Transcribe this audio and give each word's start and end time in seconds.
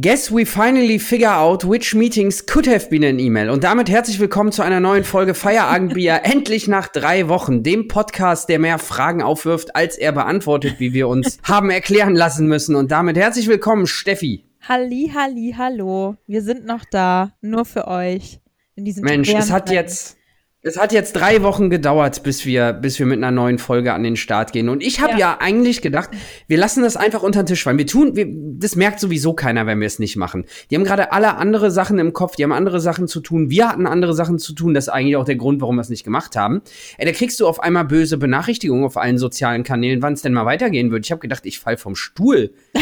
Guess 0.00 0.32
we 0.32 0.46
finally 0.46 0.98
figure 0.98 1.28
out 1.28 1.62
which 1.64 1.94
meetings 1.94 2.46
could 2.46 2.66
have 2.66 2.88
been 2.88 3.04
an 3.04 3.18
email. 3.18 3.50
Und 3.50 3.64
damit 3.64 3.90
herzlich 3.90 4.18
willkommen 4.18 4.50
zu 4.50 4.62
einer 4.62 4.80
neuen 4.80 5.04
Folge 5.04 5.34
Feierabendbier. 5.34 6.20
Endlich 6.24 6.68
nach 6.68 6.88
drei 6.88 7.28
Wochen. 7.28 7.62
Dem 7.62 7.86
Podcast, 7.86 8.48
der 8.48 8.58
mehr 8.60 8.78
Fragen 8.78 9.20
aufwirft, 9.20 9.76
als 9.76 9.98
er 9.98 10.12
beantwortet, 10.12 10.76
wie 10.78 10.94
wir 10.94 11.06
uns 11.08 11.38
haben 11.42 11.68
erklären 11.68 12.14
lassen 12.14 12.46
müssen. 12.46 12.76
Und 12.76 12.90
damit 12.92 13.18
herzlich 13.18 13.46
willkommen, 13.46 13.86
Steffi. 13.86 14.46
Halli, 14.66 15.10
halli, 15.14 15.54
hallo. 15.58 16.16
Wir 16.26 16.40
sind 16.40 16.64
noch 16.64 16.86
da. 16.90 17.32
Nur 17.42 17.66
für 17.66 17.86
euch. 17.86 18.40
In 18.76 18.86
diesem 18.86 19.04
Mensch, 19.04 19.28
es 19.28 19.50
hat 19.50 19.70
jetzt 19.70 20.16
es 20.62 20.78
hat 20.78 20.92
jetzt 20.92 21.14
drei 21.14 21.42
Wochen 21.42 21.70
gedauert, 21.70 22.22
bis 22.22 22.44
wir, 22.44 22.74
bis 22.74 22.98
wir 22.98 23.06
mit 23.06 23.16
einer 23.16 23.30
neuen 23.30 23.58
Folge 23.58 23.94
an 23.94 24.02
den 24.02 24.16
Start 24.16 24.52
gehen. 24.52 24.68
Und 24.68 24.82
ich 24.82 25.00
habe 25.00 25.12
ja. 25.12 25.18
ja. 25.18 25.38
eigentlich 25.40 25.80
gedacht, 25.80 26.10
wir 26.48 26.58
lassen 26.58 26.82
das 26.82 26.98
einfach 26.98 27.22
unter 27.22 27.42
den 27.42 27.46
Tisch 27.46 27.64
fallen. 27.64 27.78
Wir 27.78 27.86
tun, 27.86 28.14
wir, 28.14 28.26
das 28.28 28.76
merkt 28.76 29.00
sowieso 29.00 29.32
keiner, 29.32 29.66
wenn 29.66 29.80
wir 29.80 29.86
es 29.86 29.98
nicht 29.98 30.16
machen. 30.16 30.44
Die 30.70 30.76
haben 30.76 30.84
gerade 30.84 31.12
alle 31.12 31.36
andere 31.36 31.70
Sachen 31.70 31.98
im 31.98 32.12
Kopf, 32.12 32.36
die 32.36 32.44
haben 32.44 32.52
andere 32.52 32.80
Sachen 32.80 33.08
zu 33.08 33.20
tun. 33.20 33.48
Wir 33.48 33.70
hatten 33.70 33.86
andere 33.86 34.12
Sachen 34.12 34.38
zu 34.38 34.52
tun. 34.52 34.74
Das 34.74 34.84
ist 34.84 34.88
eigentlich 34.90 35.16
auch 35.16 35.24
der 35.24 35.36
Grund, 35.36 35.62
warum 35.62 35.76
wir 35.76 35.82
es 35.82 35.88
nicht 35.88 36.04
gemacht 36.04 36.36
haben. 36.36 36.60
Ey, 36.98 37.06
da 37.06 37.12
kriegst 37.12 37.40
du 37.40 37.46
auf 37.46 37.60
einmal 37.60 37.86
böse 37.86 38.18
Benachrichtigungen 38.18 38.84
auf 38.84 38.98
allen 38.98 39.16
sozialen 39.16 39.64
Kanälen, 39.64 40.02
wann 40.02 40.12
es 40.12 40.20
denn 40.20 40.34
mal 40.34 40.44
weitergehen 40.44 40.90
wird. 40.90 41.06
Ich 41.06 41.10
habe 41.10 41.20
gedacht, 41.20 41.46
ich 41.46 41.58
fall 41.58 41.76
vom 41.76 41.96
Stuhl. 41.96 42.52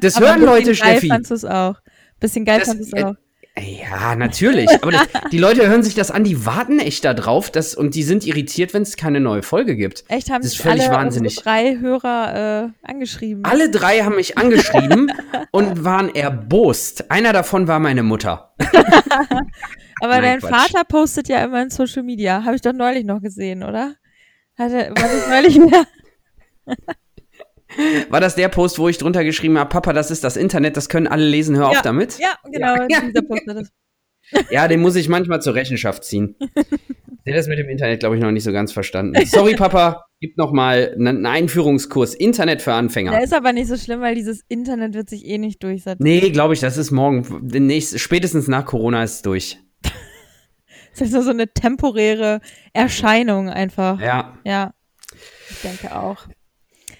Das 0.00 0.20
hören 0.20 0.42
Leute, 0.42 0.74
Steffi. 0.74 1.08
Fandst 1.08 1.30
du 1.30 1.34
es 1.34 1.44
auch? 1.44 1.76
Bisschen 2.20 2.44
geil 2.44 2.60
fandest 2.60 2.92
du 2.92 2.96
es 2.96 3.04
auch. 3.04 3.14
Ja, 3.58 4.14
natürlich. 4.16 4.68
Aber 4.82 4.92
das, 4.92 5.08
die 5.32 5.38
Leute 5.38 5.66
hören 5.66 5.82
sich 5.82 5.94
das 5.94 6.10
an, 6.10 6.24
die 6.24 6.44
warten 6.44 6.78
echt 6.78 7.04
da 7.04 7.14
drauf 7.14 7.50
dass, 7.50 7.74
und 7.74 7.94
die 7.94 8.02
sind 8.02 8.26
irritiert, 8.26 8.74
wenn 8.74 8.82
es 8.82 8.96
keine 8.96 9.18
neue 9.20 9.42
Folge 9.42 9.76
gibt. 9.76 10.04
Echt, 10.08 10.30
haben 10.30 10.42
das 10.42 10.52
ist 10.52 10.60
völlig 10.60 10.88
alle 10.88 10.94
wahnsinnig. 10.94 11.36
drei 11.36 11.78
Hörer 11.78 12.72
äh, 12.84 12.88
angeschrieben. 12.88 13.44
Alle 13.44 13.70
drei 13.70 14.00
haben 14.00 14.16
mich 14.16 14.36
angeschrieben 14.36 15.10
und 15.52 15.84
waren 15.84 16.14
erbost. 16.14 17.10
Einer 17.10 17.32
davon 17.32 17.66
war 17.66 17.78
meine 17.78 18.02
Mutter. 18.02 18.54
Aber 20.02 20.20
Nein, 20.20 20.22
dein 20.22 20.40
Quatsch. 20.40 20.72
Vater 20.72 20.84
postet 20.84 21.28
ja 21.28 21.42
immer 21.42 21.62
in 21.62 21.70
Social 21.70 22.02
Media. 22.02 22.44
Habe 22.44 22.56
ich 22.56 22.62
doch 22.62 22.74
neulich 22.74 23.04
noch 23.04 23.22
gesehen, 23.22 23.62
oder? 23.62 23.94
Hat 24.58 24.72
er, 24.72 24.90
war 24.90 25.08
das 25.08 25.28
neulich 25.28 25.58
mehr? 25.58 25.86
War 28.10 28.20
das 28.20 28.34
der 28.34 28.48
Post, 28.48 28.78
wo 28.78 28.88
ich 28.88 28.98
drunter 28.98 29.24
geschrieben 29.24 29.58
habe, 29.58 29.70
Papa, 29.70 29.92
das 29.92 30.10
ist 30.10 30.24
das 30.24 30.36
Internet, 30.36 30.76
das 30.76 30.88
können 30.88 31.06
alle 31.06 31.26
lesen, 31.26 31.56
hör 31.56 31.64
ja, 31.64 31.78
auf 31.78 31.82
damit? 31.82 32.18
Ja, 32.18 32.36
genau, 32.50 32.74
ja. 32.88 33.00
dieser 33.00 33.22
Post 33.22 33.42
das. 33.46 33.70
Ja, 34.50 34.66
den 34.66 34.80
muss 34.80 34.96
ich 34.96 35.08
manchmal 35.08 35.40
zur 35.40 35.54
Rechenschaft 35.54 36.02
ziehen. 36.02 36.34
Der 37.26 37.34
hat 37.34 37.40
das 37.40 37.48
mit 37.48 37.58
dem 37.58 37.68
Internet, 37.68 38.00
glaube 38.00 38.16
ich, 38.16 38.22
noch 38.22 38.30
nicht 38.30 38.44
so 38.44 38.52
ganz 38.52 38.72
verstanden. 38.72 39.24
Sorry, 39.26 39.54
Papa, 39.54 40.04
gibt 40.20 40.38
noch 40.38 40.52
mal 40.52 40.94
einen 40.94 41.26
Einführungskurs 41.26 42.14
Internet 42.14 42.62
für 42.62 42.72
Anfänger. 42.72 43.10
Der 43.10 43.24
ist 43.24 43.34
aber 43.34 43.52
nicht 43.52 43.68
so 43.68 43.76
schlimm, 43.76 44.00
weil 44.00 44.14
dieses 44.14 44.42
Internet 44.48 44.94
wird 44.94 45.10
sich 45.10 45.26
eh 45.26 45.38
nicht 45.38 45.62
durchsetzen. 45.62 46.02
Nee, 46.02 46.30
glaube 46.30 46.54
ich, 46.54 46.60
das 46.60 46.76
ist 46.76 46.90
morgen, 46.90 47.26
nächst, 47.42 47.98
spätestens 47.98 48.48
nach 48.48 48.64
Corona 48.64 49.02
ist 49.02 49.14
es 49.14 49.22
durch. 49.22 49.58
das 50.92 51.00
ist 51.02 51.12
nur 51.12 51.22
so 51.22 51.30
eine 51.30 51.52
temporäre 51.52 52.40
Erscheinung 52.72 53.48
einfach. 53.48 54.00
Ja. 54.00 54.38
Ja. 54.44 54.72
Ich 55.50 55.62
denke 55.62 55.96
auch. 55.96 56.26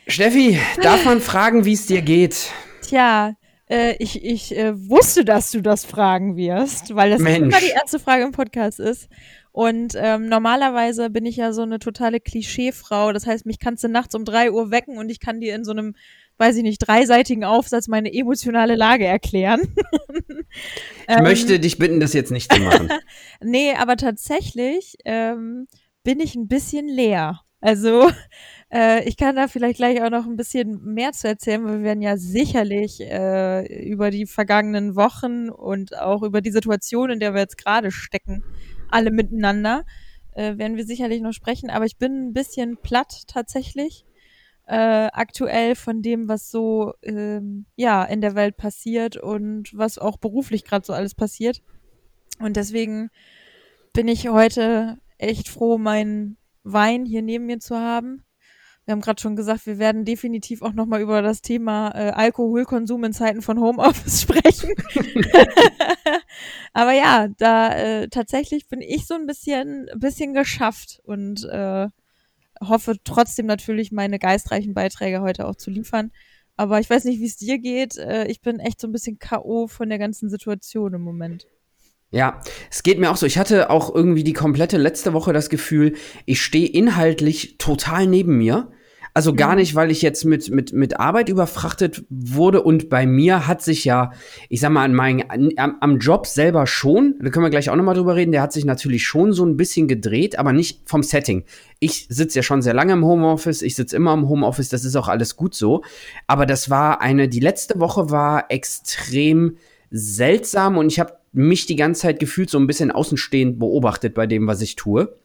Steffi, 0.08 0.60
darf 0.82 1.04
man 1.04 1.20
fragen, 1.20 1.64
wie 1.64 1.72
es 1.72 1.86
dir 1.86 2.00
geht? 2.00 2.52
Tja, 2.80 3.34
äh, 3.68 3.96
ich, 3.98 4.24
ich 4.24 4.56
äh, 4.56 4.72
wusste, 4.88 5.24
dass 5.24 5.50
du 5.50 5.60
das 5.60 5.84
fragen 5.84 6.36
wirst, 6.36 6.94
weil 6.94 7.10
das 7.10 7.20
Mensch. 7.20 7.38
immer 7.38 7.60
die 7.60 7.74
erste 7.74 7.98
Frage 7.98 8.22
im 8.22 8.30
Podcast 8.30 8.78
ist. 8.78 9.08
Und 9.50 9.94
ähm, 9.96 10.28
normalerweise 10.28 11.10
bin 11.10 11.26
ich 11.26 11.36
ja 11.36 11.52
so 11.52 11.62
eine 11.62 11.80
totale 11.80 12.20
Klischeefrau. 12.20 13.12
Das 13.12 13.26
heißt, 13.26 13.46
mich 13.46 13.58
kannst 13.58 13.82
du 13.82 13.88
nachts 13.88 14.14
um 14.14 14.24
drei 14.24 14.52
Uhr 14.52 14.70
wecken 14.70 14.96
und 14.96 15.08
ich 15.08 15.18
kann 15.18 15.40
dir 15.40 15.56
in 15.56 15.64
so 15.64 15.72
einem, 15.72 15.96
weiß 16.38 16.54
ich 16.56 16.62
nicht, 16.62 16.78
dreiseitigen 16.78 17.42
Aufsatz 17.42 17.88
meine 17.88 18.12
emotionale 18.12 18.76
Lage 18.76 19.06
erklären. 19.06 19.60
ich 20.28 20.46
ähm, 21.08 21.24
möchte 21.24 21.58
dich 21.58 21.78
bitten, 21.78 21.98
das 21.98 22.12
jetzt 22.12 22.30
nicht 22.30 22.52
zu 22.52 22.60
machen. 22.60 22.90
nee, 23.40 23.72
aber 23.74 23.96
tatsächlich 23.96 24.98
ähm, 25.04 25.66
bin 26.04 26.20
ich 26.20 26.36
ein 26.36 26.46
bisschen 26.46 26.86
leer. 26.86 27.40
Also 27.60 28.10
äh, 28.72 29.04
ich 29.08 29.16
kann 29.16 29.36
da 29.36 29.48
vielleicht 29.48 29.76
gleich 29.76 30.02
auch 30.02 30.10
noch 30.10 30.26
ein 30.26 30.36
bisschen 30.36 30.82
mehr 30.82 31.12
zu 31.12 31.28
erzählen, 31.28 31.64
weil 31.64 31.78
wir 31.78 31.84
werden 31.84 32.02
ja 32.02 32.16
sicherlich 32.16 33.00
äh, 33.00 33.88
über 33.88 34.10
die 34.10 34.26
vergangenen 34.26 34.96
Wochen 34.96 35.48
und 35.50 35.96
auch 35.98 36.22
über 36.22 36.40
die 36.40 36.50
Situation, 36.50 37.10
in 37.10 37.20
der 37.20 37.32
wir 37.34 37.40
jetzt 37.40 37.58
gerade 37.58 37.90
stecken, 37.90 38.42
alle 38.90 39.10
miteinander, 39.10 39.84
äh, 40.34 40.58
werden 40.58 40.76
wir 40.76 40.84
sicherlich 40.84 41.20
noch 41.22 41.32
sprechen. 41.32 41.70
Aber 41.70 41.86
ich 41.86 41.96
bin 41.96 42.28
ein 42.28 42.32
bisschen 42.32 42.76
platt 42.76 43.22
tatsächlich. 43.28 44.04
Äh, 44.66 45.10
aktuell 45.12 45.76
von 45.76 46.02
dem, 46.02 46.28
was 46.28 46.50
so 46.50 46.94
ähm, 47.02 47.66
ja 47.76 48.02
in 48.04 48.20
der 48.20 48.34
Welt 48.34 48.56
passiert 48.56 49.16
und 49.16 49.70
was 49.78 49.96
auch 49.96 50.16
beruflich 50.16 50.64
gerade 50.64 50.84
so 50.84 50.92
alles 50.92 51.14
passiert. 51.14 51.62
Und 52.40 52.56
deswegen 52.56 53.10
bin 53.92 54.08
ich 54.08 54.28
heute 54.28 54.98
echt 55.18 55.48
froh, 55.48 55.78
meinen 55.78 56.36
Wein 56.64 57.06
hier 57.06 57.22
neben 57.22 57.46
mir 57.46 57.60
zu 57.60 57.76
haben 57.76 58.25
wir 58.86 58.92
haben 58.92 59.00
gerade 59.00 59.20
schon 59.20 59.34
gesagt, 59.34 59.66
wir 59.66 59.78
werden 59.78 60.04
definitiv 60.04 60.62
auch 60.62 60.72
nochmal 60.72 61.00
über 61.00 61.20
das 61.20 61.42
Thema 61.42 61.90
äh, 61.90 62.10
Alkoholkonsum 62.12 63.02
in 63.02 63.12
Zeiten 63.12 63.42
von 63.42 63.60
Homeoffice 63.60 64.22
sprechen. 64.22 64.74
Aber 66.72 66.92
ja, 66.92 67.26
da 67.36 67.74
äh, 67.74 68.08
tatsächlich 68.08 68.68
bin 68.68 68.80
ich 68.80 69.06
so 69.06 69.14
ein 69.14 69.26
bisschen, 69.26 69.90
bisschen 69.96 70.34
geschafft 70.34 71.00
und 71.02 71.44
äh, 71.46 71.88
hoffe 72.62 72.94
trotzdem 73.02 73.46
natürlich 73.46 73.90
meine 73.90 74.20
geistreichen 74.20 74.72
Beiträge 74.72 75.20
heute 75.20 75.48
auch 75.48 75.56
zu 75.56 75.70
liefern. 75.70 76.12
Aber 76.56 76.78
ich 76.78 76.88
weiß 76.88 77.04
nicht, 77.04 77.18
wie 77.18 77.26
es 77.26 77.36
dir 77.36 77.58
geht. 77.58 77.96
Äh, 77.96 78.28
ich 78.28 78.40
bin 78.40 78.60
echt 78.60 78.80
so 78.80 78.86
ein 78.86 78.92
bisschen 78.92 79.18
K.O. 79.18 79.66
von 79.66 79.88
der 79.88 79.98
ganzen 79.98 80.30
Situation 80.30 80.94
im 80.94 81.02
Moment. 81.02 81.48
Ja, 82.12 82.40
es 82.70 82.84
geht 82.84 83.00
mir 83.00 83.10
auch 83.10 83.16
so. 83.16 83.26
Ich 83.26 83.36
hatte 83.36 83.68
auch 83.68 83.92
irgendwie 83.92 84.22
die 84.22 84.32
komplette 84.32 84.78
letzte 84.78 85.12
Woche 85.12 85.32
das 85.32 85.50
Gefühl, 85.50 85.96
ich 86.24 86.40
stehe 86.40 86.68
inhaltlich 86.68 87.58
total 87.58 88.06
neben 88.06 88.38
mir 88.38 88.70
also 89.16 89.32
gar 89.32 89.52
mhm. 89.52 89.60
nicht, 89.60 89.74
weil 89.74 89.90
ich 89.90 90.02
jetzt 90.02 90.26
mit, 90.26 90.50
mit, 90.50 90.74
mit 90.74 91.00
Arbeit 91.00 91.30
überfrachtet 91.30 92.04
wurde 92.10 92.60
und 92.62 92.90
bei 92.90 93.06
mir 93.06 93.46
hat 93.46 93.62
sich 93.62 93.86
ja, 93.86 94.12
ich 94.50 94.60
sag 94.60 94.68
mal, 94.68 94.84
an 94.84 94.92
meinen, 94.92 95.24
am, 95.56 95.76
am 95.80 95.98
Job 95.98 96.26
selber 96.26 96.66
schon, 96.66 97.14
da 97.22 97.30
können 97.30 97.46
wir 97.46 97.48
gleich 97.48 97.70
auch 97.70 97.76
nochmal 97.76 97.94
drüber 97.94 98.14
reden, 98.14 98.32
der 98.32 98.42
hat 98.42 98.52
sich 98.52 98.66
natürlich 98.66 99.06
schon 99.06 99.32
so 99.32 99.46
ein 99.46 99.56
bisschen 99.56 99.88
gedreht, 99.88 100.38
aber 100.38 100.52
nicht 100.52 100.82
vom 100.84 101.02
Setting. 101.02 101.44
Ich 101.78 102.08
sitze 102.10 102.40
ja 102.40 102.42
schon 102.42 102.60
sehr 102.60 102.74
lange 102.74 102.92
im 102.92 103.06
Homeoffice, 103.06 103.62
ich 103.62 103.74
sitze 103.74 103.96
immer 103.96 104.12
im 104.12 104.28
Homeoffice, 104.28 104.68
das 104.68 104.84
ist 104.84 104.96
auch 104.96 105.08
alles 105.08 105.34
gut 105.34 105.54
so. 105.54 105.82
Aber 106.26 106.44
das 106.44 106.68
war 106.68 107.00
eine, 107.00 107.26
die 107.26 107.40
letzte 107.40 107.80
Woche 107.80 108.10
war 108.10 108.50
extrem 108.50 109.56
seltsam 109.90 110.76
und 110.76 110.88
ich 110.88 111.00
habe 111.00 111.14
mich 111.32 111.64
die 111.64 111.76
ganze 111.76 112.02
Zeit 112.02 112.20
gefühlt 112.20 112.50
so 112.50 112.58
ein 112.58 112.66
bisschen 112.66 112.90
außenstehend 112.90 113.58
beobachtet 113.58 114.12
bei 114.12 114.26
dem, 114.26 114.46
was 114.46 114.60
ich 114.60 114.76
tue. 114.76 115.16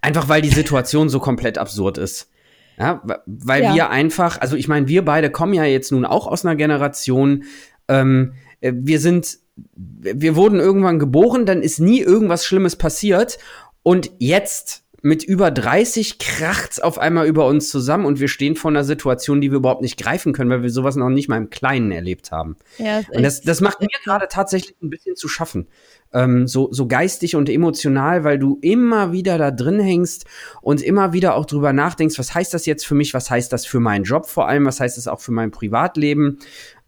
Einfach 0.00 0.30
weil 0.30 0.40
die 0.40 0.48
Situation 0.48 1.10
so 1.10 1.20
komplett 1.20 1.58
absurd 1.58 1.98
ist. 1.98 2.30
Ja, 2.78 3.02
weil 3.26 3.62
ja. 3.62 3.74
wir 3.74 3.90
einfach, 3.90 4.40
also 4.40 4.56
ich 4.56 4.68
meine, 4.68 4.88
wir 4.88 5.04
beide 5.04 5.30
kommen 5.30 5.54
ja 5.54 5.64
jetzt 5.64 5.92
nun 5.92 6.04
auch 6.04 6.26
aus 6.26 6.44
einer 6.44 6.56
Generation, 6.56 7.44
ähm, 7.88 8.34
äh, 8.60 8.72
wir 8.74 8.98
sind, 8.98 9.38
wir 9.76 10.36
wurden 10.36 10.58
irgendwann 10.58 10.98
geboren, 10.98 11.46
dann 11.46 11.62
ist 11.62 11.78
nie 11.78 12.00
irgendwas 12.00 12.46
Schlimmes 12.46 12.76
passiert 12.76 13.38
und 13.82 14.10
jetzt 14.18 14.82
mit 15.02 15.24
über 15.24 15.50
30 15.50 16.18
kracht's 16.18 16.78
auf 16.78 16.98
einmal 16.98 17.26
über 17.26 17.46
uns 17.46 17.68
zusammen 17.68 18.06
und 18.06 18.20
wir 18.20 18.28
stehen 18.28 18.54
vor 18.54 18.70
einer 18.70 18.84
Situation, 18.84 19.40
die 19.40 19.50
wir 19.50 19.58
überhaupt 19.58 19.82
nicht 19.82 19.98
greifen 19.98 20.32
können, 20.32 20.48
weil 20.48 20.62
wir 20.62 20.70
sowas 20.70 20.94
noch 20.94 21.08
nicht 21.10 21.28
mal 21.28 21.38
im 21.38 21.50
Kleinen 21.50 21.90
erlebt 21.90 22.30
haben. 22.30 22.56
Ja, 22.78 23.02
und 23.10 23.24
das, 23.24 23.40
das 23.40 23.60
macht 23.60 23.80
mir 23.80 23.88
gerade 24.04 24.28
tatsächlich 24.28 24.76
ein 24.80 24.90
bisschen 24.90 25.16
zu 25.16 25.26
schaffen. 25.26 25.66
Ähm, 26.12 26.46
so, 26.46 26.68
so 26.72 26.86
geistig 26.86 27.36
und 27.36 27.48
emotional, 27.48 28.24
weil 28.24 28.38
du 28.38 28.58
immer 28.60 29.12
wieder 29.12 29.38
da 29.38 29.50
drin 29.50 29.80
hängst 29.80 30.26
und 30.60 30.82
immer 30.82 31.12
wieder 31.12 31.36
auch 31.36 31.46
drüber 31.46 31.72
nachdenkst, 31.72 32.18
was 32.18 32.34
heißt 32.34 32.52
das 32.52 32.66
jetzt 32.66 32.86
für 32.86 32.94
mich, 32.94 33.14
was 33.14 33.30
heißt 33.30 33.52
das 33.52 33.66
für 33.66 33.80
meinen 33.80 34.04
Job 34.04 34.26
vor 34.26 34.48
allem, 34.48 34.66
was 34.66 34.80
heißt 34.80 34.98
das 34.98 35.08
auch 35.08 35.20
für 35.20 35.32
mein 35.32 35.50
Privatleben. 35.50 36.38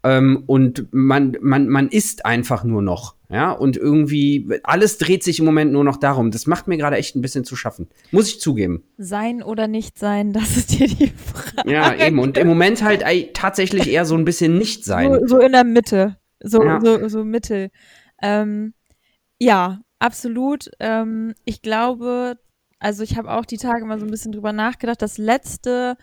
Ähm, 0.03 0.43
und 0.45 0.87
man, 0.91 1.35
man, 1.41 1.67
man 1.67 1.87
ist 1.89 2.25
einfach 2.25 2.63
nur 2.63 2.83
noch. 2.83 3.15
Ja, 3.27 3.51
und 3.51 3.75
irgendwie 3.75 4.47
alles 4.63 4.99
dreht 4.99 5.23
sich 5.23 5.39
im 5.39 5.45
Moment 5.45 5.71
nur 5.71 5.83
noch 5.83 5.97
darum. 5.97 6.29
Das 6.29 6.45
macht 6.45 6.67
mir 6.67 6.77
gerade 6.77 6.95
echt 6.97 7.15
ein 7.15 7.21
bisschen 7.21 7.43
zu 7.43 7.55
schaffen. 7.55 7.87
Muss 8.11 8.27
ich 8.27 8.39
zugeben. 8.39 8.83
Sein 8.99 9.41
oder 9.41 9.67
nicht 9.67 9.97
sein, 9.97 10.31
das 10.31 10.57
ist 10.57 10.79
dir 10.79 10.87
die 10.87 11.07
Frage. 11.07 11.71
Ja, 11.71 11.95
eben. 11.95 12.19
Und 12.19 12.37
im 12.37 12.47
Moment 12.47 12.83
halt 12.83 13.01
ey, 13.01 13.31
tatsächlich 13.33 13.89
eher 13.89 14.05
so 14.05 14.15
ein 14.15 14.25
bisschen 14.25 14.59
nicht 14.59 14.85
sein. 14.85 15.11
So, 15.11 15.27
so 15.27 15.39
in 15.39 15.53
der 15.53 15.63
Mitte. 15.63 16.17
So, 16.39 16.63
ja. 16.63 16.79
so, 16.79 17.07
so 17.07 17.23
Mittel. 17.23 17.69
Ähm, 18.21 18.73
ja, 19.39 19.81
absolut. 19.99 20.69
Ähm, 20.79 21.33
ich 21.45 21.61
glaube, 21.61 22.37
also 22.79 23.03
ich 23.03 23.17
habe 23.17 23.31
auch 23.31 23.45
die 23.45 23.57
Tage 23.57 23.85
mal 23.85 23.99
so 23.99 24.05
ein 24.05 24.11
bisschen 24.11 24.31
drüber 24.31 24.53
nachgedacht. 24.53 25.01
Das 25.01 25.17
letzte 25.17 25.97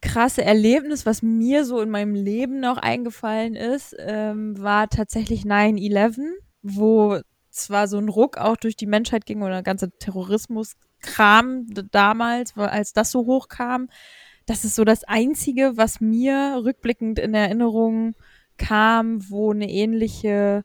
krasse 0.00 0.44
Erlebnis, 0.44 1.06
was 1.06 1.22
mir 1.22 1.64
so 1.64 1.80
in 1.80 1.90
meinem 1.90 2.14
Leben 2.14 2.60
noch 2.60 2.76
eingefallen 2.78 3.56
ist, 3.56 3.96
ähm, 3.98 4.60
war 4.60 4.88
tatsächlich 4.88 5.44
9-11, 5.44 6.32
wo 6.62 7.20
zwar 7.50 7.88
so 7.88 7.98
ein 7.98 8.08
Ruck 8.08 8.36
auch 8.36 8.56
durch 8.56 8.76
die 8.76 8.86
Menschheit 8.86 9.26
ging 9.26 9.42
oder 9.42 9.54
der 9.54 9.62
ganze 9.62 9.90
Terrorismus-Kram 9.98 11.66
damals, 11.90 12.56
als 12.56 12.92
das 12.92 13.10
so 13.10 13.26
hochkam. 13.26 13.88
Das 14.44 14.64
ist 14.64 14.76
so 14.76 14.84
das 14.84 15.02
Einzige, 15.04 15.72
was 15.76 16.00
mir 16.00 16.60
rückblickend 16.62 17.18
in 17.18 17.34
Erinnerung 17.34 18.14
kam, 18.58 19.28
wo 19.28 19.52
eine 19.52 19.68
ähnliche, 19.70 20.62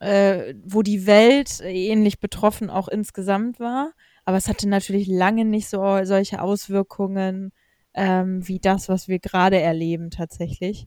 äh, 0.00 0.54
wo 0.64 0.82
die 0.82 1.06
Welt 1.06 1.60
ähnlich 1.62 2.20
betroffen 2.20 2.70
auch 2.70 2.88
insgesamt 2.88 3.60
war. 3.60 3.92
Aber 4.24 4.36
es 4.36 4.48
hatte 4.48 4.68
natürlich 4.68 5.06
lange 5.06 5.44
nicht 5.44 5.68
so 5.68 6.04
solche 6.04 6.42
Auswirkungen 6.42 7.52
ähm, 7.94 8.46
wie 8.46 8.58
das, 8.58 8.88
was 8.88 9.08
wir 9.08 9.18
gerade 9.18 9.58
erleben 9.58 10.10
tatsächlich. 10.10 10.86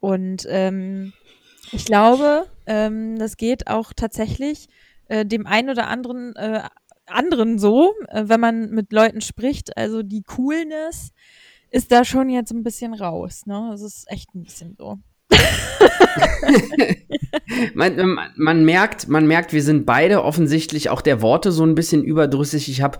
Und 0.00 0.46
ähm, 0.48 1.12
ich 1.72 1.84
glaube, 1.84 2.46
ähm, 2.66 3.18
das 3.18 3.36
geht 3.36 3.66
auch 3.68 3.92
tatsächlich 3.94 4.68
äh, 5.08 5.26
dem 5.26 5.46
einen 5.46 5.70
oder 5.70 5.88
anderen 5.88 6.34
äh, 6.36 6.62
anderen 7.06 7.58
so, 7.58 7.92
äh, 8.08 8.24
wenn 8.26 8.40
man 8.40 8.70
mit 8.70 8.92
Leuten 8.92 9.20
spricht. 9.20 9.76
Also 9.76 10.02
die 10.02 10.22
Coolness 10.22 11.12
ist 11.70 11.92
da 11.92 12.04
schon 12.04 12.28
jetzt 12.30 12.52
ein 12.52 12.62
bisschen 12.62 12.94
raus. 12.94 13.46
Ne, 13.46 13.68
das 13.70 13.82
ist 13.82 14.10
echt 14.10 14.34
ein 14.34 14.42
bisschen 14.42 14.76
so. 14.78 14.98
man, 17.74 17.96
man, 17.96 18.30
man, 18.36 18.64
merkt, 18.64 19.08
man 19.08 19.26
merkt, 19.26 19.52
wir 19.52 19.62
sind 19.62 19.86
beide 19.86 20.24
offensichtlich 20.24 20.90
auch 20.90 21.00
der 21.00 21.22
Worte 21.22 21.52
so 21.52 21.64
ein 21.64 21.74
bisschen 21.74 22.04
überdrüssig. 22.04 22.68
Ich 22.68 22.82
habe 22.82 22.98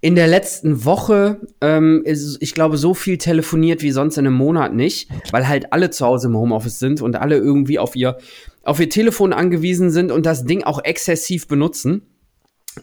in 0.00 0.14
der 0.14 0.26
letzten 0.26 0.84
Woche, 0.84 1.40
ähm, 1.60 2.02
ist, 2.04 2.38
ich 2.40 2.54
glaube, 2.54 2.76
so 2.76 2.94
viel 2.94 3.18
telefoniert 3.18 3.82
wie 3.82 3.90
sonst 3.90 4.18
in 4.18 4.26
einem 4.26 4.36
Monat 4.36 4.74
nicht, 4.74 5.08
weil 5.30 5.48
halt 5.48 5.72
alle 5.72 5.90
zu 5.90 6.06
Hause 6.06 6.28
im 6.28 6.36
Homeoffice 6.36 6.78
sind 6.78 7.02
und 7.02 7.16
alle 7.16 7.36
irgendwie 7.36 7.78
auf 7.78 7.96
ihr, 7.96 8.18
auf 8.62 8.80
ihr 8.80 8.90
Telefon 8.90 9.32
angewiesen 9.32 9.90
sind 9.90 10.10
und 10.12 10.26
das 10.26 10.44
Ding 10.44 10.64
auch 10.64 10.82
exzessiv 10.82 11.48
benutzen. 11.48 12.02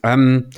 Ähm, 0.02 0.50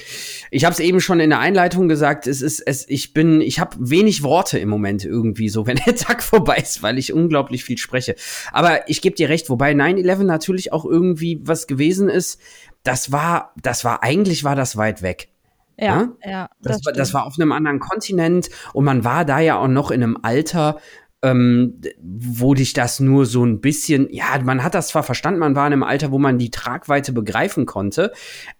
ich 0.51 0.65
habe 0.65 0.73
es 0.73 0.79
eben 0.79 1.01
schon 1.01 1.19
in 1.19 1.29
der 1.29 1.39
Einleitung 1.39 1.87
gesagt, 1.87 2.27
es 2.27 2.41
ist 2.41 2.61
es 2.61 2.87
ich 2.87 3.13
bin 3.13 3.41
ich 3.41 3.59
habe 3.59 3.75
wenig 3.79 4.23
Worte 4.23 4.57
im 4.59 4.69
Moment 4.69 5.03
irgendwie 5.03 5.49
so, 5.49 5.67
wenn 5.67 5.79
der 5.85 5.95
Tag 5.95 6.23
vorbei 6.23 6.57
ist, 6.57 6.81
weil 6.83 6.97
ich 6.97 7.13
unglaublich 7.13 7.63
viel 7.63 7.77
spreche. 7.77 8.15
Aber 8.51 8.89
ich 8.89 9.01
gebe 9.01 9.15
dir 9.15 9.29
recht, 9.29 9.49
wobei 9.49 9.71
9/11 9.71 10.23
natürlich 10.23 10.71
auch 10.71 10.85
irgendwie 10.85 11.41
was 11.43 11.67
gewesen 11.67 12.09
ist, 12.09 12.39
das 12.83 13.11
war 13.11 13.53
das 13.61 13.83
war 13.83 14.03
eigentlich 14.03 14.43
war 14.43 14.55
das 14.55 14.77
weit 14.77 15.01
weg. 15.01 15.29
Ja, 15.77 15.85
ja. 15.85 16.29
ja 16.29 16.49
das, 16.61 16.77
das, 16.77 16.85
war, 16.85 16.93
das 16.93 17.13
war 17.13 17.25
auf 17.25 17.35
einem 17.38 17.51
anderen 17.51 17.79
Kontinent 17.79 18.49
und 18.73 18.85
man 18.85 19.03
war 19.03 19.25
da 19.25 19.39
ja 19.39 19.57
auch 19.57 19.67
noch 19.67 19.91
in 19.91 20.01
einem 20.01 20.17
Alter, 20.21 20.79
ähm, 21.21 21.81
wo 22.01 22.53
dich 22.53 22.73
das 22.73 23.00
nur 23.00 23.25
so 23.25 23.44
ein 23.44 23.62
bisschen, 23.62 24.07
ja, 24.12 24.39
man 24.44 24.63
hat 24.63 24.75
das 24.75 24.89
zwar 24.89 25.03
verstanden, 25.03 25.39
man 25.39 25.56
war 25.56 25.65
in 25.65 25.73
einem 25.73 25.83
Alter, 25.83 26.12
wo 26.12 26.19
man 26.19 26.38
die 26.38 26.51
Tragweite 26.51 27.13
begreifen 27.13 27.65
konnte, 27.65 28.12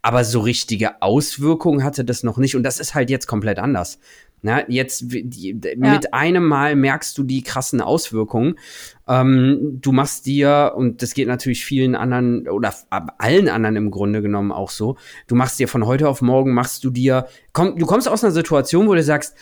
aber 0.02 0.24
so 0.24 0.40
richtige 0.40 1.02
Auswirkungen 1.02 1.84
hatte 1.84 2.06
das 2.06 2.24
noch 2.24 2.38
nicht 2.38 2.56
und 2.56 2.64
das 2.64 2.80
ist 2.80 2.96
halt 2.96 3.10
jetzt 3.10 3.28
komplett 3.28 3.60
anders. 3.60 4.00
Na, 4.42 4.64
jetzt 4.70 5.06
die, 5.08 5.60
ja. 5.60 5.94
mit 5.94 6.14
einem 6.14 6.46
Mal 6.46 6.76
merkst 6.76 7.18
du 7.18 7.24
die 7.24 7.42
krassen 7.42 7.82
Auswirkungen. 7.82 8.60
Ähm, 9.08 9.80
du 9.82 9.92
machst 9.92 10.28
dir, 10.28 10.74
und 10.76 11.02
das 11.02 11.16
geht 11.16 11.28
natürlich 11.28 11.66
vielen 11.66 11.96
anderen 11.96 12.48
oder 12.48 12.72
allen 13.18 13.50
anderen 13.50 13.76
im 13.76 13.90
Grunde 13.90 14.22
genommen 14.22 14.52
auch 14.52 14.70
so, 14.70 14.98
du 15.26 15.34
machst 15.34 15.58
dir 15.58 15.68
von 15.68 15.88
heute 15.88 16.08
auf 16.08 16.22
morgen, 16.22 16.54
machst 16.54 16.84
du 16.84 16.92
dir, 16.92 17.26
komm, 17.54 17.80
du 17.80 17.88
kommst 17.88 18.08
aus 18.08 18.24
einer 18.24 18.34
Situation, 18.34 18.88
wo 18.88 18.94
du 18.94 19.02
sagst, 19.02 19.36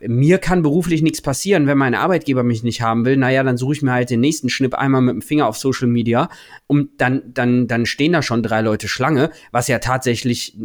mir 0.00 0.38
kann 0.38 0.62
beruflich 0.62 1.02
nichts 1.02 1.22
passieren, 1.22 1.68
wenn 1.68 1.78
mein 1.78 1.94
Arbeitgeber 1.94 2.42
mich 2.42 2.64
nicht 2.64 2.82
haben 2.82 3.04
will. 3.04 3.16
Naja, 3.16 3.44
dann 3.44 3.56
suche 3.56 3.74
ich 3.74 3.82
mir 3.82 3.92
halt 3.92 4.10
den 4.10 4.18
nächsten 4.18 4.48
Schnipp 4.48 4.74
einmal 4.74 5.02
mit 5.02 5.14
dem 5.14 5.22
Finger 5.22 5.46
auf 5.46 5.56
Social 5.56 5.86
Media 5.86 6.28
und 6.66 7.00
dann, 7.00 7.22
dann, 7.32 7.68
dann 7.68 7.86
stehen 7.86 8.12
da 8.12 8.22
schon 8.22 8.42
drei 8.42 8.60
Leute 8.60 8.88
Schlange, 8.88 9.30
was 9.52 9.68
ja 9.68 9.78
tatsächlich 9.78 10.58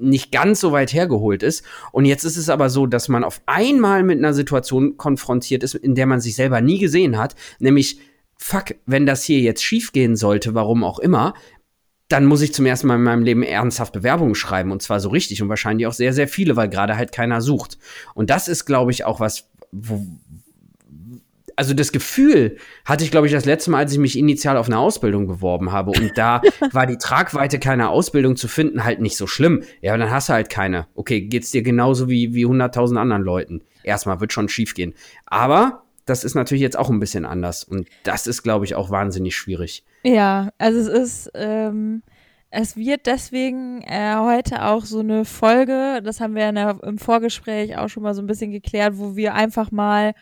nicht 0.00 0.32
ganz 0.32 0.60
so 0.60 0.72
weit 0.72 0.92
hergeholt 0.92 1.44
ist. 1.44 1.64
Und 1.92 2.06
jetzt 2.06 2.24
ist 2.24 2.36
es 2.36 2.48
aber 2.48 2.68
so, 2.68 2.86
dass 2.86 3.08
man 3.08 3.22
auf 3.22 3.40
einmal 3.46 4.02
mit 4.02 4.18
einer 4.18 4.34
Situation 4.34 4.96
konfrontiert 4.96 5.62
ist, 5.62 5.76
in 5.76 5.94
der 5.94 6.06
man 6.06 6.20
sich 6.20 6.34
selber 6.34 6.60
nie 6.60 6.78
gesehen 6.78 7.18
hat, 7.18 7.36
nämlich 7.60 8.00
fuck, 8.36 8.74
wenn 8.84 9.06
das 9.06 9.22
hier 9.24 9.40
jetzt 9.40 9.62
schiefgehen 9.62 10.16
sollte, 10.16 10.54
warum 10.54 10.84
auch 10.84 10.98
immer, 10.98 11.34
dann 12.08 12.24
muss 12.24 12.42
ich 12.42 12.54
zum 12.54 12.66
ersten 12.66 12.86
Mal 12.86 12.96
in 12.96 13.02
meinem 13.02 13.24
Leben 13.24 13.42
ernsthaft 13.42 13.92
Bewerbungen 13.92 14.34
schreiben 14.34 14.70
und 14.70 14.82
zwar 14.82 15.00
so 15.00 15.08
richtig 15.08 15.42
und 15.42 15.48
wahrscheinlich 15.48 15.86
auch 15.86 15.92
sehr, 15.92 16.12
sehr 16.12 16.28
viele, 16.28 16.56
weil 16.56 16.68
gerade 16.68 16.96
halt 16.96 17.12
keiner 17.12 17.40
sucht. 17.40 17.78
Und 18.14 18.30
das 18.30 18.48
ist, 18.48 18.64
glaube 18.64 18.92
ich, 18.92 19.04
auch 19.04 19.18
was, 19.18 19.48
wo, 19.72 20.06
also 21.56 21.74
das 21.74 21.90
Gefühl 21.90 22.58
hatte 22.84 23.02
ich, 23.02 23.10
glaube 23.10 23.26
ich, 23.26 23.32
das 23.32 23.46
letzte 23.46 23.70
Mal, 23.70 23.78
als 23.78 23.92
ich 23.92 23.98
mich 23.98 24.16
initial 24.16 24.56
auf 24.56 24.66
eine 24.66 24.78
Ausbildung 24.78 25.26
beworben 25.26 25.72
habe. 25.72 25.90
Und 25.90 26.12
da 26.16 26.42
war 26.72 26.86
die 26.86 26.98
Tragweite 26.98 27.58
keiner 27.58 27.90
Ausbildung 27.90 28.36
zu 28.36 28.46
finden 28.46 28.84
halt 28.84 29.00
nicht 29.00 29.16
so 29.16 29.26
schlimm. 29.26 29.64
Ja, 29.80 29.96
dann 29.96 30.10
hast 30.10 30.28
du 30.28 30.34
halt 30.34 30.50
keine. 30.50 30.86
Okay, 30.94 31.22
geht's 31.22 31.50
dir 31.50 31.62
genauso 31.62 32.08
wie, 32.08 32.34
wie 32.34 32.46
100.000 32.46 32.98
anderen 32.98 33.22
Leuten. 33.22 33.62
Erstmal 33.82 34.20
wird 34.20 34.32
schon 34.32 34.48
schief 34.48 34.74
gehen. 34.74 34.94
Aber 35.24 35.85
das 36.06 36.24
ist 36.24 36.34
natürlich 36.34 36.62
jetzt 36.62 36.78
auch 36.78 36.88
ein 36.88 37.00
bisschen 37.00 37.26
anders. 37.26 37.64
Und 37.64 37.88
das 38.04 38.26
ist, 38.26 38.42
glaube 38.42 38.64
ich, 38.64 38.74
auch 38.74 38.90
wahnsinnig 38.90 39.36
schwierig. 39.36 39.84
Ja, 40.04 40.50
also 40.56 40.78
es 40.78 40.86
ist, 40.88 41.30
ähm, 41.34 42.02
es 42.50 42.76
wird 42.76 43.06
deswegen 43.06 43.82
äh, 43.82 44.14
heute 44.16 44.64
auch 44.64 44.84
so 44.84 45.00
eine 45.00 45.24
Folge, 45.24 46.00
das 46.02 46.20
haben 46.20 46.34
wir 46.34 46.50
der, 46.52 46.78
im 46.84 46.98
Vorgespräch 46.98 47.76
auch 47.76 47.88
schon 47.88 48.04
mal 48.04 48.14
so 48.14 48.22
ein 48.22 48.26
bisschen 48.26 48.52
geklärt, 48.52 48.94
wo 48.96 49.16
wir 49.16 49.34
einfach 49.34 49.72
mal 49.72 50.14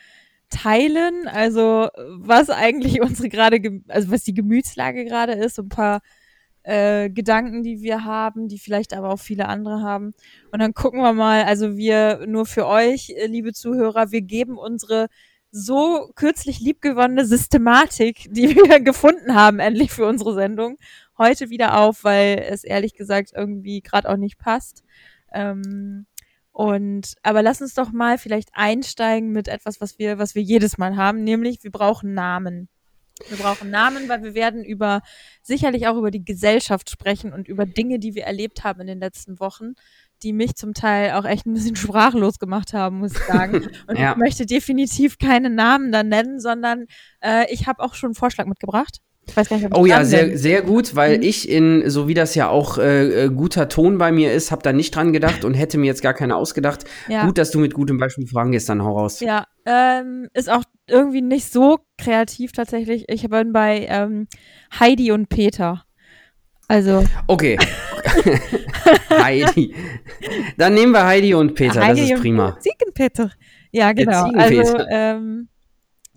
teilen, 0.51 1.29
also 1.29 1.89
was 2.17 2.49
eigentlich 2.51 3.01
unsere 3.03 3.29
gerade, 3.29 3.61
also 3.89 4.11
was 4.11 4.25
die 4.25 4.35
Gemütslage 4.35 5.05
gerade 5.05 5.33
ist, 5.33 5.57
so 5.57 5.63
ein 5.63 5.69
paar 5.69 6.01
äh, 6.63 7.11
Gedanken, 7.11 7.63
die 7.63 7.83
wir 7.83 8.05
haben, 8.05 8.49
die 8.49 8.59
vielleicht 8.59 8.95
aber 8.95 9.11
auch 9.11 9.21
viele 9.21 9.49
andere 9.49 9.83
haben. 9.83 10.15
Und 10.51 10.61
dann 10.61 10.73
gucken 10.73 11.03
wir 11.03 11.13
mal, 11.13 11.45
also 11.45 11.77
wir 11.77 12.27
nur 12.27 12.47
für 12.47 12.67
euch, 12.67 13.11
äh, 13.11 13.27
liebe 13.27 13.53
Zuhörer, 13.53 14.13
wir 14.13 14.23
geben 14.23 14.57
unsere 14.57 15.09
so 15.57 16.11
kürzlich 16.17 16.59
liebgewonnene 16.59 17.25
Systematik, 17.25 18.27
die 18.29 18.49
wir 18.57 18.81
gefunden 18.81 19.37
haben, 19.37 19.61
endlich 19.61 19.93
für 19.93 20.05
unsere 20.05 20.35
Sendung, 20.35 20.79
heute 21.17 21.49
wieder 21.49 21.79
auf, 21.79 22.03
weil 22.03 22.45
es 22.51 22.65
ehrlich 22.65 22.95
gesagt 22.95 23.31
irgendwie 23.37 23.81
gerade 23.81 24.09
auch 24.09 24.17
nicht 24.17 24.37
passt. 24.37 24.83
Ähm, 25.33 26.07
und 26.51 27.15
aber 27.23 27.43
lass 27.43 27.63
uns 27.63 27.75
doch 27.75 27.93
mal 27.93 28.19
vielleicht 28.19 28.49
einsteigen 28.53 29.31
mit 29.31 29.47
etwas, 29.47 29.81
was 29.81 29.97
wir, 29.97 30.19
was 30.19 30.35
wir 30.35 30.43
jedes 30.43 30.77
Mal 30.77 30.97
haben, 30.97 31.23
nämlich 31.23 31.63
wir 31.63 31.71
brauchen 31.71 32.15
Namen. 32.15 32.69
Wir 33.29 33.39
brauchen 33.39 33.71
Namen, 33.71 34.09
weil 34.09 34.25
wir 34.25 34.35
werden 34.35 34.65
über 34.65 35.03
sicherlich 35.41 35.87
auch 35.87 35.97
über 35.97 36.11
die 36.11 36.25
Gesellschaft 36.25 36.91
sprechen 36.91 37.33
und 37.33 37.47
über 37.47 37.65
Dinge, 37.65 38.01
die 38.01 38.17
wir 38.17 38.25
erlebt 38.25 38.65
haben 38.65 38.81
in 38.81 38.89
den 38.89 38.99
letzten 38.99 39.39
Wochen 39.39 39.75
die 40.23 40.33
mich 40.33 40.55
zum 40.55 40.75
Teil 40.75 41.13
auch 41.13 41.25
echt 41.25 41.47
ein 41.47 41.55
bisschen 41.55 41.77
sprachlos 41.77 42.39
gemacht 42.39 42.73
haben, 42.73 42.99
muss 42.99 43.13
ich 43.13 43.19
sagen. 43.19 43.69
Und 43.87 43.99
ja. 43.99 44.13
ich 44.13 44.17
möchte 44.17 44.47
definitiv 44.47 45.19
keine 45.19 45.51
Namen 45.51 45.93
dann 45.93 46.09
nennen, 46.09 46.41
sondern 46.41 46.87
äh, 47.21 47.53
ich 47.53 47.67
habe 47.67 47.83
auch 47.83 47.95
schon 47.95 48.09
einen 48.09 48.15
Vorschlag 48.15 48.47
mitgebracht. 48.47 49.01
Ich 49.27 49.37
weiß 49.37 49.49
gar 49.49 49.57
nicht, 49.57 49.67
ob 49.67 49.79
oh 49.79 49.87
ja, 49.87 50.05
sehr, 50.05 50.37
sehr 50.37 50.63
gut, 50.63 50.97
weil 50.97 51.19
mhm. 51.19 51.23
ich 51.23 51.49
in, 51.49 51.89
so 51.89 52.09
wie 52.09 52.15
das 52.15 52.35
ja 52.35 52.49
auch 52.49 52.79
äh, 52.79 53.25
äh, 53.25 53.31
guter 53.31 53.69
Ton 53.69 53.97
bei 53.99 54.13
mir 54.13 54.33
ist, 54.33 54.51
habe 54.51 54.63
da 54.63 54.73
nicht 54.73 54.95
dran 54.95 55.13
gedacht 55.13 55.45
und 55.45 55.55
hätte 55.55 55.79
mir 55.79 55.87
jetzt 55.87 56.03
gar 56.03 56.15
keine 56.15 56.37
ausgedacht. 56.37 56.85
Ja. 57.09 57.25
Gut, 57.25 57.39
dass 57.39 57.51
du 57.51 57.59
mit 57.59 57.75
gutem 57.75 57.99
Beispiel 57.99 58.27
vorangehst, 58.27 58.69
dann 58.69 58.83
hau 58.83 58.99
raus. 58.99 59.21
Ja, 59.21 59.47
ähm, 59.65 60.29
ist 60.35 60.51
auch 60.51 60.65
irgendwie 60.87 61.23
nicht 61.23 61.51
so 61.51 61.79
kreativ 61.97 62.53
tatsächlich. 62.53 63.07
Ich 63.09 63.29
bin 63.29 63.53
bei 63.53 63.87
ähm, 63.89 64.29
Heidi 64.79 65.13
und 65.13 65.29
Peter. 65.29 65.85
Also. 66.69 67.05
Okay. 67.27 67.59
Heidi. 69.11 69.75
Dann 70.57 70.75
nehmen 70.75 70.93
wir 70.93 71.05
Heidi 71.05 71.35
und 71.35 71.55
Peter, 71.55 71.83
Heidi 71.83 72.01
das 72.01 72.11
ist 72.11 72.21
prima. 72.21 72.59
Ziegenpeter. 72.59 73.31
Ja, 73.71 73.93
genau. 73.93 74.31
Also, 74.33 74.79
ähm, 74.91 75.49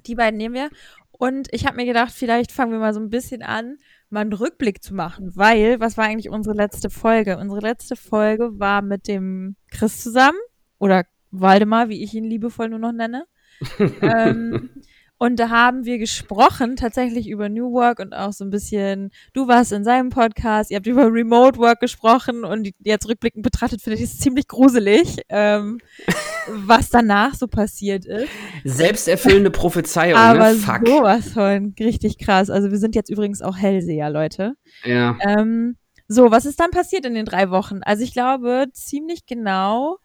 die 0.06 0.16
beiden 0.16 0.38
nehmen 0.38 0.56
wir. 0.56 0.70
Und 1.12 1.48
ich 1.51 1.66
habe 1.66 1.77
mir 1.77 1.86
gedacht, 1.86 2.12
vielleicht 2.12 2.51
fangen 2.51 2.72
wir 2.72 2.80
mal 2.80 2.94
so 2.94 3.00
ein 3.00 3.10
bisschen 3.10 3.42
an, 3.42 3.77
mal 4.10 4.22
einen 4.22 4.34
Rückblick 4.34 4.84
zu 4.84 4.94
machen, 4.94 5.32
weil, 5.36 5.80
was 5.80 5.98
war 5.98 6.06
eigentlich 6.06 6.30
unsere 6.30 6.56
letzte 6.56 6.89
Folge? 6.89 7.38
Unsere 7.38 7.62
letzte 7.62 7.96
Folge 7.96 8.60
war 8.60 8.82
mit 8.82 9.08
dem 9.08 9.56
Chris 9.72 10.01
zusammen 10.01 10.38
oder 10.77 11.06
Waldemar, 11.32 11.89
wie 11.89 12.04
ich 12.04 12.13
ihn 12.13 12.24
liebevoll 12.24 12.70
nur 12.70 12.80
noch 12.80 12.92
nenne. 12.92 13.25
ähm, 14.01 14.70
und 15.18 15.40
da 15.40 15.50
haben 15.50 15.86
wir 15.86 15.98
gesprochen 15.98 16.76
tatsächlich 16.76 17.28
über 17.28 17.50
New 17.50 17.72
Work 17.72 18.00
und 18.00 18.14
auch 18.14 18.34
so 18.34 18.46
ein 18.46 18.50
bisschen, 18.50 19.12
du 19.34 19.48
warst 19.48 19.72
in 19.72 19.84
seinem 19.84 20.10
Podcast, 20.10 20.70
ihr 20.70 20.78
habt 20.78 20.88
über 20.88 21.12
Remote 21.12 21.58
Work 21.58 21.80
gesprochen 21.80 22.44
und 22.44 22.70
jetzt 22.80 23.08
rückblickend 23.08 23.44
betrachtet 23.44 23.82
finde 23.82 23.98
ich 23.98 24.04
es 24.04 24.20
ziemlich 24.20 24.48
gruselig, 24.48 25.18
ähm, 25.30 25.80
was 26.48 26.90
danach 26.90 27.34
so 27.34 27.48
passiert 27.48 28.06
ist. 28.06 28.30
Selbsterfüllende 28.64 29.50
Prophezeiung, 29.50 30.18
Aber 30.18 30.54
ne? 30.54 30.56
Fuck. 30.56 30.88
sowas 30.88 31.30
von 31.30 31.74
richtig 31.80 32.20
krass. 32.20 32.50
Also 32.50 32.70
wir 32.70 32.78
sind 32.78 32.96
jetzt 32.96 33.10
übrigens 33.10 33.42
auch 33.42 33.58
Hellseher, 33.58 34.10
Leute. 34.10 34.54
Ja. 34.84 35.18
Ähm, 35.22 35.78
so, 36.08 36.32
was 36.32 36.46
ist 36.46 36.60
dann 36.60 36.72
passiert 36.72 37.06
in 37.06 37.16
den 37.16 37.26
drei 37.26 37.50
Wochen? 37.50 37.82
Also 37.84 38.04
ich 38.04 38.14
glaube 38.14 38.68
ziemlich 38.72 39.26
genau 39.26 39.98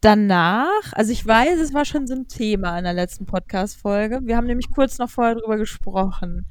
danach, 0.00 0.92
also 0.92 1.12
ich 1.12 1.26
weiß, 1.26 1.58
es 1.60 1.74
war 1.74 1.84
schon 1.84 2.06
so 2.06 2.14
ein 2.14 2.28
Thema 2.28 2.78
in 2.78 2.84
der 2.84 2.94
letzten 2.94 3.26
Podcast-Folge. 3.26 4.20
Wir 4.22 4.36
haben 4.36 4.46
nämlich 4.46 4.70
kurz 4.70 4.98
noch 4.98 5.10
vorher 5.10 5.34
drüber 5.34 5.56
gesprochen. 5.56 6.46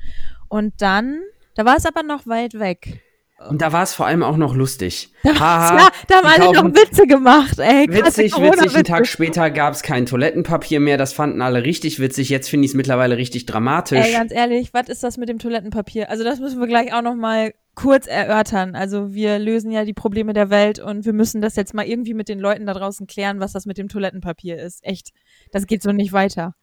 Und 0.47 0.81
dann, 0.81 1.21
da 1.55 1.65
war 1.65 1.77
es 1.77 1.85
aber 1.85 2.03
noch 2.03 2.27
weit 2.27 2.59
weg. 2.59 3.01
Und 3.47 3.61
da 3.61 3.71
war 3.71 3.83
es 3.83 3.93
vor 3.93 4.05
allem 4.05 4.21
auch 4.21 4.37
noch 4.37 4.55
lustig. 4.55 5.09
Da, 5.21 5.37
Haha, 5.37 5.77
ja, 5.77 5.89
da 6.07 6.15
haben 6.15 6.25
alle 6.27 6.53
noch 6.53 6.73
Witze 6.73 7.05
gemacht, 7.05 7.59
ey. 7.59 7.87
Witzig, 7.89 8.33
witzig. 8.37 8.75
Einen. 8.75 8.83
Tag 8.85 9.05
später 9.05 9.51
gab 9.51 9.73
es 9.73 9.81
kein 9.81 10.05
Toilettenpapier 10.05 10.79
mehr. 10.79 10.97
Das 10.97 11.11
fanden 11.11 11.41
alle 11.41 11.63
richtig 11.63 11.99
witzig. 11.99 12.29
Jetzt 12.29 12.49
finde 12.49 12.65
ich 12.65 12.71
es 12.71 12.75
mittlerweile 12.75 13.17
richtig 13.17 13.45
dramatisch. 13.45 13.99
Ey, 13.99 14.13
ganz 14.13 14.31
ehrlich, 14.31 14.73
was 14.73 14.87
ist 14.87 15.03
das 15.03 15.17
mit 15.17 15.27
dem 15.27 15.37
Toilettenpapier? 15.37 16.09
Also 16.09 16.23
das 16.23 16.39
müssen 16.39 16.61
wir 16.61 16.67
gleich 16.67 16.93
auch 16.93 17.01
noch 17.01 17.15
mal 17.15 17.53
kurz 17.75 18.07
erörtern. 18.07 18.75
Also 18.75 19.13
wir 19.13 19.39
lösen 19.39 19.71
ja 19.71 19.83
die 19.83 19.93
Probleme 19.93 20.33
der 20.33 20.49
Welt 20.49 20.79
und 20.79 21.05
wir 21.05 21.13
müssen 21.13 21.41
das 21.41 21.57
jetzt 21.57 21.73
mal 21.73 21.85
irgendwie 21.85 22.13
mit 22.13 22.29
den 22.29 22.39
Leuten 22.39 22.65
da 22.65 22.73
draußen 22.73 23.07
klären, 23.07 23.41
was 23.41 23.51
das 23.51 23.65
mit 23.65 23.77
dem 23.77 23.89
Toilettenpapier 23.89 24.57
ist. 24.57 24.83
Echt, 24.85 25.09
das 25.51 25.67
geht 25.67 25.81
so 25.81 25.91
nicht 25.91 26.13
weiter. 26.13 26.55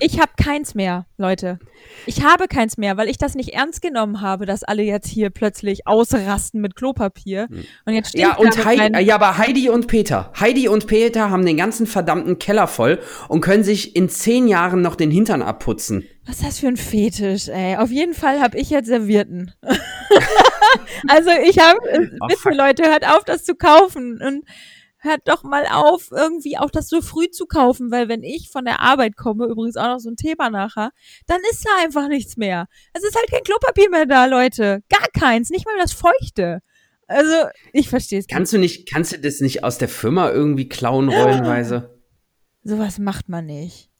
Ich 0.00 0.18
habe 0.20 0.32
keins 0.42 0.74
mehr, 0.74 1.06
Leute. 1.18 1.58
Ich 2.06 2.22
habe 2.24 2.48
keins 2.48 2.78
mehr, 2.78 2.96
weil 2.96 3.08
ich 3.08 3.18
das 3.18 3.34
nicht 3.34 3.50
ernst 3.52 3.82
genommen 3.82 4.22
habe, 4.22 4.46
dass 4.46 4.64
alle 4.64 4.82
jetzt 4.82 5.08
hier 5.08 5.28
plötzlich 5.30 5.86
ausrasten 5.86 6.60
mit 6.60 6.76
Klopapier. 6.76 7.48
Und 7.84 7.92
jetzt 7.92 8.10
stehe 8.10 8.24
ja, 8.28 8.36
und 8.36 8.64
Heidi, 8.64 9.00
ja, 9.04 9.16
aber 9.16 9.36
Heidi 9.36 9.68
und 9.68 9.86
Peter. 9.86 10.32
Heidi 10.38 10.68
und 10.68 10.86
Peter 10.86 11.30
haben 11.30 11.44
den 11.44 11.58
ganzen 11.58 11.86
verdammten 11.86 12.38
Keller 12.38 12.66
voll 12.66 13.00
und 13.28 13.42
können 13.42 13.64
sich 13.64 13.94
in 13.94 14.08
zehn 14.08 14.48
Jahren 14.48 14.80
noch 14.80 14.96
den 14.96 15.10
Hintern 15.10 15.42
abputzen. 15.42 16.06
Was 16.26 16.36
ist 16.36 16.46
das 16.46 16.58
für 16.60 16.68
ein 16.68 16.76
Fetisch, 16.76 17.48
ey? 17.48 17.76
Auf 17.76 17.90
jeden 17.90 18.14
Fall 18.14 18.40
habe 18.40 18.58
ich 18.58 18.70
jetzt 18.70 18.86
Servierten. 18.86 19.52
also 21.08 21.30
ich 21.48 21.58
habe, 21.58 21.78
Oh, 22.20 22.26
bitte 22.26 22.40
fuck. 22.40 22.54
Leute, 22.54 22.84
hört 22.84 23.06
auf, 23.06 23.24
das 23.24 23.44
zu 23.44 23.54
kaufen 23.54 24.20
und 24.22 24.44
hört 24.98 25.22
doch 25.26 25.42
mal 25.42 25.66
auf, 25.70 26.10
irgendwie 26.10 26.58
auch 26.58 26.70
das 26.70 26.88
so 26.88 27.00
früh 27.00 27.28
zu 27.30 27.46
kaufen, 27.46 27.90
weil 27.90 28.08
wenn 28.08 28.22
ich 28.22 28.50
von 28.50 28.64
der 28.64 28.80
Arbeit 28.80 29.16
komme, 29.16 29.46
übrigens 29.46 29.76
auch 29.76 29.86
noch 29.86 29.98
so 29.98 30.10
ein 30.10 30.16
Thema 30.16 30.50
nachher, 30.50 30.90
dann 31.26 31.40
ist 31.50 31.64
da 31.64 31.70
einfach 31.82 32.08
nichts 32.08 32.36
mehr. 32.36 32.66
Es 32.92 33.04
ist 33.04 33.16
halt 33.16 33.30
kein 33.30 33.42
Klopapier 33.44 33.90
mehr 33.90 34.06
da, 34.06 34.26
Leute. 34.26 34.82
Gar 34.88 35.08
keins, 35.12 35.50
nicht 35.50 35.66
mal 35.66 35.76
das 35.78 35.92
Feuchte. 35.92 36.60
Also, 37.06 37.48
ich 37.72 37.88
verstehe 37.88 38.18
es. 38.18 38.26
Kannst 38.26 38.52
du 38.52 38.58
nicht, 38.58 38.90
kannst 38.90 39.12
du 39.12 39.18
das 39.18 39.40
nicht 39.40 39.64
aus 39.64 39.78
der 39.78 39.88
Firma 39.88 40.30
irgendwie 40.30 40.68
klauen, 40.68 41.08
rollenweise? 41.08 41.98
Sowas 42.62 42.98
macht 42.98 43.28
man 43.28 43.46
nicht. 43.46 43.90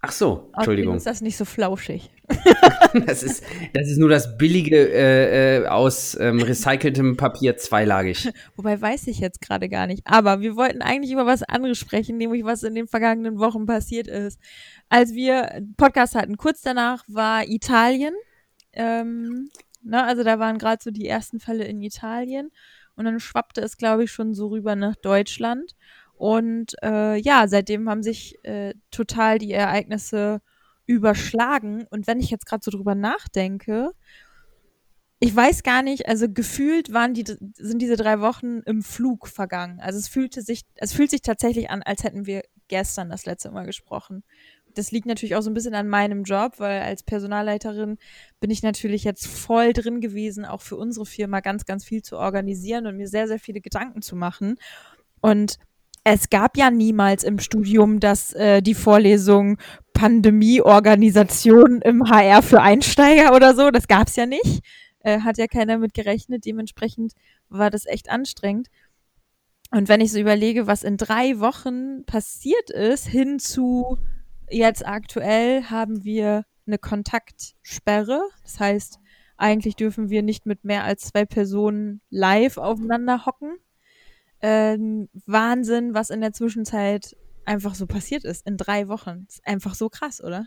Ach 0.00 0.12
so, 0.12 0.26
Außerdem 0.26 0.52
Entschuldigung. 0.54 0.96
ist 0.96 1.06
das 1.06 1.20
nicht 1.20 1.36
so 1.36 1.44
flauschig. 1.44 2.10
Das 3.06 3.22
ist, 3.22 3.44
das 3.74 3.88
ist 3.88 3.98
nur 3.98 4.08
das 4.08 4.38
billige 4.38 4.76
äh, 4.76 5.58
äh, 5.58 5.66
aus 5.66 6.16
ähm, 6.18 6.40
recyceltem 6.40 7.16
Papier 7.16 7.56
zweilagig. 7.56 8.30
Wobei 8.56 8.80
weiß 8.80 9.06
ich 9.08 9.18
jetzt 9.18 9.40
gerade 9.40 9.68
gar 9.68 9.86
nicht. 9.86 10.02
Aber 10.06 10.40
wir 10.40 10.56
wollten 10.56 10.82
eigentlich 10.82 11.12
über 11.12 11.26
was 11.26 11.42
anderes 11.42 11.78
sprechen, 11.78 12.16
nämlich 12.16 12.44
was 12.44 12.62
in 12.62 12.74
den 12.74 12.88
vergangenen 12.88 13.38
Wochen 13.38 13.66
passiert 13.66 14.08
ist. 14.08 14.40
Als 14.88 15.14
wir 15.14 15.62
Podcast 15.76 16.14
hatten, 16.14 16.36
kurz 16.36 16.62
danach 16.62 17.04
war 17.08 17.46
Italien. 17.46 18.14
Ähm, 18.72 19.50
ne, 19.82 20.04
also 20.04 20.22
da 20.22 20.38
waren 20.38 20.58
gerade 20.58 20.82
so 20.82 20.90
die 20.90 21.06
ersten 21.06 21.40
Fälle 21.40 21.64
in 21.64 21.82
Italien. 21.82 22.50
Und 22.94 23.04
dann 23.04 23.20
schwappte 23.20 23.60
es, 23.60 23.76
glaube 23.76 24.04
ich, 24.04 24.12
schon 24.12 24.32
so 24.32 24.48
rüber 24.48 24.74
nach 24.74 24.96
Deutschland. 24.96 25.74
Und 26.14 26.74
äh, 26.82 27.16
ja, 27.16 27.46
seitdem 27.46 27.90
haben 27.90 28.02
sich 28.02 28.42
äh, 28.42 28.72
total 28.90 29.38
die 29.38 29.52
Ereignisse 29.52 30.40
überschlagen. 30.86 31.86
Und 31.90 32.06
wenn 32.06 32.20
ich 32.20 32.30
jetzt 32.30 32.46
gerade 32.46 32.64
so 32.64 32.70
drüber 32.70 32.94
nachdenke, 32.94 33.92
ich 35.18 35.34
weiß 35.34 35.62
gar 35.62 35.82
nicht, 35.82 36.08
also 36.08 36.28
gefühlt 36.28 36.92
waren 36.92 37.14
die, 37.14 37.24
sind 37.54 37.80
diese 37.80 37.96
drei 37.96 38.20
Wochen 38.20 38.60
im 38.66 38.82
Flug 38.82 39.28
vergangen. 39.28 39.80
Also 39.80 39.98
es 39.98 40.08
fühlte 40.08 40.42
sich, 40.42 40.62
es 40.74 40.92
fühlt 40.92 41.10
sich 41.10 41.22
tatsächlich 41.22 41.70
an, 41.70 41.82
als 41.82 42.04
hätten 42.04 42.26
wir 42.26 42.42
gestern 42.68 43.08
das 43.08 43.24
letzte 43.24 43.50
Mal 43.50 43.64
gesprochen. 43.64 44.24
Das 44.74 44.90
liegt 44.90 45.06
natürlich 45.06 45.34
auch 45.34 45.40
so 45.40 45.48
ein 45.48 45.54
bisschen 45.54 45.74
an 45.74 45.88
meinem 45.88 46.24
Job, 46.24 46.58
weil 46.58 46.82
als 46.82 47.02
Personalleiterin 47.02 47.96
bin 48.40 48.50
ich 48.50 48.62
natürlich 48.62 49.04
jetzt 49.04 49.26
voll 49.26 49.72
drin 49.72 50.02
gewesen, 50.02 50.44
auch 50.44 50.60
für 50.60 50.76
unsere 50.76 51.06
Firma 51.06 51.40
ganz, 51.40 51.64
ganz 51.64 51.82
viel 51.86 52.02
zu 52.02 52.18
organisieren 52.18 52.86
und 52.86 52.98
mir 52.98 53.08
sehr, 53.08 53.26
sehr 53.26 53.38
viele 53.38 53.62
Gedanken 53.62 54.02
zu 54.02 54.16
machen. 54.16 54.56
Und 55.22 55.58
es 56.08 56.30
gab 56.30 56.56
ja 56.56 56.70
niemals 56.70 57.24
im 57.24 57.40
Studium 57.40 57.98
dass 57.98 58.32
äh, 58.32 58.62
die 58.62 58.74
Vorlesung 58.74 59.58
Pandemieorganisation 59.92 61.82
im 61.82 62.08
HR 62.08 62.42
für 62.42 62.62
Einsteiger 62.62 63.34
oder 63.34 63.56
so. 63.56 63.72
Das 63.72 63.88
gab 63.88 64.06
es 64.06 64.14
ja 64.14 64.24
nicht. 64.24 64.62
Äh, 65.00 65.22
hat 65.22 65.36
ja 65.36 65.48
keiner 65.48 65.78
mit 65.78 65.94
gerechnet. 65.94 66.44
Dementsprechend 66.44 67.14
war 67.48 67.70
das 67.70 67.86
echt 67.86 68.08
anstrengend. 68.08 68.68
Und 69.72 69.88
wenn 69.88 70.00
ich 70.00 70.12
so 70.12 70.20
überlege, 70.20 70.68
was 70.68 70.84
in 70.84 70.96
drei 70.96 71.40
Wochen 71.40 72.04
passiert 72.04 72.70
ist, 72.70 73.08
hin 73.08 73.40
zu 73.40 73.98
jetzt 74.48 74.86
aktuell 74.86 75.64
haben 75.64 76.04
wir 76.04 76.44
eine 76.68 76.78
Kontaktsperre. 76.78 78.20
Das 78.44 78.60
heißt, 78.60 79.00
eigentlich 79.36 79.74
dürfen 79.74 80.08
wir 80.08 80.22
nicht 80.22 80.46
mit 80.46 80.62
mehr 80.62 80.84
als 80.84 81.08
zwei 81.08 81.24
Personen 81.24 82.00
live 82.10 82.58
aufeinander 82.58 83.26
hocken. 83.26 83.58
Ähm, 84.48 85.08
Wahnsinn, 85.26 85.92
was 85.92 86.10
in 86.10 86.20
der 86.20 86.32
Zwischenzeit 86.32 87.16
einfach 87.46 87.74
so 87.74 87.86
passiert 87.86 88.24
ist. 88.24 88.46
In 88.46 88.56
drei 88.56 88.86
Wochen. 88.86 89.26
Ist 89.28 89.44
einfach 89.44 89.74
so 89.74 89.88
krass, 89.88 90.22
oder? 90.22 90.46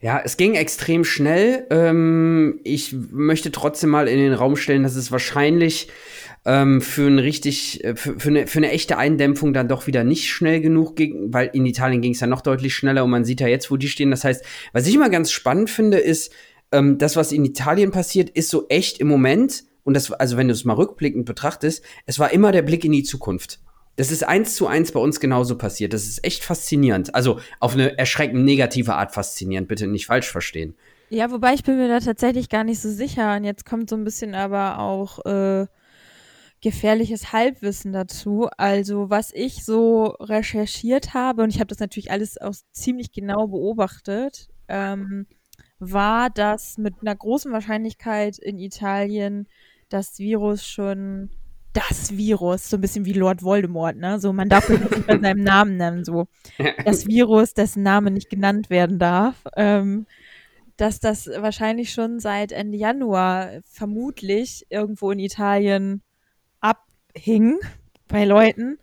Ja, 0.00 0.20
es 0.24 0.36
ging 0.36 0.54
extrem 0.56 1.04
schnell. 1.04 1.64
Ähm, 1.70 2.58
ich 2.64 2.92
möchte 2.92 3.52
trotzdem 3.52 3.90
mal 3.90 4.08
in 4.08 4.18
den 4.18 4.32
Raum 4.32 4.56
stellen, 4.56 4.82
dass 4.82 4.96
es 4.96 5.12
wahrscheinlich 5.12 5.86
ähm, 6.44 6.80
für 6.80 7.06
ein 7.06 7.20
richtig, 7.20 7.84
äh, 7.84 7.94
für, 7.94 8.18
für, 8.18 8.30
eine, 8.30 8.48
für 8.48 8.58
eine 8.58 8.72
echte 8.72 8.98
Eindämpfung 8.98 9.52
dann 9.52 9.68
doch 9.68 9.86
wieder 9.86 10.02
nicht 10.02 10.28
schnell 10.28 10.60
genug 10.60 10.96
ging, 10.96 11.32
weil 11.32 11.50
in 11.52 11.66
Italien 11.66 12.02
ging 12.02 12.14
es 12.14 12.20
ja 12.20 12.26
noch 12.26 12.40
deutlich 12.40 12.74
schneller 12.74 13.04
und 13.04 13.10
man 13.10 13.24
sieht 13.24 13.40
ja 13.40 13.46
jetzt, 13.46 13.70
wo 13.70 13.76
die 13.76 13.88
stehen. 13.88 14.10
Das 14.10 14.24
heißt, 14.24 14.44
was 14.72 14.88
ich 14.88 14.94
immer 14.96 15.08
ganz 15.08 15.30
spannend 15.30 15.70
finde, 15.70 15.98
ist, 15.98 16.32
ähm, 16.72 16.98
das, 16.98 17.14
was 17.14 17.30
in 17.30 17.44
Italien 17.44 17.92
passiert, 17.92 18.30
ist 18.30 18.50
so 18.50 18.66
echt 18.68 18.98
im 18.98 19.06
Moment, 19.06 19.64
und 19.84 19.94
das, 19.94 20.12
also 20.12 20.36
wenn 20.36 20.48
du 20.48 20.52
es 20.52 20.64
mal 20.64 20.74
rückblickend 20.74 21.26
betrachtest, 21.26 21.84
es 22.06 22.18
war 22.18 22.32
immer 22.32 22.52
der 22.52 22.62
Blick 22.62 22.84
in 22.84 22.92
die 22.92 23.02
Zukunft. 23.02 23.60
Das 23.96 24.10
ist 24.10 24.26
eins 24.26 24.54
zu 24.54 24.66
eins 24.66 24.92
bei 24.92 25.00
uns 25.00 25.20
genauso 25.20 25.58
passiert. 25.58 25.92
Das 25.92 26.04
ist 26.04 26.24
echt 26.24 26.44
faszinierend. 26.44 27.14
Also 27.14 27.40
auf 27.58 27.74
eine 27.74 27.98
erschreckend 27.98 28.44
negative 28.44 28.94
Art 28.94 29.12
faszinierend, 29.12 29.68
bitte 29.68 29.86
nicht 29.86 30.06
falsch 30.06 30.30
verstehen. 30.30 30.74
Ja, 31.10 31.30
wobei 31.32 31.54
ich 31.54 31.64
bin 31.64 31.76
mir 31.76 31.88
da 31.88 32.00
tatsächlich 32.00 32.48
gar 32.48 32.64
nicht 32.64 32.80
so 32.80 32.88
sicher. 32.88 33.36
Und 33.36 33.44
jetzt 33.44 33.66
kommt 33.66 33.90
so 33.90 33.96
ein 33.96 34.04
bisschen 34.04 34.34
aber 34.34 34.78
auch 34.78 35.24
äh, 35.26 35.66
gefährliches 36.60 37.32
Halbwissen 37.32 37.92
dazu. 37.92 38.48
Also 38.56 39.10
was 39.10 39.32
ich 39.34 39.64
so 39.64 40.04
recherchiert 40.20 41.12
habe, 41.12 41.42
und 41.42 41.50
ich 41.50 41.58
habe 41.58 41.66
das 41.66 41.80
natürlich 41.80 42.10
alles 42.10 42.40
auch 42.40 42.54
ziemlich 42.72 43.12
genau 43.12 43.48
beobachtet, 43.48 44.48
ähm, 44.68 45.26
war, 45.78 46.30
dass 46.30 46.78
mit 46.78 46.94
einer 47.00 47.16
großen 47.16 47.52
Wahrscheinlichkeit 47.52 48.38
in 48.38 48.58
Italien 48.58 49.48
das 49.90 50.18
Virus 50.18 50.66
schon 50.66 51.30
das 51.72 52.16
Virus, 52.16 52.68
so 52.68 52.76
ein 52.76 52.80
bisschen 52.80 53.04
wie 53.04 53.12
Lord 53.12 53.42
Voldemort, 53.42 53.96
ne? 53.96 54.18
So, 54.18 54.32
man 54.32 54.48
darf 54.48 54.68
ihn 54.68 54.80
nicht 54.80 55.06
bei 55.06 55.18
seinem 55.20 55.42
Namen 55.42 55.76
nennen, 55.76 56.04
so. 56.04 56.26
Das 56.84 57.06
Virus, 57.06 57.54
dessen 57.54 57.82
Name 57.82 58.10
nicht 58.10 58.28
genannt 58.28 58.70
werden 58.70 58.98
darf. 58.98 59.44
Ähm, 59.56 60.06
dass 60.76 60.98
das 60.98 61.26
wahrscheinlich 61.26 61.92
schon 61.92 62.20
seit 62.20 62.52
Ende 62.52 62.78
Januar 62.78 63.60
vermutlich 63.64 64.66
irgendwo 64.70 65.10
in 65.10 65.18
Italien 65.18 66.02
abhing 66.60 67.58
bei 68.08 68.24
Leuten 68.24 68.78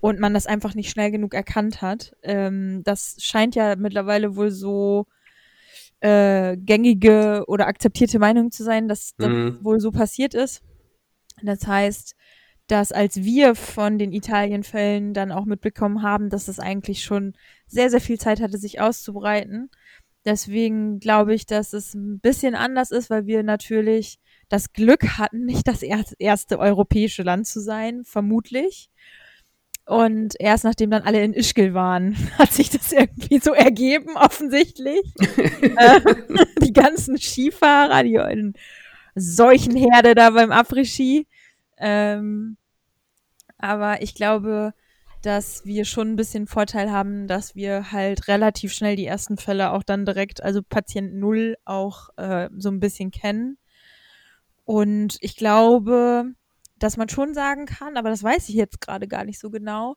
und 0.00 0.18
man 0.18 0.34
das 0.34 0.46
einfach 0.46 0.74
nicht 0.74 0.90
schnell 0.90 1.12
genug 1.12 1.34
erkannt 1.34 1.80
hat. 1.80 2.16
Ähm, 2.22 2.82
das 2.84 3.16
scheint 3.20 3.54
ja 3.54 3.76
mittlerweile 3.76 4.36
wohl 4.36 4.50
so 4.50 5.06
äh, 6.00 6.56
gängige 6.56 7.44
oder 7.48 7.66
akzeptierte 7.66 8.18
Meinung 8.18 8.50
zu 8.50 8.64
sein, 8.64 8.88
dass 8.88 9.14
das 9.16 9.28
Mhm. 9.28 9.58
wohl 9.62 9.80
so 9.80 9.90
passiert 9.90 10.34
ist. 10.34 10.62
Das 11.42 11.66
heißt, 11.66 12.14
dass 12.68 12.92
als 12.92 13.16
wir 13.22 13.54
von 13.54 13.98
den 13.98 14.12
Italienfällen 14.12 15.14
dann 15.14 15.32
auch 15.32 15.46
mitbekommen 15.46 16.02
haben, 16.02 16.28
dass 16.30 16.48
es 16.48 16.60
eigentlich 16.60 17.02
schon 17.02 17.32
sehr, 17.66 17.90
sehr 17.90 18.00
viel 18.00 18.18
Zeit 18.18 18.40
hatte, 18.40 18.58
sich 18.58 18.80
auszubreiten. 18.80 19.70
Deswegen 20.24 21.00
glaube 21.00 21.34
ich, 21.34 21.46
dass 21.46 21.72
es 21.72 21.94
ein 21.94 22.20
bisschen 22.20 22.54
anders 22.54 22.90
ist, 22.90 23.08
weil 23.08 23.26
wir 23.26 23.42
natürlich 23.42 24.18
das 24.48 24.72
Glück 24.72 25.18
hatten, 25.18 25.44
nicht 25.46 25.66
das 25.66 25.82
er 25.82 26.04
erste 26.18 26.58
europäische 26.58 27.22
Land 27.22 27.46
zu 27.46 27.60
sein, 27.60 28.04
vermutlich. 28.04 28.90
Und 29.88 30.34
erst 30.38 30.64
nachdem 30.64 30.90
dann 30.90 31.02
alle 31.02 31.24
in 31.24 31.32
Ischgl 31.32 31.72
waren, 31.72 32.14
hat 32.38 32.52
sich 32.52 32.68
das 32.68 32.92
irgendwie 32.92 33.38
so 33.38 33.54
ergeben, 33.54 34.16
offensichtlich. 34.16 35.00
äh, 35.18 36.00
die 36.62 36.74
ganzen 36.74 37.16
Skifahrer, 37.16 38.02
die 38.02 38.16
in 38.16 38.52
Seuchenherde 39.14 40.14
da 40.14 40.28
beim 40.28 40.52
Après-Ski. 40.52 41.26
Ähm, 41.78 42.58
aber 43.56 44.02
ich 44.02 44.14
glaube, 44.14 44.74
dass 45.22 45.64
wir 45.64 45.86
schon 45.86 46.12
ein 46.12 46.16
bisschen 46.16 46.46
Vorteil 46.46 46.92
haben, 46.92 47.26
dass 47.26 47.56
wir 47.56 47.90
halt 47.90 48.28
relativ 48.28 48.74
schnell 48.74 48.94
die 48.94 49.06
ersten 49.06 49.38
Fälle 49.38 49.72
auch 49.72 49.82
dann 49.82 50.04
direkt, 50.04 50.42
also 50.42 50.60
Patient 50.62 51.14
Null 51.14 51.56
auch 51.64 52.10
äh, 52.18 52.50
so 52.58 52.68
ein 52.68 52.78
bisschen 52.78 53.10
kennen. 53.10 53.56
Und 54.66 55.16
ich 55.22 55.34
glaube, 55.34 56.34
dass 56.78 56.96
man 56.96 57.08
schon 57.08 57.34
sagen 57.34 57.66
kann, 57.66 57.96
aber 57.96 58.10
das 58.10 58.22
weiß 58.22 58.48
ich 58.48 58.54
jetzt 58.54 58.80
gerade 58.80 59.08
gar 59.08 59.24
nicht 59.24 59.38
so 59.38 59.50
genau, 59.50 59.96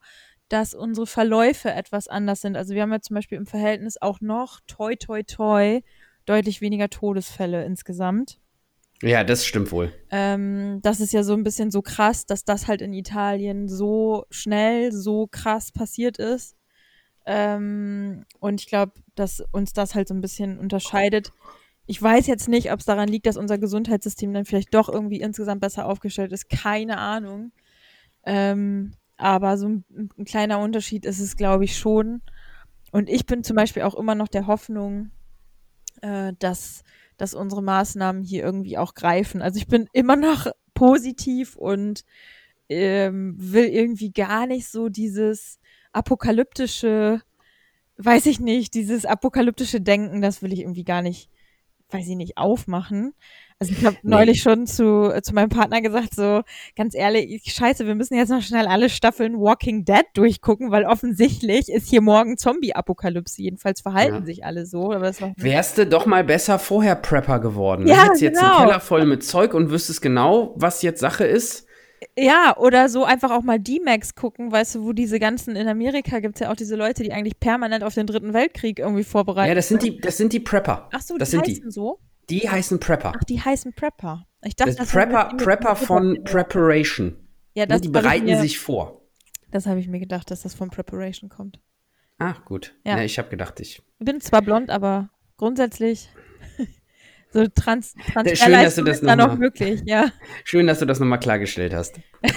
dass 0.49 0.73
unsere 0.73 1.07
Verläufe 1.07 1.71
etwas 1.71 2.07
anders 2.07 2.41
sind. 2.41 2.57
Also 2.57 2.73
wir 2.73 2.81
haben 2.81 2.91
ja 2.91 3.01
zum 3.01 3.15
Beispiel 3.15 3.37
im 3.37 3.45
Verhältnis 3.45 4.01
auch 4.01 4.19
noch 4.21 4.59
toi 4.67 4.95
toi 4.95 5.23
toi 5.23 5.81
deutlich 6.25 6.61
weniger 6.61 6.89
Todesfälle 6.89 7.63
insgesamt. 7.65 8.37
Ja, 9.01 9.23
das 9.23 9.45
stimmt 9.45 9.71
wohl. 9.71 9.91
Ähm, 10.11 10.79
das 10.83 10.99
ist 10.99 11.13
ja 11.13 11.23
so 11.23 11.33
ein 11.33 11.43
bisschen 11.43 11.71
so 11.71 11.81
krass, 11.81 12.25
dass 12.25 12.43
das 12.43 12.67
halt 12.67 12.81
in 12.81 12.93
Italien 12.93 13.67
so 13.67 14.25
schnell, 14.29 14.91
so 14.91 15.27
krass 15.27 15.71
passiert 15.71 16.17
ist. 16.17 16.55
Ähm, 17.25 18.25
und 18.39 18.61
ich 18.61 18.67
glaube, 18.67 18.93
dass 19.15 19.43
uns 19.51 19.73
das 19.73 19.95
halt 19.95 20.07
so 20.07 20.13
ein 20.13 20.21
bisschen 20.21 20.59
unterscheidet. 20.59 21.31
Ich 21.85 22.01
weiß 22.01 22.27
jetzt 22.27 22.47
nicht, 22.47 22.71
ob 22.71 22.79
es 22.79 22.85
daran 22.85 23.09
liegt, 23.09 23.25
dass 23.25 23.37
unser 23.37 23.57
Gesundheitssystem 23.57 24.33
dann 24.33 24.45
vielleicht 24.45 24.73
doch 24.73 24.87
irgendwie 24.87 25.19
insgesamt 25.21 25.61
besser 25.61 25.85
aufgestellt 25.85 26.31
ist. 26.31 26.49
Keine 26.49 26.97
Ahnung. 26.97 27.51
Ähm, 28.23 28.93
aber 29.17 29.57
so 29.57 29.67
ein, 29.67 29.85
ein, 30.17 30.25
kleiner 30.25 30.59
Unterschied 30.59 31.05
ist 31.05 31.19
es, 31.19 31.37
glaube 31.37 31.65
ich, 31.65 31.77
schon. 31.77 32.21
Und 32.91 33.09
ich 33.09 33.25
bin 33.25 33.43
zum 33.43 33.55
Beispiel 33.55 33.83
auch 33.83 33.95
immer 33.95 34.15
noch 34.15 34.27
der 34.27 34.47
Hoffnung, 34.47 35.11
äh, 36.01 36.33
dass, 36.39 36.83
dass 37.17 37.33
unsere 37.33 37.63
Maßnahmen 37.63 38.23
hier 38.23 38.43
irgendwie 38.43 38.77
auch 38.77 38.93
greifen. 38.93 39.41
Also 39.41 39.57
ich 39.57 39.67
bin 39.67 39.87
immer 39.93 40.15
noch 40.15 40.47
positiv 40.73 41.55
und 41.55 42.03
ähm, 42.69 43.35
will 43.37 43.65
irgendwie 43.65 44.11
gar 44.11 44.47
nicht 44.47 44.67
so 44.67 44.89
dieses 44.89 45.59
apokalyptische, 45.91 47.21
weiß 47.97 48.25
ich 48.27 48.39
nicht, 48.39 48.73
dieses 48.73 49.05
apokalyptische 49.05 49.81
Denken, 49.81 50.21
das 50.21 50.41
will 50.41 50.53
ich 50.53 50.61
irgendwie 50.61 50.85
gar 50.85 51.01
nicht, 51.01 51.29
weiß 51.91 52.07
ich 52.07 52.15
nicht, 52.15 52.37
aufmachen. 52.37 53.13
Also 53.61 53.73
ich 53.73 53.85
habe 53.85 53.95
nee. 54.01 54.09
neulich 54.09 54.41
schon 54.41 54.65
zu, 54.65 55.13
zu 55.21 55.35
meinem 55.35 55.49
Partner 55.49 55.81
gesagt, 55.81 56.15
so 56.15 56.41
ganz 56.75 56.95
ehrlich, 56.95 57.43
scheiße, 57.45 57.85
wir 57.85 57.93
müssen 57.93 58.15
jetzt 58.15 58.29
noch 58.29 58.41
schnell 58.41 58.65
alle 58.65 58.89
Staffeln 58.89 59.39
Walking 59.39 59.85
Dead 59.85 60.05
durchgucken, 60.15 60.71
weil 60.71 60.85
offensichtlich 60.85 61.69
ist 61.69 61.87
hier 61.87 62.01
morgen 62.01 62.37
Zombie-Apokalypse. 62.37 63.39
Jedenfalls 63.39 63.81
verhalten 63.81 64.15
ja. 64.15 64.25
sich 64.25 64.43
alle 64.43 64.65
so. 64.65 64.91
Aber 64.91 65.11
Wärst 65.35 65.77
du 65.77 65.85
doch 65.85 66.07
mal 66.07 66.23
besser 66.23 66.57
vorher 66.57 66.95
Prepper 66.95 67.39
geworden. 67.39 67.85
Ja, 67.85 68.05
Hättest 68.05 68.21
genau. 68.21 68.31
jetzt 68.31 68.39
einen 68.41 68.51
genau. 68.51 68.65
Keller 68.65 68.79
voll 68.79 69.05
mit 69.05 69.23
Zeug 69.23 69.53
und 69.53 69.69
wüsstest 69.69 70.01
genau, 70.01 70.55
was 70.55 70.81
jetzt 70.81 70.99
Sache 70.99 71.25
ist. 71.25 71.67
Ja, 72.17 72.57
oder 72.57 72.89
so 72.89 73.03
einfach 73.05 73.29
auch 73.31 73.43
mal 73.43 73.59
D-Max 73.59 74.15
gucken, 74.15 74.51
weißt 74.51 74.75
du, 74.75 74.83
wo 74.83 74.91
diese 74.91 75.19
ganzen, 75.19 75.55
in 75.55 75.67
Amerika 75.67 76.19
gibt 76.19 76.35
es 76.35 76.39
ja 76.41 76.51
auch 76.51 76.55
diese 76.55 76.75
Leute, 76.75 77.03
die 77.03 77.13
eigentlich 77.13 77.39
permanent 77.39 77.83
auf 77.83 77.93
den 77.93 78.07
dritten 78.07 78.33
Weltkrieg 78.33 78.79
irgendwie 78.79 79.03
vorbereiten. 79.03 79.49
Ja, 79.49 79.55
das 79.55 79.67
sind 79.67 79.83
die, 79.83 79.99
das 79.99 80.17
sind 80.17 80.33
die 80.33 80.39
Prepper. 80.39 80.89
Ach 80.91 81.01
so, 81.01 81.17
das 81.17 81.29
die 81.29 81.35
sind 81.37 81.47
heißen 81.47 81.63
die. 81.65 81.71
so? 81.71 81.99
Die 82.29 82.49
heißen 82.49 82.79
Prepper. 82.79 83.13
Ach, 83.15 83.23
die 83.23 83.39
heißen 83.39 83.73
Prepper. 83.73 84.25
Ich 84.43 84.55
dachte, 84.55 84.71
das, 84.71 84.77
das 84.77 84.91
Prepper, 84.91 85.35
Prepper 85.37 85.75
von 85.75 86.23
Preparation. 86.23 87.17
Ja, 87.53 87.65
das 87.65 87.81
die 87.81 87.89
bereiten 87.89 88.25
mir, 88.25 88.39
sich 88.39 88.57
vor. 88.59 89.01
Das 89.51 89.67
habe 89.67 89.79
ich 89.79 89.87
mir 89.87 89.99
gedacht, 89.99 90.31
dass 90.31 90.41
das 90.41 90.55
von 90.55 90.69
Preparation 90.69 91.29
kommt. 91.29 91.59
Ach, 92.17 92.45
gut. 92.45 92.75
Ja, 92.85 92.97
ja 92.97 93.03
ich 93.03 93.19
habe 93.19 93.29
gedacht, 93.29 93.59
ich. 93.59 93.81
bin 93.99 94.21
zwar 94.21 94.41
blond, 94.41 94.69
aber 94.69 95.09
grundsätzlich 95.37 96.09
so 97.31 97.47
trans, 97.47 97.95
trans 98.11 98.39
Schön, 98.39 98.51
dass 98.51 98.75
du 98.75 98.83
das 98.83 99.01
noch, 99.01 99.37
möglich, 99.37 99.81
ja. 99.85 100.11
Schön, 100.43 100.67
dass 100.67 100.79
du 100.79 100.85
das 100.85 100.99
nochmal 100.99 101.19
klargestellt 101.19 101.73
hast. 101.73 101.99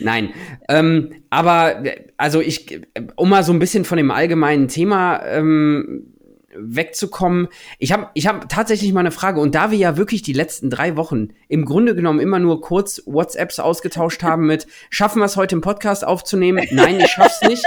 Nein, 0.00 0.30
ähm, 0.68 1.24
aber 1.30 1.82
also 2.16 2.40
ich, 2.40 2.80
um 3.16 3.30
mal 3.30 3.42
so 3.42 3.52
ein 3.52 3.58
bisschen 3.58 3.84
von 3.84 3.96
dem 3.96 4.10
allgemeinen 4.10 4.68
Thema 4.68 5.22
ähm, 5.24 6.09
wegzukommen. 6.54 7.48
Ich 7.78 7.92
habe 7.92 8.08
ich 8.14 8.26
hab 8.26 8.48
tatsächlich 8.48 8.92
mal 8.92 9.00
eine 9.00 9.10
Frage. 9.10 9.40
Und 9.40 9.54
da 9.54 9.70
wir 9.70 9.78
ja 9.78 9.96
wirklich 9.96 10.22
die 10.22 10.32
letzten 10.32 10.70
drei 10.70 10.96
Wochen 10.96 11.28
im 11.48 11.64
Grunde 11.64 11.94
genommen 11.94 12.20
immer 12.20 12.38
nur 12.38 12.60
kurz 12.60 13.02
WhatsApps 13.06 13.58
ausgetauscht 13.60 14.22
haben 14.22 14.46
mit, 14.46 14.66
schaffen 14.90 15.20
wir 15.20 15.26
es 15.26 15.36
heute 15.36 15.54
im 15.54 15.60
Podcast 15.60 16.06
aufzunehmen? 16.06 16.66
Nein, 16.70 17.00
ich 17.00 17.10
schaff's 17.10 17.42
nicht. 17.42 17.64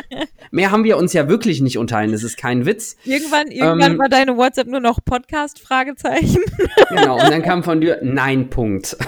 Mehr 0.52 0.72
haben 0.72 0.84
wir 0.84 0.96
uns 0.96 1.12
ja 1.12 1.28
wirklich 1.28 1.60
nicht 1.60 1.78
unterhalten. 1.78 2.12
Das 2.12 2.24
ist 2.24 2.36
kein 2.36 2.66
Witz. 2.66 2.96
Irgendwann, 3.04 3.48
irgendwann 3.48 3.92
ähm, 3.92 3.98
war 3.98 4.08
deine 4.08 4.36
WhatsApp 4.36 4.66
nur 4.66 4.80
noch 4.80 4.98
Podcast? 5.04 5.60
Fragezeichen. 5.60 6.42
Genau. 6.88 7.14
Und 7.22 7.30
dann 7.30 7.42
kam 7.42 7.62
von 7.62 7.80
dir 7.80 8.00
Nein, 8.02 8.50
Punkt. 8.50 8.96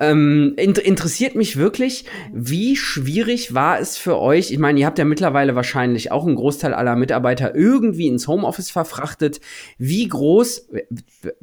Ähm, 0.00 0.54
inter 0.56 0.84
interessiert 0.84 1.34
mich 1.36 1.56
wirklich, 1.56 2.04
wie 2.32 2.76
schwierig 2.76 3.54
war 3.54 3.78
es 3.78 3.96
für 3.96 4.18
euch? 4.18 4.50
Ich 4.50 4.58
meine, 4.58 4.80
ihr 4.80 4.86
habt 4.86 4.98
ja 4.98 5.04
mittlerweile 5.04 5.54
wahrscheinlich 5.54 6.10
auch 6.10 6.26
einen 6.26 6.36
Großteil 6.36 6.74
aller 6.74 6.96
Mitarbeiter 6.96 7.54
irgendwie 7.54 8.08
ins 8.08 8.26
Homeoffice 8.26 8.70
verfrachtet. 8.70 9.40
Wie 9.78 10.08
groß, 10.08 10.70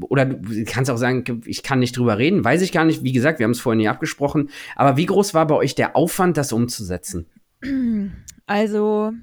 oder 0.01 0.25
du 0.25 0.65
kannst 0.65 0.91
auch 0.91 0.97
sagen, 0.97 1.41
ich 1.45 1.63
kann 1.63 1.79
nicht 1.79 1.97
drüber 1.97 2.17
reden, 2.17 2.43
weiß 2.43 2.61
ich 2.61 2.71
gar 2.71 2.85
nicht. 2.85 3.03
Wie 3.03 3.13
gesagt, 3.13 3.39
wir 3.39 3.45
haben 3.45 3.51
es 3.51 3.61
vorhin 3.61 3.79
nie 3.79 3.87
abgesprochen. 3.87 4.49
Aber 4.75 4.97
wie 4.97 5.05
groß 5.05 5.33
war 5.33 5.47
bei 5.47 5.55
euch 5.55 5.75
der 5.75 5.95
Aufwand, 5.95 6.37
das 6.37 6.51
umzusetzen? 6.51 7.27
Also, 8.45 9.13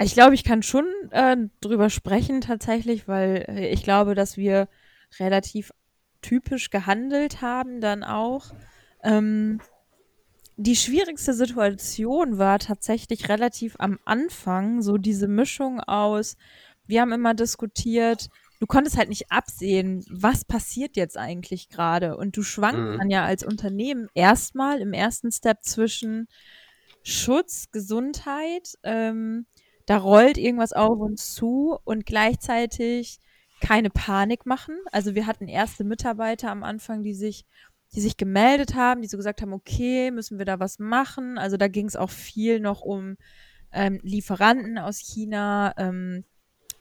ich 0.00 0.14
glaube, 0.14 0.34
ich 0.34 0.44
kann 0.44 0.62
schon 0.62 0.86
äh, 1.10 1.36
drüber 1.60 1.90
sprechen 1.90 2.40
tatsächlich, 2.40 3.08
weil 3.08 3.70
ich 3.72 3.82
glaube, 3.82 4.14
dass 4.14 4.36
wir 4.36 4.68
relativ 5.18 5.72
typisch 6.22 6.70
gehandelt 6.70 7.42
haben 7.42 7.80
dann 7.80 8.04
auch. 8.04 8.52
Ähm, 9.02 9.60
die 10.56 10.76
schwierigste 10.76 11.32
Situation 11.32 12.36
war 12.36 12.58
tatsächlich 12.58 13.28
relativ 13.28 13.76
am 13.78 13.98
Anfang, 14.04 14.82
so 14.82 14.98
diese 14.98 15.26
Mischung 15.26 15.80
aus, 15.80 16.36
wir 16.86 17.00
haben 17.00 17.12
immer 17.12 17.34
diskutiert, 17.34 18.28
du 18.58 18.66
konntest 18.66 18.98
halt 18.98 19.08
nicht 19.08 19.32
absehen, 19.32 20.04
was 20.10 20.44
passiert 20.44 20.96
jetzt 20.96 21.16
eigentlich 21.16 21.68
gerade. 21.68 22.16
Und 22.16 22.36
du 22.36 22.42
schwankst 22.42 22.94
mhm. 22.94 22.98
dann 22.98 23.10
ja 23.10 23.24
als 23.24 23.42
Unternehmen 23.42 24.08
erstmal 24.14 24.80
im 24.80 24.92
ersten 24.92 25.32
Step 25.32 25.62
zwischen 25.62 26.28
Schutz, 27.02 27.70
Gesundheit, 27.72 28.74
ähm, 28.82 29.46
da 29.86 29.96
rollt 29.96 30.36
irgendwas 30.36 30.72
auf 30.72 30.98
uns 31.00 31.34
zu 31.34 31.78
und 31.84 32.04
gleichzeitig 32.04 33.18
keine 33.60 33.90
Panik 33.90 34.46
machen. 34.46 34.76
Also 34.92 35.14
wir 35.14 35.26
hatten 35.26 35.48
erste 35.48 35.84
Mitarbeiter 35.84 36.50
am 36.50 36.62
Anfang, 36.62 37.02
die 37.02 37.14
sich, 37.14 37.44
die 37.94 38.00
sich 38.00 38.16
gemeldet 38.16 38.74
haben, 38.74 39.02
die 39.02 39.08
so 39.08 39.16
gesagt 39.16 39.42
haben, 39.42 39.52
okay, 39.52 40.10
müssen 40.10 40.38
wir 40.38 40.44
da 40.44 40.60
was 40.60 40.78
machen. 40.78 41.38
Also 41.38 41.56
da 41.56 41.68
ging 41.68 41.86
es 41.86 41.96
auch 41.96 42.10
viel 42.10 42.60
noch 42.60 42.80
um 42.80 43.16
ähm, 43.72 44.00
Lieferanten 44.02 44.78
aus 44.78 44.98
China, 44.98 45.74
ähm, 45.76 46.24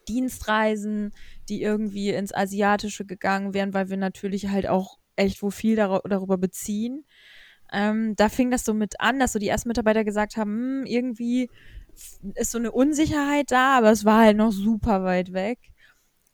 Dienstreisen, 0.07 1.11
die 1.49 1.61
irgendwie 1.61 2.09
ins 2.09 2.33
Asiatische 2.33 3.05
gegangen 3.05 3.53
wären, 3.53 3.73
weil 3.73 3.89
wir 3.89 3.97
natürlich 3.97 4.47
halt 4.49 4.67
auch 4.67 4.97
echt 5.15 5.43
wo 5.43 5.51
viel 5.51 5.75
dar 5.75 6.01
darüber 6.07 6.37
beziehen. 6.37 7.05
Ähm, 7.71 8.15
da 8.15 8.29
fing 8.29 8.49
das 8.49 8.65
so 8.65 8.73
mit 8.73 8.99
an, 8.99 9.19
dass 9.19 9.33
so 9.33 9.39
die 9.39 9.47
ersten 9.47 9.69
Mitarbeiter 9.69 10.03
gesagt 10.03 10.37
haben, 10.37 10.81
hm, 10.81 10.85
irgendwie 10.85 11.49
ist 12.35 12.51
so 12.51 12.57
eine 12.57 12.71
Unsicherheit 12.71 13.51
da, 13.51 13.77
aber 13.77 13.91
es 13.91 14.05
war 14.05 14.21
halt 14.21 14.37
noch 14.37 14.51
super 14.51 15.03
weit 15.03 15.33
weg. 15.33 15.59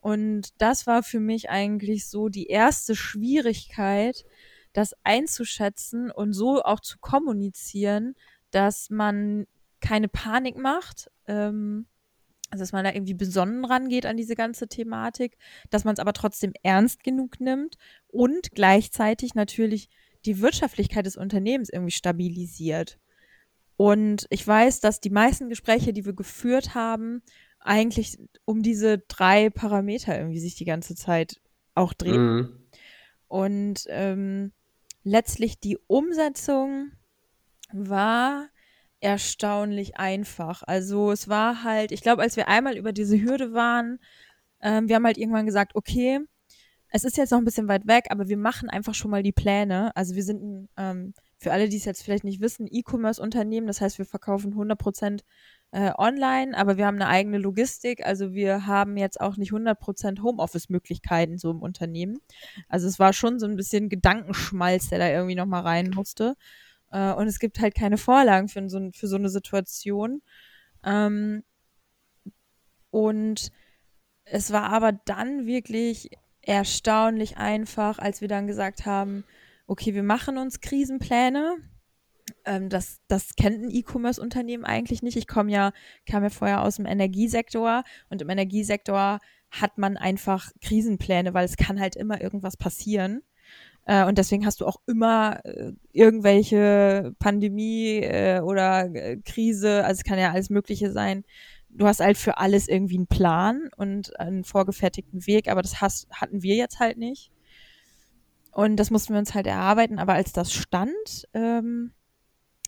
Und 0.05 0.49
das 0.59 0.85
war 0.85 1.01
für 1.01 1.19
mich 1.19 1.49
eigentlich 1.49 2.07
so 2.07 2.29
die 2.29 2.45
erste 2.45 2.95
Schwierigkeit, 2.95 4.23
das 4.71 4.93
einzuschätzen 5.03 6.11
und 6.11 6.31
so 6.33 6.61
auch 6.61 6.79
zu 6.79 6.99
kommunizieren, 6.99 8.13
dass 8.51 8.91
man 8.91 9.47
keine 9.81 10.07
Panik 10.07 10.59
macht, 10.59 11.09
ähm, 11.25 11.87
also 12.51 12.61
dass 12.61 12.71
man 12.71 12.83
da 12.83 12.93
irgendwie 12.93 13.15
besonnen 13.15 13.65
rangeht 13.65 14.05
an 14.05 14.15
diese 14.15 14.35
ganze 14.35 14.67
Thematik, 14.67 15.37
dass 15.71 15.85
man 15.85 15.95
es 15.95 15.99
aber 15.99 16.13
trotzdem 16.13 16.53
ernst 16.61 17.03
genug 17.03 17.39
nimmt 17.39 17.79
und 18.05 18.51
gleichzeitig 18.51 19.33
natürlich 19.33 19.89
die 20.23 20.39
Wirtschaftlichkeit 20.39 21.07
des 21.07 21.17
Unternehmens 21.17 21.69
irgendwie 21.69 21.89
stabilisiert. 21.89 22.99
Und 23.75 24.27
ich 24.29 24.45
weiß, 24.45 24.81
dass 24.81 24.99
die 24.99 25.09
meisten 25.09 25.49
Gespräche, 25.49 25.93
die 25.93 26.05
wir 26.05 26.13
geführt 26.13 26.75
haben, 26.75 27.23
eigentlich 27.65 28.17
um 28.45 28.61
diese 28.61 28.99
drei 28.99 29.49
Parameter 29.49 30.17
irgendwie 30.17 30.39
sich 30.39 30.55
die 30.55 30.65
ganze 30.65 30.95
Zeit 30.95 31.41
auch 31.73 31.93
drehen. 31.93 32.35
Mhm. 32.35 32.59
Und 33.27 33.85
ähm, 33.89 34.53
letztlich 35.03 35.59
die 35.59 35.77
Umsetzung 35.87 36.91
war 37.71 38.47
erstaunlich 38.99 39.97
einfach. 39.97 40.63
Also 40.65 41.11
es 41.11 41.27
war 41.27 41.63
halt, 41.63 41.91
ich 41.91 42.01
glaube, 42.01 42.21
als 42.21 42.37
wir 42.37 42.47
einmal 42.47 42.77
über 42.77 42.93
diese 42.93 43.21
Hürde 43.21 43.53
waren, 43.53 43.99
ähm, 44.61 44.87
wir 44.87 44.95
haben 44.95 45.05
halt 45.05 45.17
irgendwann 45.17 45.45
gesagt, 45.45 45.75
okay, 45.75 46.19
es 46.89 47.03
ist 47.03 47.17
jetzt 47.17 47.31
noch 47.31 47.39
ein 47.39 47.45
bisschen 47.45 47.67
weit 47.67 47.87
weg, 47.87 48.05
aber 48.09 48.29
wir 48.29 48.37
machen 48.37 48.69
einfach 48.69 48.93
schon 48.93 49.11
mal 49.11 49.23
die 49.23 49.33
Pläne. 49.33 49.95
Also 49.95 50.15
wir 50.15 50.23
sind 50.23 50.41
ein, 50.41 50.69
ähm, 50.77 51.13
für 51.37 51.51
alle, 51.51 51.67
die 51.67 51.77
es 51.77 51.85
jetzt 51.85 52.03
vielleicht 52.03 52.23
nicht 52.23 52.41
wissen, 52.41 52.67
E-Commerce-Unternehmen. 52.69 53.67
Das 53.67 53.81
heißt, 53.81 53.97
wir 53.97 54.05
verkaufen 54.05 54.51
100 54.51 54.79
Prozent 54.79 55.23
äh, 55.75 55.91
online, 55.97 56.57
aber 56.57 56.77
wir 56.77 56.85
haben 56.85 56.95
eine 56.95 57.09
eigene 57.09 57.37
Logistik. 57.37 58.05
Also 58.05 58.33
wir 58.33 58.65
haben 58.65 58.95
jetzt 58.95 59.19
auch 59.19 59.35
nicht 59.35 59.51
100% 59.51 60.23
Homeoffice-Möglichkeiten 60.23 61.37
so 61.37 61.51
im 61.51 61.61
Unternehmen. 61.61 62.21
Also 62.69 62.87
es 62.87 62.97
war 62.97 63.11
schon 63.11 63.39
so 63.39 63.45
ein 63.45 63.57
bisschen 63.57 63.89
Gedankenschmalz, 63.89 64.87
der 64.87 64.99
da 64.99 65.09
irgendwie 65.09 65.35
nochmal 65.35 65.63
rein 65.63 65.89
musste. 65.89 66.37
Äh, 66.91 67.11
und 67.11 67.27
es 67.27 67.39
gibt 67.39 67.59
halt 67.59 67.75
keine 67.75 67.97
Vorlagen 67.97 68.47
für 68.47 68.69
so, 68.69 68.89
für 68.93 69.07
so 69.07 69.17
eine 69.17 69.27
Situation. 69.27 70.21
Ähm, 70.85 71.43
und 72.89 73.51
es 74.23 74.53
war 74.53 74.71
aber 74.71 74.93
dann 74.93 75.45
wirklich 75.45 76.09
erstaunlich 76.41 77.35
einfach, 77.35 77.99
als 77.99 78.21
wir 78.21 78.29
dann 78.29 78.47
gesagt 78.47 78.85
haben, 78.85 79.25
okay, 79.67 79.93
wir 79.93 80.03
machen 80.03 80.37
uns 80.37 80.61
Krisenpläne 80.61 81.57
ähm, 82.45 82.69
das, 82.69 83.01
das 83.07 83.35
kennt 83.35 83.63
ein 83.63 83.71
E-Commerce-Unternehmen 83.71 84.65
eigentlich 84.65 85.01
nicht. 85.01 85.17
Ich 85.17 85.27
komme 85.27 85.51
ja, 85.51 85.71
kam 86.05 86.23
ja 86.23 86.29
vorher 86.29 86.63
aus 86.63 86.77
dem 86.77 86.85
Energiesektor 86.85 87.83
und 88.09 88.21
im 88.21 88.29
Energiesektor 88.29 89.19
hat 89.51 89.77
man 89.77 89.97
einfach 89.97 90.51
Krisenpläne, 90.61 91.33
weil 91.33 91.45
es 91.45 91.57
kann 91.57 91.79
halt 91.79 91.95
immer 91.95 92.21
irgendwas 92.21 92.57
passieren. 92.57 93.21
Äh, 93.85 94.05
und 94.05 94.17
deswegen 94.17 94.45
hast 94.45 94.61
du 94.61 94.65
auch 94.65 94.81
immer 94.87 95.39
äh, 95.45 95.73
irgendwelche 95.91 97.13
Pandemie 97.19 97.99
äh, 97.99 98.41
oder 98.41 98.93
äh, 98.93 99.17
Krise, 99.17 99.85
also 99.85 99.99
es 99.99 100.03
kann 100.03 100.19
ja 100.19 100.31
alles 100.31 100.49
Mögliche 100.49 100.91
sein. 100.91 101.23
Du 101.69 101.85
hast 101.85 101.99
halt 101.99 102.17
für 102.17 102.37
alles 102.37 102.67
irgendwie 102.67 102.97
einen 102.97 103.07
Plan 103.07 103.69
und 103.77 104.19
einen 104.19 104.43
vorgefertigten 104.43 105.27
Weg, 105.27 105.49
aber 105.49 105.61
das 105.61 105.81
hast, 105.81 106.09
hatten 106.09 106.41
wir 106.41 106.55
jetzt 106.55 106.79
halt 106.79 106.97
nicht. 106.97 107.31
Und 108.51 108.77
das 108.77 108.89
mussten 108.89 109.13
wir 109.13 109.19
uns 109.19 109.33
halt 109.33 109.47
erarbeiten. 109.47 109.99
Aber 109.99 110.13
als 110.13 110.31
das 110.31 110.53
stand, 110.53 111.27
ähm, 111.33 111.91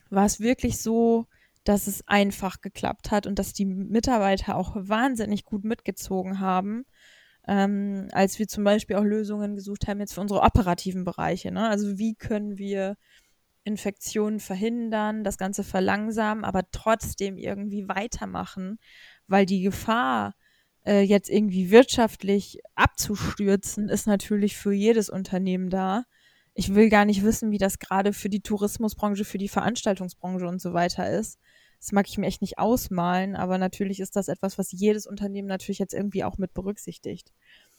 war 0.09 0.25
es 0.25 0.39
wirklich 0.39 0.81
so, 0.81 1.27
dass 1.63 1.87
es 1.87 2.07
einfach 2.07 2.61
geklappt 2.61 3.11
hat 3.11 3.27
und 3.27 3.39
dass 3.39 3.53
die 3.53 3.65
Mitarbeiter 3.65 4.55
auch 4.55 4.75
wahnsinnig 4.77 5.43
gut 5.43 5.65
mitgezogen 5.65 6.39
haben, 6.39 6.85
ähm, 7.47 8.07
als 8.11 8.39
wir 8.39 8.47
zum 8.47 8.63
Beispiel 8.63 8.95
auch 8.95 9.03
Lösungen 9.03 9.55
gesucht 9.55 9.87
haben 9.87 9.99
jetzt 9.99 10.13
für 10.13 10.21
unsere 10.21 10.41
operativen 10.41 11.03
Bereiche. 11.03 11.51
Ne? 11.51 11.67
Also 11.67 11.97
wie 11.97 12.15
können 12.15 12.57
wir 12.57 12.95
Infektionen 13.65 14.39
verhindern, 14.39 15.25
das 15.25 15.37
Ganze 15.37 15.65
verlangsamen, 15.65 16.45
aber 16.45 16.63
trotzdem 16.71 17.37
irgendwie 17.37 17.87
weitermachen, 17.89 18.79
weil 19.27 19.45
die 19.45 19.61
Gefahr, 19.61 20.35
äh, 20.85 21.01
jetzt 21.01 21.29
irgendwie 21.29 21.69
wirtschaftlich 21.69 22.59
abzustürzen, 22.75 23.89
ist 23.89 24.07
natürlich 24.07 24.55
für 24.55 24.71
jedes 24.71 25.09
Unternehmen 25.09 25.69
da 25.69 26.05
ich 26.57 26.73
will 26.73 26.89
gar 26.89 27.05
nicht 27.05 27.23
wissen, 27.23 27.51
wie 27.51 27.59
das 27.59 27.77
gerade 27.77 28.13
für 28.13 28.29
die 28.29 28.41
Tourismusbranche, 28.41 29.25
für 29.25 29.37
die 29.37 29.47
Veranstaltungsbranche 29.47 30.47
und 30.47 30.59
so 30.59 30.73
weiter 30.73 31.07
ist. 31.09 31.39
Das 31.79 31.91
mag 31.91 32.07
ich 32.07 32.17
mir 32.17 32.25
echt 32.25 32.41
nicht 32.41 32.57
ausmalen, 32.57 33.35
aber 33.35 33.59
natürlich 33.59 33.99
ist 33.99 34.15
das 34.15 34.27
etwas, 34.27 34.57
was 34.57 34.71
jedes 34.71 35.05
Unternehmen 35.05 35.47
natürlich 35.47 35.77
jetzt 35.77 35.93
irgendwie 35.93 36.23
auch 36.23 36.39
mit 36.39 36.55
berücksichtigt. 36.55 37.31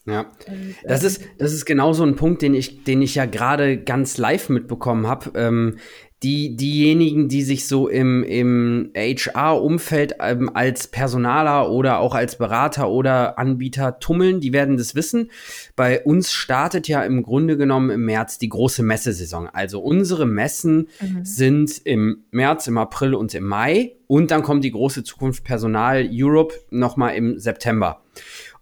Ja, 0.07 0.31
und, 0.47 0.77
das, 0.85 1.03
ist, 1.03 1.23
das 1.39 1.53
ist 1.53 1.67
genau 1.67 1.93
so 1.93 2.05
ein 2.05 2.15
Punkt, 2.15 2.41
den 2.41 2.55
ich, 2.55 2.85
den 2.85 3.03
ich 3.03 3.17
ja 3.17 3.27
gerade 3.27 3.83
ganz 3.83 4.17
live 4.17 4.49
mitbekommen 4.49 5.09
habe. 5.09 5.33
Ähm, 5.35 5.79
die, 6.23 6.57
diejenigen, 6.57 7.29
die 7.29 7.43
sich 7.43 7.69
so 7.69 7.87
im, 7.89 8.25
im 8.25 8.91
HR-Umfeld 8.97 10.17
ähm, 10.21 10.51
als 10.53 10.89
Personaler 10.89 11.71
oder 11.71 12.01
auch 12.01 12.15
als 12.15 12.37
Berater 12.37 12.91
oder 12.91 13.39
Anbieter 13.39 14.01
tummeln, 14.01 14.41
die 14.41 14.53
werden 14.53 14.77
das 14.77 14.97
wissen. 14.97 15.31
Bei 15.77 16.03
uns 16.03 16.33
startet 16.33 16.89
ja 16.89 17.05
im 17.05 17.23
Grunde 17.23 17.57
genommen 17.57 17.91
im 17.91 18.05
März 18.05 18.39
die 18.39 18.49
große 18.49 18.83
Messesaison. 18.83 19.49
Also 19.49 19.81
unsere 19.81 20.27
Messen 20.27 20.89
mhm. 21.01 21.25
sind 21.25 21.81
im 21.85 22.25
März, 22.33 22.67
im 22.67 22.79
April 22.79 23.15
und 23.15 23.33
im 23.35 23.45
Mai. 23.45 23.93
Und 24.09 24.33
dann 24.33 24.43
kommt 24.43 24.65
die 24.65 24.73
große 24.73 25.05
Zukunft 25.05 25.45
Personal 25.45 26.09
Europe 26.11 26.55
nochmal 26.71 27.15
im 27.15 27.39
September. 27.39 28.03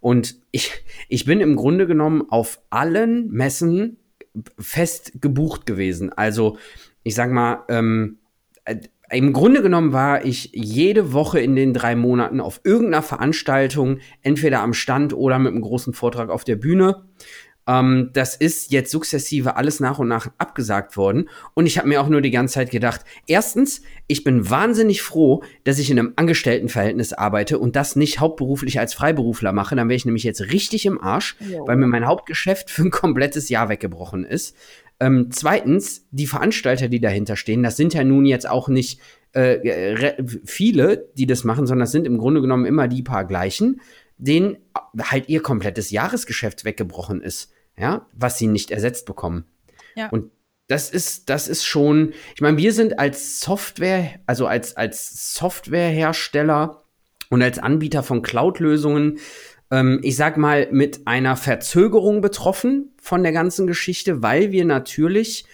Und 0.01 0.37
ich, 0.51 0.73
ich 1.09 1.25
bin 1.25 1.41
im 1.41 1.57
Grunde 1.57 1.87
genommen 1.87 2.25
auf 2.29 2.61
allen 2.69 3.31
Messen 3.31 3.97
fest 4.59 5.13
gebucht 5.21 5.65
gewesen. 5.65 6.13
Also 6.13 6.59
ich 7.07 7.15
sag 7.15 7.31
mal, 7.31 7.63
ähm, 7.69 8.19
äh, 8.65 8.79
im 9.13 9.33
Grunde 9.33 9.63
genommen 9.63 9.93
war 9.93 10.25
ich 10.25 10.51
jede 10.53 11.13
Woche 11.13 11.39
in 11.39 11.55
den 11.55 11.73
drei 11.73 11.95
Monaten 11.95 12.41
auf 12.41 12.61
irgendeiner 12.65 13.03
Veranstaltung, 13.05 14.01
entweder 14.23 14.61
am 14.61 14.75
Stand 14.75 15.13
oder 15.15 15.39
mit 15.39 15.53
einem 15.53 15.63
großen 15.63 15.95
Vortrag 15.95 16.31
auf 16.31 16.43
der 16.43 16.57
Bühne. 16.57 17.05
Ähm, 17.69 18.11
das 18.13 18.35
ist 18.35 18.73
jetzt 18.73 18.91
sukzessive 18.91 19.55
alles 19.55 19.79
nach 19.79 20.01
und 20.01 20.09
nach 20.09 20.33
abgesagt 20.39 20.97
worden. 20.97 21.29
Und 21.55 21.67
ich 21.67 21.79
habe 21.79 21.87
mir 21.87 22.01
auch 22.01 22.09
nur 22.09 22.23
die 22.23 22.33
ganze 22.33 22.55
Zeit 22.55 22.73
gedacht, 22.73 23.03
erstens, 23.29 23.83
ich 24.09 24.25
bin 24.25 24.51
wahnsinnig 24.51 25.03
froh, 25.03 25.45
dass 25.63 25.79
ich 25.79 25.93
in 25.93 26.01
einem 26.01 26.13
Angestelltenverhältnis 26.17 27.13
arbeite 27.13 27.61
und 27.61 27.77
das 27.77 27.95
nicht 27.95 28.19
hauptberuflich 28.19 28.81
als 28.81 28.95
Freiberufler 28.95 29.53
mache. 29.53 29.77
Dann 29.77 29.89
wäre 29.89 29.97
ich 29.97 30.07
nämlich 30.07 30.25
jetzt 30.25 30.41
richtig 30.53 30.87
im 30.87 31.01
Arsch, 31.01 31.37
jo. 31.39 31.69
weil 31.69 31.77
mir 31.77 31.87
mein 31.87 32.07
Hauptgeschäft 32.07 32.69
für 32.69 32.83
ein 32.83 32.91
komplettes 32.91 33.49
Jahr 33.49 33.69
weggebrochen 33.69 34.25
ist. 34.25 34.57
Ähm, 34.99 35.29
zweitens, 35.31 36.07
die 36.11 36.27
Veranstalter, 36.27 36.89
die 36.89 37.01
dahinter 37.01 37.37
stehen, 37.37 37.63
das 37.63 37.77
sind 37.77 37.93
ja 37.95 38.03
nun 38.03 38.25
jetzt 38.25 38.49
auch 38.49 38.69
nicht 38.69 39.01
äh, 39.33 40.15
viele, 40.45 41.11
die 41.17 41.27
das 41.27 41.45
machen, 41.45 41.67
sondern 41.67 41.85
das 41.85 41.93
sind 41.93 42.07
im 42.07 42.19
Grunde 42.19 42.41
genommen 42.41 42.65
immer 42.65 42.89
die 42.89 43.03
paar 43.03 43.27
gleichen, 43.27 43.81
denen 44.17 44.57
halt 44.99 45.29
ihr 45.29 45.43
komplettes 45.43 45.91
Jahresgeschäft 45.91 46.65
weggebrochen 46.65 47.21
ist, 47.21 47.53
ja, 47.77 48.07
was 48.13 48.39
sie 48.39 48.47
nicht 48.47 48.71
ersetzt 48.71 49.05
bekommen. 49.05 49.45
Ja. 49.95 50.09
Und 50.09 50.31
das 50.69 50.91
ist, 50.91 51.29
das 51.29 51.49
ist 51.49 51.65
schon, 51.65 52.13
ich 52.35 52.41
meine, 52.41 52.57
wir 52.57 52.73
sind 52.73 52.99
als 52.99 53.41
Software, 53.41 54.19
also 54.27 54.47
als, 54.47 54.77
als 54.77 55.35
Softwarehersteller 55.35 56.83
und 57.29 57.43
als 57.43 57.59
Anbieter 57.59 58.03
von 58.03 58.23
Cloud-Lösungen 58.23 59.19
ähm, 59.71 60.01
ich 60.03 60.17
sag 60.17 60.37
mal, 60.37 60.69
mit 60.71 61.07
einer 61.07 61.37
Verzögerung 61.37 62.21
betroffen 62.21 62.93
von 63.01 63.23
der 63.23 63.33
ganzen 63.33 63.67
Geschichte, 63.67 64.23
weil 64.23 64.53
wir 64.53 64.65
natürlich 64.65 65.45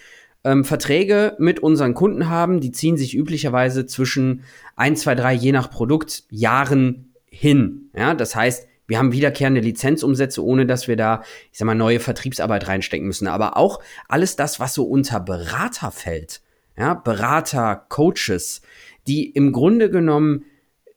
ähm, 0.43 0.65
Verträge 0.65 1.35
mit 1.39 1.59
unseren 1.61 1.93
Kunden 1.93 2.29
haben, 2.29 2.59
die 2.59 2.71
ziehen 2.71 2.97
sich 2.97 3.15
üblicherweise 3.15 3.85
zwischen 3.85 4.43
ein, 4.75 4.95
zwei, 4.95 5.15
drei, 5.15 5.33
je 5.33 5.51
nach 5.51 5.69
Produkt, 5.69 6.23
Jahren 6.29 7.13
hin. 7.29 7.89
Ja, 7.95 8.13
das 8.13 8.35
heißt, 8.35 8.67
wir 8.85 8.97
haben 8.97 9.13
wiederkehrende 9.13 9.61
Lizenzumsätze, 9.61 10.43
ohne 10.43 10.65
dass 10.65 10.87
wir 10.87 10.97
da, 10.97 11.23
ich 11.51 11.57
sag 11.57 11.65
mal, 11.65 11.75
neue 11.75 11.99
Vertriebsarbeit 11.99 12.67
reinstecken 12.67 13.07
müssen. 13.07 13.27
Aber 13.27 13.57
auch 13.57 13.81
alles 14.09 14.35
das, 14.35 14.59
was 14.59 14.73
so 14.73 14.83
unter 14.83 15.19
Berater 15.19 15.91
fällt, 15.91 16.41
ja, 16.77 16.93
Berater, 16.93 17.85
Coaches, 17.89 18.61
die 19.07 19.29
im 19.29 19.51
Grunde 19.51 19.89
genommen 19.89 20.45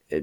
äh, 0.09 0.23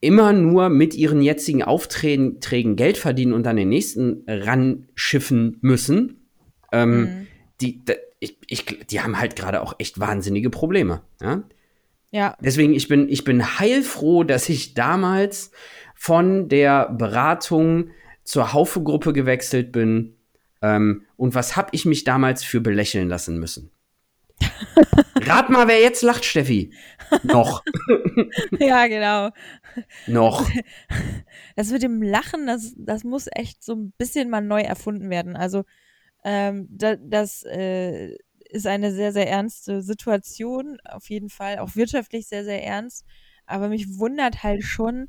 immer 0.00 0.32
nur 0.32 0.68
mit 0.68 0.94
ihren 0.94 1.20
jetzigen 1.20 1.62
Aufträgen 1.62 2.76
Geld 2.76 2.96
verdienen 2.98 3.32
und 3.32 3.44
dann 3.44 3.56
den 3.56 3.68
nächsten 3.68 4.24
ranschiffen 4.26 5.58
müssen, 5.60 6.26
ähm, 6.72 7.00
mhm. 7.00 7.26
die, 7.60 7.82
ich, 8.18 8.36
ich, 8.46 8.64
die 8.86 9.00
haben 9.00 9.18
halt 9.18 9.36
gerade 9.36 9.60
auch 9.62 9.74
echt 9.78 10.00
wahnsinnige 10.00 10.50
Probleme. 10.50 11.02
Ja? 11.20 11.42
ja. 12.10 12.36
Deswegen, 12.40 12.74
ich 12.74 12.88
bin, 12.88 13.08
ich 13.08 13.24
bin 13.24 13.58
heilfroh, 13.58 14.24
dass 14.24 14.48
ich 14.48 14.74
damals 14.74 15.50
von 15.94 16.48
der 16.48 16.88
Beratung 16.90 17.90
zur 18.24 18.52
Haufe-Gruppe 18.52 19.12
gewechselt 19.12 19.72
bin. 19.72 20.14
Ähm, 20.62 21.02
und 21.16 21.34
was 21.34 21.56
habe 21.56 21.70
ich 21.72 21.84
mich 21.84 22.04
damals 22.04 22.44
für 22.44 22.60
belächeln 22.60 23.08
lassen 23.08 23.38
müssen? 23.38 23.70
Rat 25.16 25.50
mal, 25.50 25.68
wer 25.68 25.80
jetzt 25.80 26.02
lacht, 26.02 26.24
Steffi. 26.24 26.72
Noch. 27.22 27.62
ja, 28.58 28.86
genau. 28.86 29.30
Noch. 30.06 30.48
Das 31.56 31.70
mit 31.70 31.82
dem 31.82 32.02
Lachen, 32.02 32.46
das, 32.46 32.74
das 32.76 33.04
muss 33.04 33.28
echt 33.32 33.62
so 33.62 33.74
ein 33.74 33.92
bisschen 33.98 34.30
mal 34.30 34.40
neu 34.40 34.60
erfunden 34.60 35.10
werden. 35.10 35.36
Also, 35.36 35.64
ähm, 36.24 36.68
da, 36.70 36.96
das 36.96 37.44
äh, 37.44 38.16
ist 38.50 38.66
eine 38.66 38.92
sehr, 38.92 39.12
sehr 39.12 39.28
ernste 39.28 39.82
Situation. 39.82 40.78
Auf 40.84 41.08
jeden 41.10 41.30
Fall 41.30 41.58
auch 41.58 41.76
wirtschaftlich 41.76 42.26
sehr, 42.26 42.44
sehr 42.44 42.64
ernst. 42.64 43.04
Aber 43.46 43.68
mich 43.68 43.98
wundert 43.98 44.42
halt 44.42 44.62
schon 44.64 45.08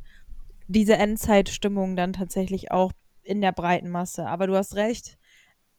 diese 0.67 0.95
Endzeitstimmung 0.95 1.95
dann 1.95 2.13
tatsächlich 2.13 2.71
auch 2.71 2.91
in 3.23 3.41
der 3.41 3.51
breiten 3.51 3.89
Masse. 3.89 4.25
Aber 4.27 4.47
du 4.47 4.55
hast 4.55 4.75
recht. 4.75 5.17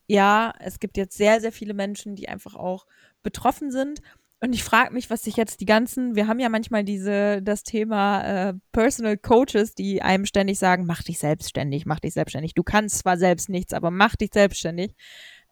Ja, 0.06 0.52
es 0.58 0.80
gibt 0.80 0.96
jetzt 0.96 1.16
sehr, 1.16 1.40
sehr 1.40 1.52
viele 1.52 1.74
Menschen, 1.74 2.16
die 2.16 2.28
einfach 2.28 2.54
auch 2.54 2.86
betroffen 3.22 3.70
sind. 3.70 4.00
Und 4.40 4.54
ich 4.54 4.64
frage 4.64 4.92
mich, 4.92 5.08
was 5.08 5.22
sich 5.22 5.36
jetzt 5.36 5.60
die 5.60 5.66
ganzen, 5.66 6.16
wir 6.16 6.26
haben 6.26 6.40
ja 6.40 6.48
manchmal 6.48 6.82
diese, 6.82 7.40
das 7.42 7.62
Thema 7.62 8.22
äh, 8.48 8.54
Personal 8.72 9.16
Coaches, 9.16 9.76
die 9.76 10.02
einem 10.02 10.26
ständig 10.26 10.58
sagen, 10.58 10.84
mach 10.84 11.04
dich 11.04 11.20
selbstständig, 11.20 11.86
mach 11.86 12.00
dich 12.00 12.14
selbstständig. 12.14 12.54
Du 12.54 12.64
kannst 12.64 12.98
zwar 12.98 13.16
selbst 13.16 13.48
nichts, 13.48 13.72
aber 13.72 13.92
mach 13.92 14.16
dich 14.16 14.30
selbstständig. 14.32 14.96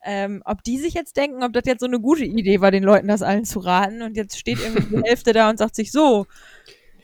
Ähm, 0.03 0.43
ob 0.45 0.65
die 0.65 0.79
sich 0.79 0.95
jetzt 0.95 1.17
denken, 1.17 1.45
ob 1.45 1.53
das 1.53 1.67
jetzt 1.67 1.81
so 1.81 1.87
eine 1.87 2.01
gute 2.01 2.25
Idee 2.25 2.61
war, 2.61 2.73
den 2.73 2.83
Leuten 2.83 3.07
das 3.07 3.23
allen 3.23 3.45
zu 3.45 3.61
raten. 3.61 4.03
Und 4.03 4.17
jetzt 4.17 4.37
steht 4.37 4.59
irgendwie 4.59 4.97
die 4.97 5.03
Hälfte 5.09 5.33
da 5.33 5.49
und 5.51 5.59
sagt 5.59 5.77
sich 5.77 5.93
so, 5.93 6.27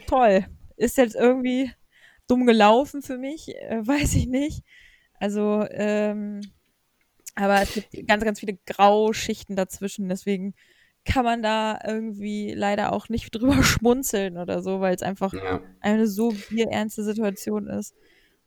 toll, 0.08 0.44
ist 0.76 0.96
jetzt 0.96 1.14
irgendwie 1.14 1.70
dumm 2.26 2.46
gelaufen 2.46 3.02
für 3.02 3.16
mich, 3.16 3.54
äh, 3.54 3.86
weiß 3.86 4.14
ich 4.14 4.26
nicht. 4.26 4.64
Also, 5.20 5.64
ähm, 5.70 6.40
aber 7.36 7.62
es 7.62 7.74
gibt 7.74 8.08
ganz, 8.08 8.24
ganz 8.24 8.40
viele 8.40 8.58
Grauschichten 8.66 9.54
dazwischen, 9.56 10.08
deswegen 10.08 10.54
kann 11.04 11.24
man 11.24 11.42
da 11.42 11.78
irgendwie 11.86 12.52
leider 12.52 12.92
auch 12.92 13.08
nicht 13.08 13.30
drüber 13.34 13.62
schmunzeln 13.62 14.36
oder 14.36 14.62
so, 14.62 14.80
weil 14.80 14.94
es 14.94 15.02
einfach 15.02 15.32
ja. 15.32 15.60
eine 15.80 16.06
so 16.06 16.34
bierernste 16.50 17.04
Situation 17.04 17.68
ist. 17.68 17.94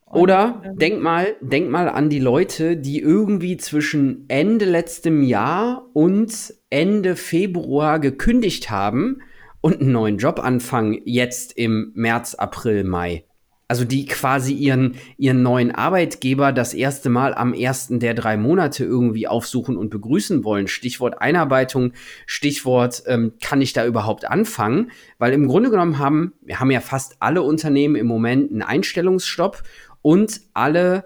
Und, 0.06 0.21
oder 0.21 0.62
ähm, 0.65 0.78
denk 0.78 1.02
mal, 1.02 1.36
denk 1.39 1.69
mal 1.69 1.88
an 1.88 2.10
die 2.10 2.19
Leute, 2.19 2.78
die 2.78 2.99
irgendwie 2.99 3.58
zwischen 3.58 4.25
Ende 4.28 4.65
letztem 4.65 5.21
Jahr 5.21 5.88
und 5.93 6.54
Ende 6.71 7.15
Februar 7.15 7.99
gekündigt 7.99 8.71
haben 8.71 9.21
und 9.62 9.82
einen 9.82 9.91
neuen 9.91 10.17
Job 10.17 10.39
anfangen, 10.39 10.99
jetzt 11.06 11.54
im 11.58 11.91
März, 11.93 12.34
April, 12.36 12.84
Mai. 12.84 13.25
Also 13.69 13.86
die 13.86 14.08
quasi 14.08 14.53
ihren, 14.53 14.95
ihren 15.17 15.43
neuen 15.43 15.69
Arbeitgeber 15.71 16.51
das 16.51 16.73
erste 16.73 17.10
Mal 17.10 17.36
am 17.36 17.53
ersten 17.53 17.99
der 17.99 18.15
drei 18.15 18.36
Monate 18.36 18.84
irgendwie 18.84 19.27
aufsuchen 19.27 19.77
und 19.77 19.91
begrüßen 19.91 20.43
wollen. 20.43 20.67
Stichwort 20.67 21.21
Einarbeitung, 21.21 21.93
Stichwort, 22.25 23.03
ähm, 23.05 23.34
kann 23.39 23.62
ich 23.62 23.71
da 23.71 23.86
überhaupt 23.86 24.25
anfangen? 24.25 24.89
Weil 25.19 25.34
im 25.34 25.47
Grunde 25.47 25.69
genommen 25.69 25.99
haben, 25.99 26.34
wir 26.41 26.60
haben 26.60 26.71
ja 26.71 26.82
fast 26.82 27.17
alle 27.19 27.43
Unternehmen 27.43 27.95
im 27.95 28.08
Moment 28.08 28.51
einen 28.51 28.63
Einstellungsstopp 28.63 29.62
und 30.01 30.41
alle, 30.55 31.05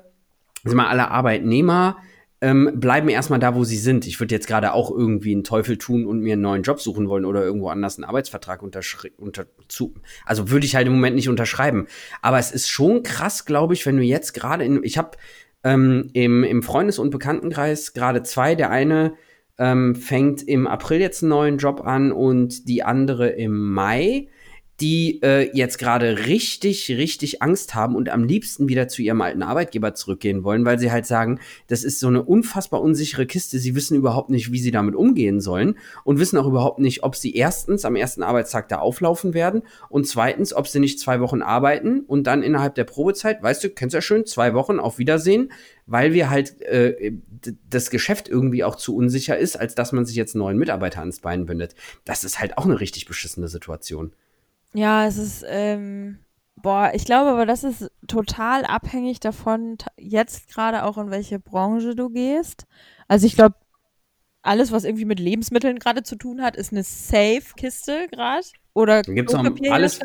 also 0.63 0.78
mal 0.78 0.88
alle 0.88 1.12
Arbeitnehmer 1.12 1.97
ähm, 2.43 2.71
bleiben 2.75 3.08
erstmal 3.08 3.39
da, 3.39 3.56
wo 3.56 3.63
sie 3.63 3.77
sind. 3.77 4.06
Ich 4.06 4.19
würde 4.19 4.36
jetzt 4.36 4.47
gerade 4.47 4.73
auch 4.73 4.91
irgendwie 4.91 5.32
einen 5.32 5.45
Teufel 5.45 5.77
tun 5.77 6.06
und 6.06 6.19
mir 6.19 6.34
einen 6.34 6.41
neuen 6.41 6.62
Job 6.62 6.82
suchen 6.82 7.08
wollen 7.08 7.23
oder 7.23 7.41
irgendwo 7.41 7.69
anders 7.69 7.97
einen 7.97 8.03
Arbeitsvertrag 8.03 8.62
unterschreiben. 8.62 9.15
Unter 9.17 9.45
also 10.25 10.49
würde 10.49 10.65
ich 10.65 10.75
halt 10.75 10.86
im 10.88 10.93
Moment 10.93 11.15
nicht 11.15 11.29
unterschreiben. 11.29 11.88
Aber 12.21 12.39
es 12.39 12.51
ist 12.51 12.67
schon 12.67 13.01
krass, 13.01 13.45
glaube 13.45 13.73
ich, 13.73 13.86
wenn 13.86 13.95
du 13.95 14.03
jetzt 14.03 14.34
gerade 14.34 14.65
in, 14.65 14.84
ich 14.84 14.97
habe 14.97 15.12
ähm, 15.63 16.10
im, 16.12 16.43
im 16.43 16.63
Freundes- 16.63 16.99
und 16.99 17.12
Bekanntenkreis 17.12 17.93
gerade 17.93 18.23
zwei. 18.23 18.56
Der 18.56 18.71
eine 18.71 19.13
ähm, 19.58 19.95
fängt 19.95 20.45
im 20.45 20.67
April 20.67 20.99
jetzt 20.99 21.23
einen 21.23 21.29
neuen 21.29 21.58
Job 21.60 21.79
an 21.79 22.12
und 22.12 22.67
die 22.67 22.84
andere 22.84 23.29
im 23.29 23.71
Mai 23.71 24.27
die 24.84 25.22
äh, 25.24 25.50
jetzt 25.56 25.78
gerade 25.78 26.26
richtig, 26.28 26.89
richtig 26.89 27.41
Angst 27.41 27.74
haben 27.74 27.96
und 27.96 28.10
am 28.10 28.26
liebsten 28.26 28.67
wieder 28.67 28.89
zu 28.89 29.02
ihrem 29.02 29.22
alten 29.22 29.41
Arbeitgeber 29.41 29.93
zurückgehen 29.93 30.43
wollen, 30.43 30.65
weil 30.65 30.78
sie 30.78 30.91
halt 30.91 31.06
sagen, 31.06 31.39
das 31.67 31.86
ist 31.86 32.02
so 32.02 32.10
eine 32.10 32.22
unfassbar 32.22 32.82
unsichere 32.82 33.26
Kiste. 33.26 33.60
Sie 33.60 33.76
wissen 33.76 33.96
überhaupt 33.96 34.30
nicht, 34.30 34.52
wie 34.52 34.60
sie 34.60 34.72
damit 34.72 34.96
umgehen 34.96 35.39
sollen 35.39 35.78
und 36.04 36.19
wissen 36.19 36.38
auch 36.38 36.48
überhaupt 36.48 36.80
nicht, 36.80 37.02
ob 37.04 37.15
sie 37.15 37.34
erstens 37.34 37.86
am 37.86 37.96
ersten 37.96 38.24
Arbeitstag 38.24 38.67
da 38.67 38.80
auflaufen 38.80 39.34
werden 39.34 39.62
und 39.88 40.06
zweitens, 40.06 40.54
ob 40.54 40.67
sie 40.67 40.82
nicht 40.82 41.00
zwei 41.00 41.22
Wochen 41.22 41.41
arbeiten 41.41 42.02
und 42.02 42.28
dann 42.28 42.43
innerhalb 42.43 42.76
der 42.76 42.84
Probezeit, 42.84 43.41
weißt 43.41 43.63
du, 43.63 43.69
kennst 43.69 43.93
ja 43.93 44.02
schön, 44.02 44.26
zwei 44.26 44.54
Wochen 44.54 44.82
auf 44.82 44.98
Wiedersehen, 44.98 45.54
weil 45.86 46.12
wir 46.12 46.30
halt 46.30 46.62
äh, 46.63 47.13
das 47.69 47.89
Geschäft 47.89 48.28
irgendwie 48.28 48.65
auch 48.65 48.76
zu 48.76 48.98
unsicher 48.98 49.38
ist, 49.38 49.56
als 49.56 49.76
dass 49.76 49.93
man 49.93 50.06
sich 50.06 50.17
jetzt 50.17 50.36
neuen 50.36 50.58
Mitarbeiter 50.58 51.00
ans 51.00 51.22
Bein 51.22 51.46
bindet. 51.46 51.74
Das 52.04 52.26
ist 52.26 52.41
halt 52.41 52.58
auch 52.58 52.65
eine 52.65 52.82
richtig 52.82 53.06
beschissene 53.06 53.48
Situation. 53.48 54.12
Ja, 54.74 55.06
es 55.06 55.18
ist, 55.18 55.46
ähm, 55.48 56.20
boah, 56.56 56.92
ich 56.94 57.06
glaube 57.06 57.32
aber, 57.32 57.46
das 57.46 57.64
ist 57.64 57.92
total 58.08 58.66
abhängig 58.66 59.20
davon, 59.20 59.78
jetzt 59.98 60.48
gerade 60.48 60.84
auch 60.84 60.98
in 60.98 61.12
welche 61.12 61.40
Branche 61.40 61.96
du 61.96 62.10
gehst. 62.10 62.66
Also 63.08 63.28
ich 63.28 63.36
glaube, 63.36 63.56
alles, 64.42 64.72
was 64.72 64.84
irgendwie 64.84 65.06
mit 65.06 65.20
Lebensmitteln 65.20 65.80
gerade 65.80 66.04
zu 66.04 66.16
tun 66.16 66.42
hat, 66.42 66.56
ist 66.56 66.72
eine 66.72 66.84
Safe-Kiste 66.84 68.08
gerade. 68.12 68.46
Oder 68.74 69.02
gibt's 69.04 69.34
auch 69.34 69.46
alles, 69.70 70.00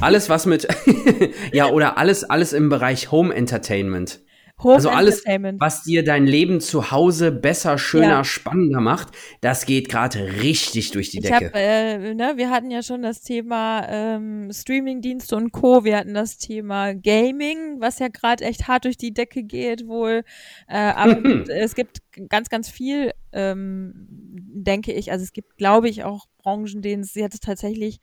alles, 0.00 0.28
was 0.28 0.46
mit, 0.46 0.66
ja, 1.52 1.70
oder 1.70 1.96
alles, 1.96 2.24
alles 2.24 2.52
im 2.52 2.68
Bereich 2.68 3.10
Home 3.10 3.34
Entertainment. 3.34 4.20
Home 4.62 4.76
also 4.76 4.88
alles, 4.88 5.22
was 5.58 5.82
dir 5.82 6.02
dein 6.02 6.26
Leben 6.26 6.62
zu 6.62 6.90
Hause 6.90 7.30
besser, 7.30 7.76
schöner, 7.76 8.08
ja. 8.08 8.24
spannender 8.24 8.80
macht, 8.80 9.08
das 9.42 9.66
geht 9.66 9.90
gerade 9.90 10.40
richtig 10.40 10.92
durch 10.92 11.10
die 11.10 11.18
ich 11.18 11.24
Decke. 11.24 11.46
Hab, 11.46 11.54
äh, 11.54 12.14
ne, 12.14 12.34
wir 12.36 12.48
hatten 12.48 12.70
ja 12.70 12.82
schon 12.82 13.02
das 13.02 13.20
Thema 13.20 13.86
ähm, 13.86 14.50
Streamingdienste 14.50 15.36
und 15.36 15.52
Co. 15.52 15.84
Wir 15.84 15.98
hatten 15.98 16.14
das 16.14 16.38
Thema 16.38 16.94
Gaming, 16.94 17.80
was 17.80 17.98
ja 17.98 18.08
gerade 18.08 18.44
echt 18.44 18.66
hart 18.66 18.86
durch 18.86 18.96
die 18.96 19.12
Decke 19.12 19.42
geht 19.42 19.86
wohl. 19.86 20.24
Äh, 20.68 20.78
aber 20.78 21.22
es 21.50 21.74
gibt 21.74 21.98
ganz, 22.30 22.48
ganz 22.48 22.70
viel, 22.70 23.12
ähm, 23.32 23.92
denke 24.08 24.92
ich. 24.92 25.12
Also 25.12 25.22
es 25.22 25.34
gibt, 25.34 25.58
glaube 25.58 25.90
ich, 25.90 26.04
auch 26.04 26.26
Branchen, 26.38 26.80
denen 26.80 27.02
es 27.02 27.14
jetzt 27.14 27.42
tatsächlich 27.42 28.00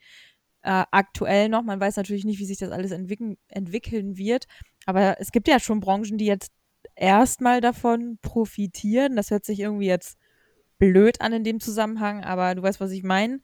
äh, 0.64 0.84
aktuell 0.90 1.50
noch, 1.50 1.62
man 1.62 1.78
weiß 1.78 1.96
natürlich 1.96 2.24
nicht, 2.24 2.38
wie 2.38 2.46
sich 2.46 2.56
das 2.56 2.70
alles 2.70 2.90
entwickeln, 2.90 3.36
entwickeln 3.48 4.16
wird, 4.16 4.46
aber 4.86 5.20
es 5.20 5.32
gibt 5.32 5.48
ja 5.48 5.60
schon 5.60 5.80
Branchen, 5.80 6.18
die 6.18 6.26
jetzt 6.26 6.52
erstmal 6.96 7.60
davon 7.60 8.18
profitieren. 8.22 9.16
Das 9.16 9.30
hört 9.30 9.44
sich 9.44 9.60
irgendwie 9.60 9.86
jetzt 9.86 10.18
blöd 10.78 11.20
an 11.20 11.32
in 11.32 11.44
dem 11.44 11.60
Zusammenhang, 11.60 12.24
aber 12.24 12.54
du 12.54 12.62
weißt, 12.62 12.80
was 12.80 12.90
ich 12.90 13.02
meine. 13.02 13.40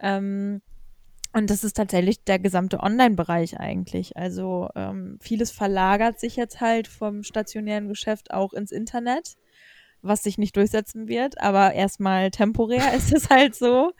Ähm, 0.00 0.62
und 1.32 1.50
das 1.50 1.64
ist 1.64 1.76
tatsächlich 1.76 2.22
der 2.22 2.38
gesamte 2.38 2.78
Online-Bereich 2.80 3.58
eigentlich. 3.58 4.16
Also 4.16 4.68
ähm, 4.76 5.18
vieles 5.20 5.50
verlagert 5.50 6.20
sich 6.20 6.36
jetzt 6.36 6.60
halt 6.60 6.86
vom 6.86 7.24
stationären 7.24 7.88
Geschäft 7.88 8.32
auch 8.32 8.52
ins 8.52 8.70
Internet, 8.70 9.34
was 10.00 10.22
sich 10.22 10.38
nicht 10.38 10.56
durchsetzen 10.56 11.08
wird, 11.08 11.40
aber 11.40 11.72
erstmal 11.72 12.30
temporär 12.30 12.94
ist 12.96 13.12
es 13.12 13.30
halt 13.30 13.56
so. 13.56 13.92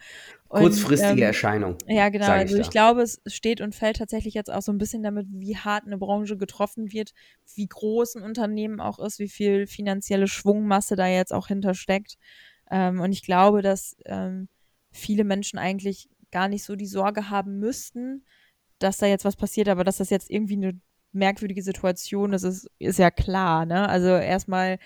Kurzfristige 0.59 1.11
und, 1.11 1.17
ähm, 1.17 1.23
Erscheinung. 1.23 1.77
Ja, 1.87 2.09
genau. 2.09 2.27
Also 2.27 2.57
ich 2.57 2.69
glaube, 2.69 3.01
es 3.01 3.21
steht 3.27 3.61
und 3.61 3.75
fällt 3.75 3.97
tatsächlich 3.97 4.33
jetzt 4.33 4.51
auch 4.51 4.61
so 4.61 4.71
ein 4.71 4.77
bisschen 4.77 5.03
damit, 5.03 5.27
wie 5.29 5.57
hart 5.57 5.85
eine 5.85 5.97
Branche 5.97 6.37
getroffen 6.37 6.91
wird, 6.91 7.13
wie 7.55 7.67
groß 7.67 8.15
ein 8.15 8.23
Unternehmen 8.23 8.79
auch 8.79 8.99
ist, 8.99 9.19
wie 9.19 9.29
viel 9.29 9.67
finanzielle 9.67 10.27
Schwungmasse 10.27 10.95
da 10.95 11.07
jetzt 11.07 11.33
auch 11.33 11.47
hintersteckt. 11.47 12.17
Ähm, 12.71 12.99
und 12.99 13.11
ich 13.11 13.23
glaube, 13.23 13.61
dass 13.61 13.95
ähm, 14.05 14.47
viele 14.91 15.23
Menschen 15.23 15.59
eigentlich 15.59 16.09
gar 16.31 16.47
nicht 16.47 16.63
so 16.63 16.75
die 16.75 16.87
Sorge 16.87 17.29
haben 17.29 17.59
müssten, 17.59 18.25
dass 18.79 18.97
da 18.97 19.05
jetzt 19.05 19.25
was 19.25 19.35
passiert, 19.35 19.69
aber 19.69 19.83
dass 19.83 19.97
das 19.97 20.09
jetzt 20.09 20.29
irgendwie 20.29 20.55
eine 20.55 20.79
merkwürdige 21.11 21.61
Situation 21.61 22.33
ist, 22.33 22.43
ist, 22.43 22.69
ist 22.77 22.99
ja 22.99 23.09
klar. 23.09 23.65
Ne? 23.65 23.87
Also 23.87 24.09
erstmal 24.09 24.79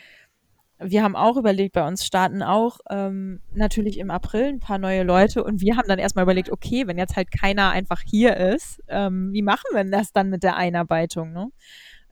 wir 0.80 1.04
haben 1.04 1.16
auch 1.16 1.36
überlegt, 1.36 1.74
bei 1.74 1.86
uns 1.86 2.06
starten 2.06 2.42
auch 2.42 2.80
ähm, 2.90 3.42
natürlich 3.54 3.98
im 3.98 4.10
April 4.10 4.46
ein 4.46 4.60
paar 4.60 4.78
neue 4.78 5.04
Leute 5.04 5.44
und 5.44 5.60
wir 5.62 5.76
haben 5.76 5.90
dann 5.90 6.00
erstmal 6.00 6.24
überlegt, 6.24 6.50
okay, 6.52 6.88
wenn 6.88 6.98
jetzt 6.98 7.18
halt 7.18 7.32
keiner 7.32 7.72
einfach 7.72 8.02
hier 8.02 8.38
ist, 8.38 8.82
ähm, 8.88 9.34
wie 9.34 9.42
machen 9.42 9.66
wir 9.74 9.84
denn 9.84 9.92
das 9.92 10.14
dann 10.14 10.30
mit 10.30 10.42
der 10.42 10.56
Einarbeitung? 10.56 11.34
Ne? 11.34 11.52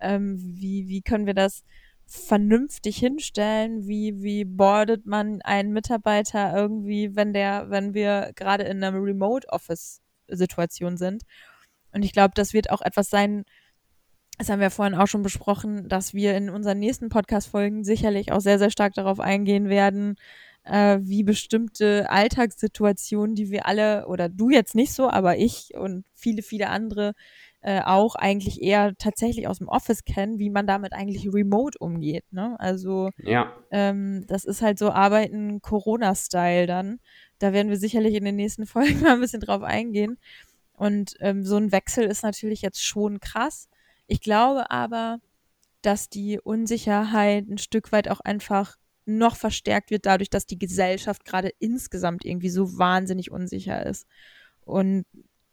Ähm, 0.01 0.37
wie, 0.37 0.89
wie 0.89 1.01
können 1.01 1.25
wir 1.25 1.33
das 1.33 1.63
vernünftig 2.05 2.97
hinstellen? 2.97 3.87
Wie, 3.87 4.21
wie 4.21 4.43
boardet 4.43 5.05
man 5.05 5.41
einen 5.43 5.71
Mitarbeiter 5.71 6.53
irgendwie, 6.53 7.15
wenn 7.15 7.31
der, 7.33 7.69
wenn 7.69 7.93
wir 7.93 8.31
gerade 8.35 8.63
in 8.63 8.83
einer 8.83 9.01
Remote-Office-Situation 9.01 10.97
sind? 10.97 11.23
Und 11.93 12.03
ich 12.03 12.11
glaube, 12.11 12.33
das 12.35 12.53
wird 12.53 12.69
auch 12.69 12.81
etwas 12.81 13.09
sein, 13.09 13.45
das 14.37 14.49
haben 14.49 14.59
wir 14.59 14.69
vorhin 14.69 14.95
auch 14.95 15.07
schon 15.07 15.23
besprochen, 15.23 15.87
dass 15.89 16.13
wir 16.13 16.35
in 16.35 16.49
unseren 16.49 16.79
nächsten 16.79 17.09
Podcast-Folgen 17.09 17.83
sicherlich 17.83 18.31
auch 18.31 18.39
sehr, 18.39 18.59
sehr 18.59 18.69
stark 18.69 18.93
darauf 18.93 19.19
eingehen 19.19 19.67
werden, 19.67 20.15
äh, 20.63 20.99
wie 21.01 21.23
bestimmte 21.23 22.09
Alltagssituationen, 22.09 23.35
die 23.35 23.49
wir 23.49 23.65
alle, 23.65 24.07
oder 24.07 24.29
du 24.29 24.49
jetzt 24.49 24.75
nicht 24.75 24.93
so, 24.93 25.09
aber 25.09 25.37
ich 25.37 25.73
und 25.75 26.05
viele, 26.13 26.41
viele 26.41 26.69
andere 26.69 27.13
äh, 27.61 27.81
auch 27.81 28.15
eigentlich 28.15 28.61
eher 28.61 28.95
tatsächlich 28.97 29.47
aus 29.47 29.57
dem 29.57 29.67
Office 29.67 30.05
kennen, 30.05 30.39
wie 30.39 30.49
man 30.49 30.67
damit 30.67 30.93
eigentlich 30.93 31.33
remote 31.33 31.77
umgeht. 31.79 32.23
Ne? 32.31 32.55
Also 32.59 33.09
ja. 33.17 33.51
ähm, 33.71 34.25
das 34.27 34.45
ist 34.45 34.61
halt 34.61 34.77
so 34.77 34.91
Arbeiten 34.91 35.61
Corona-Style 35.61 36.67
dann. 36.67 36.99
Da 37.39 37.53
werden 37.53 37.69
wir 37.69 37.77
sicherlich 37.77 38.13
in 38.13 38.25
den 38.25 38.35
nächsten 38.35 38.65
Folgen 38.67 39.01
mal 39.01 39.15
ein 39.15 39.21
bisschen 39.21 39.41
drauf 39.41 39.63
eingehen. 39.63 40.17
Und 40.73 41.15
ähm, 41.19 41.43
so 41.43 41.57
ein 41.57 41.71
Wechsel 41.71 42.05
ist 42.05 42.23
natürlich 42.23 42.61
jetzt 42.61 42.85
schon 42.85 43.19
krass. 43.19 43.67
Ich 44.07 44.21
glaube 44.21 44.71
aber, 44.71 45.19
dass 45.81 46.09
die 46.09 46.39
Unsicherheit 46.39 47.47
ein 47.47 47.57
Stück 47.57 47.91
weit 47.91 48.09
auch 48.09 48.19
einfach 48.19 48.77
noch 49.05 49.35
verstärkt 49.35 49.89
wird 49.89 50.05
dadurch, 50.05 50.29
dass 50.29 50.45
die 50.45 50.59
Gesellschaft 50.59 51.23
gerade 51.23 51.51
insgesamt 51.59 52.25
irgendwie 52.25 52.49
so 52.49 52.77
wahnsinnig 52.77 53.31
unsicher 53.31 53.85
ist. 53.85 54.05
Und 54.65 55.05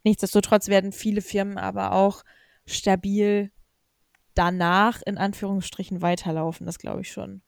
nichtsdestotrotz 0.03 0.69
werden 0.69 0.93
viele 0.93 1.21
Firmen 1.21 1.57
aber 1.57 1.93
auch 1.93 2.25
stabil 2.67 3.53
danach 4.35 5.03
in 5.07 5.19
Anführungsstrichen 5.19 6.03
weiterlaufen, 6.03 6.67
das 6.67 6.79
glaube 6.79 7.03
ich 7.03 7.13
schon. 7.13 7.43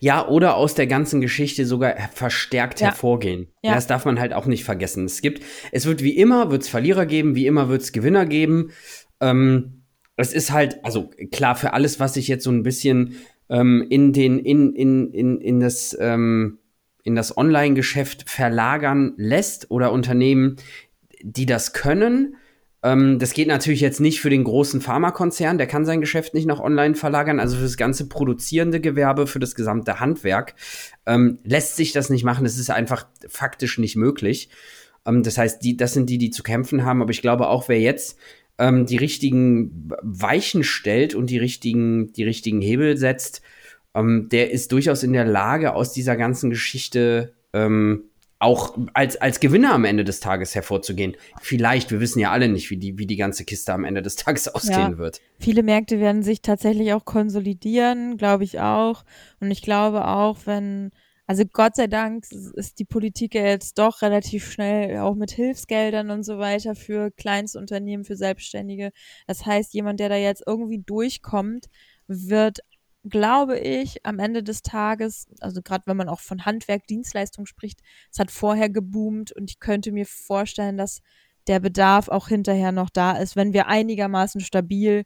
Ja, 0.00 0.28
oder 0.28 0.56
aus 0.56 0.74
der 0.74 0.86
ganzen 0.86 1.20
Geschichte 1.20 1.64
sogar 1.66 1.96
verstärkt 2.12 2.80
ja. 2.80 2.88
hervorgehen. 2.88 3.48
Ja. 3.62 3.74
Das 3.74 3.86
darf 3.86 4.04
man 4.04 4.20
halt 4.20 4.32
auch 4.32 4.46
nicht 4.46 4.64
vergessen. 4.64 5.06
Es 5.06 5.22
gibt, 5.22 5.42
es 5.70 5.86
wird 5.86 6.02
wie 6.02 6.16
immer, 6.16 6.50
wird 6.50 6.62
es 6.62 6.68
Verlierer 6.68 7.06
geben, 7.06 7.34
wie 7.34 7.46
immer 7.46 7.68
wird 7.68 7.82
es 7.82 7.92
Gewinner 7.92 8.26
geben. 8.26 8.72
Ähm, 9.20 9.81
es 10.16 10.32
ist 10.32 10.52
halt, 10.52 10.84
also 10.84 11.10
klar, 11.30 11.56
für 11.56 11.72
alles, 11.72 12.00
was 12.00 12.14
sich 12.14 12.28
jetzt 12.28 12.44
so 12.44 12.50
ein 12.50 12.62
bisschen 12.62 13.16
ähm, 13.48 13.86
in 13.88 14.12
den, 14.12 14.38
in, 14.38 14.74
in, 14.74 15.10
in, 15.12 15.40
in 15.40 15.60
das, 15.60 15.96
ähm, 16.00 16.58
in 17.04 17.14
das 17.14 17.36
Online-Geschäft 17.36 18.28
verlagern 18.28 19.14
lässt 19.16 19.70
oder 19.70 19.92
Unternehmen, 19.92 20.56
die 21.22 21.46
das 21.46 21.72
können. 21.72 22.36
Ähm, 22.82 23.18
das 23.18 23.32
geht 23.32 23.48
natürlich 23.48 23.80
jetzt 23.80 24.00
nicht 24.00 24.20
für 24.20 24.30
den 24.30 24.44
großen 24.44 24.80
Pharmakonzern, 24.80 25.58
der 25.58 25.66
kann 25.66 25.84
sein 25.84 26.00
Geschäft 26.00 26.34
nicht 26.34 26.46
nach 26.46 26.60
online 26.60 26.94
verlagern. 26.94 27.40
Also 27.40 27.56
für 27.56 27.62
das 27.62 27.76
ganze 27.76 28.08
produzierende 28.08 28.80
Gewerbe, 28.80 29.26
für 29.26 29.38
das 29.38 29.54
gesamte 29.54 30.00
Handwerk 30.00 30.54
ähm, 31.06 31.38
lässt 31.44 31.76
sich 31.76 31.92
das 31.92 32.10
nicht 32.10 32.24
machen. 32.24 32.44
Das 32.44 32.58
ist 32.58 32.70
einfach 32.70 33.06
faktisch 33.28 33.78
nicht 33.78 33.96
möglich. 33.96 34.50
Ähm, 35.06 35.22
das 35.22 35.38
heißt, 35.38 35.62
die, 35.62 35.76
das 35.76 35.94
sind 35.94 36.10
die, 36.10 36.18
die 36.18 36.30
zu 36.30 36.42
kämpfen 36.42 36.84
haben. 36.84 37.02
Aber 37.02 37.10
ich 37.10 37.22
glaube 37.22 37.48
auch, 37.48 37.68
wer 37.68 37.80
jetzt 37.80 38.18
ähm, 38.58 38.86
die 38.86 38.96
richtigen 38.96 39.90
Weichen 40.02 40.64
stellt 40.64 41.14
und 41.14 41.30
die 41.30 41.38
richtigen, 41.38 42.12
die 42.12 42.24
richtigen 42.24 42.60
Hebel 42.60 42.96
setzt, 42.96 43.42
ähm, 43.94 44.28
der 44.30 44.50
ist 44.50 44.72
durchaus 44.72 45.02
in 45.02 45.12
der 45.12 45.24
Lage, 45.24 45.74
aus 45.74 45.92
dieser 45.92 46.16
ganzen 46.16 46.50
Geschichte 46.50 47.34
ähm, 47.52 48.04
auch 48.42 48.76
als, 48.92 49.16
als 49.16 49.38
Gewinner 49.38 49.72
am 49.72 49.84
Ende 49.84 50.02
des 50.02 50.18
Tages 50.18 50.56
hervorzugehen. 50.56 51.16
Vielleicht, 51.40 51.92
wir 51.92 52.00
wissen 52.00 52.18
ja 52.18 52.32
alle 52.32 52.48
nicht, 52.48 52.70
wie 52.70 52.76
die, 52.76 52.98
wie 52.98 53.06
die 53.06 53.16
ganze 53.16 53.44
Kiste 53.44 53.72
am 53.72 53.84
Ende 53.84 54.02
des 54.02 54.16
Tages 54.16 54.48
ausgehen 54.54 54.92
ja. 54.92 54.98
wird. 54.98 55.20
Viele 55.38 55.62
Märkte 55.62 56.00
werden 56.00 56.24
sich 56.24 56.42
tatsächlich 56.42 56.92
auch 56.92 57.04
konsolidieren, 57.04 58.16
glaube 58.16 58.42
ich 58.42 58.58
auch. 58.58 59.04
Und 59.38 59.52
ich 59.52 59.62
glaube 59.62 60.08
auch, 60.08 60.38
wenn, 60.44 60.90
also 61.26 61.44
Gott 61.44 61.76
sei 61.76 61.86
Dank 61.86 62.24
ist 62.30 62.78
die 62.78 62.84
Politik 62.84 63.34
ja 63.34 63.44
jetzt 63.44 63.78
doch 63.78 64.02
relativ 64.02 64.50
schnell 64.50 64.98
auch 64.98 65.14
mit 65.14 65.30
Hilfsgeldern 65.30 66.10
und 66.10 66.24
so 66.24 66.38
weiter 66.38 66.74
für 66.74 67.10
Kleinstunternehmen, 67.12 68.04
für 68.04 68.16
Selbstständige. 68.16 68.90
Das 69.26 69.46
heißt, 69.46 69.72
jemand, 69.74 70.00
der 70.00 70.08
da 70.08 70.16
jetzt 70.16 70.42
irgendwie 70.46 70.80
durchkommt, 70.80 71.66
wird 72.06 72.60
glaube 73.04 73.58
ich, 73.58 74.04
am 74.06 74.18
Ende 74.18 74.42
des 74.42 74.62
Tages, 74.62 75.26
also 75.40 75.60
gerade 75.62 75.84
wenn 75.86 75.96
man 75.96 76.08
auch 76.08 76.20
von 76.20 76.44
Handwerk, 76.44 76.86
Dienstleistung 76.86 77.46
spricht, 77.46 77.80
es 78.12 78.18
hat 78.18 78.30
vorher 78.30 78.70
geboomt 78.70 79.32
und 79.32 79.50
ich 79.50 79.58
könnte 79.58 79.92
mir 79.92 80.06
vorstellen, 80.06 80.76
dass 80.76 81.00
der 81.48 81.58
Bedarf 81.58 82.08
auch 82.08 82.28
hinterher 82.28 82.70
noch 82.70 82.90
da 82.90 83.16
ist, 83.16 83.34
wenn 83.34 83.52
wir 83.52 83.66
einigermaßen 83.66 84.40
stabil 84.40 85.04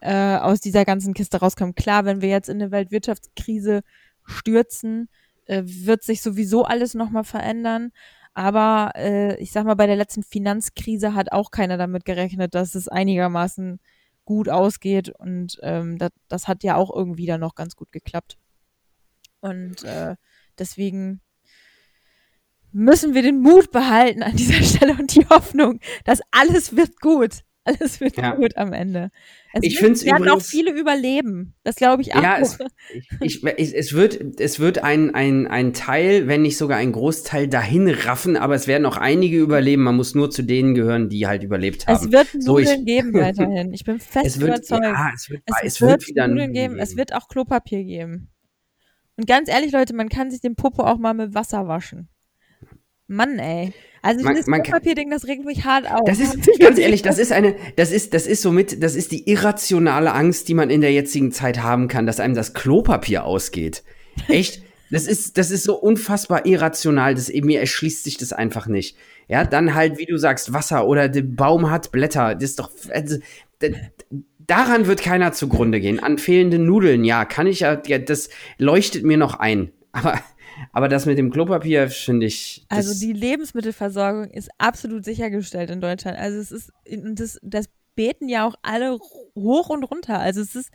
äh, 0.00 0.36
aus 0.36 0.60
dieser 0.60 0.84
ganzen 0.86 1.12
Kiste 1.12 1.38
rauskommen. 1.38 1.74
Klar, 1.74 2.06
wenn 2.06 2.22
wir 2.22 2.30
jetzt 2.30 2.48
in 2.48 2.60
eine 2.62 2.70
Weltwirtschaftskrise 2.70 3.82
stürzen, 4.24 5.08
äh, 5.46 5.62
wird 5.64 6.02
sich 6.02 6.22
sowieso 6.22 6.64
alles 6.64 6.94
nochmal 6.94 7.24
verändern. 7.24 7.92
Aber 8.34 8.92
äh, 8.96 9.36
ich 9.40 9.50
sag 9.52 9.64
mal, 9.64 9.76
bei 9.76 9.86
der 9.86 9.96
letzten 9.96 10.22
Finanzkrise 10.22 11.14
hat 11.14 11.32
auch 11.32 11.50
keiner 11.50 11.78
damit 11.78 12.04
gerechnet, 12.04 12.54
dass 12.54 12.74
es 12.74 12.86
einigermaßen 12.88 13.80
gut 14.26 14.48
ausgeht. 14.48 15.08
Und 15.08 15.58
ähm, 15.62 15.96
das, 15.98 16.10
das 16.28 16.46
hat 16.46 16.62
ja 16.62 16.76
auch 16.76 16.94
irgendwie 16.94 17.26
dann 17.26 17.40
noch 17.40 17.54
ganz 17.54 17.76
gut 17.76 17.92
geklappt. 17.92 18.36
Und 19.40 19.84
äh, 19.84 20.16
deswegen 20.58 21.22
müssen 22.72 23.14
wir 23.14 23.22
den 23.22 23.40
Mut 23.40 23.70
behalten 23.70 24.22
an 24.22 24.36
dieser 24.36 24.62
Stelle 24.62 24.92
und 24.92 25.14
die 25.14 25.26
Hoffnung, 25.28 25.80
dass 26.04 26.20
alles 26.30 26.76
wird 26.76 27.00
gut. 27.00 27.45
Alles 27.66 28.00
wird 28.00 28.16
ja. 28.16 28.36
gut 28.36 28.56
am 28.56 28.72
Ende. 28.72 29.10
Es 29.52 29.62
ich 29.64 29.78
finde 29.78 29.94
es 29.94 30.04
werden 30.04 30.28
auch 30.28 30.40
viele 30.40 30.70
überleben. 30.70 31.54
Das 31.64 31.74
glaube 31.74 32.02
ich 32.02 32.14
auch. 32.14 32.22
Ja, 32.22 32.38
es, 32.38 32.58
ich, 33.20 33.42
ich, 33.42 33.74
es 33.74 33.92
wird, 33.92 34.40
es 34.40 34.60
wird 34.60 34.84
ein, 34.84 35.14
ein, 35.16 35.48
ein 35.48 35.72
Teil, 35.72 36.28
wenn 36.28 36.42
nicht 36.42 36.58
sogar 36.58 36.78
ein 36.78 36.92
Großteil 36.92 37.48
dahin 37.48 37.88
raffen, 37.88 38.36
aber 38.36 38.54
es 38.54 38.68
werden 38.68 38.86
auch 38.86 38.96
einige 38.96 39.38
überleben. 39.38 39.82
Man 39.82 39.96
muss 39.96 40.14
nur 40.14 40.30
zu 40.30 40.42
denen 40.42 40.74
gehören, 40.74 41.08
die 41.08 41.26
halt 41.26 41.42
überlebt 41.42 41.88
haben. 41.88 41.96
Es 41.96 42.12
wird 42.12 42.34
Nudeln 42.34 42.78
so, 42.78 42.84
geben 42.84 43.12
weiterhin. 43.14 43.72
Ich 43.74 43.82
bin 43.82 43.98
fest 43.98 44.40
wird, 44.40 44.50
überzeugt. 44.50 44.84
Ja, 44.84 45.10
es 45.12 45.28
wird, 45.28 45.42
es, 45.46 45.56
es 45.64 45.80
wird, 45.80 46.06
wird 46.06 46.28
Nudeln 46.28 46.52
geben. 46.52 46.74
geben. 46.74 46.78
Es 46.78 46.96
wird 46.96 47.14
auch 47.14 47.26
Klopapier 47.26 47.82
geben. 47.82 48.28
Und 49.16 49.26
ganz 49.26 49.48
ehrlich, 49.48 49.72
Leute, 49.72 49.92
man 49.94 50.08
kann 50.08 50.30
sich 50.30 50.40
den 50.40 50.54
Popo 50.54 50.84
auch 50.84 50.98
mal 50.98 51.14
mit 51.14 51.34
Wasser 51.34 51.66
waschen. 51.66 52.08
Mann, 53.08 53.38
ey. 53.38 53.72
Also 54.06 54.24
man, 54.24 54.36
dieses 54.36 54.46
Klopapier-Ding, 54.46 55.10
das 55.10 55.26
regt 55.26 55.44
mich 55.44 55.64
hart 55.64 55.90
auf. 55.90 56.04
Das 56.06 56.20
ist, 56.20 56.36
ganz 56.60 56.78
ehrlich, 56.78 57.02
das 57.02 57.18
ist 57.18 57.32
eine, 57.32 57.56
das 57.74 57.90
ist, 57.90 58.14
das 58.14 58.26
ist 58.26 58.40
somit, 58.40 58.82
das 58.82 58.94
ist 58.94 59.10
die 59.10 59.28
irrationale 59.28 60.12
Angst, 60.12 60.48
die 60.48 60.54
man 60.54 60.70
in 60.70 60.80
der 60.80 60.92
jetzigen 60.92 61.32
Zeit 61.32 61.62
haben 61.62 61.88
kann, 61.88 62.06
dass 62.06 62.20
einem 62.20 62.34
das 62.34 62.54
Klopapier 62.54 63.24
ausgeht. 63.24 63.82
Echt? 64.28 64.62
Das 64.90 65.08
ist, 65.08 65.36
das 65.36 65.50
ist 65.50 65.64
so 65.64 65.74
unfassbar 65.74 66.46
irrational, 66.46 67.16
das 67.16 67.32
mir 67.32 67.58
erschließt 67.58 68.04
sich 68.04 68.16
das 68.16 68.32
einfach 68.32 68.68
nicht. 68.68 68.96
Ja, 69.26 69.44
dann 69.44 69.74
halt, 69.74 69.98
wie 69.98 70.06
du 70.06 70.16
sagst, 70.16 70.52
Wasser 70.52 70.86
oder 70.86 71.08
der 71.08 71.22
Baum 71.22 71.68
hat 71.70 71.90
Blätter. 71.90 72.36
Das 72.36 72.44
ist 72.44 72.60
doch, 72.60 72.70
also, 72.90 73.16
daran 74.38 74.86
wird 74.86 75.02
keiner 75.02 75.32
zugrunde 75.32 75.80
gehen. 75.80 75.98
An 75.98 76.18
fehlenden 76.18 76.66
Nudeln, 76.66 77.04
ja, 77.04 77.24
kann 77.24 77.48
ich 77.48 77.60
ja 77.60 77.74
das 77.74 78.28
leuchtet 78.58 79.02
mir 79.04 79.16
noch 79.16 79.34
ein. 79.34 79.72
Aber 79.90 80.20
aber 80.72 80.88
das 80.88 81.06
mit 81.06 81.18
dem 81.18 81.30
Klopapier 81.30 81.88
finde 81.88 82.26
ich. 82.26 82.64
Also 82.68 82.98
die 82.98 83.12
Lebensmittelversorgung 83.12 84.30
ist 84.30 84.50
absolut 84.58 85.04
sichergestellt 85.04 85.70
in 85.70 85.80
Deutschland. 85.80 86.18
Also 86.18 86.38
es 86.38 86.52
ist, 86.52 86.72
das, 86.84 87.38
das 87.42 87.66
beten 87.94 88.28
ja 88.28 88.46
auch 88.46 88.54
alle 88.62 88.98
hoch 89.34 89.68
und 89.70 89.84
runter. 89.84 90.20
Also 90.20 90.40
es 90.40 90.54
ist 90.54 90.70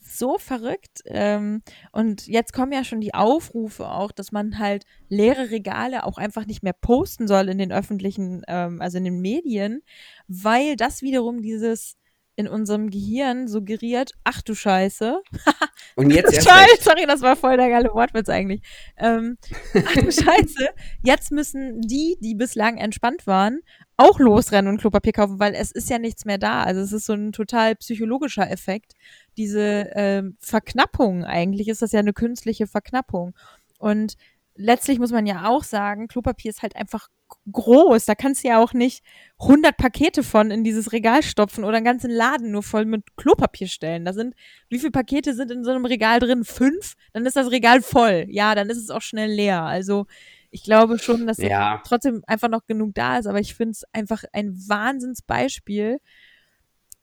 so 0.00 0.38
verrückt. 0.38 1.02
Ähm, 1.06 1.62
und 1.92 2.26
jetzt 2.26 2.52
kommen 2.52 2.72
ja 2.72 2.84
schon 2.84 3.00
die 3.00 3.14
Aufrufe 3.14 3.88
auch, 3.88 4.12
dass 4.12 4.32
man 4.32 4.58
halt 4.58 4.84
leere 5.08 5.50
Regale 5.50 6.04
auch 6.04 6.18
einfach 6.18 6.46
nicht 6.46 6.62
mehr 6.62 6.72
posten 6.72 7.28
soll 7.28 7.48
in 7.48 7.58
den 7.58 7.72
öffentlichen, 7.72 8.42
ähm, 8.48 8.80
also 8.80 8.98
in 8.98 9.04
den 9.04 9.20
Medien, 9.20 9.82
weil 10.26 10.76
das 10.76 11.02
wiederum 11.02 11.42
dieses 11.42 11.97
in 12.38 12.46
unserem 12.46 12.88
Gehirn 12.88 13.48
suggeriert, 13.48 14.12
ach 14.22 14.42
du 14.42 14.54
Scheiße. 14.54 15.20
Und 15.96 16.10
jetzt 16.10 16.32
erst 16.32 16.48
Scheiße, 16.48 16.82
sorry, 16.82 17.04
das 17.04 17.20
war 17.20 17.34
voll 17.34 17.56
der 17.56 17.68
geile 17.68 17.92
Wortwitz 17.92 18.28
eigentlich. 18.28 18.62
Ähm, 18.96 19.38
ach 19.74 19.94
du 19.94 20.12
Scheiße, 20.12 20.68
jetzt 21.02 21.32
müssen 21.32 21.80
die, 21.80 22.16
die 22.20 22.36
bislang 22.36 22.76
entspannt 22.76 23.26
waren, 23.26 23.58
auch 23.96 24.20
losrennen 24.20 24.70
und 24.70 24.80
Klopapier 24.80 25.12
kaufen, 25.12 25.40
weil 25.40 25.56
es 25.56 25.72
ist 25.72 25.90
ja 25.90 25.98
nichts 25.98 26.24
mehr 26.26 26.38
da. 26.38 26.62
Also 26.62 26.80
es 26.80 26.92
ist 26.92 27.06
so 27.06 27.14
ein 27.14 27.32
total 27.32 27.74
psychologischer 27.74 28.48
Effekt. 28.48 28.92
Diese 29.36 29.90
ähm, 29.94 30.36
Verknappung, 30.38 31.24
eigentlich 31.24 31.66
ist 31.66 31.82
das 31.82 31.90
ja 31.90 31.98
eine 31.98 32.12
künstliche 32.12 32.68
Verknappung. 32.68 33.34
Und 33.80 34.14
letztlich 34.54 35.00
muss 35.00 35.10
man 35.10 35.26
ja 35.26 35.48
auch 35.48 35.64
sagen, 35.64 36.06
Klopapier 36.06 36.50
ist 36.50 36.62
halt 36.62 36.76
einfach 36.76 37.08
groß. 37.50 38.04
Da 38.04 38.14
kannst 38.14 38.44
du 38.44 38.48
ja 38.48 38.62
auch 38.62 38.72
nicht 38.72 39.04
100 39.40 39.76
Pakete 39.76 40.22
von 40.22 40.50
in 40.50 40.64
dieses 40.64 40.92
Regal 40.92 41.22
stopfen 41.22 41.64
oder 41.64 41.76
einen 41.76 41.84
ganzen 41.84 42.10
Laden 42.10 42.50
nur 42.50 42.62
voll 42.62 42.84
mit 42.84 43.16
Klopapier 43.16 43.68
stellen. 43.68 44.04
Da 44.04 44.12
sind, 44.12 44.34
wie 44.68 44.78
viele 44.78 44.90
Pakete 44.90 45.34
sind 45.34 45.50
in 45.50 45.64
so 45.64 45.70
einem 45.70 45.84
Regal 45.84 46.20
drin? 46.20 46.44
Fünf? 46.44 46.94
Dann 47.12 47.26
ist 47.26 47.36
das 47.36 47.50
Regal 47.50 47.82
voll. 47.82 48.26
Ja, 48.28 48.54
dann 48.54 48.70
ist 48.70 48.78
es 48.78 48.90
auch 48.90 49.02
schnell 49.02 49.30
leer. 49.30 49.62
Also, 49.62 50.06
ich 50.50 50.62
glaube 50.62 50.98
schon, 50.98 51.26
dass 51.26 51.38
ja. 51.38 51.82
trotzdem 51.86 52.22
einfach 52.26 52.48
noch 52.48 52.66
genug 52.66 52.94
da 52.94 53.18
ist, 53.18 53.26
aber 53.26 53.40
ich 53.40 53.54
finde 53.54 53.72
es 53.72 53.84
einfach 53.92 54.24
ein 54.32 54.54
Wahnsinnsbeispiel, 54.54 56.00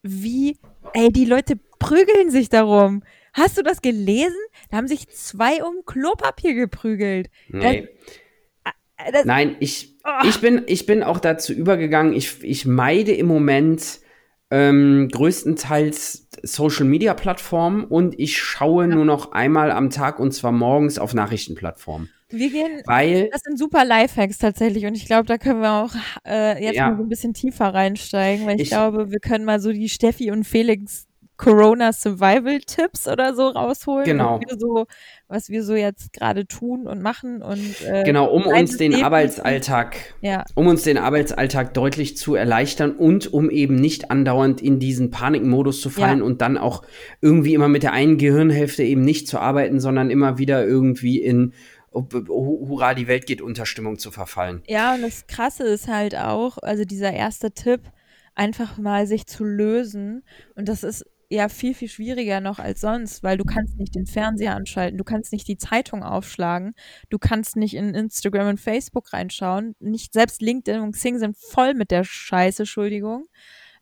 wie, 0.01 0.59
ey, 0.93 1.11
die 1.11 1.25
Leute 1.25 1.59
prügeln 1.79 2.29
sich 2.31 2.49
darum. 2.49 3.03
Hast 3.33 3.57
du 3.57 3.63
das 3.63 3.81
gelesen? 3.81 4.37
Da 4.69 4.77
haben 4.77 4.87
sich 4.87 5.09
zwei 5.09 5.63
um 5.63 5.83
Klopapier 5.85 6.53
geprügelt. 6.53 7.29
Nee. 7.49 7.81
Das, 7.81 8.15
das, 9.11 9.25
Nein, 9.25 9.55
ich, 9.59 9.95
Oh. 10.05 10.27
Ich, 10.27 10.39
bin, 10.39 10.61
ich 10.67 10.85
bin 10.85 11.01
auch 11.01 11.19
dazu 11.19 11.51
übergegangen, 11.51 12.13
ich, 12.13 12.43
ich 12.43 12.67
meide 12.67 13.11
im 13.11 13.25
Moment 13.25 14.01
ähm, 14.51 15.09
größtenteils 15.11 16.27
Social 16.43 16.85
Media 16.85 17.15
Plattformen 17.15 17.85
und 17.85 18.19
ich 18.19 18.37
schaue 18.37 18.87
ja. 18.87 18.93
nur 18.93 19.03
noch 19.03 19.31
einmal 19.31 19.71
am 19.71 19.89
Tag 19.89 20.19
und 20.19 20.31
zwar 20.31 20.51
morgens 20.51 20.99
auf 20.99 21.15
Nachrichtenplattformen. 21.15 22.09
Wir 22.29 22.51
gehen, 22.51 22.83
weil, 22.85 23.29
das 23.31 23.41
sind 23.41 23.57
super 23.57 23.83
Lifehacks 23.83 24.37
tatsächlich 24.37 24.85
und 24.85 24.95
ich 24.95 25.07
glaube, 25.07 25.25
da 25.25 25.39
können 25.39 25.61
wir 25.61 25.73
auch 25.73 25.95
äh, 26.27 26.63
jetzt 26.63 26.75
ja. 26.75 26.89
mal 26.91 26.97
so 26.97 27.03
ein 27.03 27.09
bisschen 27.09 27.33
tiefer 27.33 27.73
reinsteigen, 27.73 28.45
weil 28.45 28.57
ich, 28.57 28.63
ich 28.63 28.69
glaube, 28.69 29.09
wir 29.09 29.19
können 29.19 29.45
mal 29.45 29.59
so 29.59 29.71
die 29.71 29.89
Steffi 29.89 30.29
und 30.29 30.43
Felix 30.43 31.07
Corona 31.37 31.91
Survival 31.91 32.59
Tipps 32.59 33.07
oder 33.07 33.35
so 33.35 33.49
rausholen. 33.49 34.05
Genau. 34.05 34.39
Was 34.39 34.49
wir 34.49 34.57
so, 34.57 34.85
was 35.27 35.49
wir 35.49 35.63
so 35.63 35.75
jetzt 35.75 36.13
gerade 36.13 36.47
tun 36.47 36.87
und 36.87 37.01
machen 37.01 37.41
und 37.41 37.81
äh, 37.81 38.03
genau, 38.03 38.27
um 38.27 38.45
uns 38.45 38.77
den 38.77 39.03
Arbeitsalltag, 39.03 39.97
ja. 40.21 40.45
um 40.55 40.67
uns 40.67 40.83
den 40.83 40.97
Arbeitsalltag 40.97 41.73
deutlich 41.73 42.15
zu 42.17 42.35
erleichtern 42.35 42.91
und 42.91 43.33
um 43.33 43.49
eben 43.49 43.75
nicht 43.75 44.11
andauernd 44.11 44.61
in 44.61 44.79
diesen 44.79 45.11
Panikmodus 45.11 45.81
zu 45.81 45.89
fallen 45.89 46.19
ja. 46.19 46.25
und 46.25 46.41
dann 46.41 46.57
auch 46.57 46.83
irgendwie 47.21 47.53
immer 47.53 47.67
mit 47.67 47.83
der 47.83 47.91
einen 47.91 48.17
Gehirnhälfte 48.17 48.83
eben 48.83 49.01
nicht 49.01 49.27
zu 49.27 49.39
arbeiten, 49.39 49.79
sondern 49.79 50.09
immer 50.09 50.37
wieder 50.37 50.65
irgendwie 50.65 51.21
in 51.21 51.53
oh, 51.91 52.67
Hurra, 52.67 52.93
die 52.93 53.07
Welt 53.07 53.25
geht 53.25 53.41
unter 53.41 53.65
Stimmung 53.65 53.97
zu 53.99 54.11
verfallen. 54.11 54.61
Ja, 54.67 54.95
und 54.95 55.01
das 55.01 55.27
Krasse 55.27 55.63
ist 55.63 55.87
halt 55.87 56.15
auch, 56.15 56.57
also 56.59 56.85
dieser 56.85 57.11
erste 57.11 57.51
Tipp, 57.51 57.81
einfach 58.35 58.77
mal 58.77 59.07
sich 59.07 59.27
zu 59.27 59.43
lösen. 59.43 60.23
Und 60.55 60.67
das 60.67 60.83
ist 60.83 61.05
ja 61.29 61.49
viel, 61.49 61.73
viel 61.73 61.89
schwieriger 61.89 62.39
noch 62.39 62.59
als 62.59 62.81
sonst, 62.81 63.23
weil 63.23 63.37
du 63.37 63.45
kannst 63.45 63.77
nicht 63.77 63.95
den 63.95 64.05
Fernseher 64.05 64.55
anschalten, 64.55 64.97
du 64.97 65.03
kannst 65.03 65.31
nicht 65.31 65.47
die 65.47 65.57
Zeitung 65.57 66.03
aufschlagen, 66.03 66.75
du 67.09 67.17
kannst 67.17 67.55
nicht 67.55 67.73
in 67.73 67.93
Instagram 67.93 68.47
und 68.47 68.59
Facebook 68.59 69.13
reinschauen, 69.13 69.75
nicht 69.79 70.13
selbst 70.13 70.41
LinkedIn 70.41 70.81
und 70.81 70.93
Xing 70.93 71.17
sind 71.17 71.37
voll 71.37 71.73
mit 71.73 71.91
der 71.91 72.03
Scheiße, 72.03 72.63
Entschuldigung. 72.63 73.25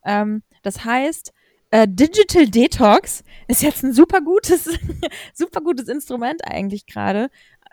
Ähm, 0.05 0.43
das 0.61 0.85
heißt, 0.85 1.33
äh, 1.71 1.87
Digital 1.89 2.47
Detox 2.47 3.23
ist 3.47 3.63
jetzt 3.63 3.83
ein 3.83 3.93
super 3.93 4.21
gutes, 4.21 4.69
super 5.33 5.61
gutes 5.61 5.87
Instrument 5.87 6.41
eigentlich 6.45 6.85
gerade, 6.85 7.29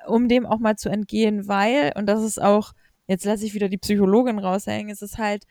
um 0.07 0.29
dem 0.29 0.47
auch 0.47 0.59
mal 0.59 0.77
zu 0.77 0.89
entgehen, 0.89 1.49
weil, 1.49 1.93
und 1.97 2.07
das 2.07 2.23
ist 2.23 2.41
auch, 2.41 2.73
jetzt 3.07 3.25
lasse 3.25 3.45
ich 3.45 3.55
wieder 3.55 3.69
die 3.69 3.79
Psychologin 3.79 4.39
raushängen, 4.39 4.91
es 4.91 5.03
ist 5.03 5.19
halt 5.19 5.45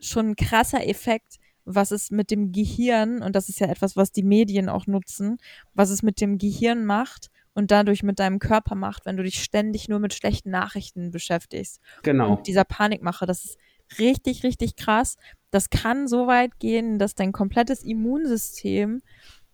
schon 0.00 0.30
ein 0.30 0.36
krasser 0.36 0.86
Effekt, 0.86 1.38
was 1.64 1.90
es 1.90 2.10
mit 2.10 2.30
dem 2.30 2.52
Gehirn, 2.52 3.22
und 3.22 3.36
das 3.36 3.48
ist 3.48 3.60
ja 3.60 3.68
etwas, 3.68 3.96
was 3.96 4.12
die 4.12 4.22
Medien 4.22 4.68
auch 4.68 4.86
nutzen, 4.86 5.38
was 5.74 5.90
es 5.90 6.02
mit 6.02 6.20
dem 6.20 6.38
Gehirn 6.38 6.84
macht 6.84 7.30
und 7.54 7.70
dadurch 7.70 8.02
mit 8.02 8.18
deinem 8.18 8.38
Körper 8.38 8.74
macht, 8.74 9.06
wenn 9.06 9.16
du 9.16 9.22
dich 9.22 9.42
ständig 9.42 9.88
nur 9.88 9.98
mit 9.98 10.14
schlechten 10.14 10.50
Nachrichten 10.50 11.10
beschäftigst. 11.10 11.80
Genau. 12.02 12.36
Und 12.36 12.46
dieser 12.46 12.64
Panikmache, 12.64 13.26
das 13.26 13.44
ist 13.44 13.58
richtig, 13.98 14.42
richtig 14.42 14.76
krass. 14.76 15.16
Das 15.50 15.70
kann 15.70 16.08
so 16.08 16.26
weit 16.26 16.58
gehen, 16.58 16.98
dass 16.98 17.14
dein 17.14 17.32
komplettes 17.32 17.82
Immunsystem 17.82 19.02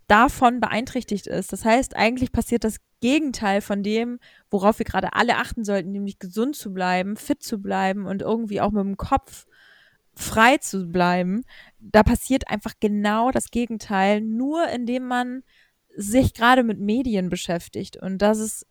davon 0.06 0.60
beeinträchtigt 0.60 1.26
ist. 1.26 1.52
Das 1.52 1.64
heißt, 1.64 1.94
eigentlich 1.96 2.32
passiert 2.32 2.64
das 2.64 2.76
Gegenteil 3.00 3.60
von 3.60 3.82
dem, 3.82 4.18
worauf 4.50 4.78
wir 4.78 4.86
gerade 4.86 5.12
alle 5.12 5.36
achten 5.36 5.64
sollten, 5.64 5.92
nämlich 5.92 6.18
gesund 6.18 6.56
zu 6.56 6.72
bleiben, 6.72 7.16
fit 7.16 7.42
zu 7.42 7.58
bleiben 7.58 8.06
und 8.06 8.22
irgendwie 8.22 8.60
auch 8.60 8.70
mit 8.70 8.84
dem 8.84 8.96
Kopf 8.96 9.46
frei 10.18 10.58
zu 10.58 10.86
bleiben, 10.86 11.44
da 11.78 12.02
passiert 12.02 12.48
einfach 12.48 12.74
genau 12.80 13.30
das 13.30 13.50
Gegenteil, 13.50 14.20
nur 14.20 14.68
indem 14.68 15.06
man 15.06 15.42
sich 15.96 16.34
gerade 16.34 16.64
mit 16.64 16.80
Medien 16.80 17.28
beschäftigt. 17.28 17.96
Und 17.96 18.18
das 18.18 18.38
ist 18.38 18.66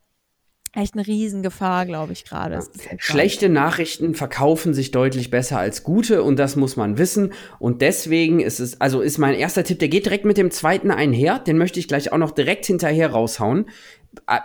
echt 0.74 0.94
eine 0.94 1.06
Riesengefahr, 1.06 1.86
glaube 1.86 2.12
ich, 2.12 2.24
gerade. 2.24 2.54
Ja. 2.56 2.62
Schlechte 2.98 3.48
Nachrichten 3.48 4.14
verkaufen 4.14 4.74
sich 4.74 4.90
deutlich 4.90 5.30
besser 5.30 5.58
als 5.58 5.82
gute 5.82 6.22
und 6.22 6.38
das 6.38 6.56
muss 6.56 6.76
man 6.76 6.98
wissen. 6.98 7.32
Und 7.58 7.80
deswegen 7.80 8.40
ist 8.40 8.60
es, 8.60 8.80
also 8.80 9.00
ist 9.00 9.18
mein 9.18 9.34
erster 9.34 9.64
Tipp, 9.64 9.78
der 9.78 9.88
geht 9.88 10.04
direkt 10.04 10.24
mit 10.24 10.36
dem 10.36 10.50
zweiten 10.50 10.90
einher, 10.90 11.38
den 11.38 11.58
möchte 11.58 11.80
ich 11.80 11.88
gleich 11.88 12.12
auch 12.12 12.18
noch 12.18 12.32
direkt 12.32 12.66
hinterher 12.66 13.10
raushauen. 13.10 13.66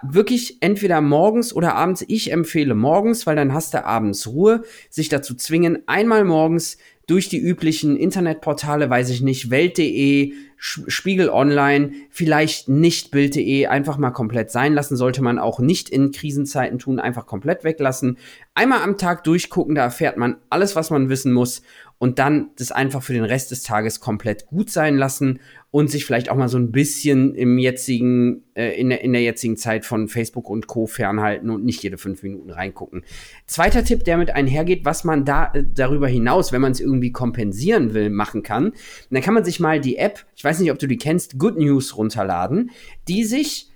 Wirklich 0.04 0.58
entweder 0.62 1.02
morgens 1.02 1.54
oder 1.54 1.76
abends. 1.76 2.04
Ich 2.08 2.32
empfehle 2.32 2.76
morgens, 2.76 3.26
weil 3.26 3.36
dann 3.36 3.54
hast 3.54 3.74
du 3.74 3.84
abends 3.84 4.28
Ruhe, 4.28 4.64
sich 4.90 5.10
dazu 5.10 5.36
zwingen, 5.36 5.84
einmal 5.88 6.26
morgens 6.26 6.78
durch 7.08 7.28
die 7.28 7.40
üblichen 7.40 7.98
Internetportale, 7.98 8.90
weiß 8.90 9.10
ich 9.10 9.22
nicht, 9.22 9.50
Welt.de, 9.50 10.34
Spiegel 10.58 11.30
Online, 11.30 11.92
vielleicht 12.10 12.70
nicht 12.70 13.12
Bild.de, 13.12 13.66
einfach 13.68 13.98
mal 13.98 14.12
komplett 14.12 14.52
sein 14.52 14.74
lassen, 14.74 14.96
sollte 14.96 15.22
man 15.22 15.38
auch 15.38 15.60
nicht 15.60 15.90
in 15.90 16.12
Krisenzeiten 16.12 16.80
tun, 16.80 17.00
einfach 17.00 17.26
komplett 17.26 17.66
weglassen. 17.66 18.18
Einmal 18.54 18.82
am 18.82 18.98
Tag 18.98 19.26
durchgucken, 19.26 19.76
da 19.76 19.84
erfährt 19.84 20.16
man 20.16 20.38
alles, 20.50 20.78
was 20.78 20.90
man 20.90 21.10
wissen 21.10 21.34
muss 21.34 21.64
und 21.98 22.20
dann 22.20 22.52
das 22.58 22.72
einfach 22.72 23.04
für 23.04 23.14
den 23.14 23.26
Rest 23.26 23.52
des 23.52 23.64
Tages 23.64 24.00
komplett 24.00 24.48
gut 24.48 24.70
sein 24.70 24.96
lassen 24.96 25.40
und 25.74 25.90
sich 25.90 26.06
vielleicht 26.06 26.30
auch 26.30 26.36
mal 26.36 26.50
so 26.50 26.60
ein 26.60 26.72
bisschen 26.72 27.34
im 27.34 27.58
jetzigen, 27.58 28.44
äh, 28.54 28.80
in, 28.80 28.90
der, 28.90 29.02
in 29.02 29.12
der 29.12 29.24
jetzigen 29.24 29.58
Zeit 29.58 29.86
von 29.86 30.08
Facebook 30.08 30.48
und 30.48 30.68
Co. 30.68 30.86
fernhalten 30.86 31.50
und 31.50 31.66
nicht 31.66 31.82
jede 31.82 31.98
fünf 31.98 32.22
Minuten 32.22 32.52
reingucken. 32.52 33.04
Zweiter 33.48 33.84
Tipp, 33.84 34.04
der 34.04 34.18
mit 34.18 34.30
einhergeht, 34.30 34.86
was 34.86 35.04
man 35.04 35.26
da 35.26 35.52
äh, 35.52 35.64
darüber 35.74 36.08
hinaus, 36.08 36.52
wenn 36.52 36.62
man 36.62 36.74
es 36.74 36.80
irgendwie 36.80 37.12
kompensieren 37.12 37.96
will, 37.96 38.12
machen 38.12 38.44
kann, 38.44 38.74
dann 39.10 39.24
kann 39.24 39.34
man 39.34 39.44
sich 39.44 39.60
mal 39.60 39.82
die 39.82 39.98
App, 39.98 40.28
ich 40.36 40.44
weiß 40.44 40.60
nicht, 40.60 40.72
ob 40.72 40.78
du 40.78 40.86
die 40.86 40.98
kennst, 40.98 41.40
Good 41.40 41.58
News 41.58 41.98
runterladen, 41.98 42.70
die 43.08 43.24
sich 43.24 43.72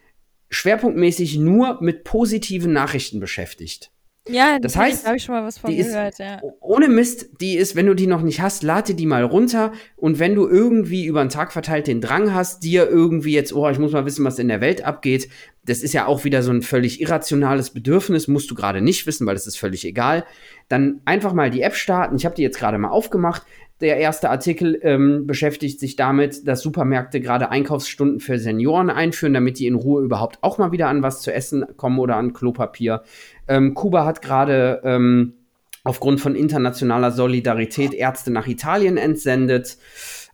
schwerpunktmäßig 0.52 1.40
nur 1.40 1.82
mit 1.82 2.04
positiven 2.04 2.74
Nachrichten 2.74 3.20
beschäftigt. 3.20 3.90
Ja, 4.30 4.60
das 4.60 4.76
heißt, 4.76 5.06
habe 5.06 5.18
ich 5.18 5.24
schon 5.24 5.36
mal 5.36 5.44
was 5.44 5.58
von 5.58 5.76
gehört, 5.76 6.14
ist, 6.14 6.20
ja. 6.20 6.42
Ohne 6.62 6.88
Mist, 6.88 7.30
die 7.42 7.56
ist, 7.56 7.76
wenn 7.76 7.86
du 7.86 7.94
die 7.94 8.08
noch 8.08 8.22
nicht 8.22 8.42
hast, 8.42 8.64
lade 8.64 8.94
die 8.94 9.06
mal 9.06 9.24
runter 9.24 9.72
und 9.96 10.20
wenn 10.20 10.36
du 10.36 10.48
irgendwie 10.48 11.06
über 11.06 11.24
den 11.24 11.30
Tag 11.30 11.52
verteilt 11.52 11.88
den 11.88 12.02
Drang 12.02 12.34
hast, 12.34 12.64
dir 12.64 12.88
irgendwie 12.88 13.34
jetzt, 13.34 13.54
oh, 13.54 13.70
ich 13.70 13.80
muss 13.80 13.92
mal 13.92 14.06
wissen, 14.06 14.26
was 14.26 14.40
in 14.40 14.48
der 14.48 14.62
Welt 14.62 14.84
abgeht, 14.84 15.30
das 15.68 15.82
ist 15.82 15.94
ja 15.94 16.06
auch 16.06 16.24
wieder 16.24 16.44
so 16.44 16.52
ein 16.52 16.62
völlig 16.62 17.02
irrationales 17.02 17.72
Bedürfnis, 17.72 18.28
musst 18.28 18.50
du 18.50 18.56
gerade 18.56 18.82
nicht 18.82 19.06
wissen, 19.06 19.28
weil 19.28 19.36
es 19.36 19.48
ist 19.48 19.58
völlig 19.58 19.84
egal, 19.86 20.24
dann 20.70 21.02
einfach 21.06 21.34
mal 21.34 21.50
die 21.50 21.62
App 21.62 21.76
starten. 21.76 22.16
Ich 22.16 22.26
habe 22.26 22.36
die 22.36 22.42
jetzt 22.42 22.58
gerade 22.58 22.78
mal 22.78 22.90
aufgemacht. 22.90 23.44
Der 23.80 23.98
erste 23.98 24.30
Artikel 24.32 24.80
ähm, 24.82 25.28
beschäftigt 25.28 25.80
sich 25.80 25.96
damit, 25.96 26.48
dass 26.48 26.62
Supermärkte 26.62 27.22
gerade 27.22 27.52
Einkaufsstunden 27.52 28.20
für 28.20 28.40
Senioren 28.40 28.90
einführen, 28.90 29.34
damit 29.34 29.60
die 29.60 29.68
in 29.68 29.76
Ruhe 29.76 30.04
überhaupt 30.04 30.40
auch 30.42 30.58
mal 30.58 30.72
wieder 30.72 30.88
an 30.88 31.04
was 31.04 31.22
zu 31.22 31.32
essen 31.32 31.64
kommen 31.78 32.00
oder 32.00 32.16
an 32.16 32.34
Klopapier. 32.34 33.04
Ähm, 33.48 33.76
Kuba 33.76 34.06
hat 34.06 34.24
gerade 34.24 34.82
ähm, 34.84 35.34
aufgrund 35.84 36.20
von 36.20 36.36
internationaler 36.36 37.12
Solidarität 37.12 37.94
Ärzte 37.94 38.32
nach 38.32 38.48
Italien 38.48 38.98
entsendet. 38.98 39.78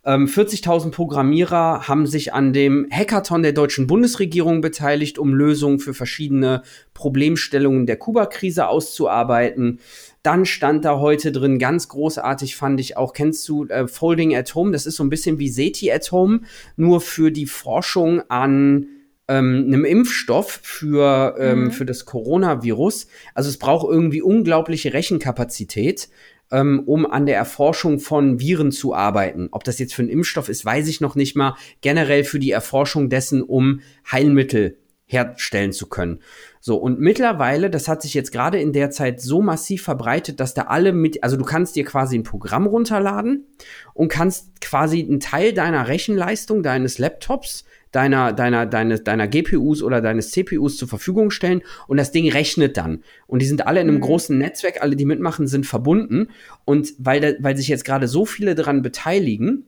40.000 0.04 0.84
ähm, 0.84 0.90
Programmierer 0.90 1.88
haben 1.88 2.06
sich 2.06 2.34
an 2.34 2.52
dem 2.52 2.86
Hackathon 2.90 3.42
der 3.42 3.52
deutschen 3.52 3.86
Bundesregierung 3.86 4.60
beteiligt, 4.60 5.18
um 5.18 5.32
Lösungen 5.32 5.78
für 5.78 5.94
verschiedene 5.94 6.62
Problemstellungen 6.92 7.86
der 7.86 7.96
Kuba-Krise 7.96 8.68
auszuarbeiten. 8.68 9.80
Dann 10.24 10.46
stand 10.46 10.86
da 10.86 11.00
heute 11.00 11.32
drin, 11.32 11.58
ganz 11.58 11.88
großartig 11.88 12.56
fand 12.56 12.80
ich 12.80 12.96
auch, 12.96 13.12
kennst 13.12 13.46
du 13.46 13.66
äh, 13.66 13.86
Folding 13.86 14.34
at 14.34 14.54
Home? 14.54 14.72
Das 14.72 14.86
ist 14.86 14.96
so 14.96 15.04
ein 15.04 15.10
bisschen 15.10 15.38
wie 15.38 15.50
SETI 15.50 15.92
at 15.92 16.10
Home, 16.12 16.40
nur 16.76 17.02
für 17.02 17.30
die 17.30 17.44
Forschung 17.44 18.22
an 18.30 18.86
ähm, 19.28 19.64
einem 19.66 19.84
Impfstoff 19.84 20.60
für, 20.62 21.36
ähm, 21.38 21.64
mhm. 21.64 21.70
für 21.72 21.84
das 21.84 22.06
Coronavirus. 22.06 23.06
Also 23.34 23.50
es 23.50 23.58
braucht 23.58 23.86
irgendwie 23.86 24.22
unglaubliche 24.22 24.94
Rechenkapazität, 24.94 26.08
ähm, 26.50 26.82
um 26.86 27.04
an 27.04 27.26
der 27.26 27.36
Erforschung 27.36 27.98
von 27.98 28.40
Viren 28.40 28.72
zu 28.72 28.94
arbeiten. 28.94 29.48
Ob 29.52 29.62
das 29.64 29.78
jetzt 29.78 29.92
für 29.92 30.00
einen 30.00 30.10
Impfstoff 30.10 30.48
ist, 30.48 30.64
weiß 30.64 30.88
ich 30.88 31.02
noch 31.02 31.16
nicht 31.16 31.36
mal. 31.36 31.54
Generell 31.82 32.24
für 32.24 32.38
die 32.38 32.50
Erforschung 32.50 33.10
dessen, 33.10 33.42
um 33.42 33.80
Heilmittel 34.10 34.78
herstellen 35.06 35.72
zu 35.72 35.88
können. 35.88 36.20
So, 36.60 36.76
und 36.76 36.98
mittlerweile, 36.98 37.68
das 37.68 37.88
hat 37.88 38.02
sich 38.02 38.14
jetzt 38.14 38.32
gerade 38.32 38.58
in 38.58 38.72
der 38.72 38.90
Zeit 38.90 39.20
so 39.20 39.42
massiv 39.42 39.82
verbreitet, 39.82 40.40
dass 40.40 40.54
da 40.54 40.62
alle 40.62 40.92
mit, 40.92 41.22
also 41.22 41.36
du 41.36 41.44
kannst 41.44 41.76
dir 41.76 41.84
quasi 41.84 42.16
ein 42.16 42.22
Programm 42.22 42.66
runterladen 42.66 43.46
und 43.92 44.08
kannst 44.08 44.60
quasi 44.60 45.02
einen 45.02 45.20
Teil 45.20 45.52
deiner 45.52 45.88
Rechenleistung 45.88 46.62
deines 46.62 46.98
Laptops 46.98 47.64
deiner, 47.94 48.32
deiner, 48.32 48.66
deiner, 48.66 48.98
deiner 48.98 49.28
GPUs 49.28 49.82
oder 49.82 50.00
deines 50.00 50.32
CPUs 50.32 50.76
zur 50.76 50.88
Verfügung 50.88 51.30
stellen 51.30 51.62
und 51.86 51.96
das 51.96 52.10
Ding 52.10 52.28
rechnet 52.30 52.76
dann. 52.76 53.04
Und 53.26 53.40
die 53.40 53.46
sind 53.46 53.66
alle 53.66 53.80
in 53.80 53.88
einem 53.88 53.98
mhm. 53.98 54.02
großen 54.02 54.36
Netzwerk, 54.36 54.82
alle, 54.82 54.96
die 54.96 55.04
mitmachen, 55.04 55.46
sind 55.46 55.64
verbunden. 55.64 56.28
Und 56.64 56.92
weil, 56.98 57.20
da, 57.20 57.32
weil 57.38 57.56
sich 57.56 57.68
jetzt 57.68 57.84
gerade 57.84 58.08
so 58.08 58.26
viele 58.26 58.54
daran 58.54 58.82
beteiligen, 58.82 59.66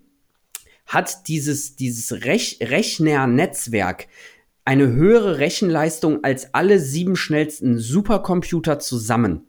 hat 0.87 1.29
dieses, 1.29 1.77
dieses 1.77 2.25
Rech 2.25 2.59
Rechnernetzwerk 2.61 4.07
eine 4.67 4.93
höhere 4.93 5.39
Rechenleistung 5.39 6.25
als 6.25 6.53
alle 6.53 6.81
sieben 6.81 7.17
schnellsten 7.17 7.79
Supercomputer 7.79 8.79
zusammen. 8.79 9.47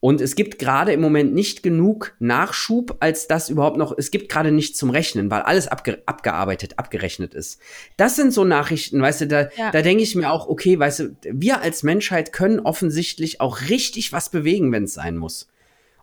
Und 0.00 0.20
es 0.20 0.34
gibt 0.34 0.58
gerade 0.58 0.92
im 0.92 1.00
Moment 1.00 1.34
nicht 1.34 1.62
genug 1.62 2.14
Nachschub, 2.20 2.96
als 3.00 3.28
das 3.28 3.50
überhaupt 3.50 3.76
noch, 3.76 3.94
es 3.96 4.10
gibt 4.10 4.30
gerade 4.30 4.52
nichts 4.52 4.78
zum 4.78 4.90
Rechnen, 4.90 5.30
weil 5.30 5.42
alles 5.42 5.68
abge, 5.68 6.02
abgearbeitet, 6.06 6.78
abgerechnet 6.78 7.34
ist. 7.34 7.60
Das 7.96 8.16
sind 8.16 8.32
so 8.32 8.44
Nachrichten, 8.44 9.00
weißt 9.00 9.22
du, 9.22 9.26
da, 9.26 9.48
ja. 9.56 9.70
da 9.70 9.82
denke 9.82 10.02
ich 10.02 10.14
mir 10.14 10.30
auch, 10.30 10.48
okay, 10.48 10.78
weißt 10.78 10.98
du, 11.00 11.16
wir 11.22 11.60
als 11.60 11.82
Menschheit 11.82 12.32
können 12.32 12.60
offensichtlich 12.60 13.40
auch 13.40 13.62
richtig 13.68 14.12
was 14.12 14.30
bewegen, 14.30 14.70
wenn 14.72 14.84
es 14.84 14.94
sein 14.94 15.16
muss. 15.16 15.48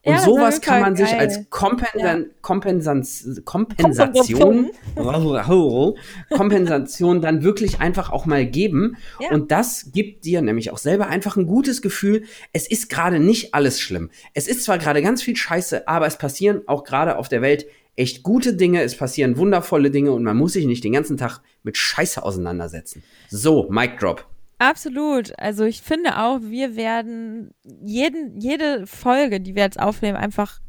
Und 0.06 0.14
ja, 0.14 0.20
sowas 0.20 0.60
kann 0.60 0.82
man 0.82 0.96
geil. 0.96 1.08
sich 1.08 1.18
als 1.18 1.50
Kompensan. 1.50 2.26
Kompensans 2.42 3.42
Kompensation, 3.46 4.70
Kompensation 6.30 7.22
dann 7.22 7.42
wirklich 7.42 7.80
einfach 7.80 8.12
auch 8.12 8.26
mal 8.26 8.46
geben. 8.46 8.98
Ja. 9.22 9.32
Und 9.32 9.52
das 9.52 9.92
gibt 9.94 10.26
dir 10.26 10.42
nämlich 10.42 10.72
auch 10.72 10.78
selber 10.78 11.08
einfach 11.08 11.38
ein 11.38 11.48
gutes 11.48 11.82
Gefühl. 11.82 12.24
Es 12.52 12.68
ist 12.68 12.90
gerade 12.90 13.20
nicht 13.22 13.54
alles 13.54 13.80
schlimm. 13.80 14.10
Es 14.34 14.50
ist 14.50 14.66
zwar 14.66 14.78
gerade 14.78 15.02
ganz 15.02 15.22
viel 15.24 15.38
Scheiße, 15.38 15.88
aber 15.88 16.06
es 16.06 16.18
passieren 16.18 16.64
auch 16.68 16.84
gerade 16.84 17.18
auf 17.18 17.30
der 17.30 17.42
Welt 17.42 17.66
echt 17.96 18.24
gute 18.24 18.56
Dinge, 18.56 18.82
es 18.82 18.98
passieren 18.98 19.38
wundervolle 19.38 19.90
Dinge 19.90 20.12
und 20.12 20.24
man 20.24 20.36
muss 20.36 20.54
sich 20.54 20.66
nicht 20.66 20.84
den 20.84 20.94
ganzen 20.94 21.16
Tag 21.16 21.40
mit 21.64 21.78
Scheiße 21.78 22.24
auseinandersetzen. 22.24 23.04
So, 23.30 23.70
Mic 23.70 23.98
Drop. 24.00 24.26
Absolut. 24.64 25.38
Also 25.38 25.66
ich 25.66 25.82
finde 25.82 26.18
auch, 26.20 26.40
wir 26.42 26.78
werden 26.78 27.54
jeden, 27.64 28.40
jede 28.40 28.88
Folge, 28.88 29.42
die 29.42 29.56
wir 29.56 29.64
jetzt 29.64 29.78
aufnehmen, 29.78 30.16
einfach 30.16 30.62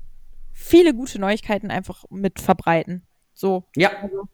viele 0.53 0.95
gute 0.95 1.21
Neuigkeiten 1.21 1.71
einfach 1.71 2.05
mit 2.11 2.41
verbreiten. 2.41 3.07
So. 3.35 3.63
Ja. 3.77 3.91
Also, 4.03 4.25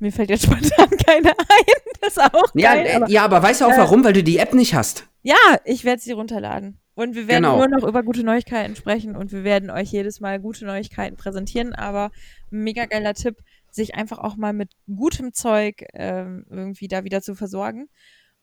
mir 0.00 0.10
fällt 0.10 0.30
jetzt 0.30 0.42
spontan 0.46 0.90
keine 1.06 1.30
ein. 1.30 1.94
Das 2.00 2.16
ist 2.16 2.20
auch 2.20 2.50
ja, 2.54 2.74
geil, 2.74 2.90
aber, 2.96 3.08
ja, 3.08 3.24
aber 3.24 3.40
weißt 3.40 3.60
du 3.60 3.66
auch 3.66 3.72
äh, 3.72 3.78
warum? 3.78 4.02
Weil 4.02 4.14
du 4.14 4.24
die 4.24 4.38
App 4.38 4.52
nicht 4.52 4.74
hast. 4.74 5.06
Ja, 5.22 5.36
ich 5.64 5.84
werde 5.84 6.02
sie 6.02 6.12
runterladen. 6.12 6.80
Und 6.96 7.14
wir 7.14 7.28
werden 7.28 7.44
genau. 7.44 7.58
nur 7.58 7.68
noch 7.68 7.86
über 7.86 8.02
gute 8.02 8.24
Neuigkeiten 8.24 8.74
sprechen 8.74 9.14
und 9.14 9.30
wir 9.30 9.44
werden 9.44 9.70
euch 9.70 9.92
jedes 9.92 10.18
Mal 10.18 10.40
gute 10.40 10.64
Neuigkeiten 10.64 11.16
präsentieren. 11.16 11.72
Aber 11.72 12.10
mega 12.50 12.86
geiler 12.86 13.14
Tipp, 13.14 13.36
sich 13.70 13.94
einfach 13.94 14.18
auch 14.18 14.34
mal 14.34 14.52
mit 14.52 14.72
gutem 14.92 15.32
Zeug 15.32 15.84
ähm, 15.94 16.44
irgendwie 16.50 16.88
da 16.88 17.04
wieder 17.04 17.22
zu 17.22 17.36
versorgen. 17.36 17.88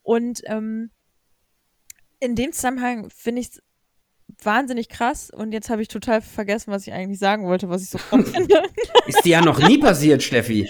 Und 0.06 0.44
ähm, 0.46 0.92
in 2.20 2.36
dem 2.36 2.52
Zusammenhang 2.52 3.10
finde 3.10 3.42
ich 3.42 3.48
es 3.50 3.62
wahnsinnig 4.44 4.88
krass 4.88 5.32
und 5.32 5.52
jetzt 5.52 5.70
habe 5.70 5.82
ich 5.82 5.88
total 5.88 6.22
vergessen, 6.22 6.72
was 6.72 6.86
ich 6.86 6.94
eigentlich 6.94 7.18
sagen 7.18 7.46
wollte, 7.46 7.70
was 7.70 7.82
ich 7.82 7.90
so 7.90 7.98
finde. 8.24 8.64
Ist 9.08 9.26
dir 9.26 9.32
ja 9.32 9.42
noch 9.42 9.60
nie 9.68 9.80
passiert, 9.80 10.22
Steffi. 10.22 10.70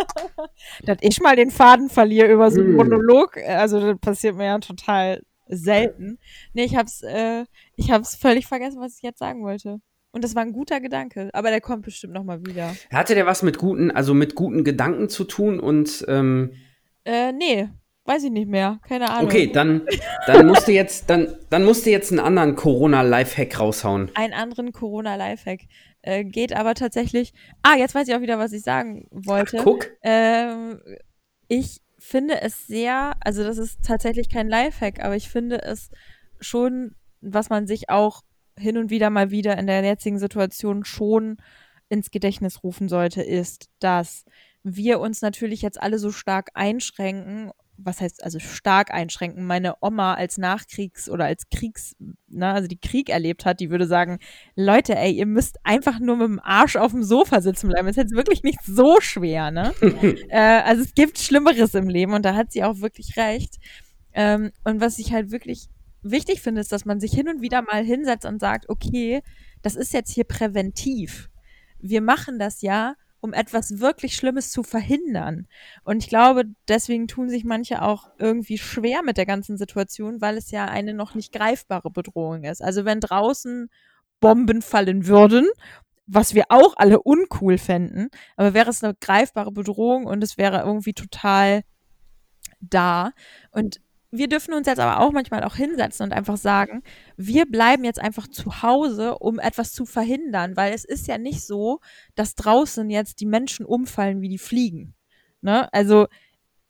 Dass 0.82 0.98
ich 1.00 1.20
mal 1.20 1.34
den 1.34 1.50
Faden 1.50 1.88
verliere 1.88 2.30
über 2.30 2.50
so 2.50 2.60
einen 2.60 2.70
hm. 2.70 2.76
Monolog, 2.76 3.38
also 3.38 3.80
das 3.80 3.98
passiert 3.98 4.36
mir 4.36 4.44
ja 4.44 4.58
total 4.58 5.22
selten. 5.46 6.18
Nee, 6.52 6.64
ich 6.64 6.76
hab's, 6.76 7.02
äh, 7.02 7.44
ich 7.76 7.90
hab's 7.90 8.16
völlig 8.16 8.46
vergessen, 8.46 8.80
was 8.80 8.96
ich 8.96 9.02
jetzt 9.02 9.18
sagen 9.18 9.42
wollte. 9.42 9.78
Und 10.10 10.24
das 10.24 10.34
war 10.34 10.42
ein 10.42 10.52
guter 10.52 10.80
Gedanke, 10.80 11.30
aber 11.32 11.48
der 11.48 11.62
kommt 11.62 11.86
bestimmt 11.86 12.12
noch 12.12 12.24
mal 12.24 12.44
wieder. 12.44 12.74
Hatte 12.92 13.14
der 13.14 13.24
was 13.24 13.42
mit 13.42 13.56
guten, 13.56 13.90
also 13.90 14.12
mit 14.12 14.34
guten 14.34 14.62
Gedanken 14.62 15.08
zu 15.08 15.24
tun 15.24 15.58
und 15.58 16.04
ähm 16.06 16.52
äh, 17.04 17.32
nee, 17.32 17.68
Weiß 18.04 18.24
ich 18.24 18.32
nicht 18.32 18.48
mehr, 18.48 18.80
keine 18.88 19.10
Ahnung. 19.10 19.26
Okay, 19.26 19.46
dann, 19.46 19.86
dann 20.26 20.46
musst 20.46 20.66
du 20.66 20.72
jetzt, 20.72 21.08
dann, 21.08 21.36
dann 21.50 21.64
musst 21.64 21.86
du 21.86 21.90
jetzt 21.90 22.10
einen 22.10 22.18
anderen 22.18 22.56
Corona-Lifehack 22.56 23.60
raushauen. 23.60 24.10
Einen 24.14 24.32
anderen 24.32 24.72
Corona-Lifehack. 24.72 25.60
Äh, 26.02 26.24
geht 26.24 26.52
aber 26.52 26.74
tatsächlich. 26.74 27.32
Ah, 27.62 27.76
jetzt 27.76 27.94
weiß 27.94 28.08
ich 28.08 28.14
auch 28.14 28.20
wieder, 28.20 28.40
was 28.40 28.52
ich 28.52 28.62
sagen 28.62 29.06
wollte. 29.12 29.58
Ach, 29.60 29.64
guck. 29.64 29.86
Ähm, 30.02 30.80
ich 31.46 31.80
finde 31.98 32.42
es 32.42 32.66
sehr, 32.66 33.12
also 33.20 33.44
das 33.44 33.58
ist 33.58 33.84
tatsächlich 33.84 34.28
kein 34.28 34.48
Lifehack, 34.48 35.04
aber 35.04 35.14
ich 35.14 35.28
finde 35.28 35.62
es 35.62 35.90
schon, 36.40 36.96
was 37.20 37.50
man 37.50 37.68
sich 37.68 37.88
auch 37.88 38.22
hin 38.58 38.78
und 38.78 38.90
wieder 38.90 39.10
mal 39.10 39.30
wieder 39.30 39.56
in 39.56 39.68
der 39.68 39.84
jetzigen 39.84 40.18
Situation 40.18 40.84
schon 40.84 41.36
ins 41.88 42.10
Gedächtnis 42.10 42.64
rufen 42.64 42.88
sollte, 42.88 43.22
ist, 43.22 43.68
dass 43.78 44.24
wir 44.64 44.98
uns 44.98 45.22
natürlich 45.22 45.62
jetzt 45.62 45.80
alle 45.80 45.98
so 45.98 46.10
stark 46.10 46.50
einschränken 46.54 47.52
was 47.84 48.00
heißt 48.00 48.24
also 48.24 48.38
stark 48.38 48.92
einschränken. 48.92 49.46
Meine 49.46 49.74
Oma 49.80 50.14
als 50.14 50.38
Nachkriegs- 50.38 51.08
oder 51.08 51.24
als 51.24 51.48
Kriegs, 51.50 51.94
na, 52.28 52.54
also 52.54 52.68
die 52.68 52.80
Krieg 52.80 53.08
erlebt 53.08 53.44
hat, 53.44 53.60
die 53.60 53.70
würde 53.70 53.86
sagen, 53.86 54.18
Leute, 54.56 54.96
ey, 54.96 55.12
ihr 55.12 55.26
müsst 55.26 55.58
einfach 55.64 55.98
nur 55.98 56.16
mit 56.16 56.28
dem 56.28 56.40
Arsch 56.40 56.76
auf 56.76 56.92
dem 56.92 57.02
Sofa 57.02 57.40
sitzen 57.40 57.68
bleiben. 57.68 57.86
Das 57.86 57.96
ist 57.96 58.02
jetzt 58.02 58.16
wirklich 58.16 58.42
nicht 58.42 58.60
so 58.64 59.00
schwer, 59.00 59.50
ne? 59.50 59.74
äh, 60.28 60.38
also 60.38 60.82
es 60.82 60.94
gibt 60.94 61.18
Schlimmeres 61.18 61.74
im 61.74 61.88
Leben 61.88 62.14
und 62.14 62.24
da 62.24 62.34
hat 62.34 62.52
sie 62.52 62.64
auch 62.64 62.80
wirklich 62.80 63.16
recht. 63.16 63.56
Ähm, 64.14 64.52
und 64.64 64.80
was 64.80 64.98
ich 64.98 65.12
halt 65.12 65.30
wirklich 65.30 65.68
wichtig 66.02 66.40
finde, 66.40 66.60
ist, 66.60 66.72
dass 66.72 66.84
man 66.84 67.00
sich 67.00 67.12
hin 67.12 67.28
und 67.28 67.40
wieder 67.40 67.62
mal 67.62 67.84
hinsetzt 67.84 68.26
und 68.26 68.40
sagt, 68.40 68.68
okay, 68.68 69.22
das 69.62 69.76
ist 69.76 69.92
jetzt 69.92 70.12
hier 70.12 70.24
präventiv. 70.24 71.30
Wir 71.78 72.00
machen 72.00 72.38
das 72.38 72.62
ja, 72.62 72.94
um 73.22 73.32
etwas 73.32 73.78
wirklich 73.78 74.16
Schlimmes 74.16 74.50
zu 74.50 74.64
verhindern. 74.64 75.46
Und 75.84 76.02
ich 76.02 76.08
glaube, 76.08 76.44
deswegen 76.66 77.06
tun 77.06 77.30
sich 77.30 77.44
manche 77.44 77.80
auch 77.80 78.10
irgendwie 78.18 78.58
schwer 78.58 79.02
mit 79.04 79.16
der 79.16 79.26
ganzen 79.26 79.56
Situation, 79.56 80.20
weil 80.20 80.36
es 80.36 80.50
ja 80.50 80.66
eine 80.66 80.92
noch 80.92 81.14
nicht 81.14 81.32
greifbare 81.32 81.90
Bedrohung 81.90 82.42
ist. 82.42 82.60
Also 82.60 82.84
wenn 82.84 82.98
draußen 82.98 83.70
Bomben 84.18 84.60
fallen 84.60 85.06
würden, 85.06 85.46
was 86.06 86.34
wir 86.34 86.46
auch 86.48 86.74
alle 86.76 87.00
uncool 87.00 87.58
fänden, 87.58 88.08
aber 88.36 88.54
wäre 88.54 88.70
es 88.70 88.82
eine 88.82 88.94
greifbare 89.00 89.52
Bedrohung 89.52 90.06
und 90.06 90.24
es 90.24 90.36
wäre 90.36 90.62
irgendwie 90.62 90.92
total 90.92 91.62
da. 92.60 93.12
Und 93.52 93.80
wir 94.12 94.28
dürfen 94.28 94.52
uns 94.52 94.66
jetzt 94.66 94.78
aber 94.78 95.00
auch 95.00 95.10
manchmal 95.10 95.42
auch 95.42 95.56
hinsetzen 95.56 96.04
und 96.04 96.12
einfach 96.12 96.36
sagen, 96.36 96.82
wir 97.16 97.46
bleiben 97.46 97.82
jetzt 97.82 97.98
einfach 97.98 98.28
zu 98.28 98.62
Hause, 98.62 99.18
um 99.18 99.38
etwas 99.38 99.72
zu 99.72 99.86
verhindern, 99.86 100.54
weil 100.54 100.74
es 100.74 100.84
ist 100.84 101.08
ja 101.08 101.16
nicht 101.16 101.42
so, 101.46 101.80
dass 102.14 102.34
draußen 102.34 102.90
jetzt 102.90 103.20
die 103.20 103.26
Menschen 103.26 103.64
umfallen 103.64 104.20
wie 104.20 104.28
die 104.28 104.38
Fliegen. 104.38 104.94
Ne? 105.40 105.72
Also 105.72 106.08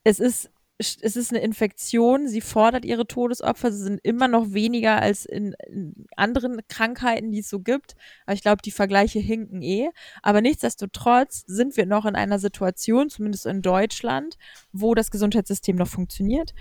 es 0.04 0.20
ist 0.20 0.50
es 0.78 1.16
ist 1.16 1.30
eine 1.30 1.42
Infektion, 1.42 2.26
sie 2.26 2.40
fordert 2.40 2.84
ihre 2.84 3.06
Todesopfer, 3.06 3.70
sie 3.70 3.84
sind 3.84 4.00
immer 4.02 4.26
noch 4.26 4.52
weniger 4.52 5.00
als 5.00 5.24
in, 5.24 5.54
in 5.68 6.06
anderen 6.16 6.60
Krankheiten, 6.68 7.30
die 7.30 7.38
es 7.38 7.48
so 7.48 7.60
gibt. 7.60 7.94
Aber 8.26 8.34
ich 8.34 8.42
glaube, 8.42 8.62
die 8.64 8.72
Vergleiche 8.72 9.20
hinken 9.20 9.62
eh. 9.62 9.90
Aber 10.22 10.40
nichtsdestotrotz 10.40 11.44
sind 11.46 11.76
wir 11.76 11.86
noch 11.86 12.04
in 12.04 12.16
einer 12.16 12.40
Situation, 12.40 13.10
zumindest 13.10 13.46
in 13.46 13.62
Deutschland, 13.62 14.38
wo 14.72 14.94
das 14.94 15.12
Gesundheitssystem 15.12 15.76
noch 15.76 15.88
funktioniert, 15.88 16.52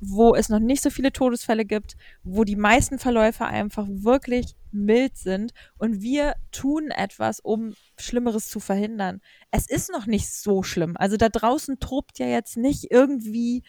wo 0.00 0.34
es 0.34 0.48
noch 0.48 0.60
nicht 0.60 0.82
so 0.82 0.90
viele 0.90 1.12
Todesfälle 1.12 1.64
gibt, 1.64 1.96
wo 2.22 2.44
die 2.44 2.56
meisten 2.56 2.98
Verläufe 2.98 3.44
einfach 3.44 3.86
wirklich 3.88 4.54
mild 4.70 5.16
sind 5.16 5.52
und 5.78 6.02
wir 6.02 6.34
tun 6.52 6.90
etwas, 6.90 7.40
um 7.40 7.74
Schlimmeres 7.98 8.48
zu 8.48 8.60
verhindern. 8.60 9.20
Es 9.50 9.68
ist 9.68 9.90
noch 9.90 10.06
nicht 10.06 10.30
so 10.30 10.62
schlimm. 10.62 10.96
Also 10.96 11.16
da 11.16 11.28
draußen 11.28 11.80
tobt 11.80 12.18
ja 12.18 12.26
jetzt 12.26 12.56
nicht 12.56 12.90
irgendwie 12.90 13.62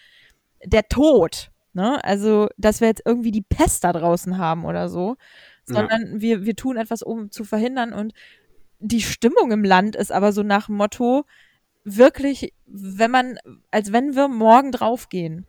der 0.63 0.87
Tod. 0.87 1.51
Ne? 1.73 2.03
Also, 2.03 2.49
dass 2.57 2.81
wir 2.81 2.87
jetzt 2.87 3.03
irgendwie 3.05 3.31
die 3.31 3.45
Pest 3.47 3.83
da 3.83 3.93
draußen 3.93 4.37
haben 4.37 4.65
oder 4.65 4.89
so, 4.89 5.15
sondern 5.65 6.13
ja. 6.13 6.21
wir, 6.21 6.45
wir 6.45 6.55
tun 6.55 6.77
etwas, 6.77 7.01
um 7.01 7.31
zu 7.31 7.43
verhindern 7.43 7.93
und 7.93 8.13
die 8.79 9.01
Stimmung 9.01 9.51
im 9.51 9.63
Land 9.63 9.95
ist 9.95 10.11
aber 10.11 10.31
so 10.31 10.41
nach 10.41 10.67
dem 10.67 10.75
Motto, 10.75 11.25
wirklich, 11.83 12.53
wenn 12.65 13.11
man, 13.11 13.37
als 13.71 13.91
wenn 13.91 14.15
wir 14.15 14.27
morgen 14.27 14.71
draufgehen. 14.71 15.45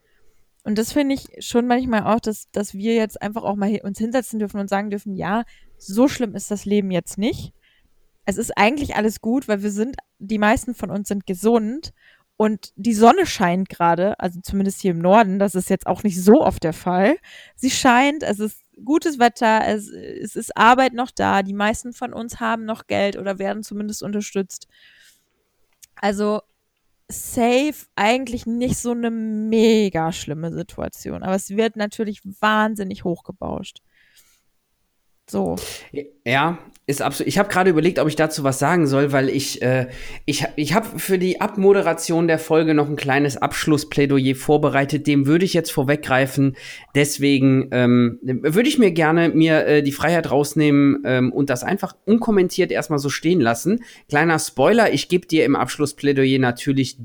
Und 0.62 0.78
das 0.78 0.92
finde 0.92 1.14
ich 1.14 1.44
schon 1.44 1.66
manchmal 1.66 2.04
auch, 2.04 2.20
dass, 2.20 2.50
dass 2.50 2.74
wir 2.74 2.94
jetzt 2.94 3.20
einfach 3.22 3.44
auch 3.44 3.56
mal 3.56 3.80
uns 3.82 3.98
hinsetzen 3.98 4.38
dürfen 4.38 4.60
und 4.60 4.68
sagen 4.68 4.90
dürfen, 4.90 5.14
ja, 5.14 5.44
so 5.78 6.08
schlimm 6.08 6.34
ist 6.34 6.50
das 6.50 6.64
Leben 6.64 6.90
jetzt 6.90 7.16
nicht. 7.16 7.54
Es 8.26 8.36
ist 8.36 8.56
eigentlich 8.56 8.94
alles 8.96 9.20
gut, 9.20 9.48
weil 9.48 9.62
wir 9.62 9.70
sind, 9.70 9.96
die 10.18 10.38
meisten 10.38 10.74
von 10.74 10.90
uns 10.90 11.08
sind 11.08 11.26
gesund 11.26 11.92
und 12.36 12.72
die 12.76 12.94
Sonne 12.94 13.26
scheint 13.26 13.68
gerade, 13.68 14.18
also 14.20 14.40
zumindest 14.42 14.80
hier 14.80 14.92
im 14.92 14.98
Norden, 14.98 15.38
das 15.38 15.54
ist 15.54 15.70
jetzt 15.70 15.86
auch 15.86 16.02
nicht 16.02 16.22
so 16.22 16.42
oft 16.42 16.62
der 16.62 16.72
Fall. 16.72 17.16
Sie 17.56 17.70
scheint, 17.70 18.22
es 18.22 18.38
ist 18.38 18.62
gutes 18.84 19.18
Wetter, 19.18 19.66
es, 19.66 19.88
es 19.88 20.36
ist 20.36 20.56
Arbeit 20.56 20.92
noch 20.92 21.10
da, 21.10 21.42
die 21.42 21.52
meisten 21.52 21.92
von 21.92 22.12
uns 22.12 22.40
haben 22.40 22.64
noch 22.64 22.86
Geld 22.86 23.16
oder 23.16 23.38
werden 23.38 23.62
zumindest 23.62 24.02
unterstützt. 24.02 24.68
Also 25.96 26.40
safe 27.10 27.86
eigentlich 27.96 28.46
nicht 28.46 28.76
so 28.78 28.92
eine 28.92 29.10
mega 29.10 30.12
schlimme 30.12 30.52
Situation, 30.52 31.22
aber 31.22 31.34
es 31.34 31.50
wird 31.50 31.76
natürlich 31.76 32.20
wahnsinnig 32.40 33.04
hochgebauscht. 33.04 33.80
So. 35.30 35.54
Ja, 36.24 36.58
ist 36.88 37.02
absolut. 37.02 37.28
Ich 37.28 37.38
habe 37.38 37.48
gerade 37.48 37.70
überlegt, 37.70 38.00
ob 38.00 38.08
ich 38.08 38.16
dazu 38.16 38.42
was 38.42 38.58
sagen 38.58 38.88
soll, 38.88 39.12
weil 39.12 39.28
ich 39.28 39.62
äh, 39.62 39.86
ich 40.24 40.44
ich 40.56 40.74
habe 40.74 40.98
für 40.98 41.18
die 41.18 41.40
Abmoderation 41.40 42.26
der 42.26 42.40
Folge 42.40 42.74
noch 42.74 42.88
ein 42.88 42.96
kleines 42.96 43.36
Abschlussplädoyer 43.36 44.34
vorbereitet. 44.34 45.06
Dem 45.06 45.26
würde 45.26 45.44
ich 45.44 45.54
jetzt 45.54 45.70
vorweggreifen. 45.70 46.56
Deswegen 46.96 47.68
ähm, 47.70 48.18
würde 48.22 48.68
ich 48.68 48.78
mir 48.78 48.90
gerne 48.90 49.28
mir 49.28 49.66
äh, 49.66 49.82
die 49.84 49.92
Freiheit 49.92 50.32
rausnehmen 50.32 51.02
ähm, 51.04 51.32
und 51.32 51.48
das 51.48 51.62
einfach 51.62 51.94
unkommentiert 52.06 52.72
erstmal 52.72 52.98
so 52.98 53.08
stehen 53.08 53.40
lassen. 53.40 53.84
Kleiner 54.08 54.40
Spoiler: 54.40 54.92
Ich 54.92 55.08
gebe 55.08 55.28
dir 55.28 55.44
im 55.44 55.54
Abschlussplädoyer 55.54 56.40
natürlich 56.40 56.98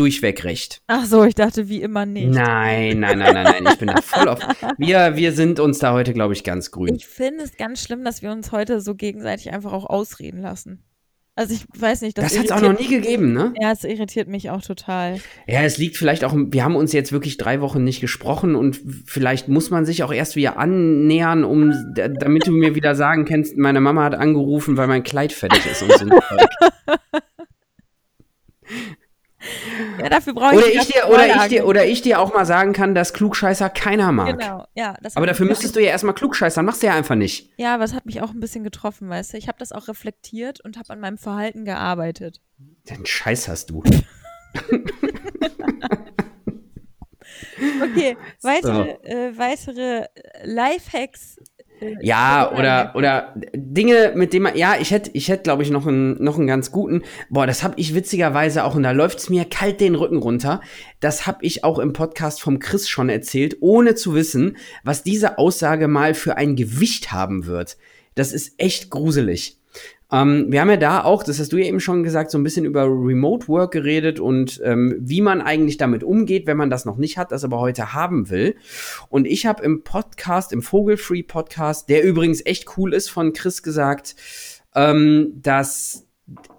durchweg 0.00 0.44
recht. 0.44 0.80
Ach 0.86 1.04
so, 1.04 1.24
ich 1.24 1.34
dachte 1.34 1.68
wie 1.68 1.82
immer 1.82 2.06
nicht. 2.06 2.30
Nein, 2.30 3.00
nein, 3.00 3.18
nein, 3.18 3.34
nein, 3.34 3.44
nein. 3.44 3.66
Ich 3.70 3.78
bin 3.78 3.88
da 3.88 3.96
voll 4.02 4.28
auf. 4.28 4.38
Wir, 4.78 5.16
wir 5.16 5.32
sind 5.32 5.60
uns 5.60 5.78
da 5.78 5.92
heute, 5.92 6.14
glaube 6.14 6.32
ich, 6.32 6.42
ganz 6.42 6.70
grün. 6.70 6.94
Ich 6.94 7.06
finde 7.06 7.44
es 7.44 7.56
ganz 7.58 7.82
schlimm, 7.82 8.02
dass 8.02 8.22
wir 8.22 8.32
uns 8.32 8.50
heute 8.50 8.80
so 8.80 8.94
gegenseitig 8.94 9.52
einfach 9.52 9.74
auch 9.74 9.84
ausreden 9.84 10.40
lassen. 10.40 10.82
Also 11.36 11.54
ich 11.54 11.64
weiß 11.78 12.00
nicht, 12.02 12.18
das, 12.18 12.32
das 12.32 12.38
hat 12.38 12.44
es 12.46 12.52
auch 12.52 12.60
noch 12.60 12.78
nie 12.78 12.88
gegeben, 12.88 13.32
ne? 13.32 13.54
Ja, 13.60 13.72
es 13.72 13.84
irritiert 13.84 14.28
mich 14.28 14.50
auch 14.50 14.62
total. 14.62 15.20
Ja, 15.46 15.62
es 15.62 15.78
liegt 15.78 15.96
vielleicht 15.96 16.24
auch, 16.24 16.34
wir 16.34 16.64
haben 16.64 16.76
uns 16.76 16.92
jetzt 16.92 17.12
wirklich 17.12 17.36
drei 17.36 17.60
Wochen 17.60 17.84
nicht 17.84 18.00
gesprochen 18.00 18.56
und 18.56 18.80
vielleicht 19.06 19.48
muss 19.48 19.70
man 19.70 19.86
sich 19.86 20.02
auch 20.02 20.12
erst 20.12 20.34
wieder 20.34 20.58
annähern, 20.58 21.44
um, 21.44 21.72
damit 21.94 22.46
du 22.46 22.52
mir 22.52 22.74
wieder 22.74 22.94
sagen 22.94 23.26
kannst, 23.26 23.56
meine 23.56 23.80
Mama 23.80 24.04
hat 24.04 24.14
angerufen, 24.14 24.76
weil 24.76 24.88
mein 24.88 25.02
Kleid 25.02 25.32
fertig 25.32 25.64
ist 25.70 25.82
und 25.82 25.92
so. 25.92 26.06
Ja, 29.98 30.08
dafür 30.08 30.34
brauche 30.34 30.54
ich, 30.54 30.58
oder 30.58 30.68
ich 30.68 30.86
dir 30.86 31.08
oder 31.08 31.26
ich 31.26 31.42
dir 31.48 31.66
oder 31.66 31.86
ich 31.86 32.02
dir 32.02 32.20
auch 32.20 32.34
mal 32.34 32.44
sagen 32.44 32.72
kann, 32.72 32.94
dass 32.94 33.12
Klugscheißer 33.14 33.70
keiner 33.70 34.12
mag. 34.12 34.38
Genau, 34.38 34.66
ja. 34.74 34.96
Aber 35.14 35.26
dafür 35.26 35.46
müsstest 35.46 35.76
du 35.76 35.80
ja 35.80 35.90
erstmal 35.90 36.14
klugscheißern, 36.14 36.64
machst 36.64 36.82
du 36.82 36.88
ja 36.88 36.94
einfach 36.94 37.14
nicht. 37.14 37.50
Ja, 37.56 37.74
aber 37.74 37.84
es 37.84 37.94
hat 37.94 38.06
mich 38.06 38.20
auch 38.20 38.30
ein 38.30 38.40
bisschen 38.40 38.64
getroffen, 38.64 39.08
weißt 39.08 39.32
du. 39.32 39.38
Ich 39.38 39.48
habe 39.48 39.58
das 39.58 39.72
auch 39.72 39.88
reflektiert 39.88 40.60
und 40.60 40.76
habe 40.78 40.90
an 40.90 41.00
meinem 41.00 41.18
Verhalten 41.18 41.64
gearbeitet. 41.64 42.40
Den 42.88 43.06
Scheiß 43.06 43.48
hast 43.48 43.70
du. 43.70 43.82
okay, 47.82 48.16
weitere, 48.42 48.98
so. 49.02 49.08
äh, 49.08 49.38
weitere 49.38 50.06
Lifehacks 50.44 51.38
ja, 52.00 52.52
oder, 52.52 52.92
oder 52.94 53.34
Dinge, 53.54 54.12
mit 54.14 54.32
denen 54.32 54.44
man, 54.44 54.56
ja, 54.56 54.76
ich 54.80 54.90
hätte, 54.90 55.10
ich 55.14 55.28
hätte, 55.28 55.44
glaube 55.44 55.62
ich, 55.62 55.70
noch 55.70 55.86
einen, 55.86 56.22
noch 56.22 56.36
einen 56.36 56.46
ganz 56.46 56.70
guten. 56.70 57.02
Boah, 57.28 57.46
das 57.46 57.62
habe 57.62 57.74
ich 57.78 57.94
witzigerweise 57.94 58.64
auch, 58.64 58.74
und 58.74 58.82
da 58.82 58.90
läuft's 58.90 59.28
mir 59.28 59.44
kalt 59.44 59.80
den 59.80 59.94
Rücken 59.94 60.18
runter. 60.18 60.60
Das 61.00 61.26
habe 61.26 61.38
ich 61.42 61.64
auch 61.64 61.78
im 61.78 61.92
Podcast 61.92 62.40
vom 62.40 62.58
Chris 62.58 62.88
schon 62.88 63.08
erzählt, 63.08 63.56
ohne 63.60 63.94
zu 63.94 64.14
wissen, 64.14 64.56
was 64.84 65.02
diese 65.02 65.38
Aussage 65.38 65.88
mal 65.88 66.14
für 66.14 66.36
ein 66.36 66.56
Gewicht 66.56 67.12
haben 67.12 67.46
wird. 67.46 67.76
Das 68.14 68.32
ist 68.32 68.54
echt 68.58 68.90
gruselig. 68.90 69.56
Ähm, 70.12 70.46
wir 70.48 70.60
haben 70.60 70.70
ja 70.70 70.76
da 70.76 71.04
auch, 71.04 71.22
das 71.22 71.38
hast 71.38 71.52
du 71.52 71.56
ja 71.56 71.66
eben 71.66 71.80
schon 71.80 72.02
gesagt, 72.02 72.30
so 72.30 72.38
ein 72.38 72.42
bisschen 72.42 72.64
über 72.64 72.84
Remote 72.84 73.48
Work 73.48 73.72
geredet 73.72 74.18
und 74.18 74.60
ähm, 74.64 74.96
wie 74.98 75.20
man 75.20 75.40
eigentlich 75.40 75.76
damit 75.76 76.02
umgeht, 76.02 76.46
wenn 76.46 76.56
man 76.56 76.70
das 76.70 76.84
noch 76.84 76.96
nicht 76.96 77.16
hat, 77.16 77.32
das 77.32 77.44
aber 77.44 77.60
heute 77.60 77.92
haben 77.94 78.30
will. 78.30 78.56
Und 79.08 79.26
ich 79.26 79.46
habe 79.46 79.62
im 79.62 79.82
Podcast, 79.84 80.52
im 80.52 80.62
Vogelfree 80.62 81.22
Podcast, 81.22 81.88
der 81.88 82.02
übrigens 82.02 82.44
echt 82.44 82.76
cool 82.76 82.92
ist, 82.92 83.08
von 83.08 83.32
Chris 83.32 83.62
gesagt, 83.62 84.16
ähm, 84.74 85.32
dass 85.36 86.06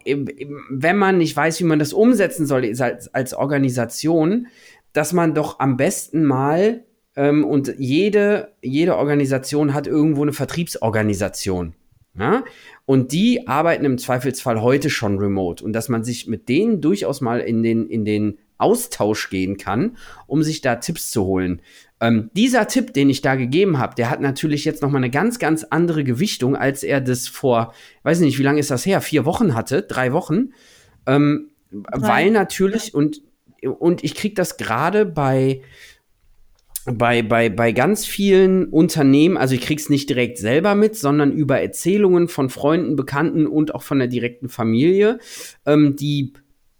wenn 0.06 0.98
man 0.98 1.18
nicht 1.18 1.36
weiß, 1.36 1.60
wie 1.62 1.66
man 1.66 1.80
das 1.80 1.94
umsetzen 1.94 2.46
soll 2.46 2.66
als, 2.66 3.14
als 3.14 3.34
Organisation, 3.34 4.48
dass 4.92 5.14
man 5.14 5.34
doch 5.34 5.60
am 5.60 5.78
besten 5.78 6.26
mal 6.26 6.84
ähm, 7.16 7.46
und 7.46 7.74
jede, 7.78 8.54
jede 8.62 8.98
Organisation 8.98 9.74
hat 9.74 9.88
irgendwo 9.88 10.24
eine 10.24 10.34
Vertriebsorganisation. 10.34 11.74
Ja? 12.18 12.44
Und 12.86 13.12
die 13.12 13.48
arbeiten 13.48 13.86
im 13.86 13.98
Zweifelsfall 13.98 14.62
heute 14.62 14.90
schon 14.90 15.18
remote. 15.18 15.64
Und 15.64 15.74
dass 15.74 15.90
man 15.90 16.04
sich 16.04 16.28
mit 16.28 16.50
denen 16.50 16.82
durchaus 16.82 17.22
mal 17.22 17.40
in 17.40 17.64
den, 17.64 17.88
in 17.88 18.06
den 18.06 18.38
Austausch 18.58 19.30
gehen 19.30 19.58
kann, 19.58 19.98
um 20.28 20.44
sich 20.44 20.62
da 20.62 20.76
Tipps 20.76 21.12
zu 21.12 21.26
holen. 21.26 21.62
Ähm, 22.00 22.30
dieser 22.34 22.68
Tipp, 22.68 22.94
den 22.94 23.10
ich 23.10 23.22
da 23.22 23.36
gegeben 23.36 23.80
habe, 23.80 23.96
der 23.96 24.10
hat 24.10 24.22
natürlich 24.22 24.66
jetzt 24.66 24.82
noch 24.82 24.92
mal 24.92 24.98
eine 24.98 25.10
ganz, 25.10 25.40
ganz 25.40 25.64
andere 25.64 26.04
Gewichtung, 26.04 26.56
als 26.56 26.84
er 26.84 27.02
das 27.02 27.28
vor, 27.28 27.74
weiß 28.04 28.20
nicht, 28.20 28.38
wie 28.40 28.44
lange 28.44 28.60
ist 28.60 28.72
das 28.72 28.86
her, 28.86 29.02
vier 29.02 29.26
Wochen 29.26 29.56
hatte, 29.56 29.82
drei 29.84 30.14
Wochen. 30.14 30.54
Ähm, 31.08 31.50
weil 31.72 32.32
natürlich, 32.32 32.94
und 32.94 33.22
und 33.70 34.04
ich 34.04 34.16
kriege 34.16 34.34
das 34.36 34.58
gerade 34.58 35.06
bei, 35.06 35.62
bei, 36.86 37.22
bei, 37.22 37.50
bei 37.50 37.72
ganz 37.72 38.06
vielen 38.06 38.66
Unternehmen, 38.66 39.38
also 39.38 39.54
ich 39.54 39.62
krieg's 39.62 39.90
nicht 39.90 40.10
direkt 40.10 40.38
selber 40.38 40.76
mit, 40.76 40.96
sondern 40.96 41.32
über 41.32 41.60
Erzählungen 41.62 42.28
von 42.28 42.50
Freunden, 42.50 42.96
Bekannten 42.96 43.46
und 43.46 43.76
auch 43.76 43.84
von 43.84 44.00
der 44.00 44.08
direkten 44.08 44.50
Familie, 44.50 45.20
ähm, 45.66 45.96
die 45.96 46.34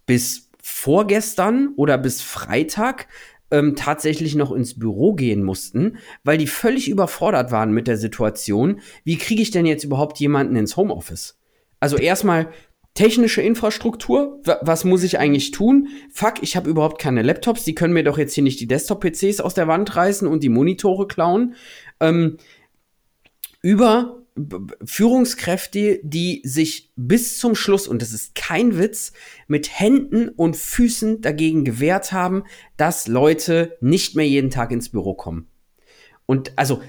bis 0.06 0.50
vorgestern 0.60 1.74
oder 1.76 1.98
bis 1.98 2.20
Freitag 2.20 3.06
ähm, 3.52 3.76
tatsächlich 3.76 4.34
noch 4.34 4.50
ins 4.50 4.78
Büro 4.78 5.14
gehen 5.14 5.44
mussten, 5.44 5.98
weil 6.24 6.38
die 6.38 6.46
völlig 6.46 6.88
überfordert 6.88 7.52
waren 7.52 7.72
mit 7.72 7.86
der 7.86 7.96
Situation. 7.96 8.80
Wie 9.04 9.18
kriege 9.18 9.42
ich 9.42 9.50
denn 9.50 9.66
jetzt 9.66 9.84
überhaupt 9.84 10.18
jemanden 10.18 10.56
ins 10.56 10.76
Homeoffice? 10.76 11.38
Also 11.78 11.96
erstmal 11.96 12.48
technische 12.94 13.40
Infrastruktur, 13.40 14.40
was 14.60 14.84
muss 14.84 15.02
ich 15.02 15.18
eigentlich 15.18 15.50
tun? 15.50 15.88
Fuck, 16.10 16.42
ich 16.42 16.56
habe 16.56 16.68
überhaupt 16.68 17.00
keine 17.00 17.22
Laptops, 17.22 17.64
die 17.64 17.74
können 17.74 17.94
mir 17.94 18.04
doch 18.04 18.18
jetzt 18.18 18.34
hier 18.34 18.44
nicht 18.44 18.60
die 18.60 18.66
Desktop-PCs 18.66 19.40
aus 19.40 19.54
der 19.54 19.68
Wand 19.68 19.96
reißen 19.96 20.28
und 20.28 20.42
die 20.42 20.50
Monitore 20.50 21.06
klauen. 21.06 21.54
Ähm, 22.00 22.36
über 23.62 24.22
Führungskräfte, 24.84 26.00
die 26.02 26.40
sich 26.44 26.92
bis 26.96 27.38
zum 27.38 27.54
Schluss, 27.54 27.86
und 27.86 28.00
das 28.02 28.12
ist 28.12 28.34
kein 28.34 28.78
Witz, 28.78 29.12
mit 29.46 29.78
Händen 29.78 30.28
und 30.30 30.56
Füßen 30.56 31.20
dagegen 31.20 31.64
gewehrt 31.64 32.12
haben, 32.12 32.44
dass 32.76 33.08
Leute 33.08 33.76
nicht 33.80 34.16
mehr 34.16 34.26
jeden 34.26 34.50
Tag 34.50 34.72
ins 34.72 34.88
Büro 34.88 35.14
kommen. 35.14 35.51
Und 36.26 36.52
also, 36.56 36.80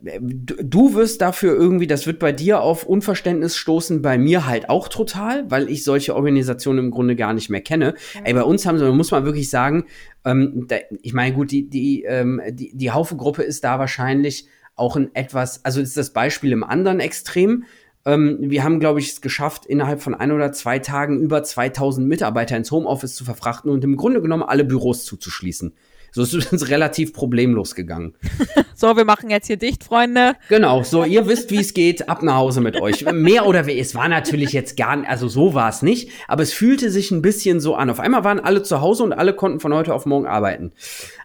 du 0.00 0.94
wirst 0.94 1.22
dafür 1.22 1.54
irgendwie, 1.54 1.86
das 1.86 2.06
wird 2.06 2.18
bei 2.18 2.32
dir 2.32 2.60
auf 2.60 2.84
Unverständnis 2.84 3.56
stoßen, 3.56 4.02
bei 4.02 4.18
mir 4.18 4.46
halt 4.46 4.68
auch 4.68 4.88
total, 4.88 5.50
weil 5.50 5.70
ich 5.70 5.82
solche 5.82 6.14
Organisationen 6.14 6.78
im 6.80 6.90
Grunde 6.90 7.16
gar 7.16 7.32
nicht 7.32 7.48
mehr 7.48 7.62
kenne. 7.62 7.94
Ja. 8.14 8.20
Ey, 8.24 8.34
bei 8.34 8.42
uns 8.42 8.66
haben 8.66 8.78
sie, 8.78 8.92
muss 8.92 9.10
man 9.10 9.24
wirklich 9.24 9.48
sagen, 9.48 9.86
ähm, 10.24 10.66
da, 10.68 10.76
ich 11.02 11.14
meine, 11.14 11.34
gut, 11.34 11.50
die, 11.50 11.68
die, 11.68 12.04
ähm, 12.04 12.40
die, 12.50 12.76
die 12.76 12.90
Haufe-Gruppe 12.90 13.42
ist 13.42 13.64
da 13.64 13.78
wahrscheinlich 13.78 14.46
auch 14.76 14.96
ein 14.96 15.14
etwas, 15.14 15.64
also 15.64 15.80
ist 15.80 15.96
das 15.96 16.12
Beispiel 16.12 16.52
im 16.52 16.62
anderen 16.62 17.00
Extrem. 17.00 17.64
Ähm, 18.04 18.38
wir 18.40 18.62
haben, 18.62 18.78
glaube 18.78 19.00
ich, 19.00 19.10
es 19.10 19.20
geschafft, 19.22 19.66
innerhalb 19.66 20.02
von 20.02 20.14
ein 20.14 20.30
oder 20.30 20.52
zwei 20.52 20.78
Tagen 20.78 21.18
über 21.20 21.42
2000 21.42 22.06
Mitarbeiter 22.06 22.56
ins 22.56 22.70
Homeoffice 22.70 23.14
zu 23.14 23.24
verfrachten 23.24 23.70
und 23.70 23.82
im 23.84 23.96
Grunde 23.96 24.20
genommen 24.22 24.42
alle 24.42 24.64
Büros 24.64 25.04
zuzuschließen. 25.04 25.74
So 26.16 26.22
ist 26.22 26.50
es 26.50 26.68
relativ 26.70 27.12
problemlos 27.12 27.74
gegangen. 27.74 28.14
so, 28.74 28.96
wir 28.96 29.04
machen 29.04 29.28
jetzt 29.28 29.48
hier 29.48 29.58
dicht, 29.58 29.84
Freunde. 29.84 30.32
Genau, 30.48 30.82
so, 30.82 31.04
ihr 31.04 31.26
wisst, 31.28 31.50
wie 31.50 31.58
es 31.58 31.74
geht, 31.74 32.08
ab 32.08 32.22
nach 32.22 32.36
Hause 32.36 32.62
mit 32.62 32.80
euch. 32.80 33.04
Mehr 33.12 33.44
oder 33.44 33.66
weniger, 33.66 33.82
es 33.82 33.94
war 33.94 34.08
natürlich 34.08 34.52
jetzt 34.52 34.78
gar 34.78 34.96
nicht, 34.96 35.10
also 35.10 35.28
so 35.28 35.52
war 35.52 35.68
es 35.68 35.82
nicht, 35.82 36.10
aber 36.26 36.42
es 36.42 36.54
fühlte 36.54 36.90
sich 36.90 37.10
ein 37.10 37.20
bisschen 37.20 37.60
so 37.60 37.74
an. 37.74 37.90
Auf 37.90 38.00
einmal 38.00 38.24
waren 38.24 38.40
alle 38.40 38.62
zu 38.62 38.80
Hause 38.80 39.02
und 39.02 39.12
alle 39.12 39.34
konnten 39.34 39.60
von 39.60 39.74
heute 39.74 39.92
auf 39.92 40.06
morgen 40.06 40.26
arbeiten. 40.26 40.72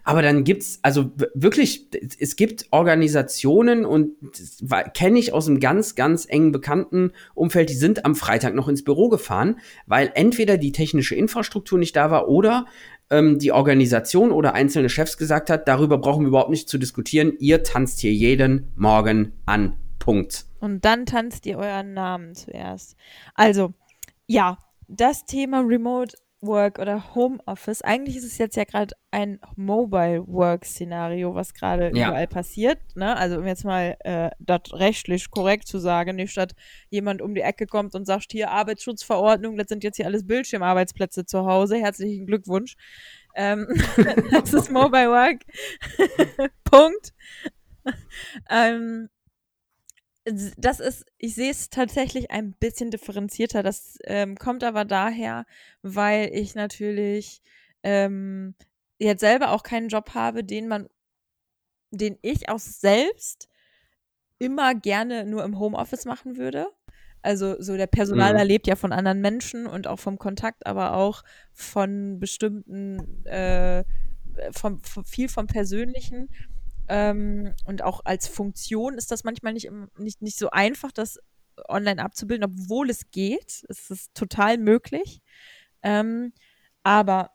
Aber 0.04 0.22
dann 0.22 0.44
gibt's, 0.44 0.80
also 0.82 1.12
wirklich, 1.36 1.88
es 2.20 2.36
gibt 2.36 2.66
Organisationen 2.72 3.86
und 3.86 4.12
kenne 4.94 5.20
ich 5.20 5.32
aus 5.32 5.48
einem 5.48 5.62
ganz, 5.62 5.96
ganz 5.96 6.26
engen 6.28 6.52
bekannten 6.52 7.14
Umfeld, 7.34 7.70
die 7.70 7.76
sind 7.76 8.04
am 8.04 8.16
Freitag 8.16 8.56
noch 8.56 8.68
ins 8.68 8.84
Büro 8.84 9.08
gefahren, 9.08 9.58
weil 9.86 10.12
entweder 10.16 10.58
die 10.58 10.74
technische 10.74 11.16
Infrastruktur 11.16 11.80
nicht 11.80 11.96
da 11.96 12.12
war 12.12 12.28
oder 12.28 12.66
ähm, 13.12 13.38
die 13.38 13.52
Organisation 13.52 14.32
oder 14.32 14.54
einzelne 14.54 14.90
Chefs 14.90 15.18
gesagt 15.18 15.50
hat, 15.50 15.68
darüber 15.68 15.98
brauchen 16.00 16.24
wir 16.24 16.30
überhaupt 16.30 16.50
nicht 16.50 16.70
zu 16.70 16.78
diskutieren. 16.78 17.34
Ihr 17.40 17.64
tanzt 17.64 18.00
hier 18.00 18.14
jeden 18.14 18.72
Morgen 18.76 19.34
an. 19.46 19.76
Punkt. 20.00 20.46
Und 20.60 20.84
dann 20.84 21.06
tanzt 21.06 21.46
ihr 21.46 21.58
euren 21.58 21.94
Namen 21.94 22.34
zuerst. 22.34 22.96
Also, 23.36 23.74
ja, 24.26 24.58
das 24.88 25.26
Thema 25.26 25.62
Remote 25.62 26.18
Work 26.42 26.80
oder 26.80 27.14
Homeoffice, 27.16 27.82
eigentlich 27.82 28.18
ist 28.18 28.26
es 28.26 28.38
jetzt 28.38 28.56
ja 28.56 28.64
gerade 28.64 28.96
ein 29.12 29.40
Mobile 29.56 30.26
Work 30.28 30.66
Szenario, 30.66 31.36
was 31.36 31.54
gerade 31.54 31.92
ja. 31.96 32.10
überall 32.10 32.28
passiert. 32.28 32.80
Ne? 32.96 33.16
Also 33.16 33.38
um 33.38 33.46
jetzt 33.46 33.64
mal 33.64 33.96
äh, 34.00 34.32
das 34.40 34.74
rechtlich 34.74 35.30
korrekt 35.30 35.68
zu 35.68 35.78
sagen, 35.78 36.16
nicht 36.16 36.32
statt 36.32 36.54
jemand 36.90 37.22
um 37.22 37.36
die 37.36 37.42
Ecke 37.42 37.68
kommt 37.68 37.94
und 37.94 38.06
sagt, 38.06 38.32
hier 38.32 38.52
Arbeitsschutzverordnung, 38.52 39.56
das 39.58 39.68
sind 39.70 39.84
jetzt 39.84 39.98
hier 39.98 40.08
alles 40.08 40.26
Bildschirmarbeitsplätze 40.26 41.26
zu 41.26 41.46
Hause, 41.46 41.78
herzlichen 41.78 42.26
Glückwunsch. 42.26 42.76
Ähm, 43.36 43.68
das 44.32 44.54
ist 44.54 44.72
Mobile 44.72 45.10
Work. 45.10 45.42
Punkt. 46.64 47.14
ähm, 48.50 49.10
das 50.26 50.80
ist, 50.80 51.06
ich 51.18 51.36
sehe 51.36 51.52
es 51.52 51.70
tatsächlich 51.70 52.32
ein 52.32 52.54
bisschen 52.54 52.92
differenzierter. 52.92 53.64
Das 53.64 53.98
ähm, 54.04 54.38
kommt 54.38 54.64
aber 54.64 54.86
daher, 54.86 55.46
weil 55.82 56.30
ich 56.34 56.54
natürlich 56.54 57.42
ähm, 57.84 58.56
jetzt 59.00 59.22
selber 59.22 59.52
auch 59.52 59.64
keinen 59.64 59.90
Job 59.90 60.14
habe, 60.14 60.44
den 60.44 60.68
man, 60.68 60.88
den 61.90 62.18
ich 62.22 62.50
auch 62.50 62.60
selbst 62.60 63.50
immer 64.38 64.76
gerne 64.76 65.26
nur 65.26 65.44
im 65.44 65.60
Homeoffice 65.60 66.06
machen 66.06 66.38
würde. 66.38 66.68
Also 67.24 67.62
so 67.62 67.78
der 67.78 67.88
Personaler 67.88 68.44
mhm. 68.44 68.48
lebt 68.48 68.68
ja 68.68 68.76
von 68.76 68.92
anderen 68.92 69.22
Menschen 69.22 69.68
und 69.68 69.88
auch 69.88 70.00
vom 70.00 70.18
Kontakt, 70.18 70.66
aber 70.66 70.96
auch 70.96 71.24
von 71.54 72.20
bestimmten, 72.20 73.26
äh, 73.26 73.84
vom, 74.52 74.82
vom, 74.84 75.06
viel 75.06 75.30
vom 75.30 75.48
Persönlichen. 75.48 76.30
Ähm, 76.88 77.54
und 77.66 77.84
auch 77.84 78.02
als 78.06 78.28
Funktion 78.28 78.96
ist 78.96 79.12
das 79.12 79.24
manchmal 79.24 79.54
nicht, 79.54 79.70
nicht, 79.98 80.22
nicht 80.22 80.38
so 80.38 80.50
einfach, 80.50 80.92
das 80.92 81.20
online 81.68 82.04
abzubilden, 82.04 82.46
obwohl 82.46 82.90
es 82.90 83.12
geht. 83.12 83.66
Es 83.70 83.90
ist 83.90 84.14
total 84.16 84.58
möglich. 84.58 85.22
Ähm, 85.84 86.34
aber 86.84 87.32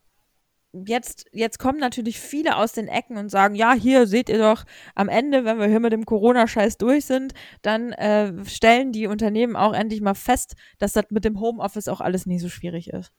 jetzt, 0.72 1.26
jetzt 1.32 1.58
kommen 1.58 1.78
natürlich 1.78 2.20
viele 2.20 2.56
aus 2.56 2.72
den 2.72 2.88
Ecken 2.88 3.16
und 3.16 3.30
sagen, 3.30 3.54
ja, 3.54 3.72
hier 3.72 4.06
seht 4.06 4.28
ihr 4.28 4.38
doch, 4.38 4.64
am 4.94 5.08
Ende, 5.08 5.44
wenn 5.44 5.58
wir 5.58 5.66
hier 5.66 5.80
mit 5.80 5.92
dem 5.92 6.04
Corona-Scheiß 6.04 6.76
durch 6.78 7.06
sind, 7.06 7.32
dann 7.62 7.92
äh, 7.92 8.44
stellen 8.44 8.92
die 8.92 9.06
Unternehmen 9.06 9.56
auch 9.56 9.72
endlich 9.72 10.00
mal 10.00 10.14
fest, 10.14 10.54
dass 10.78 10.92
das 10.92 11.06
mit 11.10 11.24
dem 11.24 11.40
Homeoffice 11.40 11.88
auch 11.88 12.00
alles 12.00 12.26
nicht 12.26 12.42
so 12.42 12.48
schwierig 12.48 12.90
ist. 12.90 13.12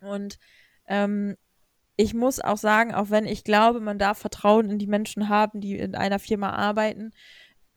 Und 0.00 0.38
ähm, 0.86 1.36
ich 1.96 2.14
muss 2.14 2.40
auch 2.40 2.56
sagen, 2.58 2.94
auch 2.94 3.10
wenn 3.10 3.26
ich 3.26 3.44
glaube, 3.44 3.80
man 3.80 3.98
darf 3.98 4.18
Vertrauen 4.18 4.70
in 4.70 4.78
die 4.78 4.86
Menschen 4.86 5.28
haben, 5.28 5.60
die 5.60 5.78
in 5.78 5.94
einer 5.94 6.18
Firma 6.18 6.50
arbeiten, 6.50 7.12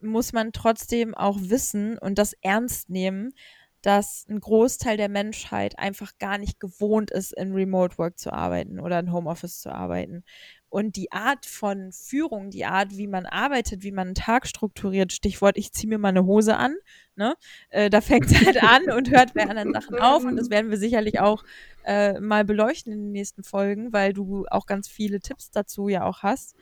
muss 0.01 0.34
man 0.34 0.53
trotzdem 0.53 1.15
auch 1.15 1.38
wissen 1.39 1.97
und 1.97 2.18
das 2.18 2.34
ernst 2.41 2.89
nehmen, 2.89 3.34
dass 3.82 4.26
ein 4.30 4.39
Großteil 4.39 4.97
der 4.97 5.09
Menschheit 5.09 5.78
einfach 5.80 6.18
gar 6.20 6.38
nicht 6.38 6.59
gewohnt 6.59 7.11
ist, 7.11 7.32
in 7.34 7.53
Remote 7.53 7.97
Work 7.97 8.18
zu 8.20 8.34
arbeiten 8.34 8.80
oder 8.80 8.99
in 8.99 9.11
Homeoffice 9.11 9.61
zu 9.61 9.72
arbeiten. 9.72 10.24
Und 10.70 10.97
die 10.97 11.11
Art 11.11 11.45
von 11.45 11.91
Führung, 11.93 12.49
die 12.49 12.65
Art, 12.65 12.97
wie 12.97 13.07
man 13.07 13.26
arbeitet, 13.26 13.84
wie 13.84 13.91
man 13.91 14.07
einen 14.07 14.15
Tag 14.15 14.47
strukturiert, 14.47 15.13
Stichwort, 15.13 15.57
ich 15.57 15.72
ziehe 15.72 15.88
mir 15.88 15.97
mal 15.97 16.09
eine 16.09 16.26
Hose 16.26 16.57
an, 16.57 16.76
ne? 17.15 17.36
Äh, 17.70 17.89
da 17.89 18.01
fängt 18.01 18.26
es 18.26 18.45
halt 18.45 18.61
an 18.63 18.91
und 18.91 19.09
hört 19.09 19.34
bei 19.34 19.43
anderen 19.43 19.74
Sachen 19.74 19.97
auf. 19.99 20.26
Und 20.26 20.36
das 20.36 20.49
werden 20.49 20.70
wir 20.70 20.78
sicherlich 20.78 21.20
auch 21.20 21.43
äh, 21.86 22.20
mal 22.20 22.43
beleuchten 22.43 22.91
in 22.91 22.99
den 22.99 23.11
nächsten 23.13 23.43
Folgen, 23.43 23.93
weil 23.93 24.11
du 24.11 24.45
auch 24.51 24.65
ganz 24.65 24.89
viele 24.89 25.22
Tipps 25.22 25.51
dazu 25.51 25.88
ja 25.88 26.03
auch 26.03 26.22
hast, 26.22 26.55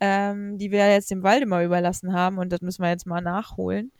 ähm, 0.00 0.58
die 0.58 0.72
wir 0.72 0.90
jetzt 0.90 1.12
dem 1.12 1.22
Waldemar 1.22 1.62
überlassen 1.62 2.12
haben 2.12 2.38
und 2.38 2.50
das 2.50 2.60
müssen 2.60 2.82
wir 2.82 2.90
jetzt 2.90 3.06
mal 3.06 3.20
nachholen. 3.20 3.92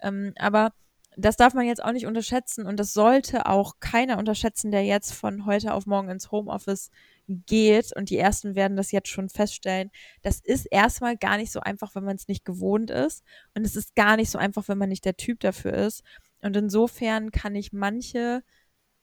Ähm, 0.00 0.32
aber 0.38 0.72
das 1.16 1.36
darf 1.36 1.54
man 1.54 1.66
jetzt 1.66 1.82
auch 1.82 1.92
nicht 1.92 2.06
unterschätzen 2.06 2.66
und 2.66 2.78
das 2.78 2.92
sollte 2.92 3.46
auch 3.46 3.74
keiner 3.80 4.18
unterschätzen, 4.18 4.70
der 4.70 4.84
jetzt 4.84 5.12
von 5.12 5.46
heute 5.46 5.74
auf 5.74 5.86
morgen 5.86 6.08
ins 6.08 6.30
Homeoffice 6.30 6.90
geht 7.28 7.94
und 7.94 8.10
die 8.10 8.18
ersten 8.18 8.54
werden 8.54 8.76
das 8.76 8.92
jetzt 8.92 9.08
schon 9.08 9.28
feststellen. 9.28 9.90
Das 10.22 10.40
ist 10.40 10.66
erstmal 10.66 11.16
gar 11.16 11.36
nicht 11.36 11.52
so 11.52 11.60
einfach, 11.60 11.94
wenn 11.94 12.04
man 12.04 12.16
es 12.16 12.28
nicht 12.28 12.44
gewohnt 12.44 12.90
ist 12.90 13.24
und 13.54 13.64
es 13.64 13.76
ist 13.76 13.94
gar 13.94 14.16
nicht 14.16 14.30
so 14.30 14.38
einfach, 14.38 14.68
wenn 14.68 14.78
man 14.78 14.88
nicht 14.88 15.04
der 15.04 15.16
Typ 15.16 15.40
dafür 15.40 15.74
ist. 15.74 16.02
Und 16.40 16.56
insofern 16.56 17.30
kann 17.30 17.54
ich 17.54 17.72
manche 17.72 18.42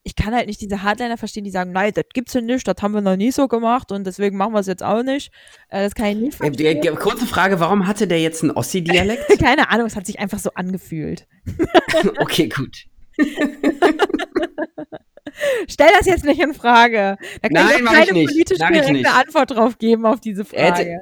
ich 0.09 0.15
kann 0.15 0.33
halt 0.33 0.47
nicht 0.47 0.59
diese 0.59 0.81
Hardliner 0.81 1.17
verstehen, 1.17 1.43
die 1.43 1.51
sagen, 1.51 1.71
nein, 1.71 1.91
das 1.93 2.05
gibt's 2.11 2.33
ja 2.33 2.41
nicht, 2.41 2.67
das 2.67 2.77
haben 2.81 2.95
wir 2.95 3.01
noch 3.01 3.15
nie 3.15 3.31
so 3.31 3.47
gemacht 3.47 3.91
und 3.91 4.07
deswegen 4.07 4.37
machen 4.37 4.53
wir 4.53 4.59
es 4.59 4.65
jetzt 4.65 4.81
auch 4.81 5.03
nicht. 5.03 5.31
Äh, 5.69 5.83
das 5.83 5.93
kann 5.93 6.07
ich 6.07 6.17
nicht 6.17 6.33
äh, 6.41 6.47
verstehen. 6.47 6.83
Äh, 6.83 6.95
kurze 6.95 7.27
Frage, 7.27 7.59
warum 7.59 7.85
hatte 7.85 8.07
der 8.07 8.19
jetzt 8.19 8.41
einen 8.41 8.49
Ossi-Dialekt? 8.51 9.27
Keine 9.39 9.69
Ahnung, 9.69 9.85
es 9.85 9.95
hat 9.95 10.07
sich 10.07 10.17
einfach 10.19 10.39
so 10.39 10.49
angefühlt. 10.55 11.27
okay, 12.19 12.49
gut. 12.49 12.85
Stell 15.69 15.89
das 15.95 16.07
jetzt 16.07 16.25
nicht 16.25 16.41
in 16.41 16.55
Frage. 16.55 17.17
Da 17.43 17.49
kann 17.49 17.67
Nein, 17.67 17.75
ich 17.77 17.85
keine 17.85 18.19
ich 18.19 18.27
politisch 18.27 18.57
korrekte 18.57 19.11
Antwort 19.11 19.51
drauf 19.51 19.77
geben 19.77 20.07
auf 20.07 20.19
diese 20.19 20.43
Frage. 20.43 20.63
Er 20.63 20.73
hätte, 20.73 20.99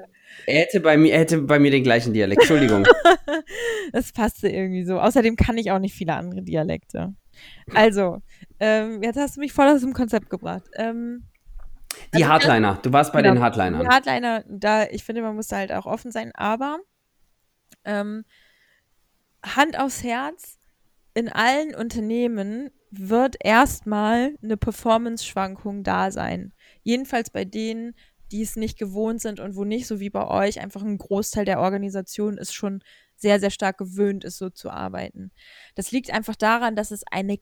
er 0.48 0.60
hätte, 0.60 0.80
bei 0.82 0.98
mir, 0.98 1.14
er 1.14 1.20
hätte 1.20 1.38
bei 1.44 1.60
mir 1.60 1.72
den 1.72 1.84
gleichen 1.84 2.14
Dialekt. 2.14 2.42
Entschuldigung. 2.42 2.86
das 3.94 4.12
passte 4.12 4.50
irgendwie 4.50 4.84
so. 4.84 5.00
Außerdem 5.00 5.38
kann 5.38 5.58
ich 5.58 5.72
auch 5.72 5.80
nicht 5.80 5.96
viele 5.96 6.14
andere 6.14 6.42
Dialekte. 6.44 7.14
Also, 7.74 8.22
ähm, 8.60 9.04
jetzt 9.04 9.18
hast 9.18 9.38
du 9.38 9.40
mich 9.40 9.54
voll 9.54 9.68
aus 9.68 9.82
dem 9.82 9.94
Konzept 9.94 10.30
gebracht. 10.30 10.64
Ähm, 10.76 11.24
die 12.14 12.24
also, 12.24 12.28
Hardliner, 12.28 12.80
du 12.82 12.94
warst 12.94 13.14
bei 13.14 13.22
genau, 13.22 13.36
den 13.36 13.44
Hardlinern. 13.44 13.82
Die 13.82 13.88
Hardliner, 13.88 14.44
da, 14.48 14.86
ich 14.86 15.04
finde, 15.04 15.22
man 15.22 15.36
muss 15.36 15.48
da 15.48 15.58
halt 15.58 15.72
auch 15.72 15.86
offen 15.86 16.12
sein, 16.12 16.32
aber 16.36 16.80
ähm, 17.86 18.26
Hand 19.44 19.80
aufs 19.80 20.04
Herz, 20.04 20.60
in 21.14 21.30
allen 21.30 21.74
Unternehmen 21.74 22.70
wird 22.92 23.36
erstmal 23.44 24.36
eine 24.42 24.58
Performance-Schwankung 24.58 25.84
da 25.84 26.12
sein. 26.12 26.54
jedenfalls 26.84 27.30
bei 27.30 27.44
denen, 27.44 27.96
die 28.32 28.42
es 28.42 28.56
nicht 28.56 28.78
gewohnt 28.78 29.22
sind 29.22 29.40
und 29.40 29.56
wo 29.56 29.64
nicht 29.64 29.88
so 29.88 30.00
wie 30.00 30.10
bei 30.10 30.28
euch 30.28 30.60
einfach 30.60 30.84
ein 30.84 30.98
Großteil 30.98 31.46
der 31.46 31.60
Organisation 31.60 32.38
ist 32.38 32.54
schon 32.54 32.84
sehr, 33.18 33.40
sehr 33.40 33.50
stark 33.50 33.78
gewöhnt 33.78 34.24
ist, 34.24 34.38
so 34.38 34.50
zu 34.50 34.70
arbeiten. 34.70 35.32
Das 35.76 35.92
liegt 35.92 36.14
einfach 36.14 36.36
daran, 36.36 36.76
dass 36.76 36.92
es 36.92 37.04
eine, 37.12 37.38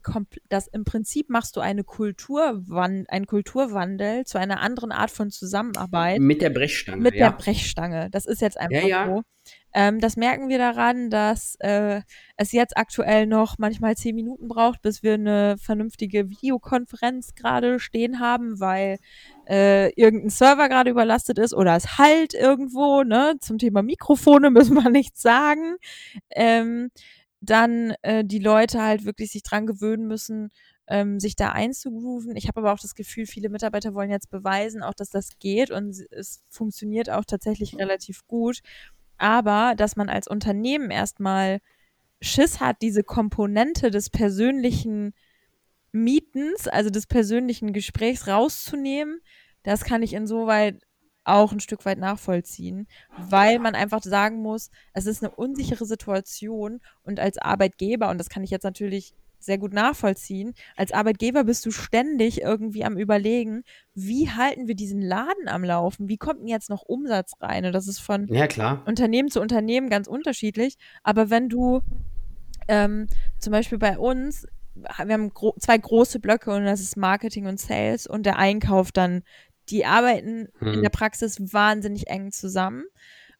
dass 0.49 0.67
im 0.67 0.83
Prinzip 0.83 1.29
machst 1.29 1.55
du 1.55 1.61
eine 1.61 1.83
Kulturwand, 1.83 3.09
einen 3.09 3.27
Kulturwandel 3.27 4.25
zu 4.25 4.37
einer 4.37 4.61
anderen 4.61 4.91
Art 4.91 5.11
von 5.11 5.31
Zusammenarbeit. 5.31 6.19
Mit 6.19 6.41
der 6.41 6.49
Brechstange. 6.49 7.01
Mit 7.01 7.15
ja. 7.15 7.29
der 7.29 7.37
Brechstange. 7.37 8.09
Das 8.09 8.25
ist 8.25 8.41
jetzt 8.41 8.59
einfach 8.59 8.81
ja, 8.81 9.05
ja. 9.05 9.05
so. 9.07 9.21
Ähm, 9.73 9.99
das 9.99 10.15
merken 10.15 10.47
wir 10.47 10.57
daran, 10.57 11.09
dass 11.09 11.55
äh, 11.59 12.01
es 12.37 12.53
jetzt 12.53 12.77
aktuell 12.77 13.27
noch 13.27 13.57
manchmal 13.57 13.95
zehn 13.95 14.15
Minuten 14.15 14.47
braucht, 14.47 14.81
bis 14.81 15.03
wir 15.03 15.15
eine 15.15 15.57
vernünftige 15.57 16.29
Videokonferenz 16.29 17.35
gerade 17.35 17.79
stehen 17.79 18.21
haben, 18.21 18.59
weil 18.59 18.97
äh, 19.47 19.89
irgendein 19.91 20.29
Server 20.29 20.69
gerade 20.69 20.89
überlastet 20.89 21.39
ist 21.39 21.53
oder 21.53 21.75
es 21.75 21.97
halt 21.97 22.33
irgendwo, 22.33 23.03
ne? 23.03 23.35
Zum 23.41 23.57
Thema 23.57 23.81
Mikrofone 23.81 24.49
müssen 24.51 24.75
wir 24.75 24.89
nichts 24.89 25.21
sagen. 25.21 25.77
Ähm, 26.31 26.89
dann 27.41 27.93
äh, 28.01 28.23
die 28.25 28.39
Leute 28.39 28.81
halt 28.81 29.05
wirklich 29.05 29.31
sich 29.31 29.43
dran 29.43 29.67
gewöhnen 29.67 30.07
müssen, 30.07 30.49
ähm, 30.87 31.19
sich 31.19 31.35
da 31.35 31.51
einzugrooven. 31.51 32.35
Ich 32.35 32.47
habe 32.47 32.61
aber 32.61 32.73
auch 32.73 32.79
das 32.79 32.95
Gefühl, 32.95 33.25
viele 33.27 33.49
Mitarbeiter 33.49 33.93
wollen 33.93 34.09
jetzt 34.09 34.31
beweisen, 34.31 34.81
auch 34.83 34.93
dass 34.93 35.09
das 35.09 35.37
geht 35.39 35.69
und 35.69 35.95
es 36.11 36.43
funktioniert 36.49 37.09
auch 37.09 37.25
tatsächlich 37.25 37.77
relativ 37.77 38.25
gut 38.27 38.61
aber 39.17 39.75
dass 39.75 39.95
man 39.95 40.09
als 40.09 40.27
Unternehmen 40.27 40.91
erstmal 40.91 41.59
Schiss 42.21 42.59
hat, 42.59 42.81
diese 42.81 43.03
Komponente 43.03 43.91
des 43.91 44.09
persönlichen 44.09 45.13
Mietens, 45.95 46.67
also 46.67 46.89
des 46.89 47.07
persönlichen 47.07 47.73
Gesprächs 47.73 48.27
rauszunehmen, 48.27 49.21
das 49.63 49.83
kann 49.83 50.03
ich 50.03 50.13
insoweit 50.13 50.83
auch 51.23 51.51
ein 51.51 51.59
Stück 51.59 51.85
weit 51.85 51.97
nachvollziehen, 51.97 52.87
weil 53.17 53.57
man 53.57 53.73
einfach 53.73 54.03
sagen 54.03 54.41
muss, 54.41 54.69
es 54.93 55.07
ist 55.07 55.23
eine 55.23 55.33
unsichere 55.33 55.85
Situation 55.85 56.81
und 57.01 57.19
als 57.19 57.39
Arbeitgeber, 57.39 58.09
und 58.09 58.19
das 58.19 58.29
kann 58.29 58.43
ich 58.43 58.51
jetzt 58.51 58.63
natürlich 58.63 59.15
sehr 59.39 59.57
gut 59.57 59.73
nachvollziehen. 59.73 60.53
Als 60.75 60.91
Arbeitgeber 60.91 61.43
bist 61.43 61.65
du 61.65 61.71
ständig 61.71 62.41
irgendwie 62.41 62.83
am 62.83 62.97
Überlegen, 62.97 63.63
wie 63.93 64.29
halten 64.29 64.67
wir 64.67 64.75
diesen 64.75 65.01
Laden 65.01 65.47
am 65.47 65.63
Laufen? 65.63 66.09
Wie 66.09 66.17
kommt 66.17 66.41
denn 66.41 66.47
jetzt 66.47 66.69
noch 66.69 66.81
Umsatz 66.81 67.33
rein? 67.39 67.65
Und 67.65 67.73
das 67.73 67.87
ist 67.87 67.99
von 67.99 68.27
ja. 68.27 68.81
Unternehmen 68.85 69.29
zu 69.29 69.41
Unternehmen 69.41 69.89
ganz 69.89 70.07
unterschiedlich. 70.07 70.77
Aber 71.03 71.29
wenn 71.29 71.47
du 71.47 71.81
ähm, 72.67 73.07
zum 73.39 73.51
Beispiel 73.51 73.77
bei 73.77 73.97
uns, 73.97 74.47
wir 74.75 75.13
haben 75.13 75.33
gro 75.33 75.55
zwei 75.59 75.77
große 75.77 76.19
Blöcke 76.19 76.51
und 76.51 76.65
das 76.65 76.81
ist 76.81 76.97
Marketing 76.97 77.47
und 77.47 77.59
Sales 77.59 78.07
und 78.07 78.25
der 78.25 78.37
Einkauf 78.37 78.91
dann, 78.91 79.23
die 79.69 79.85
arbeiten 79.85 80.49
hm. 80.59 80.73
in 80.73 80.81
der 80.83 80.89
Praxis 80.89 81.53
wahnsinnig 81.53 82.07
eng 82.07 82.31
zusammen 82.31 82.85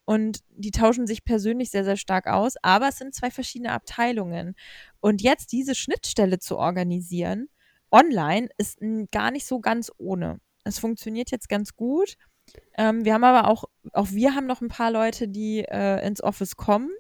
und 0.06 0.40
die 0.50 0.72
tauschen 0.72 1.08
sich 1.08 1.26
persönlich 1.26 1.72
sehr, 1.72 1.84
sehr 1.84 1.98
stark 1.98 2.28
aus, 2.28 2.56
aber 2.62 2.90
es 2.90 2.98
sind 2.98 3.14
zwei 3.14 3.32
verschiedene 3.32 3.72
Abteilungen. 3.72 4.56
Und 5.02 5.22
jetzt 5.22 5.52
diese 5.52 5.74
Schnittstelle 5.74 6.40
zu 6.40 6.58
organisieren, 6.58 7.50
online, 7.92 8.50
ist 8.58 8.80
gar 9.12 9.32
nicht 9.32 9.48
so 9.48 9.60
ganz 9.60 9.92
ohne. 9.98 10.40
Es 10.64 10.80
funktioniert 10.80 11.32
jetzt 11.32 11.50
ganz 11.50 11.76
gut. 11.76 12.18
Ähm, 12.78 13.04
wir 13.04 13.14
haben 13.14 13.24
aber 13.24 13.48
auch, 13.50 13.66
auch 13.94 14.12
wir 14.12 14.36
haben 14.36 14.46
noch 14.46 14.62
ein 14.62 14.68
paar 14.68 14.92
Leute, 14.92 15.28
die 15.28 15.60
äh, 15.60 16.06
ins 16.06 16.22
Office 16.24 16.56
kommen. 16.56 16.92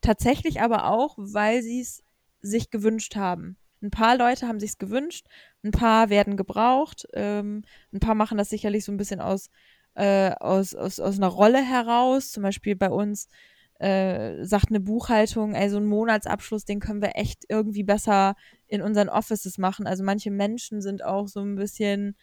Tatsächlich 0.00 0.60
aber 0.60 0.86
auch, 0.86 1.16
weil 1.18 1.62
sie 1.62 1.80
es 1.80 2.02
sich 2.40 2.70
gewünscht 2.70 3.16
haben. 3.16 3.56
Ein 3.84 3.90
paar 3.90 4.16
Leute 4.16 4.48
haben 4.48 4.58
sich 4.58 4.70
es 4.70 4.78
gewünscht, 4.78 5.26
ein 5.62 5.70
paar 5.70 6.08
werden 6.08 6.36
gebraucht, 6.36 7.06
ähm, 7.12 7.62
ein 7.92 8.00
paar 8.00 8.14
machen 8.14 8.38
das 8.38 8.48
sicherlich 8.48 8.84
so 8.84 8.90
ein 8.90 8.96
bisschen 8.96 9.20
aus 9.20 9.50
äh, 9.94 10.32
aus, 10.40 10.74
aus, 10.74 11.00
aus 11.00 11.16
einer 11.16 11.28
Rolle 11.28 11.62
heraus. 11.62 12.32
Zum 12.32 12.42
Beispiel 12.42 12.76
bei 12.76 12.90
uns 12.90 13.28
äh, 13.78 14.44
sagt 14.44 14.70
eine 14.70 14.80
Buchhaltung, 14.80 15.54
ey, 15.54 15.68
so 15.68 15.76
einen 15.76 15.86
Monatsabschluss, 15.86 16.64
den 16.64 16.80
können 16.80 17.02
wir 17.02 17.12
echt 17.16 17.44
irgendwie 17.48 17.82
besser 17.82 18.34
in 18.66 18.82
unseren 18.82 19.08
Offices 19.08 19.58
machen. 19.58 19.86
Also 19.86 20.04
manche 20.04 20.30
Menschen 20.30 20.80
sind 20.80 21.04
auch 21.04 21.28
so 21.28 21.40
ein 21.40 21.56
bisschen, 21.56 22.16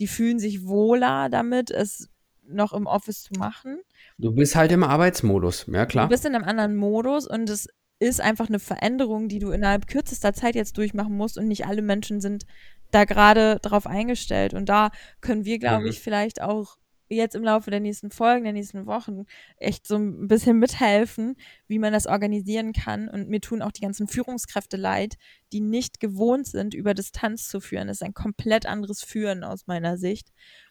die 0.00 0.06
fühlen 0.06 0.38
sich 0.38 0.66
wohler 0.66 1.28
damit, 1.28 1.70
es 1.70 2.08
noch 2.46 2.72
im 2.72 2.86
Office 2.86 3.24
zu 3.24 3.34
machen. 3.38 3.78
Du 4.16 4.32
bist 4.32 4.56
halt 4.56 4.72
im 4.72 4.82
Arbeitsmodus, 4.82 5.66
ja 5.68 5.84
klar. 5.84 6.06
Du 6.06 6.10
bist 6.10 6.24
in 6.24 6.34
einem 6.34 6.44
anderen 6.44 6.76
Modus 6.76 7.26
und 7.26 7.50
es 7.50 7.68
ist 8.00 8.20
einfach 8.20 8.48
eine 8.48 8.58
Veränderung, 8.58 9.28
die 9.28 9.38
du 9.38 9.50
innerhalb 9.50 9.86
kürzester 9.86 10.32
Zeit 10.32 10.54
jetzt 10.54 10.78
durchmachen 10.78 11.16
musst 11.16 11.38
und 11.38 11.48
nicht 11.48 11.66
alle 11.66 11.82
Menschen 11.82 12.20
sind 12.20 12.46
da 12.90 13.04
gerade 13.04 13.58
drauf 13.60 13.86
eingestellt. 13.86 14.54
Und 14.54 14.68
da 14.68 14.90
können 15.20 15.44
wir, 15.44 15.58
glaube 15.58 15.84
mhm. 15.84 15.90
ich, 15.90 16.00
vielleicht 16.00 16.40
auch 16.40 16.78
jetzt 17.08 17.34
im 17.34 17.42
Laufe 17.42 17.70
der 17.70 17.80
nächsten 17.80 18.10
Folgen, 18.10 18.44
der 18.44 18.52
nächsten 18.52 18.86
Wochen 18.86 19.24
echt 19.56 19.86
so 19.86 19.96
ein 19.96 20.28
bisschen 20.28 20.58
mithelfen, 20.58 21.36
wie 21.66 21.78
man 21.78 21.92
das 21.92 22.06
organisieren 22.06 22.72
kann. 22.72 23.08
Und 23.08 23.28
mir 23.28 23.40
tun 23.40 23.62
auch 23.62 23.72
die 23.72 23.80
ganzen 23.80 24.08
Führungskräfte 24.08 24.76
leid, 24.76 25.16
die 25.52 25.60
nicht 25.60 26.00
gewohnt 26.00 26.46
sind, 26.46 26.74
über 26.74 26.94
Distanz 26.94 27.48
zu 27.48 27.60
führen. 27.60 27.88
Das 27.88 27.98
ist 27.98 28.02
ein 28.02 28.14
komplett 28.14 28.66
anderes 28.66 29.02
Führen 29.02 29.42
aus 29.44 29.66
meiner 29.66 29.96
Sicht. 29.96 30.28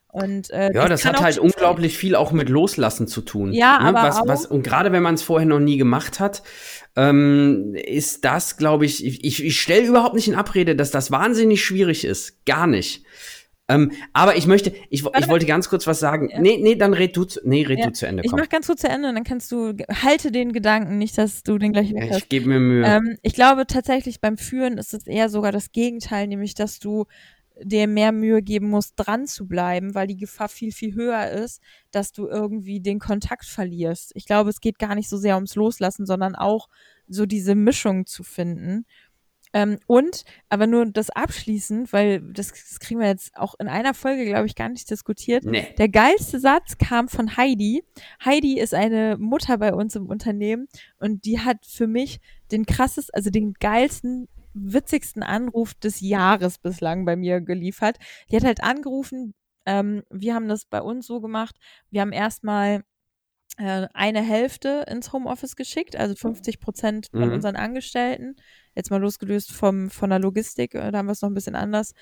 Und, 0.10 0.50
äh, 0.52 0.74
ja, 0.74 0.88
das, 0.88 1.02
das 1.02 1.06
hat 1.06 1.22
halt 1.22 1.38
unglaublich 1.38 1.94
sein. 1.94 2.00
viel 2.00 2.16
auch 2.16 2.32
mit 2.32 2.50
Loslassen 2.50 3.08
zu 3.08 3.22
tun. 3.22 3.52
Ja, 3.54 3.80
ne? 3.80 3.90
aber 3.90 4.04
was, 4.04 4.22
was, 4.26 4.46
und 4.46 4.64
gerade 4.64 4.92
wenn 4.92 5.04
man 5.04 5.16
es 5.16 5.22
vorher 5.22 5.48
noch 5.48 5.60
nie 5.60 5.78
gemacht 5.78 6.20
hat, 6.20 6.44
ähm, 6.96 7.76
ist 7.76 8.26
das, 8.26 8.58
glaube 8.58 8.86
ich, 8.86 9.06
ich, 9.06 9.24
ich, 9.24 9.44
ich 9.44 9.62
stelle 9.62 9.86
überhaupt 9.86 10.16
nicht 10.16 10.28
in 10.28 10.36
Abrede, 10.36 10.76
dass 10.76 10.92
das 10.92 11.12
wahnsinnig 11.12 11.64
schwierig 11.64 12.06
ist. 12.06 12.46
Gar 12.46 12.68
nicht. 12.68 13.04
Ähm, 13.70 13.92
aber 14.14 14.38
ich 14.38 14.48
möchte, 14.48 14.74
ich, 14.90 15.04
ich 15.06 15.28
wollte 15.28 15.46
ganz 15.46 15.70
kurz 15.70 15.86
was 15.88 16.00
sagen. 16.00 16.30
Ja. 16.30 16.40
Nee, 16.40 16.58
nee, 16.62 16.76
dann 16.76 16.94
red 16.94 17.16
du 17.18 17.26
zu, 17.26 17.42
nee, 17.44 17.64
red 17.64 17.80
ja. 17.80 17.88
du 17.88 17.92
zu 17.92 18.08
Ende. 18.08 18.24
Komm. 18.24 18.40
Ich 18.40 18.44
mach 18.44 18.50
ganz 18.50 18.68
kurz 18.68 18.82
zu 18.82 18.88
Ende 18.88 19.10
und 19.10 19.16
dann 19.16 19.26
kannst 19.26 19.52
du, 19.52 19.74
halte 20.04 20.32
den 20.32 20.54
Gedanken, 20.54 20.98
nicht, 20.98 21.18
dass 21.18 21.44
du 21.44 21.58
den 21.58 21.74
gleich 21.74 21.94
hast. 22.00 22.18
Ich 22.18 22.30
gebe 22.30 22.48
mir 22.48 22.60
Mühe. 22.60 22.86
Ähm, 22.86 23.18
ich 23.24 23.34
glaube 23.34 23.68
tatsächlich 23.68 24.22
beim 24.22 24.38
Führen 24.38 24.78
ist 24.78 24.94
es 24.94 25.06
eher 25.06 25.28
sogar 25.28 25.52
das 25.52 25.74
Gegenteil, 25.74 26.28
nämlich, 26.28 26.56
dass 26.56 26.80
du 26.80 27.06
dir 27.64 27.88
mehr 27.88 28.12
Mühe 28.12 28.42
geben 28.42 28.70
musst, 28.70 28.94
dran 28.98 29.28
zu 29.28 29.48
bleiben, 29.48 29.96
weil 29.96 30.08
die 30.08 30.18
Gefahr 30.18 30.50
viel, 30.50 30.72
viel 30.72 30.94
höher 30.94 31.30
ist, 31.30 31.62
dass 31.92 32.12
du 32.12 32.28
irgendwie 32.28 32.80
den 32.80 33.00
Kontakt 33.00 33.46
verlierst. 33.46 34.12
Ich 34.16 34.26
glaube, 34.26 34.50
es 34.50 34.62
geht 34.62 34.80
gar 34.80 34.96
nicht 34.96 35.10
so 35.10 35.18
sehr 35.18 35.36
ums 35.36 35.56
Loslassen, 35.56 36.06
sondern 36.06 36.36
auch 36.36 36.68
so 37.08 37.26
diese 37.26 37.56
Mischung 37.56 38.06
zu 38.06 38.24
finden. 38.24 38.86
Ähm, 39.54 39.80
und, 39.88 40.24
aber 40.50 40.68
nur 40.68 40.86
das 40.86 41.10
abschließend, 41.10 41.94
weil 41.94 42.22
das, 42.22 42.50
das, 42.50 42.80
kriegen 42.80 43.00
wir 43.00 43.08
jetzt 43.08 43.36
auch 43.38 43.56
in 43.60 43.68
einer 43.68 43.94
Folge, 43.94 44.26
glaube 44.26 44.46
ich, 44.46 44.56
gar 44.56 44.70
nicht 44.70 44.90
diskutiert. 44.90 45.46
Nee. 45.46 45.74
Der 45.78 45.90
geilste 45.90 46.40
Satz 46.40 46.78
kam 46.78 47.08
von 47.08 47.38
Heidi. 47.38 47.84
Heidi 48.24 48.60
ist 48.60 48.74
eine 48.74 49.18
Mutter 49.18 49.58
bei 49.58 49.74
uns 49.74 49.96
im 49.96 50.08
Unternehmen 50.08 50.68
und 51.00 51.26
die 51.26 51.40
hat 51.40 51.66
für 51.66 51.88
mich 51.88 52.20
den 52.52 52.66
krassesten, 52.66 53.14
also 53.14 53.30
den 53.30 53.54
geilsten, 53.54 54.28
witzigsten 54.60 55.24
Anruf 55.24 55.74
des 55.74 56.02
Jahres 56.02 56.58
bislang 56.58 57.06
bei 57.06 57.16
mir 57.16 57.42
geliefert. 57.42 57.98
Die 58.32 58.36
hat 58.36 58.44
halt 58.44 58.64
angerufen, 58.64 59.34
ähm, 59.66 60.04
wir 60.10 60.34
haben 60.34 60.48
das 60.48 60.66
bei 60.66 60.82
uns 60.82 61.08
so 61.08 61.20
gemacht, 61.22 61.56
wir 61.90 62.02
haben 62.02 62.14
erstmal 62.14 62.84
äh, 63.58 63.88
eine 63.94 64.22
Hälfte 64.22 64.86
ins 64.88 65.14
Homeoffice 65.14 65.56
geschickt, 65.56 65.96
also 65.96 66.16
50 66.16 66.60
Prozent 66.60 67.08
von 67.12 67.28
mhm. 67.28 67.34
unseren 67.34 67.56
Angestellten 67.56 68.36
jetzt 68.78 68.92
mal 68.92 69.02
losgelöst 69.02 69.52
vom, 69.52 69.90
von 69.90 70.10
der 70.10 70.20
Logistik, 70.20 70.76
äh, 70.76 70.92
da 70.92 71.00
haben 71.00 71.08
wir 71.08 71.14
es 71.14 71.22
noch 71.22 71.30
ein 71.30 71.36
bisschen 71.36 71.56
anders 71.56 71.94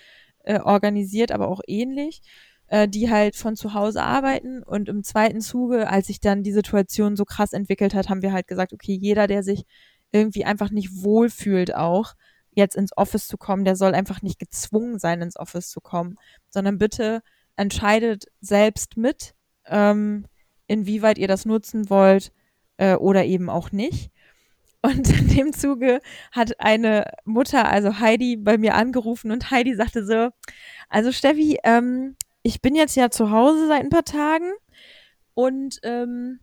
äh, 0.44 0.60
organisiert, 0.60 1.32
aber 1.32 1.48
auch 1.48 1.62
ähnlich, 1.68 2.22
äh, 2.68 2.88
die 2.88 3.10
halt 3.10 3.36
von 3.36 3.56
zu 3.56 3.74
Hause 3.74 4.04
arbeiten. 4.04 4.62
Und 4.62 4.90
im 4.90 5.04
zweiten 5.04 5.42
Zuge, 5.42 5.90
als 5.90 6.08
sich 6.08 6.20
dann 6.20 6.44
die 6.44 6.52
Situation 6.52 7.16
so 7.16 7.26
krass 7.26 7.54
entwickelt 7.54 7.96
hat, 7.96 8.10
haben 8.10 8.22
wir 8.22 8.34
halt 8.34 8.48
gesagt, 8.48 8.74
okay, 8.74 8.98
jeder, 9.00 9.28
der 9.28 9.42
sich 9.42 9.66
irgendwie 10.12 10.46
einfach 10.46 10.70
nicht 10.70 11.04
wohlfühlt 11.04 11.74
auch, 11.74 12.14
jetzt 12.56 12.76
ins 12.76 12.96
Office 12.98 13.28
zu 13.28 13.38
kommen, 13.38 13.66
der 13.66 13.76
soll 13.76 13.94
einfach 13.94 14.22
nicht 14.22 14.40
gezwungen 14.40 15.00
sein, 15.00 15.22
ins 15.22 15.38
Office 15.38 15.70
zu 15.70 15.82
kommen, 15.82 16.16
sondern 16.50 16.78
bitte 16.78 17.22
entscheidet 17.56 18.26
selbst 18.42 18.98
mit, 18.98 19.36
ähm, 19.68 20.26
inwieweit 20.68 21.18
ihr 21.18 21.28
das 21.28 21.46
nutzen 21.46 21.90
wollt 21.90 22.32
äh, 22.78 22.96
oder 22.96 23.26
eben 23.26 23.50
auch 23.50 23.72
nicht. 23.72 24.12
Und 24.82 25.10
in 25.10 25.28
dem 25.30 25.54
Zuge 25.54 26.00
hat 26.32 26.60
eine 26.60 27.12
Mutter, 27.24 27.68
also 27.70 28.00
Heidi, 28.00 28.38
bei 28.38 28.58
mir 28.60 28.76
angerufen 28.76 29.32
und 29.32 29.50
Heidi 29.50 29.74
sagte 29.74 30.06
so, 30.06 30.30
also 30.90 31.12
Steffi, 31.12 31.58
ähm, 31.64 32.16
ich 32.44 32.62
bin 32.62 32.76
jetzt 32.76 32.96
ja 32.96 33.10
zu 33.10 33.32
Hause 33.32 33.68
seit 33.68 33.82
ein 33.82 33.90
paar 33.90 34.06
Tagen 34.06 34.52
und 35.34 35.80
ähm, 35.82 36.40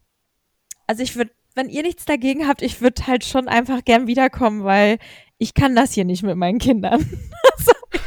also 0.88 1.04
ich 1.04 1.14
würde, 1.14 1.30
wenn 1.54 1.68
ihr 1.68 1.82
nichts 1.82 2.04
dagegen 2.04 2.48
habt, 2.48 2.62
ich 2.62 2.80
würde 2.80 3.06
halt 3.06 3.24
schon 3.24 3.46
einfach 3.46 3.84
gern 3.84 4.08
wiederkommen, 4.08 4.64
weil 4.64 4.98
ich 5.42 5.54
kann 5.54 5.74
das 5.74 5.92
hier 5.92 6.04
nicht 6.04 6.22
mit 6.22 6.36
meinen 6.36 6.60
Kindern. 6.60 7.04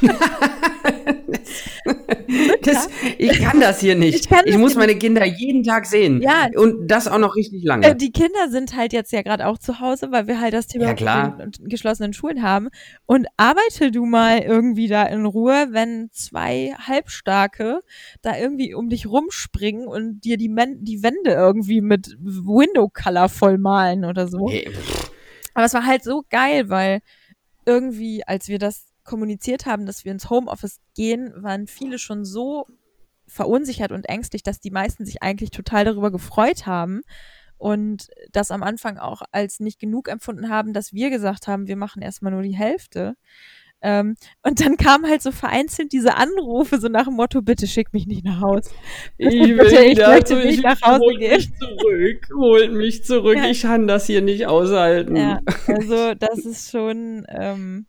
das, 2.62 2.88
ich 3.18 3.42
kann 3.42 3.60
das 3.60 3.82
hier 3.82 3.96
nicht. 3.96 4.32
Ich, 4.32 4.38
ich 4.46 4.58
muss 4.58 4.76
meine 4.76 4.96
Kinder 4.96 5.26
jeden 5.26 5.64
Tag 5.64 5.86
sehen. 5.86 6.22
Ja. 6.22 6.48
Und 6.56 6.88
das 6.88 7.10
auch 7.10 7.18
noch 7.18 7.36
richtig 7.36 7.66
lange. 7.66 7.88
Äh, 7.88 7.96
die 7.96 8.14
Kinder 8.14 8.50
sind 8.50 8.78
halt 8.78 8.94
jetzt 8.94 9.12
ja 9.12 9.22
gerade 9.22 9.48
auch 9.48 9.58
zu 9.58 9.82
Hause, 9.82 10.14
weil 10.14 10.28
wir 10.28 10.40
halt 10.40 10.54
das 10.54 10.68
Thema 10.68 10.98
ja, 10.98 11.38
geschlossenen 11.60 12.14
Schulen 12.14 12.42
haben. 12.42 12.70
Und 13.06 13.28
arbeite 13.36 13.92
du 13.92 14.06
mal 14.06 14.40
irgendwie 14.40 14.88
da 14.88 15.04
in 15.04 15.26
Ruhe, 15.26 15.68
wenn 15.72 16.08
zwei 16.14 16.74
Halbstarke 16.80 17.82
da 18.22 18.38
irgendwie 18.38 18.74
um 18.74 18.88
dich 18.88 19.08
rumspringen 19.08 19.88
und 19.88 20.22
dir 20.22 20.38
die, 20.38 20.48
Men 20.48 20.86
die 20.86 21.04
Wände 21.04 21.32
irgendwie 21.32 21.82
mit 21.82 22.16
Window 22.18 22.90
Color 22.94 23.28
voll 23.28 23.58
malen 23.58 24.06
oder 24.06 24.30
so. 24.30 24.50
Hey. 24.50 24.70
Aber 25.54 25.66
es 25.66 25.74
war 25.74 25.86
halt 25.86 26.04
so 26.04 26.24
geil, 26.30 26.70
weil 26.70 27.02
irgendwie, 27.66 28.26
als 28.26 28.48
wir 28.48 28.60
das 28.60 28.88
kommuniziert 29.04 29.66
haben, 29.66 29.86
dass 29.86 30.06
wir 30.06 30.12
ins 30.12 30.30
Homeoffice 30.30 30.80
gehen, 30.96 31.32
waren 31.44 31.68
viele 31.68 32.00
schon 32.00 32.26
so 32.26 32.68
verunsichert 33.28 33.92
und 33.92 34.08
ängstlich, 34.08 34.44
dass 34.44 34.60
die 34.60 34.72
meisten 34.72 35.06
sich 35.06 35.24
eigentlich 35.24 35.52
total 35.52 35.86
darüber 35.86 36.12
gefreut 36.12 36.66
haben 36.66 37.02
und 37.58 38.10
das 38.32 38.52
am 38.52 38.64
Anfang 38.64 38.98
auch 38.98 39.22
als 39.32 39.60
nicht 39.60 39.80
genug 39.80 40.10
empfunden 40.10 40.50
haben, 40.50 40.74
dass 40.74 40.94
wir 40.94 41.10
gesagt 41.10 41.48
haben, 41.48 41.68
wir 41.68 41.78
machen 41.78 42.02
erstmal 42.02 42.32
nur 42.32 42.42
die 42.42 42.56
Hälfte. 42.56 43.16
Ähm, 43.88 44.16
und 44.42 44.66
dann 44.66 44.78
kamen 44.78 45.08
halt 45.08 45.22
so 45.22 45.32
vereinzelt 45.32 45.94
diese 45.94 46.16
Anrufe, 46.16 46.80
so 46.80 46.88
nach 46.88 47.06
dem 47.06 47.14
Motto, 47.14 47.44
bitte 47.44 47.68
schick 47.68 47.94
mich 47.94 48.08
nicht 48.08 48.26
nach 48.26 48.42
Hause. 48.42 48.72
Ich, 49.20 49.32
will 49.32 49.58
bitte, 49.58 49.84
ich 49.84 50.00
möchte 50.00 50.36
nicht 50.38 50.64
nach 50.64 50.82
Hause 50.82 51.02
holt 51.02 51.20
gehen. 51.20 51.36
Mich 51.36 51.52
zurück, 51.60 52.30
holt 52.36 52.74
mich 52.74 53.04
zurück, 53.04 53.38
ja. 53.38 53.46
ich 53.46 53.62
kann 53.62 53.86
das 53.86 54.08
hier 54.08 54.24
nicht 54.24 54.48
aushalten. 54.48 55.16
Ja, 55.16 55.40
also 55.68 56.16
das 56.20 56.40
ist 56.40 56.72
schon 56.72 57.28
ähm, 57.30 57.86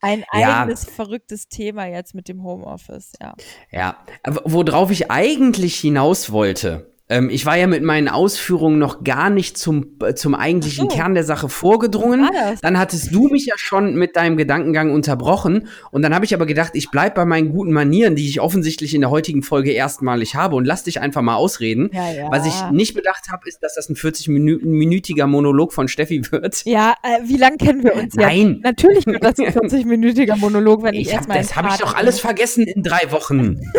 ein 0.00 0.24
eigenes 0.32 0.86
ja. 0.86 0.90
verrücktes 0.90 1.46
Thema 1.48 1.86
jetzt 1.86 2.12
mit 2.12 2.26
dem 2.26 2.42
Homeoffice, 2.42 3.12
ja. 3.20 3.34
Ja, 3.70 4.04
worauf 4.26 4.90
ich 4.90 5.12
eigentlich 5.12 5.76
hinaus 5.76 6.32
wollte, 6.32 6.89
ähm, 7.10 7.28
ich 7.28 7.44
war 7.44 7.56
ja 7.56 7.66
mit 7.66 7.82
meinen 7.82 8.08
Ausführungen 8.08 8.78
noch 8.78 9.02
gar 9.02 9.30
nicht 9.30 9.58
zum, 9.58 9.96
äh, 10.02 10.14
zum 10.14 10.36
eigentlichen 10.36 10.88
so. 10.88 10.96
Kern 10.96 11.14
der 11.14 11.24
Sache 11.24 11.48
vorgedrungen. 11.48 12.30
Dann 12.62 12.78
hattest 12.78 13.12
du 13.12 13.28
mich 13.28 13.46
ja 13.46 13.54
schon 13.56 13.96
mit 13.96 14.14
deinem 14.14 14.36
Gedankengang 14.36 14.94
unterbrochen. 14.94 15.66
Und 15.90 16.02
dann 16.02 16.14
habe 16.14 16.24
ich 16.24 16.34
aber 16.34 16.46
gedacht, 16.46 16.70
ich 16.74 16.90
bleib 16.90 17.16
bei 17.16 17.24
meinen 17.24 17.50
guten 17.50 17.72
Manieren, 17.72 18.14
die 18.14 18.28
ich 18.28 18.40
offensichtlich 18.40 18.94
in 18.94 19.00
der 19.00 19.10
heutigen 19.10 19.42
Folge 19.42 19.72
erstmalig 19.72 20.36
habe 20.36 20.54
und 20.54 20.64
lass 20.64 20.84
dich 20.84 21.00
einfach 21.00 21.20
mal 21.20 21.34
ausreden. 21.34 21.90
Ja, 21.92 22.12
ja. 22.12 22.30
Was 22.30 22.46
ich 22.46 22.70
nicht 22.70 22.94
bedacht 22.94 23.28
habe, 23.30 23.48
ist, 23.48 23.62
dass 23.62 23.74
das 23.74 23.88
ein 23.88 23.96
40-minütiger 23.96 25.26
Monolog 25.26 25.72
von 25.72 25.88
Steffi 25.88 26.22
wird. 26.30 26.64
Ja, 26.64 26.94
äh, 27.02 27.28
wie 27.28 27.36
lange 27.36 27.56
kennen 27.56 27.82
wir 27.82 27.96
uns 27.96 28.14
Nein. 28.14 28.52
Jetzt? 28.52 28.64
Natürlich 28.64 29.06
wird 29.06 29.24
das 29.24 29.38
ein 29.40 29.46
40-minütiger 29.52 30.36
Monolog, 30.36 30.84
wenn 30.84 30.94
ich, 30.94 31.08
ich 31.08 31.14
erstmal. 31.14 31.38
Das 31.38 31.56
habe 31.56 31.68
ich 31.70 31.78
doch 31.78 31.96
alles 31.96 32.20
vergessen 32.20 32.64
in 32.64 32.84
drei 32.84 33.10
Wochen. 33.10 33.60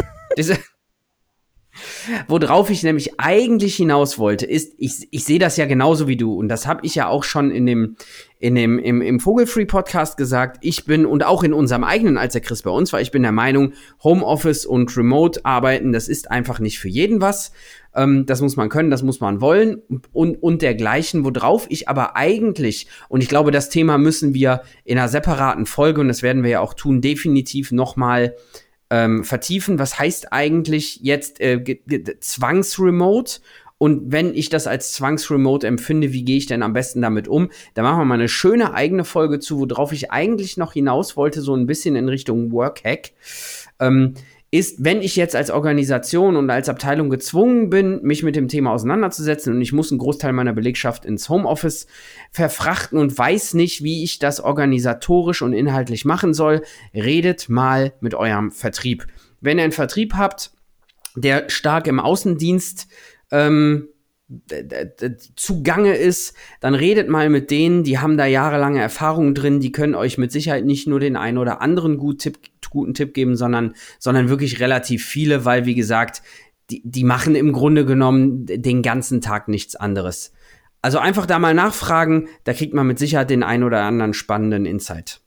Worauf 2.28 2.70
ich 2.70 2.84
nämlich 2.84 3.20
eigentlich 3.20 3.76
hinaus 3.76 4.18
wollte, 4.18 4.46
ist, 4.46 4.74
ich, 4.78 5.08
ich 5.12 5.24
sehe 5.24 5.40
das 5.40 5.58
ja 5.58 5.66
genauso 5.66 6.08
wie 6.08 6.18
du 6.18 6.34
und 6.34 6.48
das 6.48 6.68
habe 6.68 6.82
ich 6.84 6.96
ja 6.96 7.08
auch 7.08 7.24
schon 7.24 7.52
in 7.52 7.66
dem, 7.66 7.96
in 8.40 8.56
dem 8.56 8.80
im, 8.80 9.02
im 9.02 9.20
Vogelfree 9.20 9.66
Podcast 9.66 10.18
gesagt. 10.18 10.58
Ich 10.62 10.86
bin 10.86 11.06
und 11.06 11.24
auch 11.24 11.44
in 11.44 11.54
unserem 11.54 11.84
eigenen, 11.84 12.18
als 12.18 12.34
der 12.34 12.42
Chris 12.42 12.64
bei 12.64 12.72
uns 12.72 12.92
war, 12.92 13.00
ich 13.00 13.12
bin 13.12 13.22
der 13.22 13.32
Meinung, 13.32 13.74
Homeoffice 14.04 14.66
und 14.66 14.96
Remote 14.98 15.46
arbeiten, 15.46 15.92
das 15.92 16.08
ist 16.08 16.32
einfach 16.32 16.60
nicht 16.60 16.80
für 16.80 16.90
jeden 16.90 17.22
was. 17.22 17.52
Ähm, 17.94 18.26
das 18.26 18.42
muss 18.42 18.56
man 18.56 18.70
können, 18.70 18.90
das 18.90 19.04
muss 19.04 19.20
man 19.20 19.42
wollen 19.42 19.82
und, 20.12 20.42
und 20.42 20.62
dergleichen, 20.62 21.24
worauf 21.24 21.68
ich 21.70 21.90
aber 21.90 22.16
eigentlich, 22.16 22.88
und 23.10 23.22
ich 23.22 23.30
glaube, 23.30 23.52
das 23.52 23.70
Thema 23.70 23.98
müssen 23.98 24.34
wir 24.34 24.62
in 24.86 24.98
einer 24.98 25.10
separaten 25.10 25.66
Folge, 25.66 26.02
und 26.02 26.08
das 26.08 26.24
werden 26.24 26.44
wir 26.44 26.50
ja 26.50 26.60
auch 26.62 26.74
tun, 26.74 27.02
definitiv 27.02 27.72
nochmal 27.72 28.36
ähm, 28.92 29.24
vertiefen. 29.24 29.80
Was 29.80 29.98
heißt 29.98 30.32
eigentlich 30.32 31.00
jetzt 31.02 31.40
äh, 31.40 31.64
Zwangsremote? 32.20 33.40
Und 33.80 34.12
wenn 34.12 34.36
ich 34.36 34.50
das 34.50 34.68
als 34.68 34.94
Zwangsremote 34.94 35.66
empfinde, 35.66 36.14
wie 36.14 36.24
gehe 36.24 36.38
ich 36.38 36.46
denn 36.46 36.62
am 36.62 36.74
besten 36.74 37.02
damit 37.02 37.28
um? 37.28 37.50
Da 37.74 37.82
machen 37.82 37.98
wir 37.98 38.06
mal 38.06 38.14
eine 38.14 38.30
schöne 38.30 38.76
eigene 38.76 39.06
Folge 39.06 39.40
zu, 39.40 39.60
worauf 39.60 39.92
ich 39.92 40.12
eigentlich 40.12 40.56
noch 40.56 40.74
hinaus 40.74 41.18
wollte, 41.18 41.42
so 41.42 41.56
ein 41.56 41.66
bisschen 41.66 41.96
in 41.96 42.08
Richtung 42.08 42.52
Workhack. 42.52 43.14
Ähm, 43.80 44.14
ist, 44.54 44.84
wenn 44.84 45.02
ich 45.02 45.16
jetzt 45.16 45.36
als 45.36 45.50
Organisation 45.50 46.36
und 46.36 46.50
als 46.50 46.68
Abteilung 46.68 47.10
gezwungen 47.10 47.70
bin, 47.70 48.02
mich 48.04 48.22
mit 48.22 48.36
dem 48.36 48.50
Thema 48.50 48.74
auseinanderzusetzen 48.74 49.54
und 49.56 49.62
ich 49.62 49.72
muss 49.72 49.92
einen 49.92 50.00
Großteil 50.00 50.34
meiner 50.34 50.52
Belegschaft 50.52 51.06
ins 51.06 51.30
Homeoffice 51.30 51.88
verfrachten 52.32 53.00
und 53.00 53.18
weiß 53.18 53.54
nicht, 53.54 53.82
wie 53.82 54.04
ich 54.04 54.20
das 54.20 54.42
organisatorisch 54.42 55.42
und 55.42 55.54
inhaltlich 55.54 56.04
machen 56.04 56.34
soll, 56.34 56.64
redet 56.94 57.48
mal 57.48 57.94
mit 58.02 58.14
eurem 58.14 58.52
Vertrieb. 58.52 59.08
Wenn 59.40 59.58
ihr 59.58 59.64
einen 59.64 59.72
Vertrieb 59.72 60.16
habt, 60.16 60.52
der 61.16 61.50
stark 61.50 61.88
im 61.88 62.02
Außendienst 62.02 62.88
ähm, 63.32 63.88
zugange 65.36 65.96
ist, 65.96 66.36
dann 66.60 66.76
redet 66.76 67.10
mal 67.10 67.30
mit 67.30 67.52
denen, 67.52 67.84
die 67.84 68.00
haben 68.00 68.18
da 68.18 68.26
jahrelange 68.26 68.82
Erfahrung 68.82 69.34
drin, 69.36 69.60
die 69.60 69.72
können 69.72 69.96
euch 69.96 70.18
mit 70.18 70.32
Sicherheit 70.32 70.66
nicht 70.66 70.88
nur 70.88 71.00
den 71.00 71.16
einen 71.16 71.38
oder 71.38 71.62
anderen 71.62 71.98
gut 71.98 72.20
Tipp, 72.20 72.40
guten 72.70 72.94
Tipp 72.94 73.14
geben, 73.14 73.36
sondern, 73.36 73.74
sondern 74.00 74.30
wirklich 74.30 74.60
relativ 74.60 75.06
viele, 75.06 75.44
weil, 75.46 75.66
wie 75.66 75.76
gesagt, 75.76 76.22
die, 76.70 76.82
die 76.86 77.04
machen 77.04 77.36
im 77.36 77.52
Grunde 77.52 77.86
genommen 77.86 78.46
den 78.46 78.82
ganzen 78.82 79.20
Tag 79.20 79.48
nichts 79.48 79.76
anderes. 79.76 80.32
Also 80.82 80.98
einfach 80.98 81.26
da 81.26 81.38
mal 81.38 81.54
nachfragen, 81.54 82.30
da 82.46 82.54
kriegt 82.54 82.74
man 82.74 82.88
mit 82.88 82.98
Sicherheit 82.98 83.30
den 83.30 83.44
einen 83.44 83.64
oder 83.64 83.82
anderen 83.84 84.14
spannenden 84.14 84.66
Insight. 84.66 85.22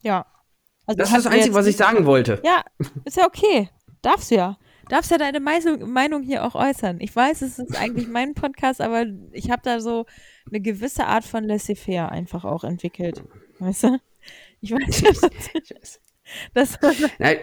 Ja. 0.00 0.26
Also 0.86 0.98
das 0.98 1.10
ist 1.10 1.16
das 1.18 1.26
Einzige, 1.26 1.54
was 1.54 1.66
ich 1.66 1.76
sagen 1.76 2.06
wollte. 2.06 2.40
Ja, 2.44 2.62
ist 3.04 3.16
ja 3.16 3.26
okay. 3.26 3.68
Darfst 4.00 4.32
du 4.32 4.34
ja 4.34 4.56
darfst 4.88 5.10
ja 5.10 5.18
deine 5.18 5.40
Meinung 5.40 6.22
hier 6.22 6.44
auch 6.44 6.54
äußern. 6.54 6.98
Ich 7.00 7.14
weiß, 7.14 7.42
es 7.42 7.58
ist 7.58 7.76
eigentlich 7.76 8.08
mein 8.08 8.34
Podcast, 8.34 8.80
aber 8.80 9.06
ich 9.32 9.50
habe 9.50 9.62
da 9.64 9.80
so 9.80 10.06
eine 10.48 10.60
gewisse 10.60 11.06
Art 11.06 11.24
von 11.24 11.44
laissez-faire 11.44 12.10
einfach 12.10 12.44
auch 12.44 12.64
entwickelt. 12.64 13.22
Weißt 13.58 13.84
du? 13.84 13.98
Ich 14.60 14.72
weiß 14.72 15.02
nicht. 15.02 15.74
Das, 16.54 16.78
das 16.80 16.96
Nein, 17.18 17.38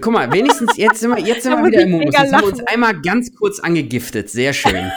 guck 0.00 0.12
mal, 0.12 0.32
wenigstens 0.32 0.76
jetzt 0.76 1.00
sind 1.00 1.10
wir, 1.10 1.20
jetzt 1.20 1.42
sind 1.42 1.52
wir 1.52 1.64
wieder 1.64 1.82
im 1.82 1.92
Modus. 1.92 2.06
Jetzt 2.06 2.32
haben 2.32 2.42
wir 2.42 2.48
uns 2.48 2.66
einmal 2.66 3.00
ganz 3.00 3.32
kurz 3.36 3.60
angegiftet. 3.60 4.28
Sehr 4.30 4.52
schön. 4.52 4.90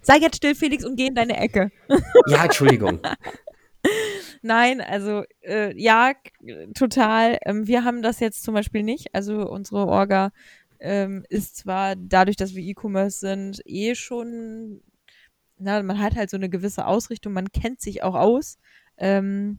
Sei 0.00 0.16
jetzt 0.16 0.36
still, 0.38 0.56
Felix, 0.56 0.84
und 0.84 0.96
geh 0.96 1.06
in 1.06 1.14
deine 1.14 1.36
Ecke. 1.36 1.70
ja, 2.26 2.44
Entschuldigung. 2.44 3.00
Nein, 4.42 4.80
also 4.80 5.22
äh, 5.42 5.72
ja, 5.80 6.12
total. 6.74 7.38
Ähm, 7.44 7.66
wir 7.68 7.84
haben 7.84 8.02
das 8.02 8.18
jetzt 8.20 8.42
zum 8.42 8.54
Beispiel 8.54 8.82
nicht. 8.82 9.14
Also 9.14 9.48
unsere 9.48 9.86
Orga 9.86 10.32
ähm, 10.80 11.24
ist 11.28 11.56
zwar 11.56 11.94
dadurch, 11.96 12.36
dass 12.36 12.54
wir 12.54 12.62
E-Commerce 12.64 13.20
sind, 13.20 13.62
eh 13.66 13.94
schon, 13.94 14.82
na, 15.58 15.82
man 15.82 16.00
hat 16.00 16.16
halt 16.16 16.30
so 16.30 16.36
eine 16.36 16.48
gewisse 16.50 16.86
Ausrichtung, 16.86 17.32
man 17.32 17.52
kennt 17.52 17.80
sich 17.80 18.02
auch 18.02 18.16
aus. 18.16 18.58
Ähm, 18.98 19.58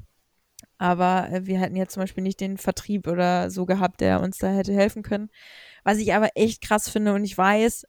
aber 0.77 1.29
äh, 1.31 1.45
wir 1.45 1.59
hätten 1.59 1.75
jetzt 1.77 1.93
zum 1.93 2.01
Beispiel 2.03 2.23
nicht 2.23 2.41
den 2.41 2.57
Vertrieb 2.57 3.07
oder 3.07 3.49
so 3.49 3.65
gehabt, 3.65 4.01
der 4.01 4.21
uns 4.21 4.37
da 4.37 4.49
hätte 4.49 4.73
helfen 4.73 5.03
können. 5.03 5.29
Was 5.83 5.97
ich 5.99 6.13
aber 6.13 6.31
echt 6.35 6.61
krass 6.61 6.89
finde 6.89 7.13
und 7.13 7.23
ich 7.23 7.37
weiß, 7.37 7.85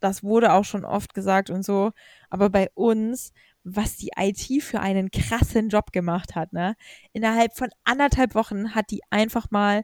das 0.00 0.22
wurde 0.22 0.52
auch 0.52 0.64
schon 0.64 0.84
oft 0.84 1.14
gesagt 1.14 1.50
und 1.50 1.64
so, 1.64 1.92
aber 2.30 2.50
bei 2.50 2.70
uns 2.74 3.32
was 3.68 3.96
die 3.96 4.10
IT 4.16 4.62
für 4.62 4.78
einen 4.78 5.10
krassen 5.10 5.68
Job 5.68 5.90
gemacht 5.92 6.36
hat, 6.36 6.52
ne? 6.52 6.76
Innerhalb 7.12 7.56
von 7.56 7.68
anderthalb 7.82 8.36
Wochen 8.36 8.76
hat 8.76 8.92
die 8.92 9.00
einfach 9.10 9.50
mal 9.50 9.82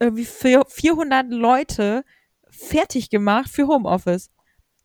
irgendwie 0.00 0.24
400 0.24 1.30
Leute 1.30 2.04
fertig 2.48 3.08
gemacht 3.08 3.48
für 3.48 3.68
Homeoffice. 3.68 4.30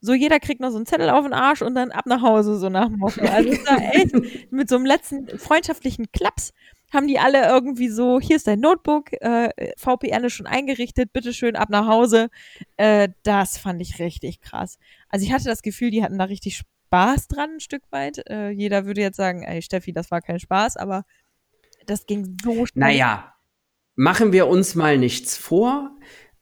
So 0.00 0.14
jeder 0.14 0.38
kriegt 0.38 0.60
noch 0.60 0.70
so 0.70 0.76
einen 0.76 0.86
Zettel 0.86 1.10
auf 1.10 1.24
den 1.24 1.32
Arsch 1.32 1.62
und 1.62 1.74
dann 1.74 1.90
ab 1.90 2.06
nach 2.06 2.22
Hause, 2.22 2.56
so 2.56 2.68
nach 2.68 2.86
dem 2.86 2.98
Motto. 2.98 3.20
Also 3.22 3.48
echt, 3.48 4.14
mit 4.52 4.68
so 4.68 4.76
einem 4.76 4.86
letzten 4.86 5.26
freundschaftlichen 5.38 6.12
Klaps 6.12 6.52
haben 6.92 7.08
die 7.08 7.18
alle 7.18 7.48
irgendwie 7.48 7.88
so, 7.88 8.20
hier 8.20 8.36
ist 8.36 8.46
dein 8.46 8.60
Notebook, 8.60 9.12
äh, 9.14 9.48
VPN 9.76 10.22
ist 10.22 10.34
schon 10.34 10.46
eingerichtet, 10.46 11.12
bitteschön 11.12 11.56
ab 11.56 11.70
nach 11.70 11.88
Hause. 11.88 12.28
Äh, 12.76 13.08
das 13.24 13.58
fand 13.58 13.82
ich 13.82 13.98
richtig 13.98 14.40
krass. 14.40 14.78
Also 15.08 15.26
ich 15.26 15.32
hatte 15.32 15.46
das 15.46 15.62
Gefühl, 15.62 15.90
die 15.90 16.04
hatten 16.04 16.18
da 16.18 16.24
richtig 16.24 16.62
Spaß 16.86 17.28
dran, 17.28 17.50
ein 17.54 17.60
Stück 17.60 17.82
weit. 17.90 18.22
Äh, 18.28 18.50
jeder 18.50 18.86
würde 18.86 19.00
jetzt 19.00 19.16
sagen, 19.16 19.42
ey, 19.42 19.60
Steffi, 19.62 19.92
das 19.92 20.10
war 20.10 20.20
kein 20.20 20.38
Spaß, 20.38 20.76
aber 20.76 21.04
das 21.86 22.06
ging 22.06 22.36
so 22.42 22.66
schnell. 22.66 22.92
Naja, 22.92 23.34
machen 23.96 24.32
wir 24.32 24.46
uns 24.46 24.74
mal 24.74 24.98
nichts 24.98 25.36
vor. 25.36 25.90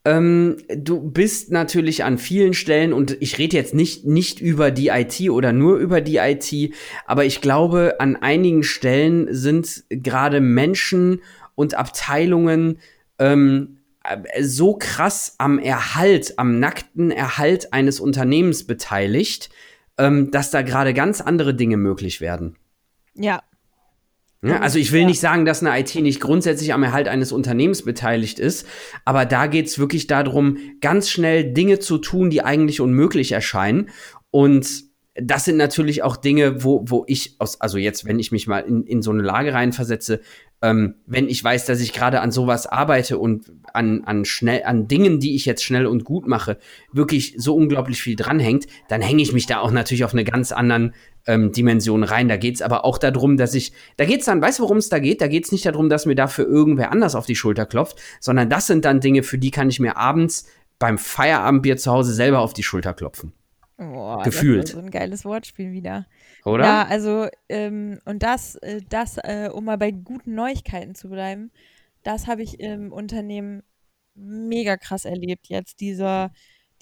Ähm, 0.05 0.59
du 0.69 1.01
bist 1.01 1.51
natürlich 1.51 2.05
an 2.05 2.19
vielen 2.19 2.53
Stellen, 2.53 2.93
und 2.93 3.17
ich 3.23 3.39
rede 3.39 3.57
jetzt 3.57 3.73
nicht, 3.73 4.05
nicht 4.05 4.39
über 4.39 4.71
die 4.71 4.89
IT 4.89 5.31
oder 5.31 5.53
nur 5.53 5.79
über 5.79 6.03
die 6.03 6.17
IT, 6.19 6.75
aber 7.07 7.25
ich 7.25 7.41
glaube, 7.41 7.97
an 8.01 8.17
einigen 8.17 8.63
Stellen 8.65 9.29
sind 9.33 9.85
gerade 9.89 10.41
Menschen 10.41 11.23
und 11.55 11.75
Abteilungen 11.75 12.81
ähm, 13.19 13.79
so 14.43 14.77
krass 14.77 15.37
am 15.39 15.59
Erhalt, 15.59 16.39
am 16.39 16.61
nackten 16.61 17.11
Erhalt 17.11 17.73
eines 17.73 18.01
Unternehmens 18.01 18.67
beteiligt, 18.67 19.49
ähm, 19.99 20.31
dass 20.31 20.51
da 20.51 20.63
gerade 20.63 20.95
ganz 20.95 21.21
andere 21.21 21.55
Dinge 21.55 21.77
möglich 21.77 22.21
werden. 22.21 22.57
Ja. 23.15 23.43
Ja, 24.43 24.61
also 24.61 24.79
ich 24.79 24.93
will 24.93 25.03
ja. 25.03 25.07
nicht 25.07 25.21
sagen, 25.21 25.47
dass 25.47 25.63
eine 25.63 25.79
IT 25.81 25.95
nicht 25.95 26.21
grundsätzlich 26.21 26.75
am 26.75 26.83
Erhalt 26.83 27.09
eines 27.09 27.33
Unternehmens 27.33 27.83
beteiligt 27.83 28.39
ist, 28.39 28.67
aber 29.07 29.25
da 29.25 29.47
geht 29.47 29.67
es 29.67 29.79
wirklich 29.79 30.07
darum, 30.07 30.59
ganz 30.83 31.09
schnell 31.09 31.55
Dinge 31.55 31.79
zu 31.79 31.97
tun, 31.97 32.29
die 32.29 32.43
eigentlich 32.43 32.83
unmöglich 32.83 33.33
erscheinen. 33.33 33.89
Und 34.31 34.84
das 35.17 35.45
sind 35.45 35.57
natürlich 35.57 36.03
auch 36.03 36.17
Dinge, 36.17 36.65
wo, 36.65 36.85
wo 36.87 37.05
ich 37.07 37.37
aus, 37.39 37.61
also 37.61 37.79
jetzt, 37.79 38.05
wenn 38.05 38.19
ich 38.19 38.33
mich 38.33 38.47
mal 38.47 38.61
in, 38.61 38.85
in 38.85 39.01
so 39.01 39.13
eine 39.13 39.23
Lage 39.23 39.55
reinversetze, 39.55 40.21
ähm, 40.61 40.97
wenn 41.07 41.29
ich 41.29 41.45
weiß, 41.45 41.67
dass 41.67 41.81
ich 41.81 41.93
gerade 41.93 42.21
an 42.21 42.33
sowas 42.33 42.67
arbeite 42.67 43.19
und 43.19 43.53
an, 43.73 44.03
an 44.05 44.25
schnell, 44.25 44.65
an 44.65 44.89
Dingen, 44.89 45.21
die 45.21 45.37
ich 45.37 45.45
jetzt 45.45 45.63
schnell 45.63 45.87
und 45.87 46.05
gut 46.05 46.27
mache, 46.27 46.59
wirklich 46.93 47.35
so 47.37 47.55
unglaublich 47.55 48.03
viel 48.03 48.17
dranhängt, 48.17 48.67
dann 48.89 49.03
hänge 49.03 49.23
ich 49.23 49.33
mich 49.33 49.47
da 49.47 49.61
auch 49.61 49.71
natürlich 49.71 50.05
auf 50.05 50.15
eine 50.15 50.25
ganz 50.25 50.51
anderen 50.51 50.95
ähm, 51.27 51.53
Dimension 51.53 52.03
rein. 52.03 52.29
Da 52.29 52.37
geht's 52.37 52.63
aber 52.63 52.85
auch 52.85 52.99
darum, 52.99 53.37
dass 53.37 53.55
ich, 53.55 53.73
da 53.97 54.07
geht's 54.07 54.25
dann, 54.25 54.43
weißt 54.43 54.59
du, 54.59 54.65
worum 54.65 54.79
es 54.79 54.89
da 54.89 54.99
geht? 54.99 55.21
Da 55.21 55.29
geht's 55.29 55.53
nicht 55.53 55.67
darum, 55.67 55.89
dass 55.89 56.07
mir 56.07 56.17
dafür 56.17 56.47
irgendwer 56.47 56.91
anders 56.91 57.15
auf 57.15 57.27
die 57.27 57.37
Schulter 57.37 57.67
klopft, 57.67 58.01
sondern 58.21 58.51
das 58.51 58.67
sind 58.67 58.85
dann 58.85 59.01
Dinge, 59.01 59.23
für 59.23 59.39
die 59.39 59.53
kann 59.53 59.69
ich 59.69 59.79
mir 59.79 59.97
abends 59.97 60.49
beim 60.81 60.99
Feierabendbier 60.99 61.77
zu 61.77 61.93
Hause 61.93 62.13
selber 62.15 62.41
auf 62.41 62.53
die 62.53 62.65
Schulter 62.65 62.95
klopfen. 62.95 63.33
Boah, 63.77 64.23
Gefühlt. 64.23 64.69
So 64.69 64.79
ein 64.79 64.91
geiles 64.91 65.25
Wortspiel 65.25 65.73
wieder. 65.73 66.07
Oder? 66.45 66.65
Ja, 66.65 66.87
also, 66.87 67.29
ähm, 67.49 67.99
und 68.05 68.23
das, 68.23 68.55
äh, 68.57 68.81
das 68.89 69.19
äh, 69.19 69.51
um 69.53 69.65
mal 69.65 69.79
bei 69.79 69.91
guten 69.91 70.35
Neuigkeiten 70.35 70.95
zu 70.95 71.09
bleiben, 71.09 71.51
das 72.03 72.27
habe 72.27 72.43
ich 72.43 72.61
im 72.61 72.93
Unternehmen 72.93 73.63
mega 74.15 74.77
krass 74.77 75.05
erlebt. 75.05 75.49
Jetzt 75.49 75.81
dieser, 75.81 76.33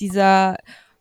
dieser, 0.00 0.58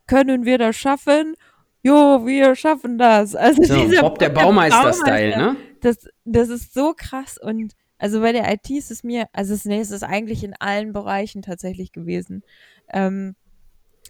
können 0.07 0.45
wir 0.45 0.57
das 0.57 0.77
schaffen? 0.77 1.35
Jo, 1.83 2.25
wir 2.25 2.55
schaffen 2.55 2.97
das. 2.97 3.35
Also 3.35 3.63
so, 3.63 3.85
dieser 3.85 4.01
Bob 4.01 4.19
der 4.19 4.29
Baumeister-Style, 4.29 5.37
ne? 5.37 5.55
Das, 5.81 6.07
das 6.23 6.49
ist 6.49 6.73
so 6.73 6.93
krass 6.95 7.37
und 7.37 7.73
also 7.97 8.21
bei 8.21 8.31
der 8.31 8.51
IT 8.51 8.69
ist 8.71 8.89
es 8.89 9.03
mir, 9.03 9.27
also 9.31 9.53
es, 9.53 9.65
nee, 9.65 9.79
es 9.79 9.91
ist 9.91 10.03
eigentlich 10.03 10.43
in 10.43 10.55
allen 10.59 10.91
Bereichen 10.91 11.43
tatsächlich 11.43 11.91
gewesen. 11.91 12.43
Ähm, 12.91 13.35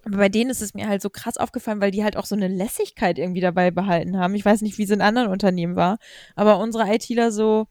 aber 0.06 0.18
bei 0.18 0.30
denen 0.30 0.50
ist 0.50 0.62
es 0.62 0.74
mir 0.74 0.88
halt 0.88 1.02
so 1.02 1.10
krass 1.10 1.38
aufgefallen, 1.38 1.82
weil 1.82 1.92
die 1.92 2.04
halt 2.04 2.18
auch 2.18 2.26
so 2.26 2.36
eine 2.36 2.48
Lässigkeit 2.48 3.20
irgendwie 3.20 3.42
dabei 3.42 3.72
behalten 3.72 4.18
haben. 4.18 4.36
Ich 4.36 4.46
weiß 4.46 4.62
nicht, 4.62 4.78
wie 4.78 4.84
es 4.84 4.90
in 4.90 5.02
anderen 5.02 5.30
Unternehmen 5.30 5.76
war, 5.76 5.98
aber 6.36 6.60
unsere 6.60 6.92
ITler 6.94 7.32
so, 7.32 7.68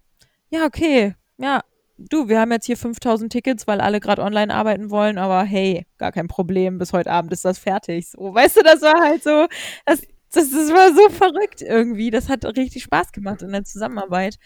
ja, 0.50 0.64
okay, 0.64 1.14
ja, 1.38 1.62
du, 2.08 2.28
wir 2.28 2.40
haben 2.40 2.52
jetzt 2.52 2.66
hier 2.66 2.76
5000 2.76 3.30
Tickets, 3.32 3.66
weil 3.66 3.80
alle 3.80 4.00
gerade 4.00 4.22
online 4.22 4.52
arbeiten 4.54 4.90
wollen, 4.90 5.18
aber 5.18 5.42
hey, 5.44 5.86
gar 5.98 6.12
kein 6.12 6.28
Problem, 6.28 6.78
bis 6.78 6.92
heute 6.92 7.10
Abend 7.10 7.32
ist 7.32 7.44
das 7.44 7.58
fertig. 7.58 8.10
So, 8.10 8.34
weißt 8.34 8.56
du, 8.56 8.62
das 8.62 8.80
war 8.82 9.00
halt 9.00 9.22
so, 9.22 9.46
das, 9.84 10.00
das, 10.32 10.50
das 10.50 10.70
war 10.70 10.94
so 10.94 11.08
verrückt 11.10 11.62
irgendwie. 11.62 12.10
Das 12.10 12.28
hat 12.28 12.44
richtig 12.56 12.84
Spaß 12.84 13.12
gemacht 13.12 13.42
in 13.42 13.52
der 13.52 13.64
Zusammenarbeit. 13.64 14.36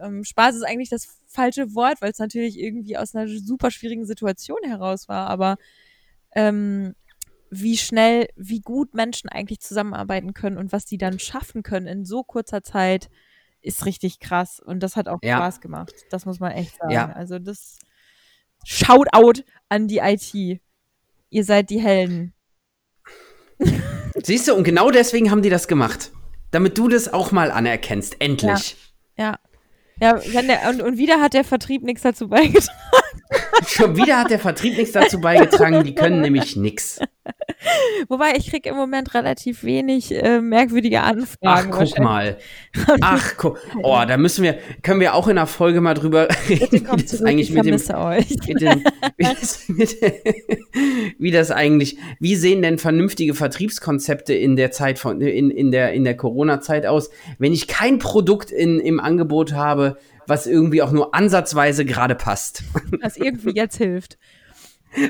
Ähm, 0.00 0.24
Spaß 0.24 0.56
ist 0.56 0.62
eigentlich 0.62 0.90
das 0.90 1.18
falsche 1.26 1.74
Wort, 1.74 2.00
weil 2.00 2.10
es 2.10 2.18
natürlich 2.18 2.58
irgendwie 2.58 2.96
aus 2.96 3.14
einer 3.14 3.28
super 3.28 3.70
schwierigen 3.70 4.06
Situation 4.06 4.58
heraus 4.64 5.08
war, 5.08 5.28
aber 5.28 5.56
ähm, 6.34 6.94
wie 7.50 7.76
schnell, 7.76 8.28
wie 8.36 8.60
gut 8.60 8.94
Menschen 8.94 9.28
eigentlich 9.28 9.60
zusammenarbeiten 9.60 10.34
können 10.34 10.58
und 10.58 10.72
was 10.72 10.84
die 10.84 10.98
dann 10.98 11.18
schaffen 11.18 11.62
können 11.62 11.86
in 11.86 12.04
so 12.04 12.22
kurzer 12.22 12.62
Zeit, 12.62 13.08
ist 13.62 13.84
richtig 13.86 14.20
krass. 14.20 14.60
Und 14.60 14.80
das 14.80 14.96
hat 14.96 15.08
auch 15.08 15.18
ja. 15.22 15.36
Spaß 15.36 15.60
gemacht. 15.60 15.92
Das 16.10 16.26
muss 16.26 16.40
man 16.40 16.52
echt 16.52 16.76
sagen. 16.76 16.92
Ja. 16.92 17.12
Also 17.12 17.38
das 17.38 17.78
Shoutout 18.64 19.42
an 19.68 19.88
die 19.88 19.98
IT. 19.98 20.60
Ihr 21.30 21.44
seid 21.44 21.70
die 21.70 21.80
Helden. 21.80 22.32
Siehst 24.22 24.48
du, 24.48 24.54
und 24.54 24.64
genau 24.64 24.90
deswegen 24.90 25.30
haben 25.30 25.42
die 25.42 25.50
das 25.50 25.68
gemacht. 25.68 26.10
Damit 26.50 26.78
du 26.78 26.88
das 26.88 27.12
auch 27.12 27.32
mal 27.32 27.50
anerkennst. 27.50 28.20
Endlich. 28.20 28.76
Ja. 29.16 29.38
Ja, 30.00 30.18
ja 30.20 30.42
der, 30.42 30.68
und, 30.70 30.82
und 30.82 30.98
wieder 30.98 31.20
hat 31.20 31.34
der 31.34 31.44
Vertrieb 31.44 31.82
nichts 31.82 32.02
dazu 32.02 32.28
beigetragen. 32.28 32.78
Schon 33.66 33.96
wieder 33.96 34.18
hat 34.20 34.30
der 34.30 34.38
Vertrieb 34.38 34.76
nichts 34.76 34.92
dazu 34.92 35.20
beigetragen, 35.20 35.82
die 35.84 35.94
können 35.94 36.20
nämlich 36.20 36.56
nichts. 36.56 37.00
Wobei 38.08 38.34
ich 38.36 38.50
kriege 38.50 38.68
im 38.70 38.76
Moment 38.76 39.14
relativ 39.14 39.64
wenig 39.64 40.14
äh, 40.14 40.40
merkwürdige 40.40 41.00
Anfragen. 41.00 41.70
Ach, 41.72 41.78
guck 41.78 41.98
mal. 41.98 42.38
Ach, 43.00 43.34
guck. 43.36 43.58
Oh, 43.82 44.00
da 44.06 44.16
müssen 44.16 44.44
wir, 44.44 44.58
können 44.82 45.00
wir 45.00 45.14
auch 45.14 45.26
in 45.26 45.36
der 45.36 45.46
Folge 45.46 45.80
mal 45.80 45.94
drüber 45.94 46.28
reden, 46.48 46.86
wie 46.94 47.02
das 47.02 47.22
eigentlich 47.22 47.50
mit 47.50 47.64
dem, 47.64 47.74
mit 47.74 48.60
dem 48.60 48.84
wie, 49.16 49.24
das, 49.24 49.68
mit, 49.68 49.96
wie 51.18 51.30
das 51.30 51.50
eigentlich, 51.50 51.98
wie 52.20 52.36
sehen 52.36 52.62
denn 52.62 52.78
vernünftige 52.78 53.34
Vertriebskonzepte 53.34 54.34
in 54.34 54.56
der 54.56 54.70
Zeit 54.70 54.98
von, 54.98 55.20
in, 55.20 55.50
in 55.50 55.72
der, 55.72 55.92
in 55.92 56.04
der 56.04 56.16
Corona-Zeit 56.16 56.86
aus, 56.86 57.10
wenn 57.38 57.52
ich 57.52 57.66
kein 57.66 57.98
Produkt 57.98 58.50
in, 58.50 58.78
im 58.78 59.00
Angebot 59.00 59.52
habe, 59.52 59.96
was 60.26 60.46
irgendwie 60.46 60.82
auch 60.82 60.92
nur 60.92 61.14
ansatzweise 61.14 61.84
gerade 61.84 62.14
passt. 62.14 62.62
Was 63.00 63.16
irgendwie 63.16 63.54
jetzt 63.54 63.76
hilft. 63.76 64.18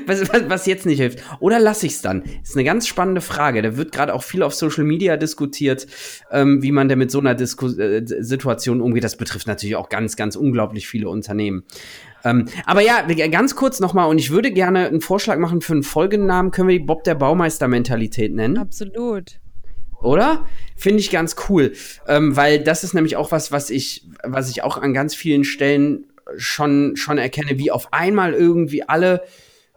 Was, 0.05 0.21
was, 0.33 0.49
was, 0.49 0.65
jetzt 0.65 0.85
nicht 0.85 0.99
hilft. 0.99 1.23
Oder 1.39 1.59
lasse 1.59 1.85
ich 1.85 1.93
es 1.93 2.01
dann? 2.01 2.23
Ist 2.43 2.55
eine 2.55 2.65
ganz 2.65 2.87
spannende 2.87 3.21
Frage. 3.21 3.61
Da 3.61 3.77
wird 3.77 3.93
gerade 3.93 4.13
auch 4.13 4.23
viel 4.23 4.43
auf 4.43 4.53
Social 4.53 4.83
Media 4.83 5.15
diskutiert, 5.15 5.87
ähm, 6.29 6.61
wie 6.61 6.73
man 6.73 6.89
denn 6.89 6.99
mit 6.99 7.09
so 7.09 7.19
einer 7.19 7.35
Disku 7.35 7.67
äh, 7.67 8.03
Situation 8.05 8.81
umgeht. 8.81 9.05
Das 9.05 9.15
betrifft 9.15 9.47
natürlich 9.47 9.77
auch 9.77 9.87
ganz, 9.87 10.17
ganz 10.17 10.35
unglaublich 10.35 10.89
viele 10.89 11.07
Unternehmen. 11.07 11.63
Ähm, 12.25 12.49
aber 12.65 12.81
ja, 12.81 13.01
ganz 13.27 13.55
kurz 13.55 13.79
nochmal, 13.79 14.09
und 14.09 14.17
ich 14.17 14.29
würde 14.29 14.51
gerne 14.51 14.87
einen 14.87 15.01
Vorschlag 15.01 15.37
machen 15.37 15.61
für 15.61 15.73
einen 15.73 15.83
Folgennamen. 15.83 16.51
Können 16.51 16.67
wir 16.67 16.77
die 16.77 16.85
Bob 16.85 17.05
der 17.05 17.15
Baumeister-Mentalität 17.15 18.33
nennen? 18.33 18.57
Absolut. 18.57 19.39
Oder? 20.01 20.45
Finde 20.75 20.99
ich 20.99 21.09
ganz 21.09 21.35
cool. 21.49 21.73
Ähm, 22.07 22.35
weil 22.35 22.63
das 22.63 22.83
ist 22.83 22.93
nämlich 22.93 23.15
auch 23.15 23.31
was, 23.31 23.51
was 23.51 23.69
ich, 23.69 24.05
was 24.23 24.49
ich 24.49 24.63
auch 24.63 24.77
an 24.77 24.93
ganz 24.93 25.15
vielen 25.15 25.43
Stellen 25.43 26.05
schon, 26.37 26.95
schon 26.95 27.17
erkenne, 27.17 27.57
wie 27.57 27.71
auf 27.71 27.93
einmal 27.93 28.33
irgendwie 28.33 28.83
alle 28.83 29.23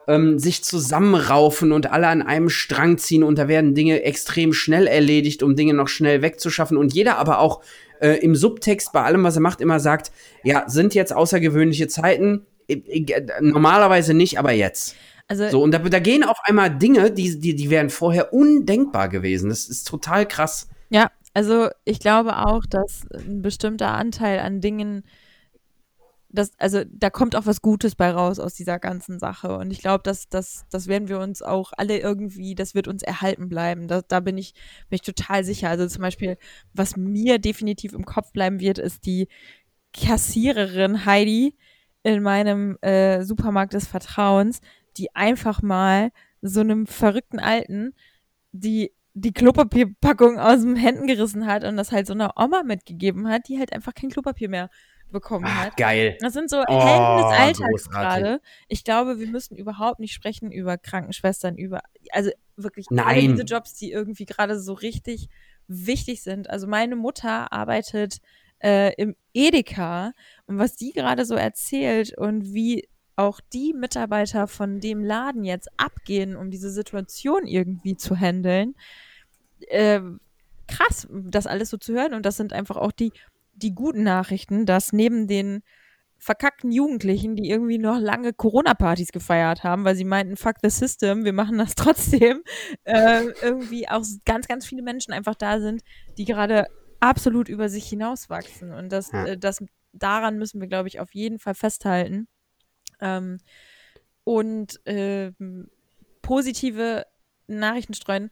ähm, 0.08 0.38
sich 0.38 0.64
zusammenraufen 0.64 1.72
und 1.72 1.90
alle 1.92 2.08
an 2.08 2.22
einem 2.22 2.48
Strang 2.48 2.98
ziehen 2.98 3.22
und 3.22 3.38
da 3.38 3.48
werden 3.48 3.74
Dinge 3.74 4.02
extrem 4.02 4.52
schnell 4.52 4.86
erledigt, 4.86 5.42
um 5.42 5.56
Dinge 5.56 5.74
noch 5.74 5.88
schnell 5.88 6.22
wegzuschaffen 6.22 6.76
und 6.76 6.92
jeder 6.92 7.18
aber 7.18 7.38
auch 7.38 7.62
äh, 8.00 8.18
im 8.18 8.34
Subtext 8.34 8.92
bei 8.92 9.02
allem, 9.02 9.22
was 9.22 9.36
er 9.36 9.42
macht, 9.42 9.60
immer 9.60 9.78
sagt, 9.78 10.10
ja, 10.42 10.64
sind 10.68 10.94
jetzt 10.94 11.12
außergewöhnliche 11.12 11.86
Zeiten, 11.86 12.46
normalerweise 13.40 14.14
nicht, 14.14 14.38
aber 14.38 14.52
jetzt. 14.52 14.96
Also, 15.30 15.48
so, 15.48 15.62
und 15.62 15.70
da, 15.70 15.78
da 15.78 16.00
gehen 16.00 16.24
auf 16.24 16.38
einmal 16.42 16.76
Dinge, 16.76 17.12
die, 17.12 17.38
die, 17.38 17.54
die 17.54 17.70
wären 17.70 17.88
vorher 17.88 18.32
undenkbar 18.32 19.08
gewesen. 19.08 19.48
Das 19.48 19.68
ist 19.68 19.86
total 19.86 20.26
krass. 20.26 20.68
Ja, 20.88 21.12
also 21.34 21.68
ich 21.84 22.00
glaube 22.00 22.36
auch, 22.36 22.66
dass 22.68 23.06
ein 23.12 23.40
bestimmter 23.40 23.92
Anteil 23.92 24.40
an 24.40 24.60
Dingen, 24.60 25.04
das, 26.30 26.50
also 26.58 26.82
da 26.90 27.10
kommt 27.10 27.36
auch 27.36 27.46
was 27.46 27.62
Gutes 27.62 27.94
bei 27.94 28.10
raus 28.10 28.40
aus 28.40 28.54
dieser 28.54 28.80
ganzen 28.80 29.20
Sache. 29.20 29.56
Und 29.56 29.70
ich 29.70 29.78
glaube, 29.78 30.02
dass 30.02 30.28
das, 30.28 30.64
das 30.68 30.88
werden 30.88 31.06
wir 31.06 31.20
uns 31.20 31.42
auch 31.42 31.70
alle 31.76 31.98
irgendwie, 31.98 32.56
das 32.56 32.74
wird 32.74 32.88
uns 32.88 33.04
erhalten 33.04 33.48
bleiben. 33.48 33.86
Da, 33.86 34.02
da 34.02 34.18
bin, 34.18 34.36
ich, 34.36 34.54
bin 34.88 34.96
ich 34.96 35.02
total 35.02 35.44
sicher. 35.44 35.68
Also 35.68 35.86
zum 35.86 36.02
Beispiel, 36.02 36.38
was 36.74 36.96
mir 36.96 37.38
definitiv 37.38 37.92
im 37.92 38.04
Kopf 38.04 38.32
bleiben 38.32 38.58
wird, 38.58 38.78
ist 38.78 39.06
die 39.06 39.28
Kassiererin 39.92 41.06
Heidi 41.06 41.56
in 42.02 42.20
meinem 42.20 42.78
äh, 42.80 43.22
Supermarkt 43.22 43.74
des 43.74 43.86
Vertrauens, 43.86 44.60
die 44.96 45.14
einfach 45.14 45.62
mal 45.62 46.10
so 46.42 46.60
einem 46.60 46.86
verrückten 46.86 47.38
Alten 47.38 47.94
die 48.52 48.92
die 49.14 49.32
Klopapierpackung 49.32 50.38
aus 50.38 50.60
den 50.60 50.76
Händen 50.76 51.06
gerissen 51.06 51.46
hat 51.46 51.64
und 51.64 51.76
das 51.76 51.90
halt 51.90 52.06
so 52.06 52.12
einer 52.12 52.34
Oma 52.36 52.62
mitgegeben 52.62 53.28
hat, 53.28 53.48
die 53.48 53.58
halt 53.58 53.72
einfach 53.72 53.92
kein 53.92 54.10
Klopapier 54.10 54.48
mehr 54.48 54.70
bekommen 55.10 55.46
Ach, 55.48 55.64
hat. 55.66 55.76
Geil. 55.76 56.16
Das 56.20 56.32
sind 56.32 56.48
so 56.48 56.62
oh, 56.66 56.86
Helden 56.86 57.16
des 57.16 57.38
Alltags 57.38 57.90
gerade. 57.90 58.40
Ich 58.68 58.84
glaube, 58.84 59.18
wir 59.18 59.26
müssen 59.26 59.56
überhaupt 59.56 59.98
nicht 59.98 60.12
sprechen 60.12 60.52
über 60.52 60.78
Krankenschwestern, 60.78 61.56
über, 61.56 61.82
also 62.12 62.30
wirklich 62.56 62.86
Nein. 62.90 63.06
alle 63.06 63.20
diese 63.20 63.42
Jobs, 63.42 63.74
die 63.74 63.90
irgendwie 63.90 64.26
gerade 64.26 64.60
so 64.60 64.72
richtig 64.74 65.28
wichtig 65.66 66.22
sind. 66.22 66.48
Also 66.48 66.68
meine 66.68 66.94
Mutter 66.94 67.52
arbeitet 67.52 68.18
äh, 68.62 68.94
im 68.94 69.16
Edeka 69.34 70.12
und 70.46 70.58
was 70.58 70.76
die 70.76 70.92
gerade 70.92 71.24
so 71.24 71.34
erzählt 71.34 72.16
und 72.16 72.54
wie 72.54 72.88
auch 73.20 73.40
die 73.52 73.72
Mitarbeiter 73.72 74.46
von 74.46 74.80
dem 74.80 75.04
Laden 75.04 75.44
jetzt 75.44 75.68
abgehen, 75.76 76.36
um 76.36 76.50
diese 76.50 76.70
Situation 76.70 77.46
irgendwie 77.46 77.96
zu 77.96 78.16
handeln. 78.16 78.74
Äh, 79.68 80.00
krass, 80.66 81.06
das 81.10 81.46
alles 81.46 81.70
so 81.70 81.76
zu 81.76 81.92
hören. 81.92 82.14
Und 82.14 82.26
das 82.26 82.36
sind 82.36 82.52
einfach 82.52 82.76
auch 82.76 82.92
die, 82.92 83.12
die 83.54 83.74
guten 83.74 84.02
Nachrichten, 84.02 84.66
dass 84.66 84.92
neben 84.92 85.26
den 85.26 85.62
verkackten 86.18 86.70
Jugendlichen, 86.70 87.34
die 87.34 87.48
irgendwie 87.48 87.78
noch 87.78 87.98
lange 87.98 88.32
Corona-Partys 88.34 89.10
gefeiert 89.10 89.64
haben, 89.64 89.84
weil 89.84 89.96
sie 89.96 90.04
meinten, 90.04 90.36
fuck 90.36 90.56
the 90.62 90.68
system, 90.68 91.24
wir 91.24 91.32
machen 91.32 91.58
das 91.58 91.74
trotzdem, 91.76 92.42
äh, 92.84 93.24
irgendwie 93.42 93.88
auch 93.88 94.04
ganz, 94.26 94.46
ganz 94.46 94.66
viele 94.66 94.82
Menschen 94.82 95.12
einfach 95.12 95.34
da 95.34 95.60
sind, 95.60 95.82
die 96.18 96.26
gerade 96.26 96.66
absolut 97.00 97.48
über 97.48 97.70
sich 97.70 97.88
hinauswachsen. 97.88 98.72
Und 98.72 98.92
das, 98.92 99.12
ja. 99.12 99.26
äh, 99.26 99.38
das 99.38 99.64
daran 99.92 100.38
müssen 100.38 100.60
wir, 100.60 100.68
glaube 100.68 100.88
ich, 100.88 101.00
auf 101.00 101.14
jeden 101.14 101.38
Fall 101.38 101.54
festhalten. 101.54 102.28
Ähm, 103.00 103.38
und 104.24 104.84
äh, 104.86 105.32
positive 106.22 107.06
Nachrichten 107.46 107.94
streuen. 107.94 108.30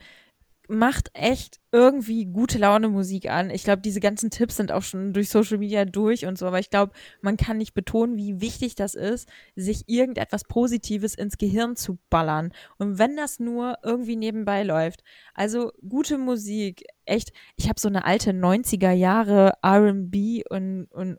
macht 0.71 1.11
echt 1.15 1.61
irgendwie 1.73 2.27
gute 2.27 2.59
Laune 2.59 2.89
Musik 2.91 3.31
an. 3.31 3.49
Ich 3.49 3.65
glaube, 3.65 3.81
diese 3.81 4.01
ganzen 4.01 4.31
Tipps 4.31 4.57
sind 4.57 4.71
auch 4.71 4.83
schon 4.83 5.15
durch 5.15 5.31
Social 5.31 5.57
Media 5.57 5.87
durch 5.87 6.27
und 6.27 6.37
so, 6.39 6.47
aber 6.47 6.59
ich 6.59 6.69
glaube, 6.69 6.93
man 7.23 7.39
kann 7.39 7.57
nicht 7.57 7.73
betonen, 7.73 8.19
wie 8.19 8.43
wichtig 8.43 8.75
das 8.75 8.95
ist, 8.95 9.29
sich 9.57 9.89
irgendetwas 9.89 10.45
Positives 10.45 11.15
ins 11.15 11.39
Gehirn 11.39 11.75
zu 11.75 11.99
ballern. 12.11 12.53
Und 12.77 12.99
wenn 12.99 13.17
das 13.17 13.41
nur 13.41 13.79
irgendwie 13.83 14.17
nebenbei 14.17 14.63
läuft. 14.63 15.03
Also 15.35 15.73
gute 15.89 16.19
Musik, 16.19 16.85
echt, 17.09 17.33
ich 17.57 17.69
habe 17.69 17.81
so 17.81 17.89
eine 17.89 18.05
alte 18.05 18.31
90er 18.33 18.93
Jahre 18.93 19.55
RB 19.65 20.43
und, 20.51 20.87
und, 20.91 21.19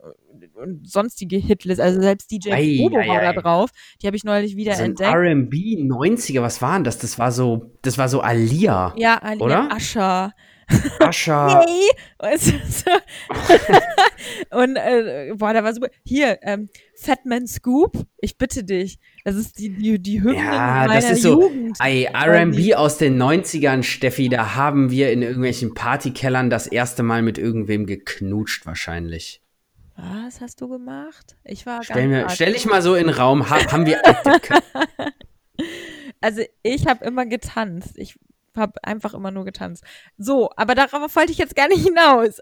und 0.55 0.87
sonstige 0.87 1.37
Hitlist, 1.37 1.81
also 1.81 1.99
selbst 2.01 2.31
DJ 2.31 2.51
Ei, 2.51 2.77
Bobo 2.79 2.97
ei, 2.97 3.07
war 3.07 3.21
da 3.21 3.29
ei. 3.29 3.33
drauf. 3.33 3.69
Die 4.01 4.07
habe 4.07 4.15
ich 4.15 4.23
neulich 4.23 4.55
wieder 4.55 4.75
So 4.75 4.83
entdeckt. 4.83 5.11
R&B 5.13 5.77
90er, 5.83 6.41
was 6.41 6.61
waren 6.61 6.83
das? 6.83 6.97
Das 6.97 7.19
war 7.19 7.31
so, 7.31 7.71
das 7.81 7.97
war 7.97 8.07
so 8.09 8.21
Alia, 8.21 8.93
Ja, 8.97 9.17
Alia 9.17 9.43
Oder? 9.43 9.71
Ascher. 9.71 10.33
Ascha. 10.99 11.63
So. 12.37 12.55
und 14.57 14.75
äh, 14.75 15.33
boah, 15.35 15.53
da 15.53 15.63
war 15.63 15.73
super. 15.73 15.87
Hier, 16.03 16.37
ähm, 16.43 16.69
Fatman 16.99 17.47
Scoop, 17.47 18.05
ich 18.17 18.37
bitte 18.37 18.63
dich. 18.63 18.99
Das 19.23 19.35
ist 19.35 19.57
die, 19.59 19.69
die, 19.69 19.99
die 19.99 20.21
Hymne 20.21 20.35
Ja, 20.37 20.85
meiner 20.87 20.95
das 20.95 21.11
ist 21.11 21.21
so, 21.23 21.41
Jugend. 21.41 21.77
ey, 21.81 22.05
R&B 22.05 22.75
aus 22.75 22.97
den 22.97 23.21
90ern, 23.21 23.83
Steffi, 23.83 24.29
da 24.29 24.55
haben 24.55 24.91
wir 24.91 25.11
in 25.11 25.21
irgendwelchen 25.21 25.73
Partykellern 25.73 26.49
das 26.49 26.67
erste 26.67 27.03
Mal 27.03 27.21
mit 27.21 27.37
irgendwem 27.37 27.85
geknutscht 27.85 28.65
wahrscheinlich. 28.65 29.41
Was 29.95 30.41
hast 30.41 30.61
du 30.61 30.67
gemacht? 30.67 31.35
Ich 31.43 31.65
war 31.65 31.83
Stell, 31.83 32.07
mir, 32.07 32.29
stell 32.29 32.53
dich 32.53 32.65
mal 32.65 32.81
so 32.81 32.95
in 32.95 33.07
den 33.07 33.15
Raum, 33.15 33.49
ha, 33.49 33.71
haben 33.71 33.85
wir 33.85 34.01
Also 36.21 36.41
ich 36.63 36.87
habe 36.87 37.05
immer 37.05 37.25
getanzt. 37.25 37.97
Ich 37.97 38.17
habe 38.55 38.73
einfach 38.83 39.13
immer 39.13 39.31
nur 39.31 39.45
getanzt. 39.45 39.83
So, 40.17 40.49
aber 40.55 40.75
darauf 40.75 41.15
wollte 41.15 41.31
ich 41.31 41.37
jetzt 41.37 41.55
gar 41.55 41.67
nicht 41.67 41.83
hinaus. 41.83 42.39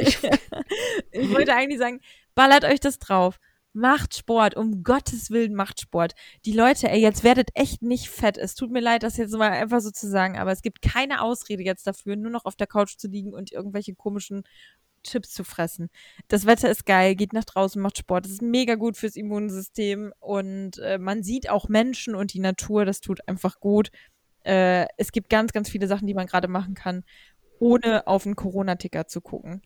ich 0.00 0.22
wollte 1.32 1.54
eigentlich 1.54 1.78
sagen, 1.78 2.00
ballert 2.34 2.64
euch 2.64 2.80
das 2.80 2.98
drauf. 2.98 3.38
Macht 3.72 4.16
Sport, 4.16 4.56
um 4.56 4.82
Gottes 4.82 5.30
Willen 5.30 5.54
macht 5.54 5.80
Sport. 5.80 6.14
Die 6.44 6.52
Leute, 6.52 6.90
ey, 6.90 7.00
jetzt 7.00 7.22
werdet 7.22 7.50
echt 7.54 7.82
nicht 7.82 8.08
fett. 8.08 8.36
Es 8.36 8.56
tut 8.56 8.72
mir 8.72 8.80
leid, 8.80 9.04
das 9.04 9.16
jetzt 9.16 9.32
mal 9.36 9.50
einfach 9.50 9.80
so 9.80 9.92
zu 9.92 10.08
sagen, 10.08 10.36
aber 10.36 10.50
es 10.50 10.62
gibt 10.62 10.82
keine 10.82 11.22
Ausrede 11.22 11.62
jetzt 11.62 11.86
dafür, 11.86 12.16
nur 12.16 12.32
noch 12.32 12.46
auf 12.46 12.56
der 12.56 12.66
Couch 12.66 12.96
zu 12.96 13.06
liegen 13.06 13.32
und 13.32 13.52
irgendwelche 13.52 13.94
komischen 13.94 14.42
Chips 15.04 15.30
zu 15.30 15.44
fressen. 15.44 15.88
Das 16.28 16.46
Wetter 16.46 16.68
ist 16.68 16.84
geil, 16.84 17.14
geht 17.14 17.32
nach 17.32 17.44
draußen, 17.44 17.80
macht 17.80 17.98
Sport. 17.98 18.24
Das 18.24 18.32
ist 18.32 18.42
mega 18.42 18.74
gut 18.74 18.96
fürs 18.96 19.16
Immunsystem 19.16 20.12
und 20.18 20.78
äh, 20.78 20.98
man 20.98 21.22
sieht 21.22 21.48
auch 21.48 21.68
Menschen 21.68 22.14
und 22.14 22.34
die 22.34 22.40
Natur, 22.40 22.84
das 22.84 23.00
tut 23.00 23.26
einfach 23.28 23.60
gut. 23.60 23.90
Äh, 24.44 24.86
es 24.96 25.12
gibt 25.12 25.30
ganz, 25.30 25.52
ganz 25.52 25.68
viele 25.70 25.86
Sachen, 25.86 26.06
die 26.06 26.14
man 26.14 26.26
gerade 26.26 26.48
machen 26.48 26.74
kann, 26.74 27.04
ohne 27.58 28.06
auf 28.06 28.26
einen 28.26 28.36
Corona-Ticker 28.36 29.06
zu 29.06 29.20
gucken. 29.20 29.62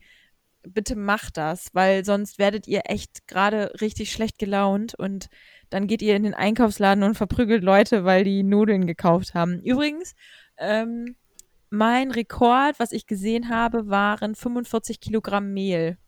Bitte 0.66 0.96
macht 0.96 1.36
das, 1.36 1.70
weil 1.74 2.04
sonst 2.04 2.38
werdet 2.38 2.66
ihr 2.66 2.82
echt 2.86 3.26
gerade 3.28 3.72
richtig 3.80 4.12
schlecht 4.12 4.38
gelaunt 4.38 4.94
und 4.94 5.28
dann 5.70 5.86
geht 5.86 6.02
ihr 6.02 6.16
in 6.16 6.22
den 6.22 6.34
Einkaufsladen 6.34 7.04
und 7.04 7.16
verprügelt 7.16 7.62
Leute, 7.62 8.04
weil 8.04 8.24
die 8.24 8.42
Nudeln 8.42 8.86
gekauft 8.86 9.34
haben. 9.34 9.60
Übrigens, 9.60 10.14
ähm, 10.56 11.16
mein 11.70 12.10
Rekord, 12.10 12.78
was 12.78 12.92
ich 12.92 13.06
gesehen 13.06 13.48
habe, 13.48 13.88
waren 13.88 14.34
45 14.34 15.00
Kilogramm 15.00 15.52
Mehl. 15.52 15.98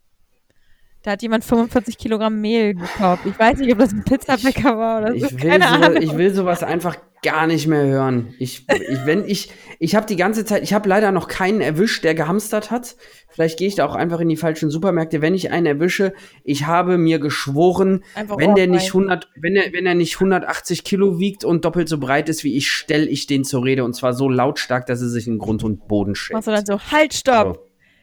Da 1.07 1.13
hat 1.13 1.23
jemand 1.23 1.45
45 1.45 1.99
Kilogramm 1.99 2.41
Mehl 2.41 2.75
gekauft. 2.75 3.23
Ich 3.27 3.39
weiß 3.39 3.59
nicht, 3.59 3.71
ob 3.73 3.79
das 3.79 3.93
ein 3.93 4.03
Pizzabäcker 4.03 4.77
war 4.77 5.03
oder 5.03 5.17
so. 5.17 5.27
Ich 5.27 5.41
will, 5.41 5.51
Keine 5.51 5.69
so, 5.69 5.75
Ahnung. 5.75 6.03
ich 6.03 6.17
will 6.19 6.35
sowas 6.35 6.65
einfach 6.65 6.97
gar 7.23 7.47
nicht 7.47 7.69
mehr 7.69 7.87
hören. 7.87 8.35
Ich, 8.41 8.67
ich 8.69 9.07
wenn 9.07 9.25
ich, 9.25 9.53
ich 9.79 9.95
habe 9.95 10.07
die 10.07 10.17
ganze 10.17 10.45
Zeit, 10.45 10.65
ich 10.65 10.75
habe 10.75 10.89
leider 10.89 11.13
noch 11.13 11.29
keinen 11.29 11.61
erwischt, 11.61 12.03
der 12.03 12.17
gehamstert 12.17 12.73
hat. 12.73 12.97
Vielleicht 13.29 13.57
gehe 13.57 13.69
ich 13.69 13.77
da 13.77 13.87
auch 13.87 13.95
einfach 13.95 14.19
in 14.19 14.29
die 14.29 14.37
falschen 14.37 14.69
Supermärkte. 14.69 15.23
Wenn 15.23 15.37
ich 15.37 15.53
einen 15.53 15.67
erwische, 15.67 16.13
ich 16.43 16.67
habe 16.67 16.99
mir 16.99 17.21
geschworen, 17.21 18.03
Einfach 18.17 18.39
wenn 18.39 18.57
der 18.57 18.67
nicht 18.67 18.89
100, 18.89 19.29
wenn 19.37 19.55
er, 19.55 19.73
wenn 19.73 19.87
er 19.87 19.95
nicht 19.95 20.17
180 20.17 20.83
Kilo 20.83 21.21
wiegt 21.21 21.45
und 21.45 21.65
doppelt 21.65 21.89
so 21.89 21.99
breit 21.99 22.29
ist 22.29 22.43
wie 22.43 22.57
ich, 22.57 22.69
stelle 22.69 23.07
ich 23.07 23.29
den 23.29 23.45
zur 23.45 23.65
Rede 23.65 23.85
und 23.85 23.95
zwar 23.95 24.13
so 24.13 24.29
lautstark, 24.29 24.87
dass 24.87 25.01
er 25.03 25.09
sich 25.09 25.29
in 25.29 25.39
Grund 25.39 25.63
und 25.63 25.87
Boden 25.87 26.17
schämt. 26.17 26.35
Machst 26.35 26.49
du 26.49 26.51
dann 26.51 26.67
so, 26.67 26.81
halt, 26.91 27.15
stopp. 27.15 27.55
So. 27.55 27.63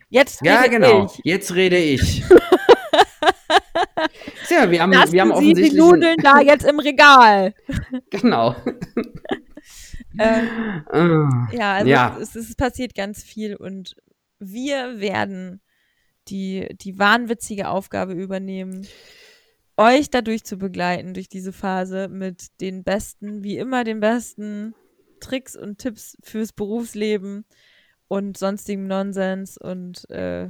Jetzt 0.10 0.40
Ja, 0.46 0.62
rede 0.62 0.70
genau. 0.70 1.06
ich. 1.08 1.20
Jetzt 1.26 1.54
rede 1.54 1.76
ich. 1.76 2.24
Tja, 4.48 4.70
wir 4.70 4.82
haben, 4.82 4.92
Lassen 4.92 5.14
wir 5.14 5.22
haben 5.22 5.36
Sie 5.36 5.46
die 5.46 5.52
offensichtlich. 5.52 5.80
Nudeln 5.82 6.18
da 6.22 6.40
jetzt 6.42 6.66
im 6.66 6.80
Regal. 6.80 7.54
genau. 8.10 8.56
Ähm, 10.20 10.84
Ah. 10.92 11.48
ja, 11.52 11.74
also 11.74 11.90
Ja. 11.90 12.18
Es, 12.22 12.36
es 12.36 12.56
passiert 12.56 12.94
ganz 12.96 13.24
viel 13.24 13.56
und 13.56 13.96
wir 14.40 15.00
werden 15.00 15.62
die, 16.28 16.68
die 16.80 17.00
wahnwitzige 17.00 17.70
Aufgabe 17.70 18.14
übernehmen, 18.14 18.88
euch 19.76 20.10
dadurch 20.10 20.44
zu 20.44 20.58
begleiten, 20.58 21.14
durch 21.14 21.30
diese 21.30 21.52
Phase 21.52 22.08
mit 22.10 22.62
den 22.62 22.84
besten, 22.84 23.44
wie 23.44 23.58
immer 23.58 23.84
den 23.84 24.00
besten 24.00 24.76
Tricks 25.20 25.56
und 25.56 25.80
Tipps 25.80 26.16
fürs 26.22 26.54
Berufsleben 26.54 27.46
und 28.08 28.38
sonstigem 28.38 28.86
Nonsens 28.88 29.58
und 29.58 30.08
äh, 30.12 30.50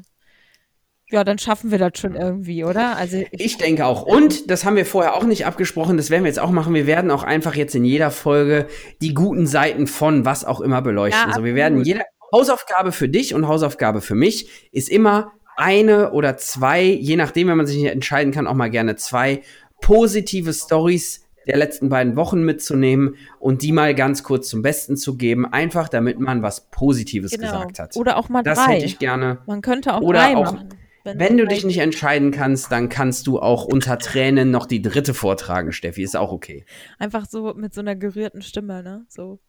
ja, 1.13 1.23
dann 1.23 1.37
schaffen 1.37 1.69
wir 1.69 1.77
das 1.77 1.91
schon 1.97 2.15
irgendwie, 2.15 2.63
oder? 2.63 2.97
Also 2.97 3.17
ich, 3.17 3.27
Ich 3.31 3.57
denke 3.57 3.85
auch. 3.85 4.01
Und, 4.01 4.49
das 4.49 4.65
haben 4.65 4.75
wir 4.75 4.85
vorher 4.85 5.15
auch 5.15 5.23
nicht 5.23 5.45
abgesprochen, 5.45 5.95
das 5.95 6.09
werden 6.09 6.23
wir 6.23 6.29
jetzt 6.29 6.39
auch 6.39 6.49
machen. 6.49 6.73
Wir 6.73 6.87
werden 6.87 7.11
auch 7.11 7.23
einfach 7.23 7.55
jetzt 7.55 7.75
in 7.75 7.85
jeder 7.85 8.09
Folge 8.09 8.67
die 8.99 9.13
guten 9.13 9.45
Seiten 9.45 9.85
von 9.85 10.25
was 10.25 10.43
auch 10.43 10.59
immer 10.59 10.81
beleuchten. 10.81 11.29
Ja, 11.29 11.35
so, 11.35 11.43
wir 11.43 11.53
werden 11.53 11.83
jede 11.83 12.01
Hausaufgabe 12.33 12.91
für 12.91 13.07
dich 13.07 13.35
und 13.35 13.47
Hausaufgabe 13.47 14.01
für 14.01 14.15
mich 14.15 14.49
ist 14.71 14.89
immer 14.89 15.33
eine 15.55 16.13
oder 16.13 16.35
zwei, 16.37 16.81
je 16.81 17.15
nachdem, 17.15 17.47
wenn 17.47 17.57
man 17.57 17.67
sich 17.67 17.77
nicht 17.77 17.91
entscheiden 17.91 18.33
kann, 18.33 18.47
auch 18.47 18.55
mal 18.55 18.71
gerne 18.71 18.95
zwei 18.95 19.43
positive 19.81 20.51
Stories 20.51 21.23
der 21.45 21.57
letzten 21.57 21.89
beiden 21.89 22.15
Wochen 22.15 22.41
mitzunehmen 22.43 23.17
und 23.39 23.61
die 23.61 23.71
mal 23.71 23.93
ganz 23.93 24.23
kurz 24.23 24.49
zum 24.49 24.63
Besten 24.63 24.97
zu 24.97 25.15
geben, 25.15 25.45
einfach 25.45 25.89
damit 25.89 26.19
man 26.19 26.41
was 26.41 26.71
Positives 26.71 27.31
genau. 27.31 27.51
gesagt 27.51 27.79
hat. 27.79 27.97
Oder 27.97 28.17
auch 28.17 28.29
mal 28.29 28.41
das 28.41 28.57
drei. 28.57 28.75
hätte 28.75 28.85
ich 28.85 28.97
gerne. 28.97 29.39
Man 29.45 29.61
könnte 29.61 29.93
auch 29.93 30.01
Oder 30.01 30.19
drei 30.19 30.35
auch, 30.37 30.53
machen. 30.53 30.69
Wenn 31.03 31.37
du 31.37 31.45
drei- 31.45 31.55
dich 31.55 31.65
nicht 31.65 31.79
entscheiden 31.79 32.31
kannst, 32.31 32.71
dann 32.71 32.89
kannst 32.89 33.27
du 33.27 33.39
auch 33.39 33.65
unter 33.65 33.97
Tränen 33.99 34.51
noch 34.51 34.65
die 34.65 34.81
dritte 34.81 35.13
vortragen, 35.13 35.71
Steffi. 35.73 36.01
Ist 36.03 36.15
auch 36.15 36.31
okay. 36.31 36.65
Einfach 36.99 37.25
so 37.27 37.53
mit 37.55 37.73
so 37.73 37.81
einer 37.81 37.95
gerührten 37.95 38.41
Stimme, 38.41 38.81
ne? 38.83 39.05
So. 39.09 39.39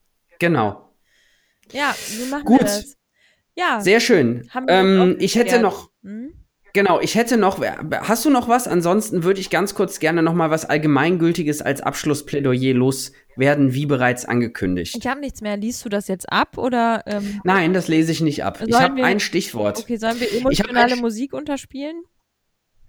Genau. 0.40 0.90
Ja, 1.72 1.94
so 1.96 2.26
machen 2.26 2.44
Gut. 2.44 2.61
wir 2.61 2.64
das. 2.66 2.96
Ja. 3.57 3.80
Sehr 3.80 4.00
schön. 4.00 4.48
Haben 4.50 4.66
wir 4.66 4.74
Ähm, 4.74 5.16
ich 5.20 5.36
hätte 5.36 5.61
noch, 5.61 5.90
Hm? 6.02 6.34
Genau, 6.74 7.00
ich 7.00 7.14
hätte 7.14 7.38
noch, 7.38 7.58
hast 8.02 8.24
du 8.26 8.30
noch 8.30 8.48
was? 8.48 8.68
Ansonsten 8.68 9.24
würde 9.24 9.40
ich 9.40 9.48
ganz 9.48 9.74
kurz 9.74 9.98
gerne 9.98 10.22
noch 10.22 10.34
mal 10.34 10.50
was 10.50 10.66
Allgemeingültiges 10.66 11.62
als 11.62 11.80
Abschlussplädoyer 11.80 12.74
loswerden, 12.74 13.72
wie 13.72 13.86
bereits 13.86 14.26
angekündigt. 14.26 14.94
Ich 15.00 15.06
habe 15.06 15.20
nichts 15.20 15.40
mehr. 15.40 15.56
Liest 15.56 15.82
du 15.84 15.88
das 15.88 16.06
jetzt 16.08 16.30
ab 16.30 16.58
oder? 16.58 17.02
Ähm, 17.06 17.40
Nein, 17.44 17.72
das 17.72 17.88
lese 17.88 18.12
ich 18.12 18.20
nicht 18.20 18.44
ab. 18.44 18.62
ich 18.66 18.74
habe 18.78 19.02
ein 19.02 19.20
Stichwort. 19.20 19.78
okay, 19.78 19.96
sollen 19.96 20.20
wir 20.20 20.30
emotionale 20.36 20.96
Musik 20.96 21.32
unterspielen? 21.32 22.02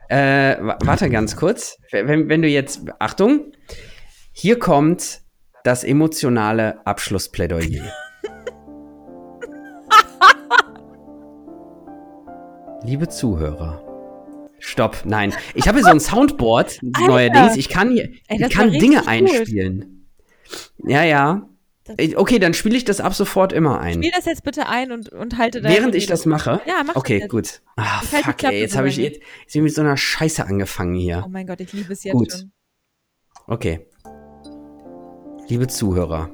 Äh, 0.10 0.58
wa- 0.60 0.78
warte 0.84 1.10
ganz 1.10 1.36
kurz. 1.36 1.78
Wenn, 1.92 2.30
wenn 2.30 2.42
du 2.42 2.48
jetzt, 2.48 2.82
Achtung, 3.00 3.54
hier 4.34 4.60
kommt 4.60 5.22
das 5.64 5.84
emotionale 5.84 6.86
Abschlussplädoyer. 6.86 7.92
Liebe 12.86 13.08
Zuhörer. 13.10 13.82
Stopp, 14.60 15.04
nein. 15.06 15.34
Ich 15.54 15.68
habe 15.68 15.78
hier 15.78 15.86
so 15.86 15.92
ein 15.92 16.00
Soundboard 16.00 16.80
Alter. 16.94 17.08
neuerdings. 17.08 17.58
Ich 17.58 17.70
kann 17.70 17.92
hier, 17.92 18.06
Ey, 18.28 18.38
ich 18.38 18.42
das 18.42 18.52
kann 18.52 18.72
Dinge 18.72 18.98
richtig 18.98 19.08
einspielen. 19.08 20.08
Ja, 20.86 21.04
ja. 21.04 21.50
Das- 21.86 22.16
Okay, 22.16 22.40
dann 22.40 22.54
spiele 22.54 22.76
ich 22.76 22.86
das 22.86 23.00
ab 23.00 23.14
sofort 23.14 23.54
immer 23.54 23.80
ein. 23.80 23.96
Spiel 23.96 24.12
das 24.16 24.26
jetzt 24.26 24.44
bitte 24.44 24.68
ein 24.68 24.92
und, 24.92 25.10
und 25.10 25.38
halte 25.38 25.62
deine 25.62 25.76
Während 25.76 25.96
ich 25.96 26.08
das 26.08 26.26
mache? 26.26 26.62
Ja, 26.66 26.76
mach 26.80 26.94
das 26.94 26.96
Okay, 26.96 27.20
jetzt. 27.20 27.30
gut. 27.30 27.62
Ah, 27.76 28.02
Ich 28.04 28.10
fuck, 28.10 28.44
ey, 28.44 28.60
jetzt 28.62 28.76
habe 28.76 28.88
ich 28.88 28.98
lange. 28.98 29.10
jetzt, 29.10 29.20
jetzt 29.22 29.50
hab 29.52 29.56
ich 29.56 29.62
mit 29.62 29.74
so 29.76 29.82
einer 29.82 29.98
Scheiße 29.98 30.46
angefangen 30.46 30.96
hier. 30.96 31.24
Oh 31.26 31.30
mein 31.30 31.46
Gott, 31.46 31.60
ich 31.60 31.74
liebe 31.74 31.94
es 31.94 32.04
jetzt 32.04 32.14
Gut. 32.14 32.32
schon. 32.32 32.52
Okay. 33.48 33.86
Liebe 35.48 35.68
Zuhörer, 35.68 36.30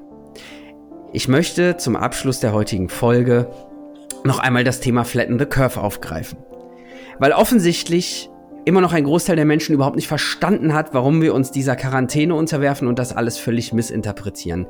ich 1.11 1.27
möchte 1.27 1.75
zum 1.75 1.97
Abschluss 1.97 2.39
der 2.39 2.53
heutigen 2.53 2.87
Folge 2.87 3.51
noch 4.23 4.39
einmal 4.39 4.63
das 4.63 4.79
Thema 4.79 5.03
Flatten 5.03 5.39
the 5.39 5.45
Curve 5.45 5.79
aufgreifen. 5.79 6.39
Weil 7.19 7.33
offensichtlich 7.33 8.29
immer 8.65 8.81
noch 8.81 8.93
ein 8.93 9.03
Großteil 9.03 9.35
der 9.35 9.45
Menschen 9.45 9.73
überhaupt 9.73 9.95
nicht 9.95 10.07
verstanden 10.07 10.73
hat, 10.73 10.93
warum 10.93 11.21
wir 11.21 11.33
uns 11.33 11.51
dieser 11.51 11.75
Quarantäne 11.75 12.35
unterwerfen 12.35 12.87
und 12.87 12.99
das 12.99 13.15
alles 13.15 13.37
völlig 13.37 13.73
missinterpretieren. 13.73 14.67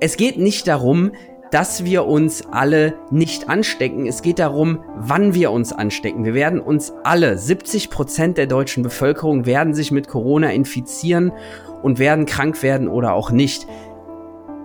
Es 0.00 0.16
geht 0.16 0.38
nicht 0.38 0.66
darum, 0.66 1.12
dass 1.50 1.84
wir 1.84 2.04
uns 2.04 2.44
alle 2.50 2.94
nicht 3.10 3.48
anstecken. 3.48 4.06
Es 4.06 4.22
geht 4.22 4.38
darum, 4.38 4.84
wann 4.96 5.34
wir 5.34 5.50
uns 5.50 5.72
anstecken. 5.72 6.24
Wir 6.24 6.34
werden 6.34 6.60
uns 6.60 6.92
alle, 7.04 7.38
70 7.38 7.90
Prozent 7.90 8.38
der 8.38 8.46
deutschen 8.46 8.82
Bevölkerung 8.82 9.46
werden 9.46 9.72
sich 9.72 9.90
mit 9.90 10.08
Corona 10.08 10.52
infizieren 10.52 11.32
und 11.82 11.98
werden 11.98 12.26
krank 12.26 12.62
werden 12.62 12.88
oder 12.88 13.14
auch 13.14 13.30
nicht. 13.30 13.66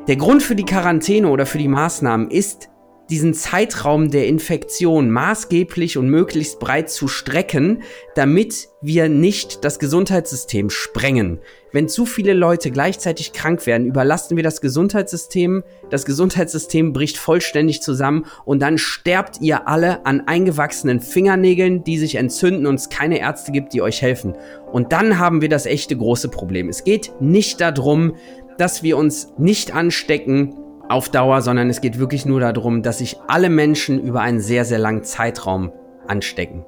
Der 0.07 0.18
Grund 0.18 0.43
für 0.43 0.55
die 0.55 0.65
Quarantäne 0.65 1.30
oder 1.30 1.45
für 1.45 1.57
die 1.57 1.69
Maßnahmen 1.69 2.30
ist 2.30 2.69
diesen 3.14 3.35
Zeitraum 3.35 4.10
der 4.10 4.26
Infektion 4.26 5.11
maßgeblich 5.11 5.99
und 5.99 6.10
möglichst 6.10 6.60
breit 6.60 6.90
zu 6.90 7.07
strecken, 7.07 7.84
damit 8.15 8.69
wir 8.81 9.07
nicht 9.07 9.64
das 9.64 9.77
Gesundheitssystem 9.77 10.72
sprengen. 10.72 11.38
Wenn 11.72 11.88
zu 11.88 12.07
viele 12.07 12.34
Leute 12.34 12.72
gleichzeitig 12.72 13.31
krank 13.31 13.68
werden, 13.68 13.85
überlasten 13.85 14.35
wir 14.35 14.44
das 14.44 14.61
Gesundheitssystem, 14.61 15.64
das 15.91 16.06
Gesundheitssystem 16.06 16.91
bricht 16.91 17.18
vollständig 17.18 17.84
zusammen 17.84 18.26
und 18.45 18.64
dann 18.64 18.80
sterbt 18.80 19.41
ihr 19.41 19.68
alle 19.68 20.07
an 20.07 20.22
eingewachsenen 20.22 20.99
Fingernägeln, 20.99 21.84
die 21.84 21.99
sich 21.99 22.15
entzünden 22.15 22.65
und 22.65 22.76
es 22.80 22.90
keine 22.90 23.19
Ärzte 23.19 23.52
gibt, 23.52 23.73
die 23.73 23.84
euch 23.84 24.02
helfen. 24.02 24.34
Und 24.72 24.91
dann 24.91 25.19
haben 25.19 25.44
wir 25.44 25.49
das 25.49 25.68
echte 25.68 25.95
große 25.95 26.30
Problem. 26.30 26.68
Es 26.68 26.84
geht 26.84 27.11
nicht 27.19 27.61
darum, 27.61 28.15
dass 28.57 28.81
wir 28.81 28.98
uns 28.98 29.34
nicht 29.38 29.76
anstecken 29.76 30.56
auf 30.89 31.10
Dauer, 31.10 31.41
sondern 31.41 31.69
es 31.69 31.81
geht 31.81 31.99
wirklich 31.99 32.26
nur 32.26 32.39
darum, 32.39 32.84
dass 32.84 32.99
sich 32.99 33.18
alle 33.27 33.49
Menschen 33.49 33.99
über 34.01 34.22
einen 34.22 34.41
sehr, 34.41 34.65
sehr 34.65 34.80
langen 34.80 35.03
Zeitraum 35.03 35.72
anstecken. 36.07 36.65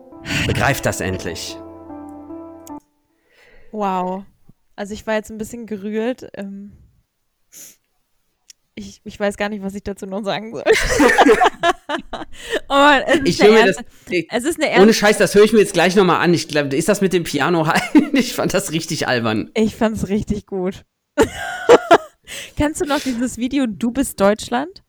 Begreift 0.48 0.86
das 0.86 1.02
endlich. 1.02 1.58
Wow. 3.72 4.24
Also 4.76 4.94
ich 4.94 5.06
war 5.06 5.16
jetzt 5.16 5.32
ein 5.32 5.38
bisschen 5.38 5.66
gerührt. 5.66 6.28
Ähm 6.36 6.72
ich, 8.76 9.02
ich 9.06 9.20
weiß 9.20 9.38
gar 9.38 9.48
nicht, 9.50 9.64
was 9.64 9.74
ich 9.74 9.84
dazu 9.84 10.06
noch 10.06 10.24
sagen 10.24 10.52
soll. 10.52 10.64
oh, 12.70 12.90
ich 13.24 13.42
höre 13.42 13.52
mir 13.52 13.66
das. 13.68 13.78
Es 14.30 14.44
ist 14.44 14.62
eine 14.62 14.82
ohne 14.82 14.94
Scheiß, 14.94 15.18
das 15.18 15.34
höre 15.34 15.46
ich 15.46 15.54
mir 15.54 15.60
jetzt 15.60 15.74
gleich 15.74 15.96
nochmal 15.96 16.20
an. 16.22 16.34
Ich 16.34 16.50
glaube, 16.50 16.76
ist 16.76 16.90
das 16.90 17.00
mit 17.00 17.14
dem 17.14 17.24
Piano? 17.24 17.66
ich 18.14 18.34
fand 18.34 18.54
das 18.54 18.74
richtig 18.74 19.08
albern. 19.08 19.50
Ich 19.56 19.76
fand 19.76 19.96
es 19.96 20.10
richtig 20.10 20.46
gut. 20.46 20.84
Kennst 22.58 22.82
du 22.82 22.86
noch 22.86 23.00
dieses 23.00 23.38
Video 23.38 23.66
Du 23.68 23.92
bist 23.92 24.20
Deutschland? 24.20 24.84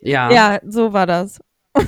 Ja. 0.00 0.30
Ja, 0.30 0.60
so 0.64 0.92
war 0.92 1.06
das. 1.06 1.40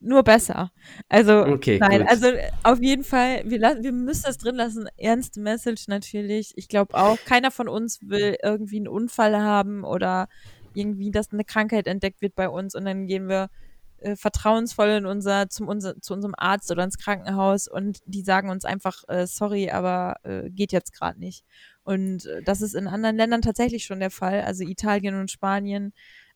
Nur 0.00 0.22
besser. 0.22 0.70
Also, 1.08 1.44
okay, 1.44 1.78
nein, 1.80 2.00
gut. 2.02 2.08
also 2.08 2.28
auf 2.62 2.80
jeden 2.80 3.02
Fall, 3.02 3.42
wir, 3.44 3.60
wir 3.60 3.92
müssen 3.92 4.24
das 4.26 4.38
drin 4.38 4.54
lassen. 4.54 4.88
Ernste 4.96 5.40
Message 5.40 5.88
natürlich. 5.88 6.52
Ich 6.56 6.68
glaube 6.68 6.94
auch, 6.94 7.18
keiner 7.24 7.50
von 7.50 7.68
uns 7.68 7.98
will 8.02 8.36
irgendwie 8.42 8.76
einen 8.76 8.88
Unfall 8.88 9.36
haben 9.36 9.82
oder 9.82 10.28
irgendwie, 10.74 11.10
dass 11.10 11.32
eine 11.32 11.44
Krankheit 11.44 11.88
entdeckt 11.88 12.22
wird 12.22 12.36
bei 12.36 12.48
uns 12.48 12.76
und 12.76 12.84
dann 12.84 13.08
gehen 13.08 13.28
wir 13.28 13.50
äh, 13.98 14.14
vertrauensvoll 14.14 14.88
in 14.90 15.06
unser, 15.06 15.48
zum, 15.48 15.66
unser, 15.66 16.00
zu 16.00 16.14
unserem 16.14 16.34
Arzt 16.36 16.70
oder 16.70 16.84
ins 16.84 16.98
Krankenhaus 16.98 17.66
und 17.66 17.98
die 18.06 18.22
sagen 18.22 18.50
uns 18.50 18.64
einfach, 18.64 19.02
äh, 19.08 19.26
sorry, 19.26 19.70
aber 19.70 20.16
äh, 20.22 20.48
geht 20.50 20.70
jetzt 20.70 20.92
gerade 20.92 21.18
nicht. 21.18 21.44
Und 21.88 22.26
äh, 22.26 22.42
das 22.42 22.60
ist 22.60 22.74
in 22.74 22.86
anderen 22.86 23.16
Ländern 23.16 23.40
tatsächlich 23.40 23.86
schon 23.86 23.98
der 24.00 24.10
Fall. 24.10 24.42
Also 24.42 24.62
Italien 24.62 25.18
und 25.18 25.30
Spanien 25.30 25.94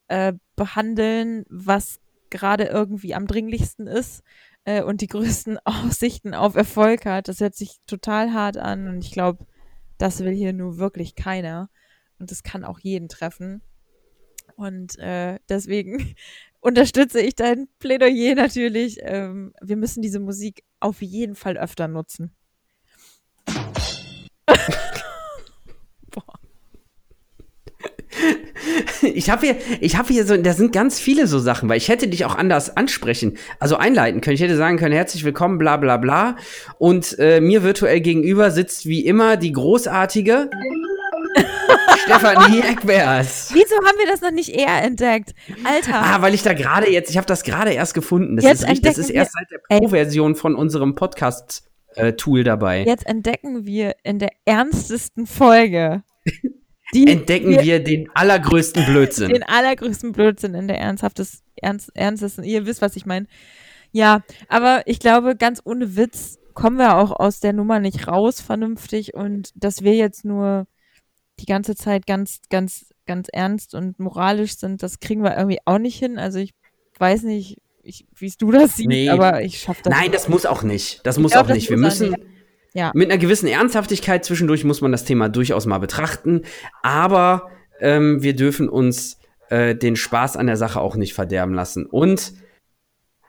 äh, 0.09 0.33
behandeln, 0.57 1.45
was 1.51 2.01
gerade 2.31 2.65
irgendwie 2.65 3.15
am 3.15 3.27
dringlichsten 3.27 3.87
ist 3.87 4.23
äh, 4.65 4.83
und 4.83 5.03
die 5.03 5.09
größten 5.09 5.59
Aussichten 5.66 6.33
auf 6.33 6.55
Erfolg 6.57 7.05
hat. 7.05 7.29
Das 7.29 7.41
hört 7.41 7.55
sich 7.55 7.77
total 7.87 8.33
hart 8.33 8.57
an 8.57 8.89
und 8.89 9.05
ich 9.05 9.12
glaube, 9.12 9.45
das 9.99 10.20
will 10.20 10.33
hier 10.33 10.55
nur 10.55 10.79
wirklich 10.79 11.16
keiner. 11.16 11.69
Und 12.19 12.31
das 12.31 12.43
kann 12.43 12.65
auch 12.65 12.79
jeden 12.79 13.11
treffen. 13.11 13.61
Und 14.57 14.99
äh, 15.01 15.39
deswegen 15.51 16.15
unterstütze 16.61 17.20
ich 17.20 17.35
dein 17.35 17.69
Plädoyer 17.79 18.35
natürlich. 18.37 19.01
Ähm, 19.03 19.53
wir 19.61 19.77
müssen 19.77 20.01
diese 20.01 20.19
Musik 20.19 20.65
auf 20.81 21.03
jeden 21.03 21.35
Fall 21.35 21.59
öfter 21.59 21.89
nutzen. 21.89 22.35
Ich 29.03 29.31
habe 29.31 29.47
hier, 29.47 29.57
ich 29.81 29.97
habe 29.97 30.12
hier 30.12 30.24
so, 30.27 30.36
da 30.36 30.53
sind 30.53 30.73
ganz 30.73 31.01
viele 31.01 31.27
so 31.27 31.39
Sachen, 31.39 31.69
weil 31.69 31.77
ich 31.77 31.89
hätte 31.89 32.09
dich 32.09 32.24
auch 32.24 32.36
anders 32.36 32.77
ansprechen, 32.77 33.36
also 33.59 33.77
einleiten 33.77 34.20
können. 34.20 34.35
Ich 34.35 34.40
hätte 34.40 34.57
sagen 34.57 34.78
können, 34.78 34.94
herzlich 34.94 35.24
willkommen, 35.24 35.59
bla 35.59 35.77
bla 35.77 35.97
bla. 35.97 36.36
Und 36.78 37.19
äh, 37.19 37.40
mir 37.40 37.62
virtuell 37.62 38.01
gegenüber 38.01 38.51
sitzt 38.51 38.86
wie 38.86 39.05
immer 39.05 39.36
die 39.36 39.53
großartige 39.53 40.51
Stefanie 42.05 42.61
Eckbers. 42.61 43.51
Wieso 43.53 43.77
haben 43.77 43.99
wir 43.99 44.07
das 44.07 44.20
noch 44.20 44.31
nicht 44.31 44.51
eher 44.51 44.82
entdeckt? 44.82 45.35
Alter. 45.65 45.94
Ah, 45.94 46.23
weil 46.23 46.35
ich 46.35 46.43
da 46.43 46.53
gerade 46.53 46.90
jetzt, 46.90 47.11
ich 47.11 47.16
habe 47.16 47.27
das 47.27 47.43
gerade 47.43 47.73
erst 47.73 47.94
gefunden. 47.94 48.36
Das 48.36 48.44
jetzt 48.44 48.62
ist, 48.62 48.69
richtig, 48.69 48.82
das 48.82 48.99
ist 48.99 49.11
erst 49.11 49.32
seit 49.32 49.51
der 49.51 49.78
Pro-Version 49.78 50.35
von 50.36 50.55
unserem 50.55 50.94
Podcast-Tool 50.94 52.40
äh, 52.40 52.44
dabei. 52.44 52.85
Jetzt 52.85 53.07
entdecken 53.07 53.66
wir 53.66 53.94
in 54.03 54.19
der 54.19 54.31
ernstesten 54.44 55.27
Folge 55.27 56.03
die, 56.94 57.06
entdecken 57.06 57.51
wir, 57.51 57.62
wir, 57.62 57.82
den 57.82 58.10
allergrößten 58.14 58.85
Blödsinn. 58.85 59.31
Den 59.31 59.43
allergrößten 59.43 60.12
Blödsinn 60.12 60.55
in 60.55 60.69
der 60.69 60.78
ernsthaftes, 60.78 61.43
ernst, 61.56 61.90
ernstesten. 61.94 62.44
Ihr 62.44 62.66
wisst, 62.66 62.82
was 62.82 62.97
ich 62.97 63.06
meine. 63.06 63.27
Ja, 63.93 64.23
aber 64.48 64.82
ich 64.86 64.98
glaube, 64.98 65.36
ganz 65.36 65.60
ohne 65.64 65.97
Witz 65.97 66.39
kommen 66.55 66.78
wir 66.78 66.97
auch 66.97 67.12
aus 67.12 67.40
der 67.40 67.52
Nummer 67.52 67.81
nicht 67.81 68.09
raus 68.09 68.40
vernünftig 68.40 69.14
und 69.14 69.51
dass 69.55 69.82
wir 69.82 69.94
jetzt 69.94 70.24
nur 70.24 70.66
die 71.40 71.47
ganze 71.47 71.74
Zeit 71.74 72.06
ganz, 72.06 72.40
ganz, 72.51 72.86
ganz 73.06 73.28
ernst 73.32 73.74
und 73.74 73.98
moralisch 73.98 74.56
sind, 74.56 74.82
das 74.82 75.01
kriegen 75.01 75.23
wir 75.23 75.36
irgendwie 75.36 75.59
auch 75.64 75.78
nicht 75.78 75.98
hin. 75.98 76.19
Also 76.19 76.39
ich 76.39 76.52
weiß 76.98 77.23
nicht, 77.23 77.59
wie 77.82 78.32
du 78.39 78.52
das 78.52 78.77
siehst, 78.77 78.89
nee. 78.89 79.09
aber 79.09 79.43
ich 79.43 79.60
schaffe 79.60 79.81
das. 79.85 79.90
Nein, 79.90 80.02
nicht. 80.02 80.14
das 80.14 80.28
muss 80.28 80.47
auch 80.47 80.62
nicht. 80.62 81.01
Das 81.05 81.19
muss 81.19 81.32
glaub, 81.32 81.47
auch 81.48 81.55
nicht. 81.55 81.69
Wir 81.69 81.77
müssen. 81.77 82.10
Nicht. 82.10 82.23
Ja. 82.74 82.90
Mit 82.94 83.11
einer 83.11 83.19
gewissen 83.19 83.47
Ernsthaftigkeit 83.47 84.24
zwischendurch 84.24 84.65
muss 84.65 84.81
man 84.81 84.93
das 84.93 85.05
Thema 85.05 85.28
durchaus 85.28 85.66
mal 85.66 85.78
betrachten, 85.78 86.43
aber 86.82 87.51
ähm, 87.81 88.23
wir 88.23 88.35
dürfen 88.35 88.69
uns 88.69 89.19
äh, 89.51 89.74
den 89.74 89.97
Spaß 89.97 90.36
an 90.36 90.47
der 90.47 90.57
Sache 90.57 90.81
auch 90.81 90.97
nicht 90.97 91.12
verderben 91.12 91.53
lassen. 91.53 91.85
Und 91.85 92.32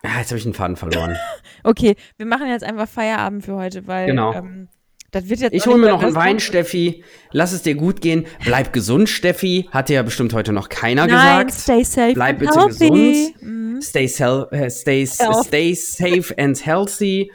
ah, 0.04 0.20
jetzt 0.20 0.30
habe 0.30 0.38
ich 0.38 0.44
den 0.44 0.54
Faden 0.54 0.78
verloren. 0.78 1.18
okay, 1.64 1.96
wir 2.18 2.26
machen 2.26 2.48
jetzt 2.48 2.64
einfach 2.64 2.88
Feierabend 2.88 3.44
für 3.44 3.56
heute, 3.56 3.88
weil 3.88 4.08
genau. 4.08 4.34
ähm, 4.34 4.70
das 5.14 5.30
wird 5.30 5.42
jetzt 5.42 5.54
ich 5.54 5.66
hole 5.68 5.78
mir 5.78 5.90
noch 5.90 6.02
einen 6.02 6.16
Wein, 6.16 6.40
Steffi. 6.40 7.04
Lass 7.32 7.54
es 7.54 7.62
dir 7.62 7.76
gut 7.76 8.02
gehen. 8.02 8.26
Bleib 8.44 8.74
gesund, 8.74 9.08
Steffi. 9.08 9.70
Hat 9.72 9.88
dir 9.88 9.94
ja 9.94 10.02
bestimmt 10.02 10.34
heute 10.34 10.54
noch 10.54 10.70
keiner 10.70 11.06
Nein, 11.06 11.46
gesagt. 11.46 11.54
Stay 11.54 11.84
safe. 11.84 12.14
Bleib 12.14 12.40
bitte 12.40 12.60
healthy. 12.60 12.90
gesund. 12.90 13.42
Mhm. 13.42 13.82
Stay, 13.82 14.06
äh, 14.06 14.70
stay, 14.70 15.06
stay 15.06 15.74
safe 15.76 16.34
and 16.38 16.66
healthy. 16.66 17.32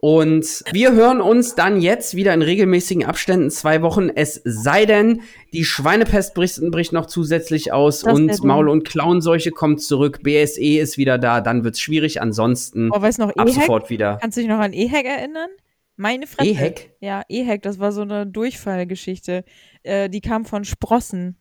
Und 0.00 0.62
wir 0.70 0.92
hören 0.92 1.20
uns 1.20 1.56
dann 1.56 1.80
jetzt 1.80 2.14
wieder 2.14 2.32
in 2.32 2.42
regelmäßigen 2.42 3.04
Abständen 3.04 3.50
zwei 3.50 3.82
Wochen. 3.82 4.08
Es 4.08 4.40
sei 4.44 4.86
denn, 4.86 5.22
die 5.52 5.64
Schweinepest 5.64 6.34
bricht, 6.34 6.60
bricht 6.70 6.92
noch 6.92 7.06
zusätzlich 7.06 7.72
aus 7.72 8.02
das 8.02 8.14
und 8.14 8.44
Maul- 8.44 8.68
und 8.68 8.86
Klauenseuche 8.86 9.50
kommt 9.50 9.82
zurück. 9.82 10.22
BSE 10.22 10.78
ist 10.78 10.96
wieder 10.96 11.18
da. 11.18 11.40
Dann 11.40 11.64
wird 11.64 11.74
es 11.74 11.80
schwierig. 11.80 12.22
Ansonsten 12.22 12.90
oh, 12.92 13.02
weißt 13.02 13.18
noch, 13.18 13.34
ab 13.34 13.48
sofort 13.48 13.90
wieder. 13.90 14.18
Kannst 14.20 14.36
du 14.36 14.42
dich 14.42 14.50
noch 14.50 14.60
an 14.60 14.72
EHEC 14.72 15.06
erinnern? 15.06 15.48
Meine 15.96 16.26
Fresse. 16.26 16.50
EHEC? 16.50 16.94
Ja, 17.00 17.22
EHEC, 17.28 17.62
das 17.62 17.78
war 17.78 17.92
so 17.92 18.02
eine 18.02 18.26
Durchfallgeschichte. 18.26 19.44
Äh, 19.82 20.10
die 20.10 20.20
kam 20.20 20.44
von 20.44 20.64
Sprossen. 20.64 21.36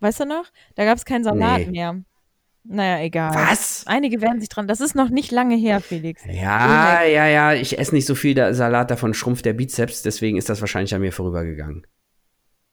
Weißt 0.00 0.20
du 0.20 0.24
noch? 0.26 0.44
Da 0.74 0.84
gab 0.84 0.98
es 0.98 1.04
keinen 1.04 1.22
Salat 1.22 1.60
nee. 1.60 1.70
mehr. 1.70 2.02
Naja, 2.64 3.04
egal. 3.04 3.34
Was? 3.34 3.84
Einige 3.86 4.20
werden 4.20 4.40
sich 4.40 4.48
dran. 4.48 4.68
Das 4.68 4.80
ist 4.80 4.94
noch 4.94 5.08
nicht 5.08 5.30
lange 5.30 5.56
her, 5.56 5.80
Felix. 5.80 6.22
Ja, 6.26 7.02
EHEC. 7.02 7.14
ja, 7.14 7.26
ja. 7.26 7.52
Ich 7.54 7.78
esse 7.78 7.94
nicht 7.94 8.06
so 8.06 8.14
viel 8.14 8.54
Salat, 8.54 8.90
davon 8.90 9.14
schrumpft 9.14 9.44
der 9.44 9.52
Bizeps. 9.52 10.02
Deswegen 10.02 10.36
ist 10.36 10.48
das 10.48 10.60
wahrscheinlich 10.60 10.94
an 10.94 11.00
mir 11.00 11.12
vorübergegangen. 11.12 11.86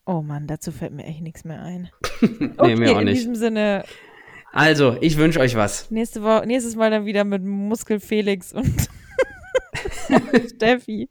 Oh 0.05 0.23
Mann, 0.23 0.47
dazu 0.47 0.71
fällt 0.71 0.93
mir 0.93 1.05
echt 1.05 1.21
nichts 1.21 1.43
mehr 1.43 1.61
ein. 1.61 1.89
nee, 2.21 2.49
okay, 2.57 2.75
mir 2.75 2.97
auch 2.97 3.01
nicht. 3.01 3.09
In 3.09 3.15
diesem 3.15 3.35
Sinne. 3.35 3.83
Also, 4.51 4.97
ich 5.01 5.17
wünsche 5.17 5.39
euch 5.39 5.55
was. 5.55 5.91
Nächste 5.91 6.23
Woche, 6.23 6.47
nächstes 6.47 6.75
Mal 6.75 6.89
dann 6.89 7.05
wieder 7.05 7.23
mit 7.23 7.43
Muskel 7.43 7.99
Felix 7.99 8.51
und 8.51 8.65
Steffi. 10.55 11.09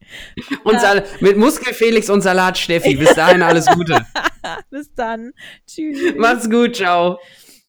Und 0.64 0.80
Sal 0.80 1.04
mit 1.20 1.36
Muskel 1.36 1.72
Felix 1.72 2.10
und 2.10 2.20
Salat 2.20 2.58
Steffi. 2.58 2.96
Bis 2.96 3.14
dahin 3.14 3.42
alles 3.42 3.66
Gute. 3.66 4.04
Bis 4.70 4.92
dann. 4.94 5.32
Tschüss. 5.66 6.14
Macht's 6.16 6.48
gut, 6.48 6.76
ciao. 6.76 7.18